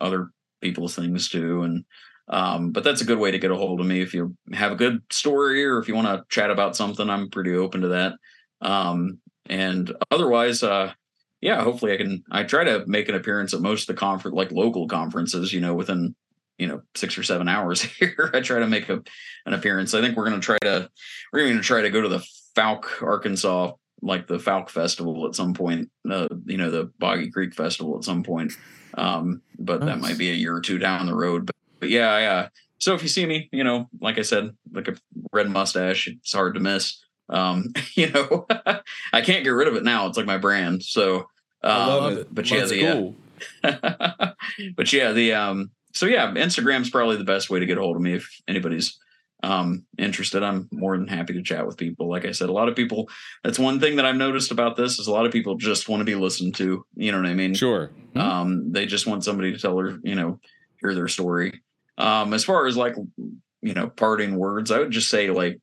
other 0.00 0.30
people's 0.60 0.94
things 0.94 1.28
too, 1.28 1.62
and 1.62 1.84
um, 2.28 2.72
but 2.72 2.84
that's 2.84 3.00
a 3.00 3.06
good 3.06 3.18
way 3.18 3.30
to 3.30 3.38
get 3.38 3.50
a 3.50 3.56
hold 3.56 3.80
of 3.80 3.86
me 3.86 4.00
if 4.00 4.12
you 4.12 4.36
have 4.52 4.72
a 4.72 4.76
good 4.76 5.00
story 5.10 5.64
or 5.64 5.78
if 5.78 5.88
you 5.88 5.94
want 5.94 6.08
to 6.08 6.24
chat 6.28 6.50
about 6.50 6.76
something. 6.76 7.08
I'm 7.08 7.30
pretty 7.30 7.54
open 7.54 7.80
to 7.80 7.88
that. 7.88 8.14
Um, 8.60 9.18
and 9.48 9.94
otherwise, 10.10 10.62
uh, 10.62 10.92
yeah, 11.40 11.62
hopefully 11.62 11.94
I 11.94 11.96
can. 11.96 12.22
I 12.30 12.42
try 12.42 12.64
to 12.64 12.84
make 12.86 13.08
an 13.08 13.14
appearance 13.14 13.54
at 13.54 13.60
most 13.60 13.88
of 13.88 13.94
the 13.94 14.00
conference, 14.00 14.36
like 14.36 14.52
local 14.52 14.88
conferences. 14.88 15.52
You 15.52 15.60
know, 15.60 15.74
within 15.74 16.14
you 16.58 16.66
know 16.66 16.82
six 16.94 17.16
or 17.16 17.22
seven 17.22 17.48
hours 17.54 17.82
here. 17.82 18.30
I 18.34 18.40
try 18.40 18.58
to 18.58 18.66
make 18.66 18.88
a 18.88 19.02
an 19.46 19.54
appearance. 19.54 19.94
I 19.94 20.00
think 20.00 20.16
we're 20.16 20.28
going 20.28 20.40
to 20.40 20.44
try 20.44 20.58
to 20.58 20.90
we're 21.32 21.44
going 21.46 21.56
to 21.56 21.62
try 21.62 21.82
to 21.82 21.90
go 21.90 22.02
to 22.02 22.08
the 22.08 22.24
Fouke, 22.58 23.02
Arkansas, 23.02 23.72
like 24.02 24.26
the 24.26 24.38
Fouke 24.38 24.70
Festival 24.70 25.26
at 25.26 25.34
some 25.34 25.54
point. 25.54 25.90
Uh, 26.08 26.28
you 26.46 26.56
know, 26.56 26.70
the 26.70 26.90
Boggy 26.98 27.30
Creek 27.30 27.54
Festival 27.54 27.96
at 27.96 28.04
some 28.04 28.22
point. 28.22 28.52
Um, 28.94 29.42
but 29.58 29.80
that 29.84 30.00
might 30.00 30.18
be 30.18 30.30
a 30.30 30.34
year 30.34 30.56
or 30.56 30.60
two 30.60 30.78
down 30.78 31.06
the 31.06 31.14
road. 31.14 31.46
But, 31.46 31.54
but 31.78 31.90
yeah, 31.90 32.10
uh, 32.10 32.48
so 32.78 32.94
if 32.94 33.02
you 33.02 33.08
see 33.08 33.26
me, 33.26 33.48
you 33.52 33.64
know, 33.64 33.88
like 34.00 34.18
I 34.18 34.22
said, 34.22 34.50
like 34.72 34.88
a 34.88 34.96
red 35.32 35.50
mustache, 35.50 36.08
it's 36.08 36.32
hard 36.32 36.54
to 36.54 36.60
miss. 36.60 37.00
Um, 37.28 37.72
you 37.94 38.10
know, 38.10 38.46
I 39.12 39.20
can't 39.20 39.44
get 39.44 39.50
rid 39.50 39.68
of 39.68 39.76
it 39.76 39.84
now. 39.84 40.06
It's 40.06 40.16
like 40.16 40.26
my 40.26 40.38
brand. 40.38 40.82
So, 40.82 41.18
um, 41.62 41.72
I 41.72 41.86
love 41.86 42.18
it. 42.18 42.34
But 42.34 42.50
yeah, 42.50 42.58
That's 42.58 42.70
the, 42.70 42.86
uh, 42.86 42.94
cool. 42.94 43.16
but 44.76 44.92
yeah, 44.92 45.12
the 45.12 45.32
um 45.32 45.70
so 45.94 46.06
yeah, 46.06 46.32
Instagram's 46.32 46.90
probably 46.90 47.16
the 47.16 47.24
best 47.24 47.50
way 47.50 47.60
to 47.60 47.66
get 47.66 47.78
a 47.78 47.80
hold 47.80 47.96
of 47.96 48.02
me 48.02 48.14
if 48.14 48.28
anybody's 48.48 48.98
um 49.42 49.84
interested. 49.98 50.42
I'm 50.42 50.68
more 50.72 50.96
than 50.96 51.06
happy 51.06 51.32
to 51.34 51.42
chat 51.42 51.66
with 51.66 51.76
people. 51.76 52.08
Like 52.08 52.24
I 52.24 52.32
said, 52.32 52.48
a 52.48 52.52
lot 52.52 52.68
of 52.68 52.74
people. 52.74 53.08
That's 53.44 53.58
one 53.58 53.78
thing 53.78 53.96
that 53.96 54.04
I've 54.04 54.16
noticed 54.16 54.50
about 54.50 54.76
this 54.76 54.98
is 54.98 55.06
a 55.06 55.12
lot 55.12 55.26
of 55.26 55.32
people 55.32 55.54
just 55.56 55.88
want 55.88 56.00
to 56.00 56.04
be 56.04 56.14
listened 56.14 56.56
to. 56.56 56.84
You 56.96 57.12
know 57.12 57.18
what 57.18 57.28
I 57.28 57.34
mean? 57.34 57.54
Sure. 57.54 57.90
Um, 58.16 58.72
they 58.72 58.86
just 58.86 59.06
want 59.06 59.24
somebody 59.24 59.52
to 59.52 59.58
tell 59.58 59.76
their, 59.76 59.98
you 60.02 60.14
know, 60.14 60.40
hear 60.80 60.94
their 60.94 61.08
story. 61.08 61.62
Um, 61.98 62.32
as 62.32 62.44
far 62.44 62.66
as 62.66 62.76
like, 62.76 62.94
you 63.62 63.74
know, 63.74 63.88
parting 63.88 64.36
words, 64.36 64.70
I 64.70 64.78
would 64.78 64.90
just 64.90 65.08
say 65.08 65.30
like 65.30 65.60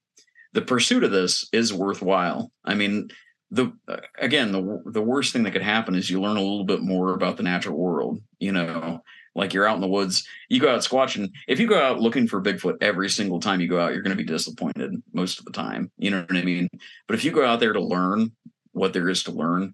the 0.54 0.62
pursuit 0.62 1.04
of 1.04 1.12
this 1.12 1.48
is 1.52 1.74
worthwhile. 1.74 2.52
I 2.64 2.76
mean, 2.76 3.10
the 3.52 3.74
again, 4.18 4.52
the 4.52 4.82
the 4.86 5.02
worst 5.02 5.34
thing 5.34 5.44
that 5.44 5.52
could 5.52 5.62
happen 5.62 5.96
is 5.96 6.10
you 6.10 6.22
learn 6.22 6.38
a 6.38 6.42
little 6.42 6.66
bit 6.66 6.82
more 6.82 7.14
about 7.14 7.38
the 7.38 7.44
natural 7.44 7.78
world. 7.78 8.22
You 8.40 8.52
know, 8.52 9.04
like 9.36 9.54
you're 9.54 9.68
out 9.68 9.76
in 9.76 9.82
the 9.82 9.88
woods, 9.88 10.26
you 10.50 10.60
go 10.60 10.74
out 10.74 10.82
squatching. 10.82 11.30
If 11.48 11.60
you 11.60 11.68
go 11.68 11.80
out 11.80 12.00
looking 12.00 12.28
for 12.28 12.42
Bigfoot 12.42 12.78
every 12.82 13.10
single 13.10 13.40
time 13.40 13.60
you 13.60 13.68
go 13.68 13.80
out, 13.80 13.94
you're 13.94 14.02
going 14.02 14.18
to 14.18 14.24
be 14.24 14.28
disappointed 14.28 15.02
most 15.14 15.40
of 15.40 15.46
the 15.46 15.52
time. 15.52 15.92
You 15.98 16.12
know 16.12 16.22
what 16.22 16.38
I 16.38 16.44
mean? 16.44 16.70
But 17.08 17.16
if 17.16 17.26
you 17.26 17.32
go 17.32 17.46
out 17.46 17.60
there 17.60 17.74
to 17.74 17.82
learn 17.82 18.32
what 18.72 18.94
there 18.94 19.10
is 19.10 19.24
to 19.24 19.32
learn, 19.32 19.74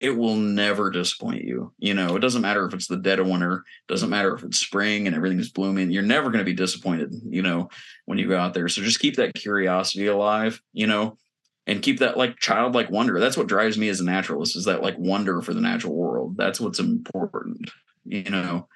it 0.00 0.10
will 0.10 0.36
never 0.36 0.90
disappoint 0.90 1.44
you. 1.44 1.72
You 1.78 1.94
know, 1.94 2.16
it 2.16 2.20
doesn't 2.20 2.42
matter 2.42 2.64
if 2.66 2.74
it's 2.74 2.86
the 2.86 2.96
dead 2.96 3.18
of 3.18 3.26
winter, 3.26 3.64
doesn't 3.88 4.10
matter 4.10 4.34
if 4.34 4.42
it's 4.42 4.58
spring 4.58 5.06
and 5.06 5.16
everything's 5.16 5.50
blooming. 5.50 5.90
You're 5.90 6.02
never 6.02 6.30
going 6.30 6.44
to 6.44 6.50
be 6.50 6.54
disappointed, 6.54 7.14
you 7.26 7.42
know, 7.42 7.68
when 8.04 8.18
you 8.18 8.28
go 8.28 8.38
out 8.38 8.54
there. 8.54 8.68
So 8.68 8.82
just 8.82 9.00
keep 9.00 9.16
that 9.16 9.34
curiosity 9.34 10.06
alive, 10.06 10.60
you 10.72 10.86
know, 10.86 11.18
and 11.66 11.82
keep 11.82 12.00
that 12.00 12.16
like 12.16 12.38
childlike 12.38 12.90
wonder. 12.90 13.18
That's 13.18 13.36
what 13.36 13.46
drives 13.46 13.78
me 13.78 13.88
as 13.88 14.00
a 14.00 14.04
naturalist 14.04 14.56
is 14.56 14.64
that 14.66 14.82
like 14.82 14.98
wonder 14.98 15.40
for 15.42 15.54
the 15.54 15.60
natural 15.60 15.94
world. 15.94 16.36
That's 16.36 16.60
what's 16.60 16.78
important, 16.78 17.70
you 18.04 18.30
know, 18.30 18.68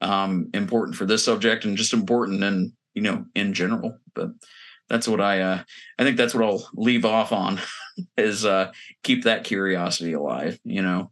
um, 0.00 0.50
important 0.54 0.96
for 0.96 1.06
this 1.06 1.24
subject 1.24 1.64
and 1.64 1.76
just 1.76 1.92
important 1.92 2.42
and, 2.42 2.72
you 2.94 3.02
know, 3.02 3.24
in 3.34 3.54
general. 3.54 3.98
But 4.14 4.30
that's 4.88 5.08
what 5.08 5.20
I, 5.20 5.40
uh, 5.40 5.62
I 5.98 6.02
think 6.04 6.16
that's 6.16 6.34
what 6.34 6.44
I'll 6.44 6.68
leave 6.74 7.04
off 7.04 7.32
on 7.32 7.60
is, 8.16 8.44
uh, 8.44 8.72
keep 9.02 9.24
that 9.24 9.44
curiosity 9.44 10.12
alive, 10.12 10.58
you 10.64 10.82
know? 10.82 11.10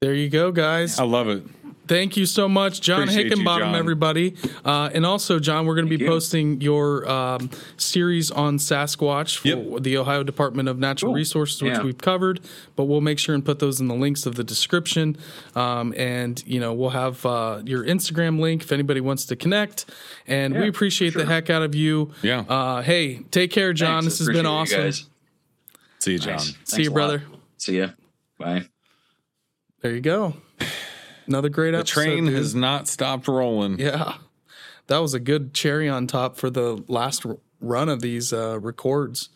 There 0.00 0.14
you 0.14 0.28
go, 0.28 0.52
guys. 0.52 1.00
I 1.00 1.04
love 1.04 1.28
it. 1.28 1.42
Thank 1.88 2.16
you 2.16 2.26
so 2.26 2.48
much, 2.48 2.80
John 2.80 3.02
Appreciate 3.04 3.26
you, 3.30 3.36
Hickenbottom, 3.36 3.58
John. 3.60 3.74
everybody. 3.74 4.34
Uh, 4.64 4.90
and 4.92 5.04
also, 5.06 5.38
John, 5.38 5.66
we're 5.66 5.74
going 5.74 5.88
to 5.88 5.96
be 5.98 6.04
you. 6.04 6.08
posting 6.10 6.60
your 6.60 7.08
um, 7.10 7.50
series 7.78 8.30
on 8.30 8.58
Sasquatch 8.58 9.38
for 9.38 9.48
Yep. 9.48 9.82
the 9.82 9.96
Ohio 9.96 10.22
Department 10.22 10.68
of 10.68 10.78
Natural 10.78 11.10
Cool. 11.10 11.16
Resources, 11.16 11.62
which 11.62 11.72
Yeah. 11.72 11.82
we've 11.82 11.96
covered. 11.98 12.40
But 12.76 12.84
we'll 12.84 13.00
make 13.00 13.18
sure 13.18 13.34
and 13.34 13.44
put 13.44 13.58
those 13.58 13.80
in 13.80 13.88
the 13.88 13.94
links 13.94 14.26
of 14.26 14.34
the 14.34 14.44
description. 14.44 15.16
Um, 15.56 15.94
and, 15.96 16.42
you 16.46 16.60
know, 16.60 16.72
we'll 16.74 16.90
have 16.90 17.24
uh, 17.24 17.62
your 17.64 17.84
Instagram 17.84 18.38
link 18.38 18.62
if 18.62 18.70
anybody 18.70 19.00
wants 19.00 19.24
to 19.26 19.36
connect. 19.36 19.86
And 20.26 20.54
we 20.54 20.60
Yeah, 20.60 20.66
appreciate 20.66 21.14
the 21.14 21.24
heck 21.26 21.48
out 21.50 21.62
of 21.62 21.74
you. 21.74 22.12
Yeah. 22.22 22.40
Uh, 22.40 22.82
hey, 22.82 23.20
take 23.30 23.50
care, 23.50 23.72
John. 23.72 24.02
Thanks. 24.02 24.18
this 24.18 24.26
has 24.26 24.28
been 24.28 24.44
Appreciate 24.46 24.76
you 24.78 24.90
awesome. 24.90 25.10
See 26.00 26.12
you, 26.12 26.18
John. 26.18 26.32
Nice. 26.34 26.44
See 26.46 26.52
Thanks 26.66 26.78
you, 26.84 26.90
brother. 26.90 27.22
See 27.56 27.78
ya. 27.78 27.88
Bye. 28.38 28.66
There 29.80 29.94
you 29.94 30.00
go. 30.00 30.34
Another 31.28 31.48
great 31.48 31.72
The 31.72 31.78
episode. 31.78 32.02
train 32.02 32.24
dude. 32.24 32.34
has 32.34 32.54
not 32.54 32.88
stopped 32.88 33.28
rolling. 33.28 33.78
Yeah. 33.78 34.14
That 34.88 34.98
was 34.98 35.12
a 35.14 35.20
good 35.20 35.52
cherry 35.54 35.88
on 35.88 36.06
top 36.06 36.36
for 36.38 36.48
the 36.50 36.82
last 36.88 37.24
run 37.60 37.88
of 37.88 38.00
these 38.00 38.32
uh, 38.32 38.58
records. 38.58 39.28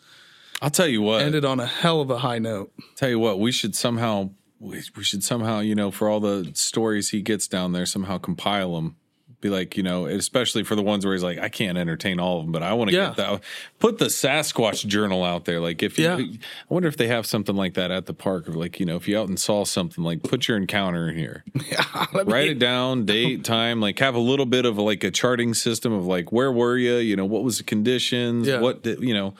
I'll 0.61 0.71
tell 0.71 0.87
you 0.87 1.01
what. 1.01 1.21
Ended 1.21 1.45
on 1.45 1.59
a 1.59 1.65
hell 1.67 2.01
of 2.01 2.09
a 2.09 2.17
high 2.19 2.39
note. 2.39 2.73
Tell 2.95 3.09
you 3.09 3.19
what, 3.19 3.39
we 3.39 3.51
should 3.51 3.75
somehow 3.75 4.31
we, 4.59 4.81
we 4.95 5.03
should 5.03 5.23
somehow, 5.23 5.59
you 5.59 5.75
know, 5.75 5.91
for 5.91 6.09
all 6.09 6.19
the 6.21 6.49
stories 6.53 7.09
he 7.09 7.21
gets 7.21 7.47
down 7.47 7.73
there, 7.73 7.85
somehow 7.85 8.17
compile 8.17 8.75
them. 8.75 8.95
Be 9.43 9.49
like, 9.49 9.75
you 9.75 9.83
know, 9.83 10.05
especially 10.05 10.63
for 10.63 10.73
the 10.73 10.81
ones 10.81 11.05
where 11.05 11.13
he's 11.13 11.21
like, 11.21 11.37
I 11.37 11.49
can't 11.49 11.77
entertain 11.77 12.17
all 12.17 12.39
of 12.39 12.45
them, 12.45 12.53
but 12.53 12.63
I 12.63 12.71
want 12.71 12.91
to 12.91 12.95
Yeah. 12.95 13.07
get 13.09 13.17
that. 13.17 13.41
Put 13.77 13.97
the 13.97 14.05
Sasquatch 14.05 14.87
journal 14.87 15.21
out 15.21 15.43
there. 15.43 15.59
Like, 15.59 15.83
if 15.83 15.99
you, 15.99 16.05
Yeah. 16.05 16.15
I 16.15 16.37
wonder 16.69 16.87
if 16.87 16.95
they 16.95 17.07
have 17.07 17.25
something 17.25 17.53
like 17.53 17.73
that 17.73 17.91
at 17.91 18.05
the 18.05 18.13
park, 18.13 18.47
or 18.47 18.53
like, 18.53 18.79
you 18.79 18.85
know, 18.85 18.95
if 18.95 19.05
you 19.05 19.19
out 19.19 19.27
and 19.27 19.37
saw 19.37 19.65
something, 19.65 20.01
like 20.01 20.23
put 20.23 20.47
your 20.47 20.55
encounter 20.55 21.09
in 21.09 21.17
here, 21.17 21.43
Yeah. 21.69 21.83
let 22.13 22.25
me- 22.25 22.31
write 22.31 22.47
it 22.47 22.57
down, 22.59 23.05
date, 23.15 23.43
time, 23.43 23.81
like 23.81 23.99
have 23.99 24.15
a 24.15 24.19
little 24.19 24.45
bit 24.45 24.63
of 24.65 24.77
like 24.77 25.03
a 25.03 25.11
charting 25.11 25.53
system 25.53 25.91
of 25.91 26.05
like 26.05 26.31
where 26.31 26.49
were 26.51 26.77
you, 26.77 26.95
you 26.95 27.17
know, 27.17 27.25
what 27.25 27.43
was 27.43 27.57
the 27.57 27.65
conditions, 27.65 28.47
Yeah. 28.47 28.61
what 28.61 28.81
did, 28.83 29.01
you 29.03 29.13
know, 29.13 29.33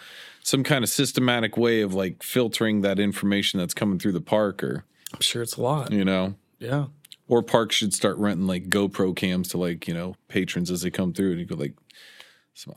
some 0.43 0.63
kind 0.65 0.83
of 0.83 0.89
systematic 0.89 1.55
way 1.55 1.79
of 1.79 1.93
like 1.93 2.21
filtering 2.23 2.81
that 2.81 2.99
information 2.99 3.57
that's 3.57 3.73
coming 3.73 3.99
through 3.99 4.11
the 4.11 4.19
park, 4.19 4.61
or 4.61 4.83
I'm 5.13 5.21
sure 5.21 5.41
it's 5.41 5.55
a 5.55 5.61
lot. 5.61 5.93
you 5.93 6.03
know, 6.03 6.35
Yeah. 6.59 6.87
Or 7.33 7.41
parks 7.41 7.73
should 7.73 7.95
start 7.95 8.15
renting 8.17 8.45
like 8.45 8.69
GoPro 8.69 9.15
cams 9.15 9.49
to 9.49 9.57
like 9.57 9.87
you 9.87 9.93
know 9.95 10.15
patrons 10.27 10.69
as 10.69 10.83
they 10.83 10.91
come 10.91 11.13
through, 11.13 11.31
and 11.31 11.39
you 11.39 11.47
go 11.47 11.55
like 11.55 11.73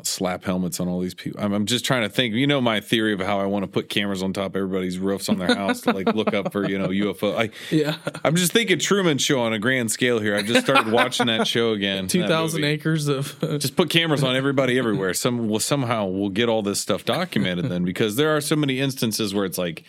slap 0.03 0.45
helmets 0.45 0.81
on 0.81 0.89
all 0.89 0.99
these 1.01 1.13
people. 1.13 1.39
I'm, 1.39 1.53
I'm 1.53 1.67
just 1.67 1.85
trying 1.85 2.01
to 2.05 2.09
think. 2.09 2.33
You 2.33 2.47
know 2.47 2.63
my 2.63 2.81
theory 2.81 3.13
of 3.13 3.21
how 3.21 3.39
I 3.39 3.45
want 3.45 3.65
to 3.65 3.67
put 3.67 3.91
cameras 3.91 4.23
on 4.23 4.33
top 4.33 4.53
of 4.53 4.57
everybody's 4.57 4.99
roofs 4.99 5.29
on 5.29 5.37
their 5.37 5.55
house 5.55 5.83
to 5.83 5.93
like 5.93 6.15
look 6.15 6.33
up 6.33 6.53
for 6.53 6.67
you 6.67 6.79
know 6.79 6.89
UFO. 6.89 7.37
I 7.39 7.51
Yeah. 7.71 7.97
I'm 8.25 8.35
just 8.35 8.53
thinking 8.53 8.79
Truman 8.79 9.19
Show 9.19 9.41
on 9.41 9.53
a 9.53 9.59
grand 9.59 9.91
scale 9.91 10.21
here. 10.21 10.35
I 10.35 10.41
just 10.41 10.65
started 10.65 10.91
watching 10.91 11.27
that 11.27 11.47
show 11.47 11.73
again. 11.73 12.09
2,000 12.09 12.65
acres 12.65 13.09
of. 13.09 13.39
Just 13.61 13.77
put 13.77 13.91
cameras 13.91 14.25
on 14.25 14.37
everybody 14.37 14.79
everywhere. 14.79 15.13
Some 15.13 15.49
will 15.49 15.61
somehow 15.61 16.07
we'll 16.07 16.31
get 16.31 16.49
all 16.49 16.63
this 16.63 16.81
stuff 16.81 17.05
documented 17.05 17.67
then 17.67 17.85
because 17.85 18.17
there 18.17 18.35
are 18.35 18.41
so 18.41 18.57
many 18.57 18.81
instances 18.81 19.35
where 19.35 19.45
it's 19.45 19.59
like 19.59 19.85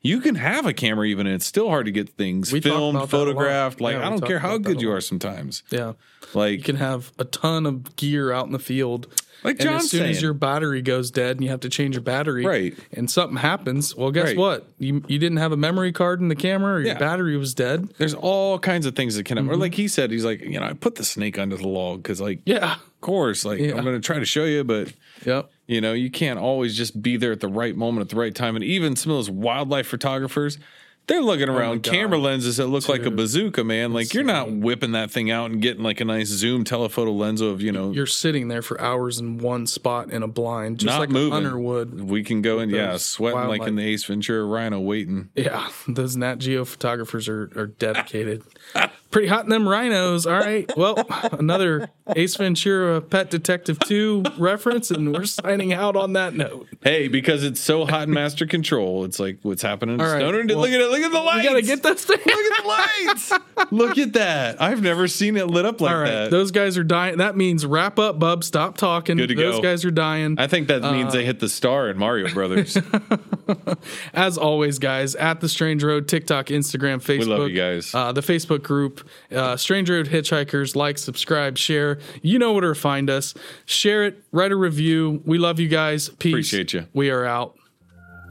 you 0.00 0.20
can 0.20 0.36
have 0.36 0.64
a 0.66 0.72
camera 0.72 1.06
even 1.06 1.26
and 1.26 1.34
it's 1.36 1.46
still 1.46 1.68
hard 1.68 1.86
to 1.86 1.92
get 1.92 2.10
things 2.10 2.52
We 2.52 2.60
filmed, 2.60 2.96
about 2.96 3.10
that 3.10 3.16
a 3.16 3.18
lot. 3.18 3.24
photographed. 3.26 3.80
Like 3.80 3.94
Yeah, 3.96 4.06
I 4.06 4.10
don't 4.10 4.24
care 4.26 4.38
how 4.38 4.56
good 4.58 4.80
you 4.80 4.90
are 4.92 5.00
sometimes. 5.00 5.62
yeah. 5.70 5.94
Like 6.34 6.58
You 6.58 6.62
can 6.64 6.76
have 6.76 7.12
a 7.18 7.24
ton 7.24 7.66
of 7.66 7.96
gear 7.96 8.32
out 8.32 8.46
in 8.46 8.52
the 8.52 8.58
field. 8.58 9.06
Like 9.44 9.60
and 9.60 9.68
John's 9.68 9.84
as 9.84 9.90
soon 9.92 10.06
as 10.06 10.20
your 10.20 10.32
battery 10.34 10.82
goes 10.82 11.12
dead 11.12 11.36
and 11.36 11.44
you 11.44 11.50
have 11.50 11.60
to 11.60 11.68
change 11.68 11.94
your 11.94 12.02
battery, 12.02 12.44
Right. 12.44 12.76
and 12.92 13.08
something 13.08 13.36
happens, 13.36 13.94
well, 13.94 14.10
guess 14.10 14.26
Right. 14.28 14.36
what? 14.36 14.66
You 14.80 15.02
you 15.06 15.18
didn't 15.20 15.38
have 15.38 15.52
a 15.52 15.56
memory 15.56 15.92
card 15.92 16.20
in 16.20 16.26
the 16.28 16.34
camera, 16.34 16.74
or 16.74 16.78
your 16.80 16.88
Yeah. 16.88 16.98
battery 16.98 17.36
was 17.36 17.54
dead. 17.54 17.88
there's 17.98 18.14
all 18.14 18.58
kinds 18.58 18.84
of 18.84 18.96
things 18.96 19.14
that 19.14 19.24
can 19.24 19.38
Mm-hmm. 19.38 19.50
or 19.50 19.56
like 19.56 19.74
he 19.74 19.86
said, 19.86 20.10
he's 20.10 20.24
like, 20.24 20.40
you 20.40 20.58
know, 20.58 20.66
I 20.66 20.72
put 20.72 20.96
the 20.96 21.04
snake 21.04 21.38
under 21.38 21.56
the 21.56 21.68
log 21.68 22.02
because 22.02 22.20
like 22.20 22.40
Yeah. 22.46 22.74
of 22.74 23.00
course, 23.00 23.44
like 23.44 23.60
Yeah. 23.60 23.76
I'm 23.76 23.84
gonna 23.84 24.00
try 24.00 24.18
to 24.18 24.24
show 24.24 24.44
you, 24.44 24.64
but 24.64 24.92
Yep. 25.24 25.50
You 25.68 25.82
know, 25.82 25.92
you 25.92 26.10
can't 26.10 26.38
always 26.38 26.76
just 26.76 27.00
be 27.00 27.16
there 27.18 27.30
at 27.30 27.40
the 27.40 27.48
right 27.48 27.76
moment 27.76 28.00
at 28.00 28.08
the 28.08 28.16
right 28.16 28.34
time. 28.34 28.56
And 28.56 28.64
even 28.64 28.96
some 28.96 29.12
of 29.12 29.18
those 29.18 29.30
wildlife 29.30 29.86
photographers, 29.86 30.58
they're 31.08 31.22
looking 31.22 31.48
oh 31.48 31.56
around 31.56 31.86
Oh 31.86 31.90
camera 31.90 32.18
lenses 32.18 32.58
that 32.58 32.66
look 32.66 32.88
like 32.88 33.04
a 33.04 33.10
bazooka, 33.10 33.64
man. 33.64 33.92
Like 33.92 34.14
you're 34.14 34.24
not 34.24 34.50
whipping 34.50 34.92
that 34.92 35.10
thing 35.10 35.30
out 35.30 35.50
and 35.50 35.60
getting 35.60 35.82
like 35.82 36.00
a 36.00 36.04
nice 36.04 36.28
zoom 36.28 36.64
telephoto 36.64 37.12
lens 37.12 37.40
of, 37.40 37.60
you 37.60 37.72
know, 37.72 37.90
You're 37.92 38.06
sitting 38.06 38.48
there 38.48 38.62
for 38.62 38.80
hours 38.80 39.18
in 39.18 39.38
one 39.38 39.66
spot 39.66 40.10
in 40.10 40.22
a 40.22 40.28
blind, 40.28 40.78
just 40.78 40.98
like 40.98 41.10
moving. 41.10 41.32
a 41.32 41.34
hunter 41.34 41.58
would. 41.58 42.08
We 42.08 42.22
can 42.22 42.42
go 42.42 42.60
and 42.60 42.70
yeah, 42.70 42.96
sweating 42.96 43.48
like 43.48 43.62
in 43.62 43.76
the 43.76 43.84
Ace 43.84 44.04
Ventura 44.04 44.44
Rhino 44.44 44.80
waiting. 44.80 45.30
Yeah, 45.34 45.68
those 45.88 46.16
Nat 46.16 46.36
Geo 46.36 46.64
photographers 46.64 47.28
are, 47.28 47.50
are 47.56 47.66
dedicated. 47.66 48.42
Pretty 49.10 49.28
hot 49.28 49.44
in 49.44 49.50
them 49.50 49.66
rhinos. 49.66 50.26
All 50.26 50.38
right. 50.38 50.70
Well, 50.76 51.02
another 51.32 51.88
Ace 52.14 52.36
Ventura 52.36 53.00
Pet 53.00 53.30
Detective 53.30 53.78
2 53.80 54.22
reference, 54.38 54.90
and 54.90 55.12
we're 55.14 55.24
signing 55.24 55.72
out 55.72 55.96
on 55.96 56.12
that 56.12 56.34
note. 56.34 56.68
Hey, 56.82 57.08
because 57.08 57.42
it's 57.42 57.60
so 57.60 57.86
hot 57.86 58.02
in 58.08 58.12
master 58.14 58.44
control, 58.46 59.04
it's 59.04 59.18
like 59.18 59.38
what's 59.42 59.62
happening 59.62 59.94
in 59.96 60.00
All 60.02 60.06
right, 60.12 60.20
Stoner. 60.20 60.44
well, 60.46 60.58
look 60.58 60.70
at 60.70 60.80
it, 60.80 60.90
look 60.90 61.00
at 61.00 61.10
the 61.10 61.20
lights. 61.20 61.42
You 61.44 61.50
got 61.50 61.56
to 61.56 61.62
get 61.62 61.82
this 61.82 62.04
thing. 62.04 62.18
Look 62.18 62.28
at 62.28 62.62
the 62.62 62.68
lights. 62.68 63.32
look 63.70 63.98
at 63.98 64.12
that. 64.12 64.60
I've 64.60 64.82
never 64.82 65.08
seen 65.08 65.36
it 65.38 65.46
lit 65.48 65.64
up 65.64 65.80
like 65.80 65.92
All 65.94 66.00
right. 66.00 66.10
that. 66.10 66.30
Those 66.30 66.50
guys 66.50 66.76
are 66.76 66.84
dying. 66.84 67.16
That 67.18 67.34
means 67.36 67.64
wrap 67.64 67.98
up, 67.98 68.18
bub. 68.18 68.44
Stop 68.44 68.76
talking. 68.76 69.16
Good 69.16 69.28
to 69.30 69.34
Those 69.34 69.56
go. 69.56 69.62
guys 69.62 69.84
are 69.86 69.90
dying. 69.90 70.36
I 70.38 70.46
think 70.48 70.68
that 70.68 70.82
means 70.82 71.14
Uh, 71.14 71.18
they 71.18 71.24
hit 71.24 71.40
the 71.40 71.48
star 71.48 71.88
in 71.88 71.96
Mario 71.98 72.32
Brothers. 72.32 72.76
As 74.12 74.36
always, 74.38 74.78
guys, 74.78 75.14
at 75.14 75.40
the 75.40 75.48
Strange 75.48 75.82
Road, 75.82 76.08
TikTok, 76.08 76.46
Instagram, 76.46 76.96
Facebook. 77.02 77.18
We 77.20 77.24
love 77.24 77.48
you 77.48 77.56
guys. 77.56 77.94
Uh, 77.94 78.12
the 78.12 78.20
Facebook 78.20 78.62
group, 78.62 78.97
uh, 79.32 79.56
Strange 79.56 79.90
Road 79.90 80.06
Hitchhikers. 80.08 80.76
Like, 80.76 80.98
subscribe, 80.98 81.58
share. 81.58 81.98
You 82.22 82.38
know 82.38 82.52
where 82.52 82.62
to 82.62 82.74
find 82.74 83.08
us. 83.10 83.34
Share 83.66 84.04
it. 84.04 84.22
Write 84.32 84.52
a 84.52 84.56
review. 84.56 85.22
We 85.24 85.38
love 85.38 85.58
you 85.60 85.68
guys. 85.68 86.08
Peace. 86.08 86.32
Appreciate 86.32 86.72
you. 86.72 86.86
We 86.92 87.10
are 87.10 87.24
out. 87.24 87.56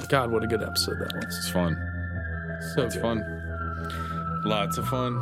God, 0.10 0.32
what 0.32 0.44
a 0.44 0.48
good 0.48 0.62
episode 0.62 1.00
that 1.00 1.14
was. 1.16 1.38
it's 1.38 1.50
fun. 1.50 1.76
So 2.76 2.84
It's 2.84 2.96
fun. 2.96 3.24
Lots 4.46 4.78
of 4.78 4.88
fun. 4.88 5.16